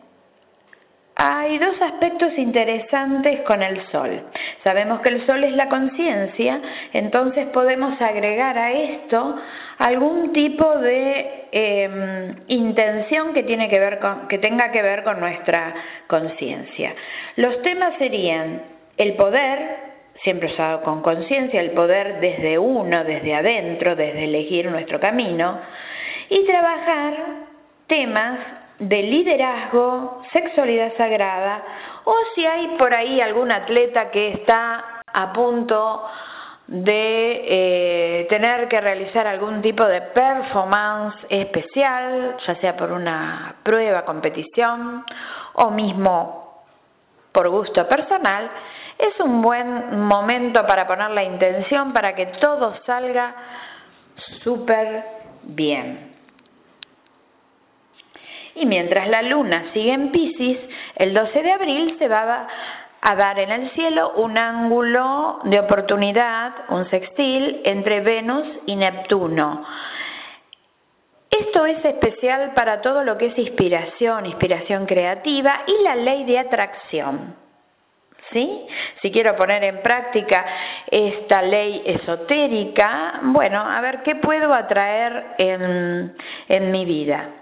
hay 1.21 1.57
dos 1.57 1.75
aspectos 1.81 2.31
interesantes 2.37 3.41
con 3.41 3.61
el 3.61 3.85
Sol. 3.91 4.21
Sabemos 4.63 5.01
que 5.01 5.09
el 5.09 5.25
Sol 5.25 5.43
es 5.43 5.51
la 5.51 5.67
conciencia, 5.67 6.61
entonces 6.93 7.47
podemos 7.47 8.01
agregar 8.01 8.57
a 8.57 8.71
esto 8.71 9.35
algún 9.79 10.31
tipo 10.31 10.77
de 10.77 11.47
em, 11.51 12.35
intención 12.47 13.33
que, 13.33 13.41
ver 13.43 13.99
con, 13.99 14.29
que 14.29 14.37
tenga 14.37 14.71
que 14.71 14.81
ver 14.81 15.03
con 15.03 15.19
nuestra 15.19 15.73
conciencia. 16.07 16.95
Los 17.35 17.61
temas 17.63 17.95
serían 17.97 18.61
el 18.95 19.15
poder, 19.15 19.59
siempre 20.23 20.47
usado 20.53 20.83
con 20.83 21.01
conciencia, 21.01 21.59
el 21.59 21.71
poder 21.71 22.21
desde 22.21 22.57
uno, 22.57 23.03
desde 23.03 23.35
adentro, 23.35 23.97
desde 23.97 24.23
elegir 24.23 24.71
nuestro 24.71 25.01
camino, 25.01 25.59
y 26.29 26.45
trabajar 26.45 27.13
temas 27.87 28.58
de 28.79 29.03
liderazgo, 29.03 30.23
sexualidad 30.31 30.95
sagrada, 30.97 31.63
o 32.05 32.15
si 32.33 32.45
hay 32.45 32.77
por 32.77 32.93
ahí 32.93 33.21
algún 33.21 33.51
atleta 33.51 34.09
que 34.09 34.31
está 34.31 35.01
a 35.13 35.33
punto 35.33 36.05
de 36.67 37.41
eh, 37.45 38.27
tener 38.29 38.67
que 38.67 38.79
realizar 38.79 39.27
algún 39.27 39.61
tipo 39.61 39.83
de 39.85 40.01
performance 40.01 41.15
especial, 41.29 42.37
ya 42.45 42.55
sea 42.61 42.77
por 42.77 42.91
una 42.91 43.55
prueba, 43.63 44.05
competición 44.05 45.03
o 45.53 45.71
mismo 45.71 46.63
por 47.31 47.49
gusto 47.49 47.87
personal, 47.87 48.49
es 48.97 49.19
un 49.19 49.41
buen 49.41 49.99
momento 49.99 50.65
para 50.65 50.85
poner 50.87 51.09
la 51.11 51.23
intención 51.23 51.91
para 51.91 52.13
que 52.13 52.27
todo 52.39 52.75
salga 52.85 53.33
súper 54.43 55.05
bien. 55.43 56.08
Y 58.59 58.65
mientras 58.65 59.07
la 59.07 59.21
luna 59.21 59.71
sigue 59.73 59.93
en 59.93 60.11
Pisces, 60.11 60.57
el 60.95 61.13
12 61.13 61.43
de 61.43 61.51
abril 61.51 61.95
se 61.97 62.09
va 62.09 62.45
a 63.01 63.15
dar 63.15 63.39
en 63.39 63.51
el 63.51 63.71
cielo 63.71 64.11
un 64.17 64.37
ángulo 64.37 65.39
de 65.45 65.61
oportunidad, 65.61 66.51
un 66.67 66.89
sextil, 66.89 67.61
entre 67.63 68.01
Venus 68.01 68.45
y 68.65 68.75
Neptuno. 68.75 69.65
Esto 71.31 71.65
es 71.65 71.83
especial 71.85 72.51
para 72.53 72.81
todo 72.81 73.05
lo 73.05 73.17
que 73.17 73.27
es 73.27 73.37
inspiración, 73.37 74.25
inspiración 74.25 74.85
creativa 74.85 75.61
y 75.65 75.81
la 75.83 75.95
ley 75.95 76.25
de 76.25 76.39
atracción. 76.39 77.35
¿sí? 78.33 78.67
Si 79.01 79.09
quiero 79.09 79.37
poner 79.37 79.63
en 79.63 79.81
práctica 79.81 80.45
esta 80.91 81.41
ley 81.41 81.81
esotérica, 81.85 83.21
bueno, 83.23 83.61
a 83.61 83.79
ver 83.79 84.03
qué 84.03 84.15
puedo 84.15 84.53
atraer 84.53 85.35
en, 85.37 86.13
en 86.49 86.71
mi 86.71 86.83
vida. 86.83 87.38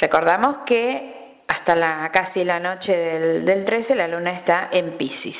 Recordamos 0.00 0.58
que 0.66 1.20
hasta 1.46 1.74
la, 1.74 2.10
casi 2.12 2.44
la 2.44 2.58
noche 2.58 2.96
del, 2.96 3.44
del 3.44 3.64
13 3.64 3.94
la 3.94 4.08
luna 4.08 4.32
está 4.38 4.68
en 4.70 4.96
Pisces. 4.96 5.36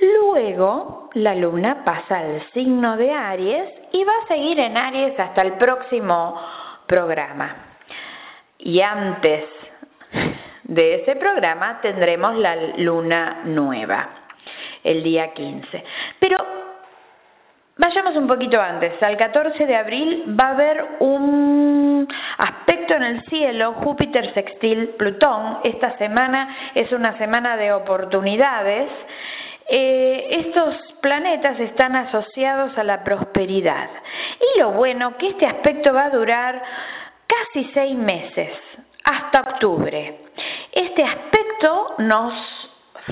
Luego 0.00 1.10
la 1.14 1.34
luna 1.34 1.82
pasa 1.84 2.18
al 2.18 2.42
signo 2.52 2.96
de 2.96 3.10
Aries 3.10 3.68
y 3.92 4.04
va 4.04 4.12
a 4.22 4.28
seguir 4.28 4.60
en 4.60 4.76
Aries 4.76 5.18
hasta 5.18 5.42
el 5.42 5.54
próximo 5.54 6.40
programa. 6.86 7.56
Y 8.58 8.80
antes 8.80 9.44
de 10.64 10.96
ese 10.96 11.16
programa 11.16 11.80
tendremos 11.80 12.36
la 12.36 12.56
luna 12.76 13.42
nueva, 13.44 14.08
el 14.84 15.02
día 15.02 15.32
15. 15.32 15.84
Pero 16.20 16.36
vayamos 17.76 18.16
un 18.16 18.26
poquito 18.26 18.60
antes, 18.60 19.02
al 19.02 19.16
14 19.16 19.66
de 19.66 19.76
abril 19.76 20.36
va 20.38 20.48
a 20.48 20.52
haber 20.52 20.86
un 21.00 21.65
aspecto 22.38 22.94
en 22.94 23.02
el 23.02 23.24
cielo, 23.26 23.74
Júpiter 23.74 24.32
sextil 24.34 24.88
Plutón, 24.98 25.58
esta 25.64 25.96
semana 25.98 26.56
es 26.74 26.90
una 26.92 27.16
semana 27.18 27.56
de 27.56 27.72
oportunidades. 27.72 28.88
Eh, 29.68 30.26
estos 30.30 30.76
planetas 31.00 31.58
están 31.58 31.96
asociados 31.96 32.76
a 32.78 32.84
la 32.84 33.02
prosperidad 33.02 33.90
y 34.54 34.60
lo 34.60 34.72
bueno 34.72 35.16
que 35.16 35.30
este 35.30 35.46
aspecto 35.46 35.92
va 35.92 36.04
a 36.04 36.10
durar 36.10 36.62
casi 37.26 37.68
seis 37.74 37.96
meses, 37.96 38.52
hasta 39.04 39.40
octubre. 39.40 40.18
Este 40.72 41.02
aspecto 41.02 41.94
nos 41.98 42.32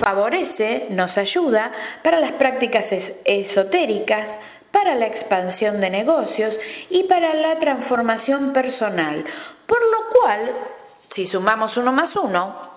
favorece, 0.02 0.86
nos 0.90 1.16
ayuda 1.16 1.70
para 2.02 2.20
las 2.20 2.32
prácticas 2.32 2.84
esotéricas, 3.24 4.26
para 4.74 4.96
la 4.96 5.06
expansión 5.06 5.80
de 5.80 5.88
negocios 5.88 6.52
y 6.90 7.04
para 7.04 7.32
la 7.32 7.60
transformación 7.60 8.52
personal. 8.52 9.24
Por 9.66 9.78
lo 9.80 10.20
cual, 10.20 10.52
si 11.14 11.28
sumamos 11.28 11.76
uno 11.76 11.92
más 11.92 12.14
uno, 12.16 12.74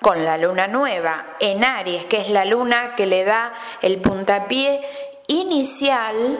con 0.00 0.24
la 0.24 0.38
luna 0.38 0.66
nueva 0.68 1.36
en 1.38 1.62
Aries, 1.62 2.06
que 2.06 2.22
es 2.22 2.30
la 2.30 2.46
luna 2.46 2.94
que 2.96 3.04
le 3.04 3.24
da 3.24 3.52
el 3.82 4.00
puntapié 4.00 4.80
inicial 5.26 6.38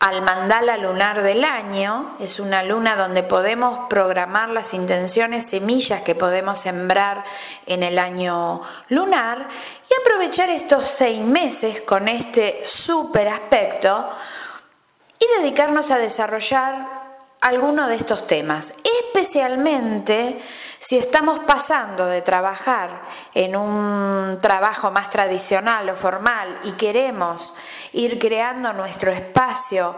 al 0.00 0.20
mandala 0.22 0.76
lunar 0.76 1.22
del 1.22 1.42
año, 1.44 2.16
es 2.20 2.38
una 2.38 2.62
luna 2.64 2.96
donde 2.96 3.22
podemos 3.22 3.88
programar 3.88 4.50
las 4.50 4.72
intenciones, 4.74 5.48
semillas 5.50 6.02
que 6.02 6.14
podemos 6.14 6.62
sembrar 6.64 7.24
en 7.66 7.82
el 7.82 7.98
año 7.98 8.62
lunar 8.88 9.46
y 9.92 10.00
aprovechar 10.00 10.48
estos 10.50 10.84
seis 10.98 11.20
meses 11.20 11.82
con 11.82 12.08
este 12.08 12.64
super 12.86 13.28
aspecto 13.28 14.08
y 15.18 15.42
dedicarnos 15.42 15.90
a 15.90 15.98
desarrollar 15.98 16.86
alguno 17.42 17.88
de 17.88 17.96
estos 17.96 18.26
temas, 18.26 18.64
especialmente 18.82 20.40
si 20.88 20.96
estamos 20.96 21.40
pasando 21.46 22.06
de 22.06 22.22
trabajar 22.22 22.90
en 23.34 23.56
un 23.56 24.38
trabajo 24.40 24.90
más 24.90 25.10
tradicional 25.10 25.88
o 25.90 25.96
formal 25.96 26.60
y 26.64 26.72
queremos 26.72 27.40
ir 27.92 28.18
creando 28.18 28.72
nuestro 28.72 29.10
espacio, 29.10 29.94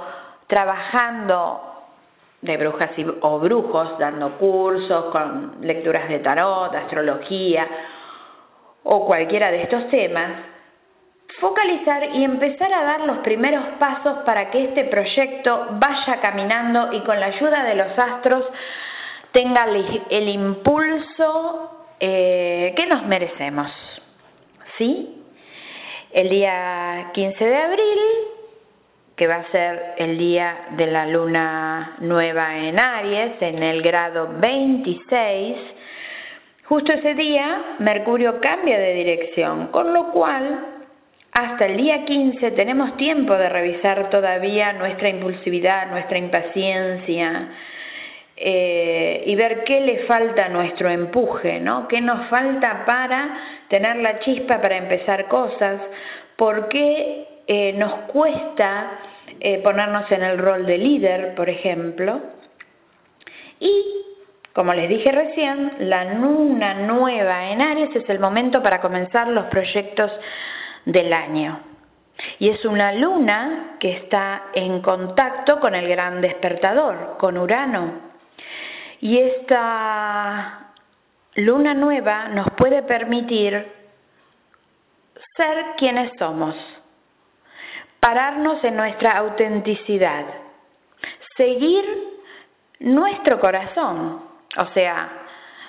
trabajando 0.46 1.60
de 2.40 2.56
brujas 2.56 2.90
o 3.20 3.38
brujos, 3.38 3.98
dando 3.98 4.32
cursos 4.38 5.06
con 5.06 5.58
lecturas 5.60 6.08
de 6.08 6.18
tarot, 6.18 6.74
astrología 6.74 7.66
o 8.84 9.06
cualquiera 9.06 9.50
de 9.50 9.62
estos 9.62 9.88
temas, 9.90 10.30
focalizar 11.40 12.14
y 12.14 12.24
empezar 12.24 12.72
a 12.72 12.84
dar 12.84 13.00
los 13.00 13.18
primeros 13.18 13.64
pasos 13.78 14.18
para 14.24 14.50
que 14.50 14.64
este 14.64 14.84
proyecto 14.84 15.66
vaya 15.72 16.20
caminando 16.20 16.92
y 16.92 17.00
con 17.00 17.18
la 17.18 17.26
ayuda 17.26 17.64
de 17.64 17.74
los 17.74 17.98
astros 17.98 18.44
tenga 19.32 19.66
el, 20.10 20.28
impulso 20.28 21.88
eh, 21.98 22.72
que 22.76 22.86
nos 22.86 23.04
merecemos. 23.06 23.70
¿sí? 24.78 25.22
El 26.12 26.28
día 26.28 27.10
15 27.12 27.44
de 27.44 27.56
abril, 27.56 27.98
que 29.16 29.26
va 29.26 29.36
a 29.36 29.50
ser 29.50 29.94
el 29.98 30.16
día 30.18 30.66
de 30.70 30.86
la 30.86 31.06
luna 31.06 31.96
nueva 31.98 32.56
en 32.56 32.78
Aries, 32.78 33.42
en 33.42 33.62
el 33.62 33.82
grado 33.82 34.28
26, 34.38 35.56
justo 36.64 36.92
ese 36.92 37.14
día 37.14 37.76
Mercurio 37.78 38.40
cambia 38.40 38.78
de 38.78 38.94
dirección, 38.94 39.68
con 39.68 39.92
lo 39.92 40.10
cual 40.12 40.74
hasta 41.32 41.66
el 41.66 41.76
día 41.76 42.04
15 42.04 42.52
tenemos 42.52 42.96
tiempo 42.96 43.34
de 43.34 43.48
revisar 43.48 44.08
todavía 44.08 44.72
nuestra 44.72 45.08
impulsividad, 45.08 45.90
nuestra 45.90 46.16
impaciencia 46.16 47.48
eh, 48.36 49.24
y 49.26 49.34
ver 49.34 49.64
qué 49.64 49.80
le 49.80 50.06
falta 50.06 50.46
a 50.46 50.48
nuestro 50.48 50.88
empuje, 50.88 51.58
¿no? 51.58 51.88
¿Qué 51.88 52.00
nos 52.00 52.28
falta 52.28 52.84
para 52.84 53.36
tener 53.68 53.96
la 53.96 54.20
chispa 54.20 54.60
para 54.60 54.76
empezar 54.76 55.26
cosas? 55.26 55.80
¿Por 56.36 56.68
qué 56.68 57.26
eh, 57.48 57.72
nos 57.72 57.92
cuesta 58.12 59.00
eh, 59.40 59.58
ponernos 59.58 60.10
en 60.12 60.22
el 60.22 60.38
rol 60.38 60.66
de 60.66 60.78
líder, 60.78 61.34
por 61.34 61.48
ejemplo? 61.48 62.20
Y 63.58 64.13
como 64.54 64.72
les 64.72 64.88
dije 64.88 65.10
recién, 65.10 65.72
la 65.80 66.04
luna 66.14 66.74
nueva 66.74 67.50
en 67.50 67.60
Aries 67.60 67.96
es 67.96 68.08
el 68.08 68.20
momento 68.20 68.62
para 68.62 68.80
comenzar 68.80 69.26
los 69.26 69.46
proyectos 69.46 70.12
del 70.84 71.12
año. 71.12 71.58
Y 72.38 72.50
es 72.50 72.64
una 72.64 72.92
luna 72.92 73.76
que 73.80 73.96
está 73.96 74.44
en 74.54 74.80
contacto 74.80 75.58
con 75.58 75.74
el 75.74 75.88
gran 75.88 76.20
despertador, 76.20 77.16
con 77.18 77.36
Urano. 77.36 77.94
Y 79.00 79.18
esta 79.18 80.70
luna 81.34 81.74
nueva 81.74 82.28
nos 82.28 82.48
puede 82.52 82.84
permitir 82.84 83.66
ser 85.36 85.64
quienes 85.78 86.12
somos, 86.16 86.54
pararnos 87.98 88.62
en 88.62 88.76
nuestra 88.76 89.18
autenticidad, 89.18 90.26
seguir 91.36 91.84
nuestro 92.78 93.40
corazón, 93.40 94.33
o 94.56 94.66
sea, 94.74 95.24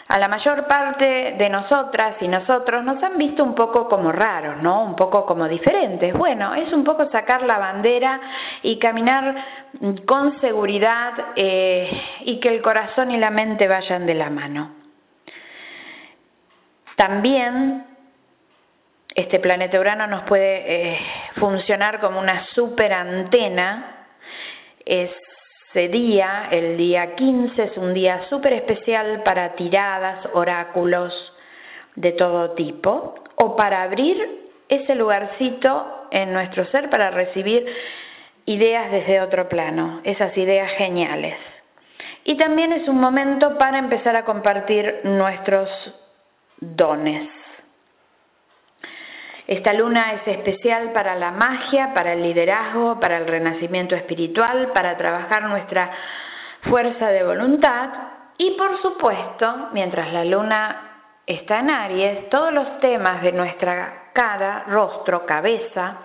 a 0.07 0.19
la 0.19 0.27
mayor 0.27 0.67
parte 0.67 1.35
de 1.37 1.49
nosotras 1.49 2.15
y 2.21 2.27
nosotros 2.27 2.83
nos 2.83 3.01
han 3.01 3.17
visto 3.17 3.43
un 3.43 3.55
poco 3.55 3.89
como 3.89 4.11
raros, 4.11 4.61
¿no? 4.61 4.83
Un 4.83 4.95
poco 4.95 5.25
como 5.25 5.47
diferentes. 5.47 6.13
Bueno, 6.13 6.53
es 6.53 6.71
un 6.71 6.83
poco 6.83 7.09
sacar 7.09 7.41
la 7.41 7.57
bandera 7.57 8.19
y 8.61 8.77
caminar 8.77 9.35
con 10.05 10.39
seguridad 10.41 11.13
eh, 11.35 11.89
y 12.21 12.39
que 12.39 12.49
el 12.49 12.61
corazón 12.61 13.09
y 13.11 13.17
la 13.17 13.31
mente 13.31 13.67
vayan 13.67 14.05
de 14.05 14.13
la 14.13 14.29
mano. 14.29 14.75
También 16.95 17.85
este 19.15 19.39
planeta 19.39 19.79
Urano 19.79 20.05
nos 20.07 20.23
puede 20.23 20.93
eh, 20.93 20.99
funcionar 21.37 21.99
como 21.99 22.19
una 22.19 22.45
super 22.53 22.93
antena, 22.93 24.07
este 25.75 25.89
día, 25.89 26.47
el 26.51 26.77
día 26.77 27.15
15, 27.15 27.61
es 27.61 27.75
un 27.75 27.93
día 27.93 28.21
súper 28.29 28.53
especial 28.53 29.23
para 29.23 29.55
tiradas, 29.55 30.25
oráculos 30.31 31.13
de 31.97 32.13
todo 32.13 32.51
tipo, 32.51 33.15
o 33.35 33.57
para 33.57 33.83
abrir 33.83 34.47
ese 34.69 34.95
lugarcito 34.95 36.07
en 36.11 36.31
nuestro 36.31 36.65
ser 36.67 36.89
para 36.89 37.11
recibir 37.11 37.65
ideas 38.45 38.89
desde 38.89 39.19
otro 39.19 39.49
plano, 39.49 39.99
esas 40.05 40.37
ideas 40.37 40.71
geniales. 40.77 41.35
Y 42.23 42.37
también 42.37 42.71
es 42.71 42.87
un 42.87 43.01
momento 43.01 43.57
para 43.57 43.77
empezar 43.77 44.15
a 44.15 44.23
compartir 44.23 45.01
nuestros 45.03 45.67
dones. 46.61 47.27
Esta 49.47 49.73
luna 49.73 50.13
es 50.13 50.27
especial 50.27 50.91
para 50.91 51.15
la 51.15 51.31
magia, 51.31 51.93
para 51.93 52.13
el 52.13 52.23
liderazgo, 52.23 52.99
para 52.99 53.17
el 53.17 53.27
renacimiento 53.27 53.95
espiritual, 53.95 54.71
para 54.73 54.97
trabajar 54.97 55.43
nuestra 55.43 55.91
fuerza 56.61 57.09
de 57.09 57.23
voluntad. 57.23 57.89
Y 58.37 58.51
por 58.51 58.81
supuesto, 58.81 59.69
mientras 59.71 60.11
la 60.11 60.25
luna 60.25 60.81
está 61.27 61.59
en 61.59 61.69
Aries, 61.69 62.29
todos 62.29 62.51
los 62.51 62.79
temas 62.79 63.21
de 63.21 63.31
nuestra 63.33 64.09
cara, 64.13 64.63
rostro, 64.67 65.25
cabeza 65.27 65.97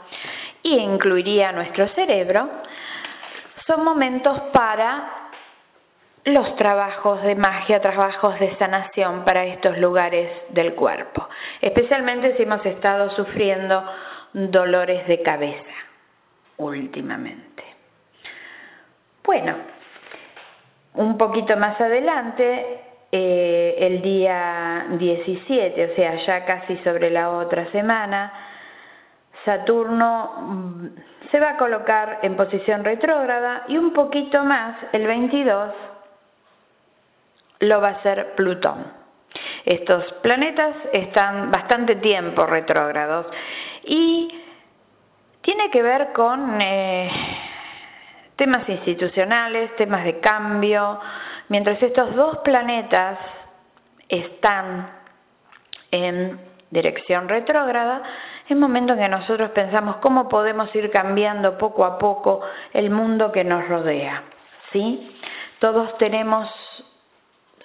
y 0.62 0.77
incluiría 0.77 1.51
nuestro 1.53 1.89
cerebro, 1.89 2.47
son 3.67 3.85
momentos 3.85 4.39
para 4.53 5.20
los 6.25 6.55
trabajos 6.57 7.23
de 7.23 7.35
magia, 7.35 7.81
trabajos 7.81 8.39
de 8.39 8.57
sanación 8.59 9.25
para 9.25 9.45
estos 9.45 9.79
lugares 9.79 10.31
del 10.51 10.75
cuerpo, 10.75 11.27
especialmente 11.61 12.37
si 12.37 12.43
hemos 12.43 12.65
estado 12.67 13.11
sufriendo 13.11 13.85
dolores 14.33 15.07
de 15.07 15.23
cabeza 15.23 15.73
últimamente. 16.59 17.65
Bueno, 19.25 19.55
un 20.95 21.17
poquito 21.17 21.57
más 21.57 21.81
adelante, 21.81 22.81
eh, 23.13 23.77
el 23.79 24.03
día 24.03 24.87
17, 24.91 25.93
o 25.93 25.97
sea, 25.97 26.17
ya 26.27 26.45
casi 26.45 26.77
sobre 26.79 27.11
la 27.11 27.31
otra 27.31 27.71
semana, 27.73 28.33
Saturno 29.45 30.35
mm, 30.39 30.87
se 31.31 31.41
va 31.41 31.51
a 31.51 31.57
colocar 31.57 32.19
en 32.23 32.37
posición 32.37 32.85
retrógrada 32.85 33.65
y 33.69 33.79
un 33.79 33.93
poquito 33.93 34.45
más, 34.45 34.77
el 34.93 35.07
22, 35.07 35.73
lo 37.61 37.81
va 37.81 37.89
a 37.89 38.03
ser 38.03 38.35
Plutón. 38.35 39.01
Estos 39.65 40.05
planetas 40.23 40.74
están 40.93 41.51
bastante 41.51 41.97
tiempo 41.97 42.47
retrógrados 42.47 43.27
y 43.85 44.28
tiene 45.43 45.70
que 45.70 45.82
ver 45.82 46.12
con 46.12 46.61
eh, 46.61 47.11
temas 48.37 48.69
institucionales, 48.69 49.74
temas 49.77 50.05
de 50.05 50.19
cambio. 50.20 50.99
Mientras 51.49 51.81
estos 51.82 52.15
dos 52.15 52.39
planetas 52.39 53.19
están 54.09 54.91
en 55.91 56.41
dirección 56.70 57.28
retrógrada, 57.28 58.03
es 58.49 58.57
momento 58.57 58.95
en 58.95 59.01
que 59.01 59.09
nosotros 59.09 59.51
pensamos 59.51 59.97
cómo 59.97 60.28
podemos 60.28 60.74
ir 60.74 60.91
cambiando 60.91 61.57
poco 61.59 61.85
a 61.85 61.99
poco 61.99 62.41
el 62.73 62.91
mundo 62.91 63.31
que 63.31 63.45
nos 63.45 63.69
rodea. 63.69 64.24
¿sí? 64.73 65.16
Todos 65.61 65.97
tenemos 65.99 66.49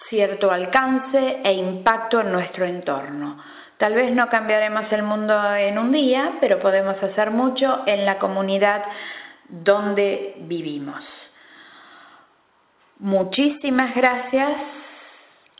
cierto 0.10 0.52
alcance 0.52 1.42
e 1.44 1.54
impacto 1.54 2.22
en 2.22 2.32
nuestro 2.32 2.66
entorno. 2.66 3.38
Tal 3.78 3.94
vez 3.94 4.14
no 4.14 4.30
cambiaremos 4.30 4.92
el 4.92 5.04
mundo 5.04 5.54
en 5.56 5.78
un 5.78 5.92
día, 5.92 6.34
pero 6.40 6.60
podemos 6.60 7.02
hacer 7.04 7.32
mucho 7.32 7.84
en 7.86 8.06
la 8.06 8.20
comunidad 8.20 8.84
donde 9.50 10.36
vivimos. 10.40 11.04
Muchísimas 13.00 13.94
gracias 13.94 14.58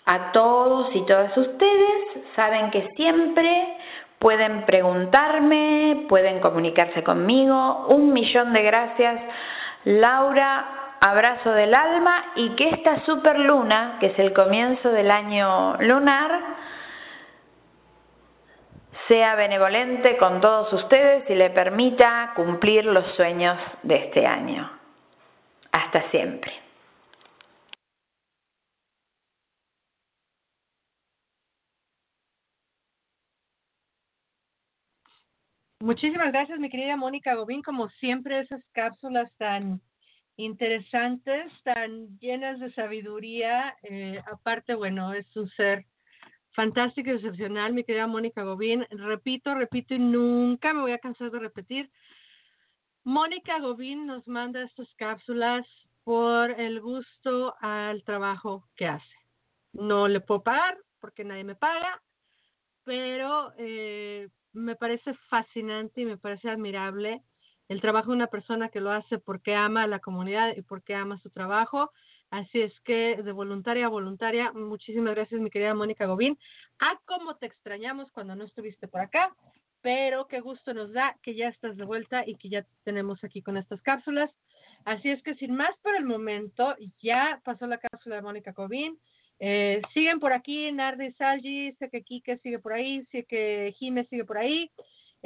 a 0.06 0.32
todos 0.32 0.96
y 0.96 1.06
todas 1.06 1.36
ustedes. 1.38 2.24
Saben 2.36 2.72
que 2.72 2.90
siempre 2.96 3.78
pueden 4.20 4.66
preguntarme, 4.66 6.06
pueden 6.08 6.40
comunicarse 6.40 7.04
conmigo. 7.04 7.88
Un 7.90 8.14
millón 8.14 8.54
de 8.54 8.62
gracias. 8.62 9.22
Laura, 9.84 10.85
abrazo 11.02 11.52
del 11.52 11.74
alma 11.74 12.26
y 12.36 12.56
que 12.56 12.70
esta 12.70 13.06
super 13.06 13.40
luna, 13.40 13.98
que 14.00 14.08
es 14.08 14.20
el 14.20 14.34
comienzo 14.34 14.90
del 14.90 15.12
año 15.12 15.76
lunar, 15.78 16.40
sea 19.08 19.36
benevolente 19.36 20.18
con 20.18 20.42
todos 20.42 20.72
ustedes 20.74 21.30
y 21.30 21.36
le 21.36 21.52
permita 21.52 22.34
cumplir 22.36 22.86
los 22.86 23.06
sueños 23.16 23.58
de 23.84 23.96
este 23.96 24.26
año. 24.26 24.72
Hasta 25.72 26.10
siempre. 26.10 26.52
Muchísimas 35.82 36.32
gracias, 36.32 36.58
mi 36.58 36.70
querida 36.70 36.98
Mónica 36.98 37.36
Gobín. 37.36 37.62
Como 37.62 37.90
siempre, 37.90 38.40
esas 38.40 38.62
cápsulas 38.72 39.32
tan 39.38 39.82
interesantes, 40.38 41.52
tan 41.64 42.18
llenas 42.20 42.60
de 42.60 42.74
sabiduría. 42.74 43.76
Eh, 43.84 44.22
aparte, 44.32 44.76
bueno, 44.76 45.14
es 45.14 45.26
un 45.36 45.50
ser 45.52 45.86
fantástico 46.52 47.10
y 47.10 47.14
excepcional, 47.14 47.74
mi 47.74 47.84
querida 47.84 48.08
Mónica 48.08 48.44
Gobín. 48.44 48.86
Repito, 48.90 49.54
repito 49.54 49.94
y 49.94 50.00
nunca 50.00 50.74
me 50.74 50.82
voy 50.82 50.92
a 50.92 51.00
cansar 51.00 51.32
de 51.32 51.40
repetir. 51.40 51.92
Mónica 53.04 53.60
Gobín 53.60 54.08
nos 54.08 54.28
manda 54.28 54.64
estas 54.64 54.88
cápsulas 54.96 55.66
por 56.04 56.52
el 56.52 56.82
gusto 56.82 57.56
al 57.60 58.04
trabajo 58.04 58.68
que 58.76 58.88
hace. 58.88 59.16
No 59.74 60.08
le 60.08 60.22
puedo 60.22 60.44
pagar 60.44 60.78
porque 61.00 61.24
nadie 61.24 61.44
me 61.44 61.56
paga, 61.56 62.02
pero 62.84 63.54
eh, 63.58 64.30
me 64.54 64.76
parece 64.76 65.14
fascinante 65.30 66.02
y 66.02 66.06
me 66.06 66.18
parece 66.18 66.50
admirable 66.50 67.22
el 67.68 67.82
trabajo 67.82 68.10
de 68.12 68.18
una 68.18 68.28
persona 68.28 68.70
que 68.70 68.80
lo 68.80 68.92
hace 68.92 69.18
porque 69.18 69.56
ama 69.56 69.84
a 69.84 69.88
la 69.88 70.00
comunidad 70.00 70.56
y 70.56 70.62
porque 70.62 70.96
ama 70.96 71.20
su 71.20 71.30
trabajo. 71.30 71.92
Así 72.30 72.62
es 72.62 72.74
que 72.82 73.22
de 73.22 73.32
voluntaria 73.32 73.86
a 73.86 73.90
voluntaria, 73.90 74.52
muchísimas 74.52 75.16
gracias 75.16 75.40
mi 75.42 75.50
querida 75.50 75.74
Mónica 75.74 76.06
Gobín. 76.06 76.38
A 76.80 77.00
cómo 77.06 77.36
te 77.38 77.46
extrañamos 77.46 78.12
cuando 78.12 78.36
no 78.36 78.44
estuviste 78.44 78.88
por 78.88 79.02
acá. 79.02 79.34
pero 79.82 80.26
qué 80.26 80.40
gusto 80.40 80.74
nos 80.74 80.92
da 80.94 81.16
que 81.22 81.36
ya 81.36 81.48
estás 81.50 81.78
de 81.78 81.86
vuelta 81.86 82.24
y 82.26 82.38
que 82.38 82.50
ya 82.50 82.66
tenemos 82.84 83.24
aquí 83.24 83.44
con 83.44 83.56
estas 83.56 83.80
cápsulas. 83.84 84.32
Así 84.84 85.12
es 85.12 85.22
que 85.22 85.36
sin 85.36 85.56
más 85.56 85.78
por 85.84 85.96
el 85.96 86.06
momento, 86.06 86.76
ya 87.04 87.40
pasó 87.44 87.68
la 87.68 87.78
cápsula 87.78 88.16
de 88.16 88.24
Mónica 88.24 88.52
Cobín. 88.54 88.98
Eh, 89.40 89.84
siguen 89.94 90.20
por 90.20 90.34
aquí 90.34 90.72
Nardi 90.72 91.12
Salgi, 91.14 91.74
sé 91.74 91.92
que 91.92 92.02
Kike 92.02 92.40
sigue 92.40 92.58
por 92.58 92.74
ahí, 92.74 93.06
sé 93.12 93.26
que 93.26 93.76
Jime 93.78 94.06
sigue 94.06 94.26
por 94.26 94.40
ahí, 94.40 94.72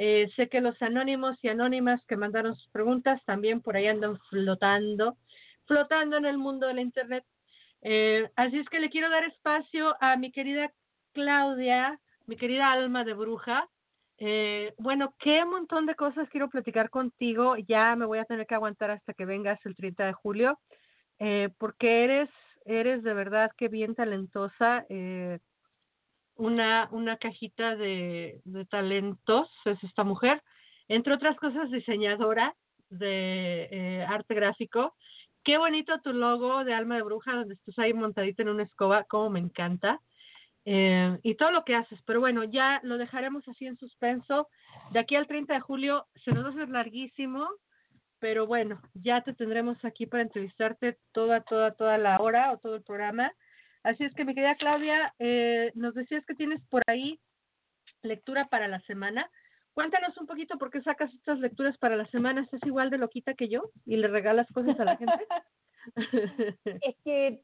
eh, 0.02 0.30
sé 0.34 0.48
que 0.48 0.62
los 0.62 0.80
anónimos 0.80 1.36
y 1.42 1.48
anónimas 1.48 2.02
que 2.06 2.16
mandaron 2.16 2.56
sus 2.56 2.70
preguntas 2.70 3.20
también 3.26 3.60
por 3.60 3.76
ahí 3.76 3.86
andan 3.86 4.18
flotando, 4.30 5.18
flotando 5.66 6.16
en 6.16 6.24
el 6.24 6.38
mundo 6.38 6.66
de 6.66 6.72
la 6.72 6.80
Internet. 6.80 7.22
Eh, 7.82 8.26
así 8.34 8.58
es 8.58 8.66
que 8.70 8.80
le 8.80 8.88
quiero 8.88 9.10
dar 9.10 9.24
espacio 9.24 9.94
a 10.00 10.16
mi 10.16 10.32
querida 10.32 10.72
Claudia, 11.12 12.00
mi 12.24 12.36
querida 12.36 12.72
alma 12.72 13.04
de 13.04 13.12
bruja. 13.12 13.68
Eh, 14.16 14.72
bueno, 14.78 15.14
qué 15.18 15.44
montón 15.44 15.84
de 15.84 15.94
cosas 15.94 16.30
quiero 16.30 16.48
platicar 16.48 16.88
contigo. 16.88 17.56
Ya 17.68 17.94
me 17.94 18.06
voy 18.06 18.20
a 18.20 18.24
tener 18.24 18.46
que 18.46 18.54
aguantar 18.54 18.90
hasta 18.90 19.12
que 19.12 19.26
vengas 19.26 19.60
el 19.66 19.76
30 19.76 20.06
de 20.06 20.14
julio, 20.14 20.58
eh, 21.18 21.50
porque 21.58 22.04
eres, 22.04 22.30
eres 22.64 23.02
de 23.02 23.12
verdad 23.12 23.50
que 23.54 23.68
bien 23.68 23.94
talentosa. 23.94 24.86
Eh, 24.88 25.40
una, 26.40 26.88
una 26.90 27.18
cajita 27.18 27.76
de, 27.76 28.40
de 28.44 28.64
talentos 28.64 29.48
es 29.66 29.82
esta 29.84 30.04
mujer. 30.04 30.42
Entre 30.88 31.12
otras 31.12 31.36
cosas, 31.36 31.70
diseñadora 31.70 32.54
de 32.88 33.68
eh, 33.70 34.04
arte 34.08 34.34
gráfico. 34.34 34.96
Qué 35.44 35.58
bonito 35.58 36.00
tu 36.00 36.12
logo 36.12 36.64
de 36.64 36.74
alma 36.74 36.96
de 36.96 37.02
bruja, 37.02 37.34
donde 37.34 37.54
estás 37.54 37.78
ahí 37.78 37.92
montadita 37.92 38.42
en 38.42 38.48
una 38.48 38.64
escoba, 38.64 39.04
como 39.04 39.30
me 39.30 39.40
encanta 39.40 40.00
eh, 40.64 41.18
y 41.22 41.34
todo 41.34 41.50
lo 41.52 41.64
que 41.64 41.74
haces. 41.76 42.00
Pero 42.06 42.20
bueno, 42.20 42.44
ya 42.44 42.80
lo 42.82 42.98
dejaremos 42.98 43.46
así 43.46 43.66
en 43.66 43.76
suspenso. 43.76 44.48
De 44.92 44.98
aquí 44.98 45.16
al 45.16 45.26
30 45.26 45.54
de 45.54 45.60
julio 45.60 46.06
se 46.24 46.32
nos 46.32 46.44
va 46.44 46.48
a 46.48 46.52
hacer 46.52 46.68
larguísimo, 46.70 47.48
pero 48.18 48.46
bueno, 48.46 48.80
ya 48.94 49.20
te 49.22 49.34
tendremos 49.34 49.82
aquí 49.84 50.06
para 50.06 50.22
entrevistarte 50.22 50.98
toda, 51.12 51.42
toda, 51.42 51.72
toda 51.72 51.98
la 51.98 52.18
hora 52.18 52.52
o 52.52 52.58
todo 52.58 52.76
el 52.76 52.82
programa. 52.82 53.30
Así 53.82 54.04
es 54.04 54.14
que 54.14 54.24
mi 54.24 54.34
querida 54.34 54.56
Claudia, 54.56 55.14
eh, 55.18 55.72
nos 55.74 55.94
decías 55.94 56.24
que 56.26 56.34
tienes 56.34 56.60
por 56.68 56.82
ahí 56.86 57.18
lectura 58.02 58.46
para 58.48 58.68
la 58.68 58.80
semana. 58.80 59.30
Cuéntanos 59.72 60.16
un 60.18 60.26
poquito 60.26 60.58
por 60.58 60.70
qué 60.70 60.82
sacas 60.82 61.12
estas 61.14 61.38
lecturas 61.38 61.78
para 61.78 61.96
la 61.96 62.06
semana. 62.06 62.42
¿Estás 62.42 62.60
igual 62.66 62.90
de 62.90 62.98
loquita 62.98 63.34
que 63.34 63.48
yo 63.48 63.70
y 63.86 63.96
le 63.96 64.08
regalas 64.08 64.46
cosas 64.52 64.78
a 64.80 64.84
la 64.84 64.96
gente? 64.96 65.26
es 66.64 66.96
que 67.04 67.42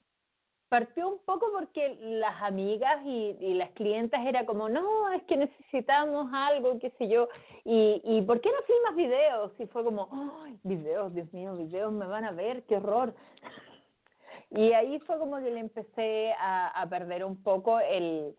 partió 0.69 1.09
un 1.09 1.25
poco 1.25 1.47
porque 1.53 1.97
las 2.01 2.43
amigas 2.43 3.01
y, 3.05 3.37
y, 3.41 3.55
las 3.55 3.71
clientas 3.71 4.27
era 4.27 4.45
como, 4.45 4.69
no, 4.69 5.13
es 5.13 5.23
que 5.25 5.37
necesitamos 5.37 6.29
algo, 6.33 6.79
qué 6.81 6.91
sé 6.99 7.09
yo, 7.09 7.29
y, 7.65 8.03
y 8.05 8.23
¿por 8.23 8.41
qué 8.41 8.51
no 8.51 8.59
filmas 8.67 8.97
videos? 8.97 9.53
Y 9.61 9.67
fue 9.67 9.85
como, 9.85 10.09
ay, 10.45 10.59
videos, 10.65 11.15
Dios 11.15 11.33
mío, 11.33 11.55
videos 11.57 11.93
me 11.93 12.07
van 12.07 12.25
a 12.25 12.33
ver, 12.33 12.65
qué 12.65 12.79
horror. 12.79 13.15
Y 14.51 14.73
ahí 14.73 15.01
fue 15.01 15.19
como 15.19 15.39
que 15.39 15.51
le 15.51 15.61
empecé 15.61 16.33
a, 16.39 16.69
a 16.81 16.89
perder 16.89 17.25
un 17.25 17.43
poco 17.43 17.81
el, 17.81 18.35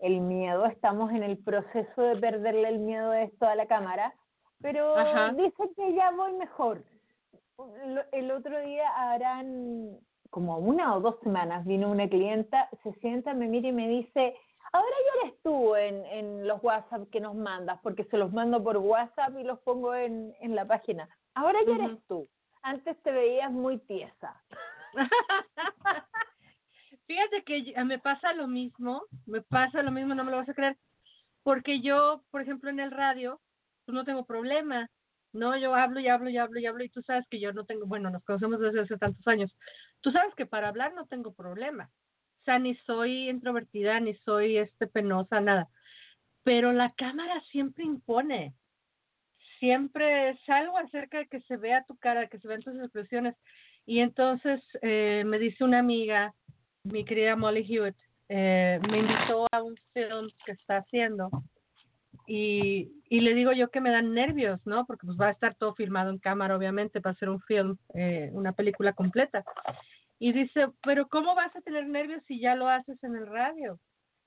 el 0.00 0.20
miedo, 0.20 0.66
estamos 0.66 1.12
en 1.12 1.22
el 1.22 1.38
proceso 1.38 2.02
de 2.02 2.16
perderle 2.16 2.68
el 2.68 2.80
miedo 2.80 3.10
de 3.10 3.24
esto 3.24 3.46
a 3.46 3.54
la 3.54 3.66
cámara, 3.66 4.12
pero 4.60 4.96
Ajá. 4.96 5.32
dice 5.32 5.62
que 5.76 5.94
ya 5.94 6.10
voy 6.10 6.32
mejor. 6.34 6.82
El 8.10 8.30
otro 8.32 8.60
día 8.60 8.88
harán 8.96 9.98
como 10.30 10.58
una 10.58 10.96
o 10.96 11.00
dos 11.00 11.16
semanas 11.22 11.64
vino 11.64 11.90
una 11.90 12.08
clienta, 12.08 12.68
se 12.82 12.92
sienta, 12.94 13.34
me 13.34 13.46
mira 13.46 13.68
y 13.68 13.72
me 13.72 13.86
dice, 13.86 14.34
ahora 14.72 14.96
ya 15.06 15.26
eres 15.26 15.42
tú 15.42 15.76
en, 15.76 16.04
en 16.06 16.48
los 16.48 16.62
WhatsApp 16.64 17.08
que 17.10 17.20
nos 17.20 17.34
mandas, 17.34 17.78
porque 17.82 18.04
se 18.04 18.16
los 18.16 18.32
mando 18.32 18.64
por 18.64 18.78
WhatsApp 18.78 19.38
y 19.38 19.44
los 19.44 19.60
pongo 19.60 19.94
en, 19.94 20.34
en 20.40 20.56
la 20.56 20.64
página. 20.64 21.08
Ahora 21.34 21.60
ya 21.66 21.74
eres 21.76 21.98
tú. 22.08 22.26
Antes 22.62 22.96
te 23.02 23.12
veías 23.12 23.52
muy 23.52 23.78
tiesa. 23.78 24.42
Fíjate 27.06 27.42
que 27.44 27.74
me 27.84 27.98
pasa 27.98 28.32
lo 28.32 28.46
mismo, 28.46 29.02
me 29.26 29.42
pasa 29.42 29.82
lo 29.82 29.90
mismo, 29.90 30.14
no 30.14 30.24
me 30.24 30.30
lo 30.30 30.38
vas 30.38 30.48
a 30.48 30.54
creer, 30.54 30.76
porque 31.42 31.80
yo, 31.80 32.22
por 32.30 32.42
ejemplo, 32.42 32.70
en 32.70 32.80
el 32.80 32.90
radio, 32.90 33.40
pues 33.84 33.94
no 33.94 34.04
tengo 34.04 34.24
problema, 34.24 34.88
no, 35.32 35.56
yo 35.56 35.74
hablo 35.74 36.00
y 36.00 36.08
hablo 36.08 36.30
y 36.30 36.36
hablo 36.36 36.60
y 36.60 36.66
hablo 36.66 36.84
y 36.84 36.88
tú 36.88 37.02
sabes 37.02 37.26
que 37.28 37.40
yo 37.40 37.52
no 37.52 37.64
tengo, 37.64 37.86
bueno, 37.86 38.10
nos 38.10 38.24
conocemos 38.24 38.60
desde 38.60 38.80
hace 38.80 38.98
tantos 38.98 39.26
años, 39.26 39.54
tú 40.00 40.10
sabes 40.12 40.34
que 40.34 40.46
para 40.46 40.68
hablar 40.68 40.94
no 40.94 41.06
tengo 41.06 41.32
problema, 41.34 41.90
o 42.40 42.44
sea, 42.44 42.58
ni 42.58 42.74
soy 42.76 43.28
introvertida, 43.28 43.98
ni 44.00 44.14
soy 44.14 44.58
este 44.58 44.86
penosa, 44.86 45.40
nada, 45.40 45.68
pero 46.44 46.72
la 46.72 46.92
cámara 46.92 47.42
siempre 47.50 47.84
impone, 47.84 48.54
siempre 49.58 50.30
es 50.30 50.48
algo 50.48 50.76
acerca 50.78 51.18
de 51.18 51.28
que 51.28 51.40
se 51.42 51.56
vea 51.56 51.84
tu 51.84 51.96
cara, 51.96 52.28
que 52.28 52.38
se 52.38 52.48
vean 52.48 52.62
tus 52.62 52.74
expresiones, 52.76 53.36
y 53.86 54.00
entonces 54.00 54.62
eh, 54.80 55.24
me 55.26 55.38
dice 55.38 55.64
una 55.64 55.78
amiga, 55.78 56.34
mi 56.84 57.04
querida 57.04 57.36
Molly 57.36 57.66
Hewitt, 57.68 57.96
eh, 58.28 58.80
me 58.90 58.98
invitó 58.98 59.46
a 59.52 59.62
un 59.62 59.76
film 59.92 60.30
que 60.44 60.52
está 60.52 60.78
haciendo 60.78 61.30
y, 62.26 62.92
y 63.08 63.20
le 63.20 63.34
digo 63.34 63.52
yo 63.52 63.70
que 63.70 63.80
me 63.80 63.90
dan 63.90 64.14
nervios, 64.14 64.60
¿no? 64.64 64.86
Porque 64.86 65.06
pues 65.06 65.18
va 65.18 65.28
a 65.28 65.32
estar 65.32 65.54
todo 65.54 65.74
filmado 65.74 66.10
en 66.10 66.18
cámara, 66.18 66.56
obviamente, 66.56 67.00
para 67.00 67.14
hacer 67.14 67.28
un 67.28 67.40
film, 67.42 67.76
eh, 67.94 68.30
una 68.32 68.52
película 68.52 68.92
completa. 68.92 69.44
Y 70.18 70.32
dice, 70.32 70.68
pero 70.82 71.08
¿cómo 71.08 71.34
vas 71.34 71.54
a 71.56 71.60
tener 71.62 71.86
nervios 71.86 72.22
si 72.28 72.38
ya 72.38 72.54
lo 72.54 72.68
haces 72.68 73.02
en 73.02 73.16
el 73.16 73.26
radio? 73.26 73.78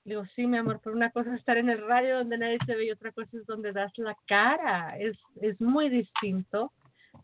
Le 0.04 0.10
digo, 0.14 0.24
sí, 0.36 0.46
mi 0.46 0.58
amor, 0.58 0.80
pero 0.84 0.94
una 0.94 1.10
cosa 1.10 1.32
es 1.32 1.40
estar 1.40 1.56
en 1.56 1.70
el 1.70 1.84
radio 1.86 2.18
donde 2.18 2.38
nadie 2.38 2.58
te 2.66 2.76
ve 2.76 2.86
y 2.86 2.90
otra 2.90 3.12
cosa 3.12 3.30
es 3.36 3.46
donde 3.46 3.72
das 3.72 3.92
la 3.96 4.16
cara. 4.26 4.96
Es, 4.98 5.16
es 5.40 5.60
muy 5.60 5.88
distinto. 5.88 6.72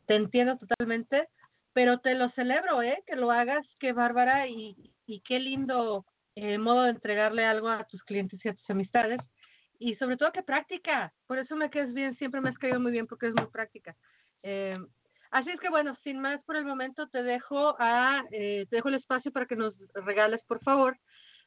Te 0.07 0.17
entiendo 0.17 0.57
totalmente, 0.57 1.29
pero 1.73 1.99
te 1.99 2.15
lo 2.15 2.31
celebro, 2.31 2.83
¿eh? 2.83 3.03
Que 3.07 3.17
lo 3.17 3.31
hagas, 3.31 3.67
qué 3.79 3.93
bárbara 3.93 4.47
y, 4.49 4.77
y 5.07 5.21
qué 5.21 5.39
lindo 5.41 6.05
eh, 6.35 6.59
modo 6.59 6.83
de 6.83 6.91
entregarle 6.91 7.45
algo 7.45 7.69
a 7.69 7.85
tus 7.85 8.03
clientes 8.05 8.45
y 8.45 8.49
a 8.49 8.55
tus 8.55 8.71
amistades 8.71 9.21
y 9.79 9.97
sobre 9.97 10.17
todo 10.17 10.33
que 10.33 10.43
práctica. 10.43 11.13
Por 11.27 11.39
eso 11.39 11.57
me 11.57 11.71
quedas 11.71 11.93
bien, 11.93 12.17
siempre 12.17 12.41
me 12.41 12.51
has 12.51 12.59
caído 12.59 12.79
muy 12.79 12.93
bien 12.93 13.07
porque 13.07 13.27
es 13.27 13.35
muy 13.35 13.47
práctica. 13.47 13.97
Eh, 14.43 14.79
así 15.31 15.51
es 15.51 15.61
que 15.61 15.71
bueno, 15.71 15.97
sin 16.05 16.21
más 16.21 16.43
por 16.45 16.57
el 16.57 16.65
momento 16.65 17.09
te 17.09 17.23
dejo 17.23 17.75
a 17.79 18.25
eh, 18.31 18.67
te 18.71 18.77
dejo 18.77 18.89
el 18.89 18.97
espacio 18.97 19.33
para 19.33 19.47
que 19.47 19.57
nos 19.57 19.75
regales 19.95 20.41
por 20.47 20.61
favor 20.63 20.97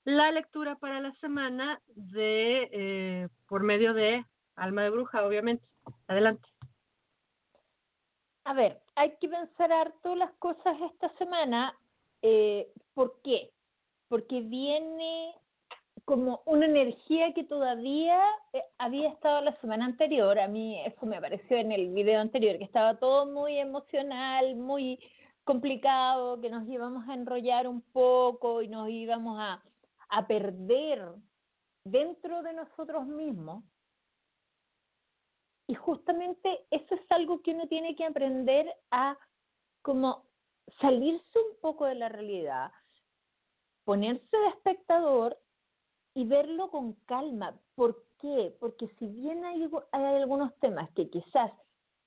la 0.06 0.32
lectura 0.32 0.76
para 0.76 1.00
la 1.00 1.14
semana 1.16 1.82
de 1.96 2.70
eh, 2.72 3.28
por 3.48 3.64
medio 3.64 3.94
de 3.94 4.24
Alma 4.56 4.84
de 4.84 4.92
Bruja, 4.92 5.26
obviamente. 5.26 5.66
Adelante. 6.08 6.48
A 8.46 8.54
ver, 8.54 8.80
hay 8.96 9.12
que 9.20 9.28
pensar 9.28 9.74
harto 9.74 10.16
las 10.16 10.32
cosas 10.34 10.78
esta 10.92 11.10
semana. 11.18 11.76
Eh, 12.22 12.72
¿Por 12.94 13.20
qué? 13.24 13.52
Porque 14.08 14.42
viene 14.42 15.34
como 16.06 16.44
una 16.46 16.68
energía 16.68 17.34
que 17.34 17.44
todavía 17.44 18.22
eh, 18.54 18.64
había 18.78 19.10
estado 19.10 19.42
la 19.42 19.60
semana 19.62 19.86
anterior. 19.86 20.38
A 20.38 20.48
mí 20.48 20.80
eso 20.86 21.08
me 21.08 21.18
apareció 21.18 21.58
en 21.58 21.72
el 21.72 21.90
video 21.90 22.22
anterior, 22.22 22.60
que 22.60 22.66
estaba 22.66 23.00
todo 23.00 23.26
muy 23.26 23.58
emocional, 23.58 24.56
muy 24.56 25.00
complicado, 25.44 26.40
que 26.40 26.52
nos 26.52 26.68
íbamos 26.70 27.10
a 27.10 27.16
enrollar 27.16 27.68
un 27.68 27.82
poco 27.82 28.62
y 28.62 28.68
nos 28.68 28.88
íbamos 28.90 29.40
a, 29.40 29.64
a 30.10 30.28
perder 30.28 31.04
dentro 31.84 32.44
de 32.44 32.54
nosotros 32.54 33.08
mismos. 33.08 33.64
Y 35.68 35.76
justamente 35.76 36.66
eso 36.70 36.96
es 36.96 37.02
algo 37.10 37.42
que 37.42 37.52
uno 37.52 37.68
tiene 37.68 37.96
que 37.96 38.06
aprender 38.06 38.72
a 38.92 39.18
como 39.82 40.26
salirse 40.80 41.40
un 41.40 41.60
poco 41.62 41.86
de 41.86 41.96
la 41.96 42.10
realidad, 42.10 42.72
ponerse 43.84 44.38
de 44.38 44.48
espectador 44.48 45.38
y 46.14 46.26
verlo 46.26 46.70
con 46.70 46.94
calma. 47.06 47.60
¿Por 47.76 48.04
qué? 48.20 48.56
Porque 48.60 48.88
si 49.00 49.08
bien 49.08 49.46
hay, 49.46 49.70
hay 49.92 50.16
algunos 50.16 50.54
temas 50.60 50.90
que 50.92 51.10
quizás 51.10 51.52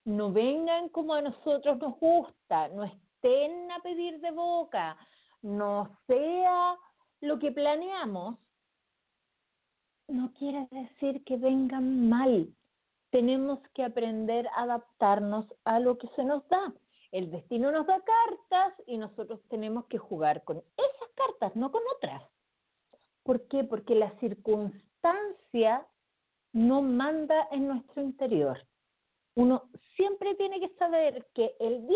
no 0.05 0.33
vengan 0.33 0.89
como 0.89 1.15
a 1.15 1.23
nosotros 1.23 1.79
nos 1.79 1.99
gusta, 1.99 2.69
no 2.69 2.85
estén 2.85 3.71
a 3.71 3.81
pedir 3.81 4.21
de 4.21 4.31
boca, 4.31 4.97
no 5.43 5.99
sea 6.07 6.77
lo 7.21 7.39
que 7.39 7.53
planeamos, 7.53 8.39
no 10.09 10.33
quiere 10.33 10.67
decir 10.71 11.23
que 11.25 11.37
vengan 11.37 12.09
mal. 12.09 12.49
Tenemos 13.11 13.61
que 13.75 13.85
aprender 13.85 14.47
a 14.49 14.63
adaptarnos 14.63 15.47
a 15.65 15.81
lo 15.81 15.99
que 15.99 16.09
se 16.17 16.25
nos 16.25 16.47
da. 16.49 16.73
El 17.11 17.31
destino 17.31 17.73
nos 17.73 17.87
da 17.87 18.01
cartas 18.01 18.75
y 18.87 18.99
nosotros 18.99 19.41
tenemos 19.49 19.87
que 19.87 19.99
jugar 19.99 20.45
con 20.45 20.59
esas 20.59 21.09
cartas, 21.15 21.57
no 21.57 21.73
con 21.73 21.83
otras. 21.97 22.23
¿Por 23.23 23.47
qué? 23.49 23.65
Porque 23.65 23.95
la 23.95 24.11
circunstancia 24.19 25.87
no 26.53 26.83
manda 26.83 27.49
en 27.51 27.69
nuestro 27.69 28.03
interior. 28.03 28.59
Uno 29.35 29.71
siempre 29.97 30.35
tiene 30.35 30.59
que 30.61 30.75
saber 30.77 31.27
que 31.35 31.55
el 31.61 31.87
10% 31.87 31.95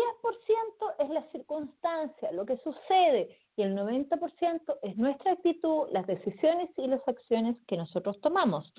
es 0.99 1.09
la 1.09 1.23
circunstancia, 1.31 2.31
lo 2.31 2.45
que 2.45 2.57
sucede, 2.57 3.37
y 3.57 3.63
el 3.63 3.75
90% 3.75 4.79
es 4.81 4.97
nuestra 4.97 5.33
actitud, 5.33 5.87
las 5.91 6.07
decisiones 6.07 6.69
y 6.77 6.87
las 6.87 7.05
acciones 7.07 7.57
que 7.67 7.77
nosotros 7.77 8.19
tomamos. 8.21 8.73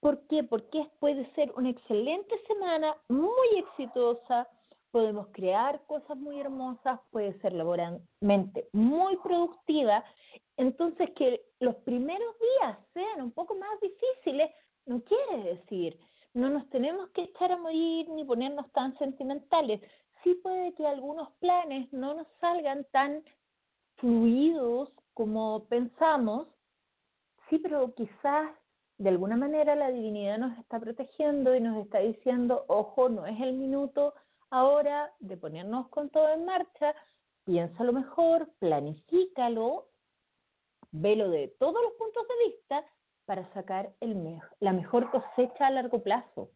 ¿Por 0.00 0.26
qué? 0.28 0.42
Porque 0.42 0.90
puede 0.98 1.30
ser 1.34 1.52
una 1.56 1.70
excelente 1.70 2.34
semana, 2.46 2.96
muy 3.08 3.48
exitosa, 3.58 4.48
podemos 4.90 5.28
crear 5.32 5.80
cosas 5.86 6.16
muy 6.16 6.40
hermosas, 6.40 7.00
puede 7.10 7.38
ser 7.40 7.52
laboralmente 7.52 8.68
muy 8.72 9.16
productiva. 9.18 10.04
Entonces, 10.56 11.10
que 11.16 11.42
los 11.60 11.76
primeros 11.76 12.34
días 12.38 12.78
sean 12.94 13.22
un 13.22 13.32
poco 13.32 13.54
más 13.54 13.80
difíciles, 13.80 14.50
no 14.86 15.02
quiere 15.02 15.54
decir, 15.54 15.98
no 16.34 16.48
nos 16.48 16.68
tenemos 16.70 17.10
que 17.10 17.22
echar 17.22 17.52
a 17.52 17.58
morir 17.58 18.08
ni 18.08 18.24
ponernos 18.24 18.70
tan 18.72 18.96
sentimentales. 18.98 19.80
Sí 20.22 20.34
puede 20.42 20.74
que 20.74 20.86
algunos 20.86 21.30
planes 21.40 21.92
no 21.92 22.14
nos 22.14 22.26
salgan 22.40 22.86
tan 22.92 23.22
fluidos 23.96 24.90
como 25.14 25.64
pensamos, 25.66 26.48
sí, 27.48 27.58
pero 27.58 27.94
quizás 27.94 28.50
de 29.00 29.08
alguna 29.08 29.34
manera 29.34 29.74
la 29.76 29.90
divinidad 29.90 30.36
nos 30.36 30.58
está 30.58 30.78
protegiendo 30.78 31.56
y 31.56 31.60
nos 31.60 31.86
está 31.86 32.00
diciendo, 32.00 32.66
ojo, 32.68 33.08
no 33.08 33.24
es 33.24 33.40
el 33.40 33.54
minuto 33.54 34.12
ahora 34.50 35.10
de 35.20 35.38
ponernos 35.38 35.88
con 35.88 36.10
todo 36.10 36.28
en 36.28 36.44
marcha, 36.44 36.94
piénsalo 37.44 37.94
mejor, 37.94 38.50
planifícalo, 38.58 39.86
velo 40.90 41.30
de 41.30 41.48
todos 41.58 41.82
los 41.82 41.94
puntos 41.94 42.28
de 42.28 42.50
vista 42.50 42.84
para 43.24 43.50
sacar 43.54 43.90
el 44.00 44.38
la 44.60 44.74
mejor 44.74 45.10
cosecha 45.10 45.68
a 45.68 45.70
largo 45.70 46.02
plazo. 46.02 46.50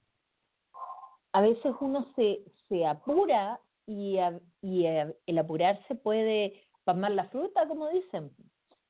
A 1.32 1.40
veces 1.40 1.74
uno 1.80 2.06
se, 2.14 2.44
se 2.68 2.84
apura 2.84 3.58
y, 3.86 4.18
a, 4.18 4.38
y 4.60 4.84
a, 4.84 5.10
el 5.24 5.38
apurarse 5.38 5.94
puede 5.94 6.62
pasar 6.84 7.12
la 7.12 7.24
fruta, 7.30 7.66
como 7.66 7.88
dicen. 7.88 8.36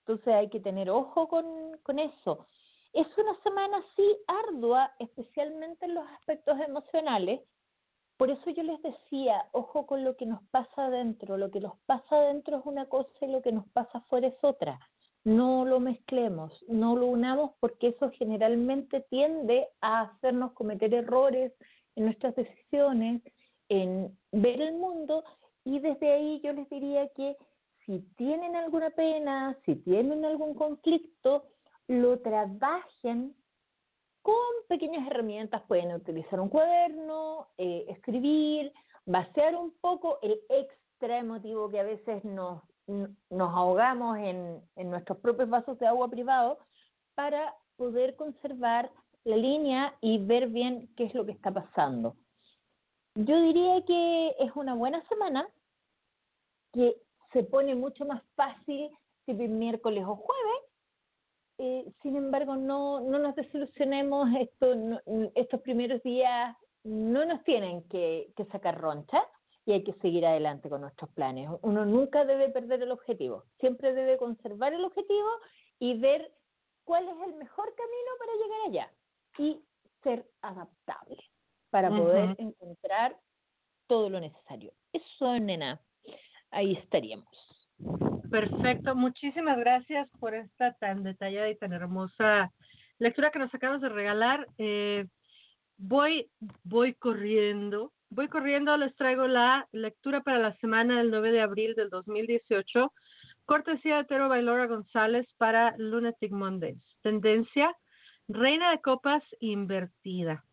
Entonces 0.00 0.34
hay 0.34 0.48
que 0.48 0.58
tener 0.58 0.90
ojo 0.90 1.28
con, 1.28 1.46
con 1.84 2.00
eso. 2.00 2.48
Es 2.94 3.06
una 3.18 3.34
semana 3.42 3.82
sí 3.96 4.16
ardua, 4.28 4.92
especialmente 5.00 5.84
en 5.84 5.94
los 5.94 6.06
aspectos 6.10 6.58
emocionales. 6.60 7.40
Por 8.16 8.30
eso 8.30 8.50
yo 8.50 8.62
les 8.62 8.80
decía, 8.82 9.46
ojo 9.50 9.84
con 9.84 10.04
lo 10.04 10.16
que 10.16 10.26
nos 10.26 10.40
pasa 10.50 10.86
adentro. 10.86 11.36
Lo 11.36 11.50
que 11.50 11.58
nos 11.58 11.76
pasa 11.86 12.16
adentro 12.16 12.58
es 12.58 12.66
una 12.66 12.86
cosa 12.86 13.10
y 13.22 13.26
lo 13.26 13.42
que 13.42 13.50
nos 13.50 13.66
pasa 13.70 13.98
afuera 13.98 14.28
es 14.28 14.36
otra. 14.42 14.78
No 15.24 15.64
lo 15.64 15.80
mezclemos, 15.80 16.52
no 16.68 16.94
lo 16.94 17.06
unamos 17.06 17.50
porque 17.58 17.88
eso 17.88 18.10
generalmente 18.10 19.00
tiende 19.10 19.66
a 19.80 20.02
hacernos 20.02 20.52
cometer 20.52 20.94
errores 20.94 21.52
en 21.96 22.04
nuestras 22.04 22.36
decisiones, 22.36 23.22
en 23.68 24.16
ver 24.30 24.62
el 24.62 24.74
mundo 24.74 25.24
y 25.64 25.80
desde 25.80 26.12
ahí 26.12 26.40
yo 26.44 26.52
les 26.52 26.68
diría 26.68 27.08
que 27.08 27.36
si 27.84 28.00
tienen 28.16 28.54
alguna 28.54 28.90
pena, 28.90 29.58
si 29.64 29.74
tienen 29.76 30.24
algún 30.24 30.54
conflicto, 30.54 31.46
lo 31.88 32.18
trabajen 32.20 33.34
con 34.22 34.34
pequeñas 34.68 35.06
herramientas. 35.06 35.62
Pueden 35.68 35.92
utilizar 35.92 36.40
un 36.40 36.48
cuaderno, 36.48 37.48
eh, 37.58 37.86
escribir, 37.88 38.72
vaciar 39.06 39.54
un 39.54 39.72
poco 39.80 40.18
el 40.22 40.40
extra 40.48 41.18
emotivo 41.18 41.70
que 41.70 41.80
a 41.80 41.84
veces 41.84 42.24
nos, 42.24 42.62
nos 42.86 43.54
ahogamos 43.54 44.18
en, 44.18 44.62
en 44.76 44.90
nuestros 44.90 45.18
propios 45.18 45.48
vasos 45.48 45.78
de 45.78 45.86
agua 45.86 46.08
privado 46.08 46.58
para 47.14 47.54
poder 47.76 48.16
conservar 48.16 48.90
la 49.24 49.36
línea 49.36 49.94
y 50.00 50.18
ver 50.18 50.48
bien 50.48 50.88
qué 50.96 51.04
es 51.04 51.14
lo 51.14 51.24
que 51.24 51.32
está 51.32 51.50
pasando. 51.50 52.16
Yo 53.14 53.40
diría 53.40 53.84
que 53.86 54.34
es 54.40 54.50
una 54.54 54.74
buena 54.74 55.06
semana, 55.08 55.48
que 56.72 56.96
se 57.32 57.44
pone 57.44 57.74
mucho 57.74 58.04
más 58.04 58.22
fácil 58.34 58.90
si 59.24 59.32
es 59.32 59.50
miércoles 59.50 60.04
o 60.06 60.16
jueves, 60.16 60.43
eh, 61.58 61.84
sin 62.02 62.16
embargo, 62.16 62.56
no, 62.56 63.00
no 63.00 63.18
nos 63.18 63.34
desilusionemos, 63.36 64.28
esto, 64.40 64.74
no, 64.74 65.00
estos 65.34 65.60
primeros 65.60 66.02
días 66.02 66.56
no 66.82 67.24
nos 67.24 67.42
tienen 67.44 67.82
que, 67.88 68.32
que 68.36 68.44
sacar 68.46 68.80
roncha 68.80 69.22
y 69.66 69.72
hay 69.72 69.84
que 69.84 69.94
seguir 69.94 70.26
adelante 70.26 70.68
con 70.68 70.82
nuestros 70.82 71.10
planes. 71.10 71.48
Uno 71.62 71.84
nunca 71.84 72.24
debe 72.24 72.50
perder 72.50 72.82
el 72.82 72.90
objetivo, 72.90 73.44
siempre 73.60 73.94
debe 73.94 74.18
conservar 74.18 74.72
el 74.74 74.84
objetivo 74.84 75.28
y 75.78 75.98
ver 75.98 76.32
cuál 76.84 77.08
es 77.08 77.16
el 77.26 77.34
mejor 77.34 77.74
camino 77.74 78.10
para 78.18 78.32
llegar 78.34 78.60
allá 78.68 78.92
y 79.38 79.64
ser 80.02 80.26
adaptable 80.42 81.18
para 81.70 81.88
poder 81.88 82.36
encontrar 82.38 83.18
todo 83.88 84.08
lo 84.08 84.20
necesario. 84.20 84.72
Eso, 84.92 85.38
nena, 85.40 85.80
ahí 86.50 86.74
estaríamos. 86.74 87.53
Perfecto, 88.30 88.94
muchísimas 88.94 89.58
gracias 89.58 90.08
por 90.18 90.34
esta 90.34 90.72
tan 90.74 91.02
detallada 91.02 91.50
y 91.50 91.56
tan 91.56 91.72
hermosa 91.72 92.52
lectura 92.98 93.30
que 93.30 93.38
nos 93.38 93.54
acabas 93.54 93.80
de 93.80 93.88
regalar. 93.88 94.46
Eh, 94.58 95.06
voy, 95.76 96.28
voy 96.62 96.94
corriendo, 96.94 97.92
voy 98.10 98.28
corriendo, 98.28 98.76
les 98.76 98.94
traigo 98.96 99.26
la 99.26 99.68
lectura 99.72 100.22
para 100.22 100.38
la 100.38 100.56
semana 100.56 100.98
del 100.98 101.10
9 101.10 101.32
de 101.32 101.40
abril 101.42 101.74
del 101.74 101.90
2018, 101.90 102.92
cortesía 103.44 103.98
de 103.98 104.04
Tero 104.04 104.28
Bailora 104.28 104.66
González 104.66 105.26
para 105.36 105.74
Lunatic 105.78 106.32
Mondays. 106.32 106.82
Tendencia, 107.02 107.74
Reina 108.28 108.70
de 108.70 108.80
Copas 108.80 109.22
invertida. 109.40 110.44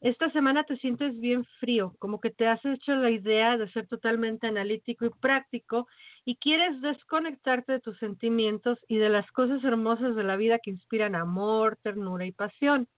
Esta 0.00 0.30
semana 0.30 0.64
te 0.64 0.76
sientes 0.76 1.18
bien 1.18 1.44
frío, 1.58 1.94
como 1.98 2.20
que 2.20 2.30
te 2.30 2.46
has 2.46 2.62
hecho 2.64 2.94
la 2.94 3.10
idea 3.10 3.56
de 3.56 3.70
ser 3.70 3.88
totalmente 3.88 4.46
analítico 4.46 5.06
y 5.06 5.10
práctico 5.10 5.88
y 6.26 6.36
quieres 6.36 6.80
desconectarte 6.80 7.74
de 7.74 7.80
tus 7.80 7.96
sentimientos 7.98 8.78
y 8.88 8.98
de 8.98 9.08
las 9.08 9.30
cosas 9.30 9.62
hermosas 9.62 10.16
de 10.16 10.24
la 10.24 10.36
vida 10.36 10.58
que 10.58 10.72
inspiran 10.72 11.14
amor, 11.14 11.78
ternura 11.82 12.26
y 12.26 12.32
pasión. 12.32 12.88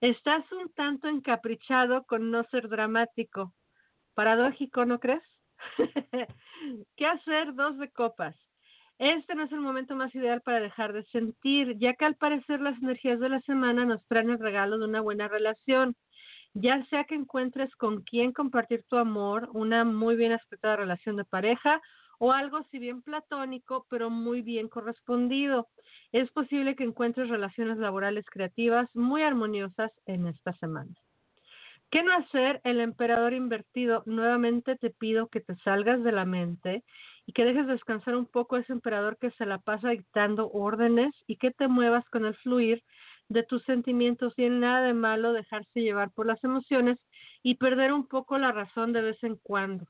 Estás 0.00 0.50
un 0.52 0.72
tanto 0.72 1.08
encaprichado 1.08 2.04
con 2.04 2.30
no 2.30 2.44
ser 2.44 2.68
dramático. 2.68 3.52
Paradójico, 4.14 4.86
¿no 4.86 5.00
crees? 5.00 5.22
¿Qué 6.96 7.06
hacer 7.06 7.54
dos 7.54 7.76
de 7.78 7.90
copas? 7.90 8.36
Este 8.98 9.34
no 9.34 9.44
es 9.44 9.52
el 9.52 9.60
momento 9.60 9.96
más 9.96 10.14
ideal 10.14 10.40
para 10.40 10.60
dejar 10.60 10.92
de 10.92 11.04
sentir, 11.06 11.76
ya 11.76 11.94
que 11.94 12.04
al 12.04 12.14
parecer 12.14 12.60
las 12.60 12.80
energías 12.80 13.18
de 13.18 13.30
la 13.30 13.40
semana 13.40 13.84
nos 13.84 14.06
traen 14.06 14.30
el 14.30 14.38
regalo 14.38 14.78
de 14.78 14.84
una 14.84 15.00
buena 15.00 15.26
relación 15.26 15.96
ya 16.54 16.84
sea 16.86 17.04
que 17.04 17.14
encuentres 17.14 17.74
con 17.76 18.02
quién 18.02 18.32
compartir 18.32 18.84
tu 18.88 18.96
amor, 18.96 19.48
una 19.52 19.84
muy 19.84 20.16
bien 20.16 20.32
aspectada 20.32 20.76
relación 20.76 21.14
de 21.14 21.24
pareja 21.24 21.80
o 22.20 22.32
algo 22.32 22.62
si 22.70 22.78
bien 22.78 23.00
platónico, 23.00 23.86
pero 23.88 24.10
muy 24.10 24.42
bien 24.42 24.68
correspondido. 24.68 25.68
Es 26.12 26.30
posible 26.30 26.76
que 26.76 26.84
encuentres 26.84 27.30
relaciones 27.30 27.78
laborales 27.78 28.26
creativas 28.26 28.94
muy 28.94 29.22
armoniosas 29.22 29.90
en 30.04 30.26
esta 30.26 30.52
semana. 30.58 30.92
¿Qué 31.90 32.02
no 32.02 32.12
hacer? 32.12 32.60
El 32.62 32.80
emperador 32.80 33.32
invertido. 33.32 34.02
Nuevamente 34.04 34.76
te 34.76 34.90
pido 34.90 35.28
que 35.28 35.40
te 35.40 35.56
salgas 35.64 36.04
de 36.04 36.12
la 36.12 36.26
mente 36.26 36.84
y 37.24 37.32
que 37.32 37.46
dejes 37.46 37.66
descansar 37.66 38.14
un 38.14 38.26
poco 38.26 38.58
ese 38.58 38.74
emperador 38.74 39.16
que 39.16 39.30
se 39.32 39.46
la 39.46 39.58
pasa 39.58 39.88
dictando 39.88 40.50
órdenes 40.52 41.14
y 41.26 41.36
que 41.36 41.52
te 41.52 41.68
muevas 41.68 42.04
con 42.10 42.26
el 42.26 42.34
fluir 42.36 42.82
de 43.30 43.44
tus 43.44 43.62
sentimientos. 43.64 44.34
Tiene 44.34 44.58
nada 44.58 44.82
de 44.82 44.92
malo 44.92 45.32
dejarse 45.32 45.80
llevar 45.80 46.10
por 46.10 46.26
las 46.26 46.44
emociones 46.44 46.98
y 47.42 47.54
perder 47.54 47.94
un 47.94 48.06
poco 48.06 48.36
la 48.36 48.52
razón 48.52 48.92
de 48.92 49.00
vez 49.00 49.24
en 49.24 49.36
cuando. 49.36 49.86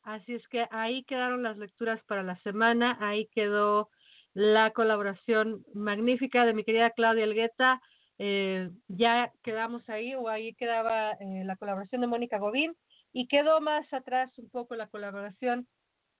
Así 0.03 0.34
es 0.34 0.48
que 0.48 0.65
ahí 0.72 1.03
quedaron 1.03 1.44
las 1.44 1.57
lecturas 1.57 2.02
para 2.06 2.23
la 2.23 2.38
semana. 2.41 2.98
Ahí 3.02 3.27
quedó 3.27 3.89
la 4.34 4.72
colaboración 4.72 5.65
magnífica 5.73 6.45
de 6.45 6.53
mi 6.53 6.64
querida 6.64 6.91
Claudia 6.91 7.26
Elgueta 7.26 7.81
eh, 8.19 8.72
ya 8.88 9.31
quedamos 9.44 9.88
ahí 9.89 10.15
o 10.15 10.27
ahí 10.27 10.56
quedaba 10.56 11.11
eh, 11.11 11.44
la 11.45 11.56
colaboración 11.56 12.02
de 12.02 12.07
Mónica 12.07 12.39
Gobín 12.39 12.76
y 13.14 13.27
quedó 13.27 13.61
más 13.61 13.91
atrás 13.94 14.31
un 14.38 14.49
poco 14.49 14.76
la 14.76 14.88
colaboración 14.88 15.68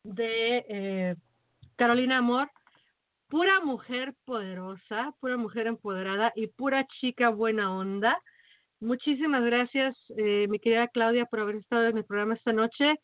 de 0.03 0.65
eh, 0.69 1.15
Carolina 1.76 2.19
Amor, 2.19 2.52
pura 3.27 3.59
mujer 3.61 4.13
poderosa, 4.25 5.13
pura 5.19 5.37
mujer 5.37 5.67
empoderada 5.67 6.31
y 6.35 6.47
pura 6.47 6.85
chica 6.99 7.29
buena 7.29 7.75
onda. 7.75 8.21
Muchísimas 8.79 9.43
gracias, 9.43 9.97
eh, 10.17 10.47
mi 10.47 10.59
querida 10.59 10.87
Claudia, 10.87 11.25
por 11.25 11.39
haber 11.39 11.55
estado 11.55 11.87
en 11.87 11.97
el 11.97 12.05
programa 12.05 12.35
esta 12.35 12.53
noche. 12.53 12.95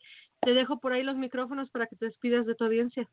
Te 0.41 0.53
dejo 0.53 0.79
por 0.79 0.93
ahí 0.93 1.03
los 1.03 1.15
micrófonos 1.15 1.69
para 1.71 1.87
que 1.87 1.95
te 1.95 2.05
despidas 2.05 2.45
de 2.45 2.55
tu 2.55 2.65
audiencia. 2.65 3.07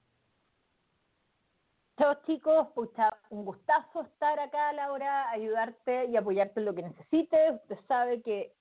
Chao 1.98 2.16
chicos, 2.26 2.68
pucha, 2.74 3.10
un 3.28 3.44
gustazo 3.44 4.02
estar 4.02 4.38
acá, 4.40 4.72
Laura, 4.72 5.30
ayudarte 5.30 6.06
y 6.06 6.16
apoyarte 6.16 6.60
en 6.60 6.66
lo 6.66 6.74
que 6.74 6.82
necesites. 6.82 7.54
Usted 7.62 7.78
sabe 7.86 8.22
que 8.22 8.54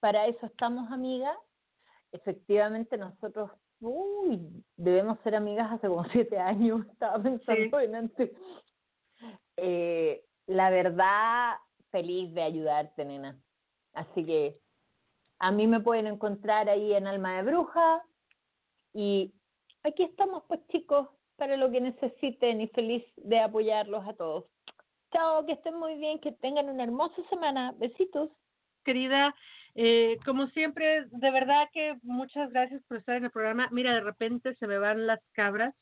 para 0.00 0.26
eso 0.26 0.46
estamos 0.46 0.90
amigas. 0.90 1.36
Efectivamente, 2.10 2.96
nosotros 2.96 3.50
uy, 3.82 4.64
debemos 4.76 5.18
ser 5.20 5.34
amigas 5.34 5.70
hace 5.70 5.88
como 5.88 6.04
siete 6.12 6.38
años, 6.38 6.86
estaba 6.86 7.22
pensando 7.22 7.80
en 7.80 7.94
antes. 7.94 8.30
Eh, 9.56 10.24
la 10.46 10.70
verdad, 10.70 11.54
feliz 11.90 12.32
de 12.34 12.42
ayudarte, 12.42 13.04
nena. 13.04 13.38
Así 13.92 14.24
que 14.24 14.58
A 15.38 15.50
mí 15.50 15.66
me 15.66 15.80
pueden 15.80 16.06
encontrar 16.06 16.68
ahí 16.68 16.94
en 16.94 17.06
Alma 17.06 17.36
de 17.36 17.42
Bruja. 17.42 18.02
Y 18.94 19.34
aquí 19.82 20.04
estamos, 20.04 20.44
pues 20.46 20.60
chicos, 20.68 21.08
para 21.36 21.56
lo 21.56 21.70
que 21.70 21.80
necesiten 21.80 22.60
y 22.60 22.68
feliz 22.68 23.04
de 23.16 23.40
apoyarlos 23.40 24.06
a 24.06 24.14
todos. 24.14 24.44
Chao, 25.12 25.44
que 25.44 25.52
estén 25.52 25.76
muy 25.76 25.96
bien, 25.96 26.20
que 26.20 26.32
tengan 26.32 26.68
una 26.68 26.84
hermosa 26.84 27.20
semana. 27.28 27.74
Besitos. 27.76 28.30
querida. 28.84 29.34
Eh, 29.74 30.18
como 30.24 30.48
siempre, 30.48 31.06
de 31.10 31.30
verdad 31.30 31.68
que 31.72 31.96
muchas 32.02 32.50
gracias 32.50 32.82
por 32.84 32.98
estar 32.98 33.16
en 33.16 33.24
el 33.24 33.30
programa. 33.30 33.68
Mira, 33.70 33.94
de 33.94 34.00
repente 34.00 34.54
se 34.56 34.66
me 34.66 34.78
van 34.78 35.06
las 35.06 35.20
cabras 35.32 35.74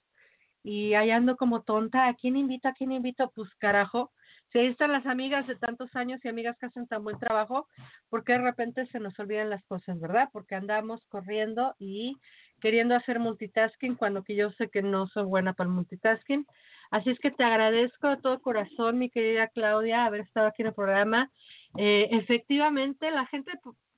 y 0.62 0.94
ahí 0.94 1.10
ando 1.10 1.36
como 1.36 1.62
tonta. 1.62 2.06
¿A 2.06 2.14
quién 2.14 2.36
invito? 2.36 2.68
¿A 2.68 2.72
quién 2.72 2.92
invito? 2.92 3.32
Pues 3.34 3.48
carajo. 3.56 4.12
Si 4.52 4.58
ahí 4.58 4.66
están 4.66 4.92
las 4.92 5.06
amigas 5.06 5.46
de 5.46 5.56
tantos 5.56 5.94
años 5.94 6.20
y 6.24 6.28
amigas 6.28 6.56
que 6.58 6.66
hacen 6.66 6.88
tan 6.88 7.04
buen 7.04 7.18
trabajo, 7.18 7.68
¿por 8.08 8.24
qué 8.24 8.32
de 8.32 8.38
repente 8.38 8.86
se 8.86 8.98
nos 8.98 9.16
olvidan 9.18 9.48
las 9.50 9.64
cosas, 9.64 10.00
verdad? 10.00 10.28
Porque 10.32 10.56
andamos 10.56 11.04
corriendo 11.06 11.74
y 11.78 12.16
queriendo 12.60 12.96
hacer 12.96 13.20
multitasking 13.20 13.94
cuando 13.94 14.24
que 14.24 14.34
yo 14.34 14.50
sé 14.52 14.68
que 14.68 14.82
no 14.82 15.06
soy 15.08 15.24
buena 15.24 15.52
para 15.52 15.68
el 15.68 15.74
multitasking. 15.74 16.46
Así 16.90 17.10
es 17.10 17.18
que 17.20 17.30
te 17.30 17.44
agradezco 17.44 18.08
de 18.08 18.16
todo 18.16 18.40
corazón, 18.40 18.98
mi 18.98 19.08
querida 19.10 19.46
Claudia, 19.48 20.04
haber 20.04 20.22
estado 20.22 20.48
aquí 20.48 20.62
en 20.62 20.68
el 20.68 20.74
programa. 20.74 21.30
Eh, 21.76 22.08
efectivamente, 22.12 23.10
la 23.10 23.26
gente 23.26 23.52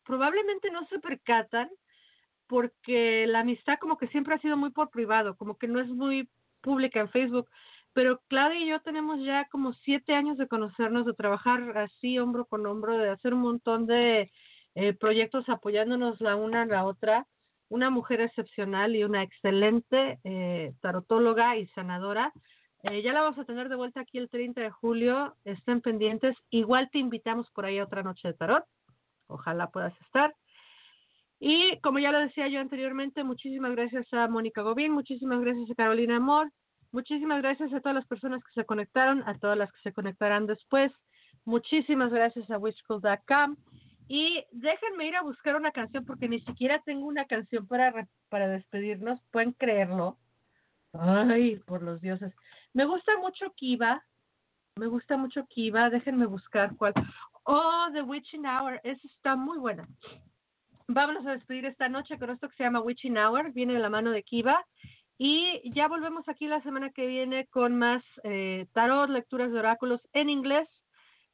probablemente 0.05 0.71
no 0.71 0.87
se 0.89 0.99
percatan 0.99 1.71
porque 2.47 3.27
la 3.27 3.41
amistad 3.41 3.79
como 3.79 3.97
que 3.97 4.09
siempre 4.09 4.35
ha 4.35 4.39
sido 4.39 4.57
muy 4.57 4.71
por 4.71 4.91
privado, 4.91 5.37
como 5.37 5.57
que 5.57 5.69
no 5.69 5.81
es 5.81 5.89
muy 5.89 6.29
pública 6.61 7.01
en 7.01 7.09
Facebook. 7.11 7.49
Pero 7.95 8.21
Claudia 8.29 8.61
y 8.61 8.69
yo 8.69 8.81
tenemos 8.81 9.23
ya 9.25 9.47
como 9.51 9.73
siete 9.75 10.15
años 10.15 10.39
de 10.39 10.49
conocernos, 10.49 11.05
de 11.05 11.15
trabajar 11.15 11.77
así 11.77 12.19
hombro 12.19 12.47
con 12.47 12.67
hombro, 12.67 12.97
de 12.97 13.11
hacer 13.11 13.35
un 13.35 13.41
montón 13.41 13.87
de 13.87 14.31
eh, 14.75 14.93
proyectos 14.95 15.49
apoyándonos 15.49 16.21
la 16.21 16.37
una 16.37 16.63
a 16.63 16.67
la 16.67 16.85
otra. 16.85 17.27
Una 17.69 17.89
mujer 17.89 18.21
excepcional 18.21 18.97
y 18.97 19.05
una 19.05 19.23
excelente 19.23 20.19
eh, 20.25 20.75
tarotóloga 20.83 21.57
y 21.57 21.67
sanadora. 21.69 22.33
Eh, 22.85 23.03
ya 23.03 23.13
la 23.13 23.23
vamos 23.23 23.39
a 23.39 23.45
tener 23.45 23.69
de 23.69 23.77
vuelta 23.77 24.01
aquí 24.01 24.19
el 24.19 24.29
30 24.29 24.61
de 24.61 24.71
julio. 24.71 25.37
Estén 25.45 25.81
pendientes. 25.81 26.37
Igual 26.51 26.91
te 26.91 26.99
invitamos 26.99 27.51
por 27.51 27.65
ahí 27.65 27.79
a 27.79 27.85
otra 27.85 28.03
noche 28.03 28.29
de 28.29 28.35
tarot. 28.35 28.65
Ojalá 29.29 29.71
puedas 29.71 29.95
estar. 30.03 30.35
Y 31.45 31.79
como 31.81 31.99
ya 31.99 32.13
lo 32.13 32.21
decía 32.21 32.47
yo 32.47 32.61
anteriormente, 32.61 33.25
muchísimas 33.25 33.73
gracias 33.73 34.07
a 34.13 34.29
Mónica 34.29 34.63
Gobín, 34.63 34.93
muchísimas 34.93 35.41
gracias 35.41 35.69
a 35.73 35.75
Carolina 35.75 36.19
Amor, 36.19 36.53
muchísimas 36.93 37.43
gracias 37.43 37.73
a 37.73 37.81
todas 37.81 37.97
las 37.97 38.07
personas 38.07 38.45
que 38.45 38.53
se 38.53 38.65
conectaron, 38.65 39.25
a 39.27 39.37
todas 39.39 39.59
las 39.59 39.73
que 39.73 39.81
se 39.83 39.93
conectarán 39.93 40.47
después. 40.47 40.93
Muchísimas 41.45 42.13
gracias 42.13 42.49
a 42.49 42.59
witchschool.com. 42.59 43.57
Y 44.07 44.45
déjenme 44.53 45.07
ir 45.07 45.17
a 45.17 45.23
buscar 45.23 45.57
una 45.57 45.73
canción 45.73 46.05
porque 46.05 46.29
ni 46.29 46.41
siquiera 46.43 46.81
tengo 46.85 47.07
una 47.07 47.25
canción 47.25 47.67
para, 47.67 48.07
para 48.29 48.47
despedirnos. 48.47 49.19
¿Pueden 49.33 49.51
creerlo? 49.53 50.19
Ay, 50.93 51.57
por 51.67 51.83
los 51.83 52.01
dioses. 52.01 52.33
Me 52.75 52.85
gusta 52.85 53.17
mucho 53.19 53.53
Kiva. 53.55 54.03
Me 54.77 54.87
gusta 54.87 55.17
mucho 55.17 55.47
Kiva. 55.47 55.91
Déjenme 55.91 56.27
buscar 56.27 56.75
cuál. 56.77 56.95
Oh, 57.45 57.89
The 57.93 58.03
Witching 58.03 58.47
Hour. 58.47 58.81
Esa 58.85 59.07
está 59.09 59.37
muy 59.37 59.59
buena. 59.59 59.87
Vámonos 60.89 61.27
a 61.27 61.33
despedir 61.33 61.67
esta 61.67 61.89
noche 61.89 62.19
con 62.19 62.31
esto 62.31 62.49
que 62.49 62.57
se 62.57 62.65
llama 62.65 62.81
Witching 62.81 63.19
Hour. 63.19 63.53
Viene 63.53 63.75
de 63.75 63.81
la 63.81 63.91
mano 63.91 64.11
de 64.11 64.23
Kiva. 64.23 64.65
Y 65.19 65.71
ya 65.73 65.89
volvemos 65.89 66.29
aquí 66.29 66.49
la 66.49 66.63
semana 66.63 66.91
que 66.91 67.07
viene 67.07 67.47
con 67.47 67.79
más 67.79 68.03
eh, 68.25 68.67
tarot, 68.73 69.09
lecturas 69.11 69.53
de 69.53 69.59
oráculos 69.59 70.01
en 70.13 70.31
inglés. 70.31 70.69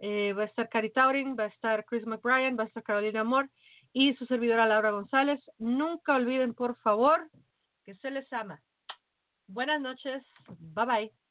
Eh, 0.01 0.33
va 0.33 0.43
a 0.43 0.47
estar 0.47 0.69
Cari 0.69 0.91
Taurin, 0.91 1.37
va 1.39 1.45
a 1.45 1.49
estar 1.49 1.85
Chris 1.85 2.07
McBrien, 2.07 2.57
va 2.59 2.65
a 2.65 2.67
estar 2.67 2.83
Carolina 2.83 3.21
Amor 3.21 3.49
y 3.93 4.15
su 4.15 4.27
servidora 4.27 4.67
Laura 4.67 4.91
González. 4.91 5.41
Nunca 5.59 6.15
olviden, 6.15 6.55
por 6.55 6.77
favor, 6.81 7.31
que 7.85 7.95
se 7.97 8.11
les 8.11 8.31
ama. 8.33 8.61
Buenas 9.47 9.81
noches. 9.81 10.23
Bye 10.75 10.87
bye. 10.87 11.28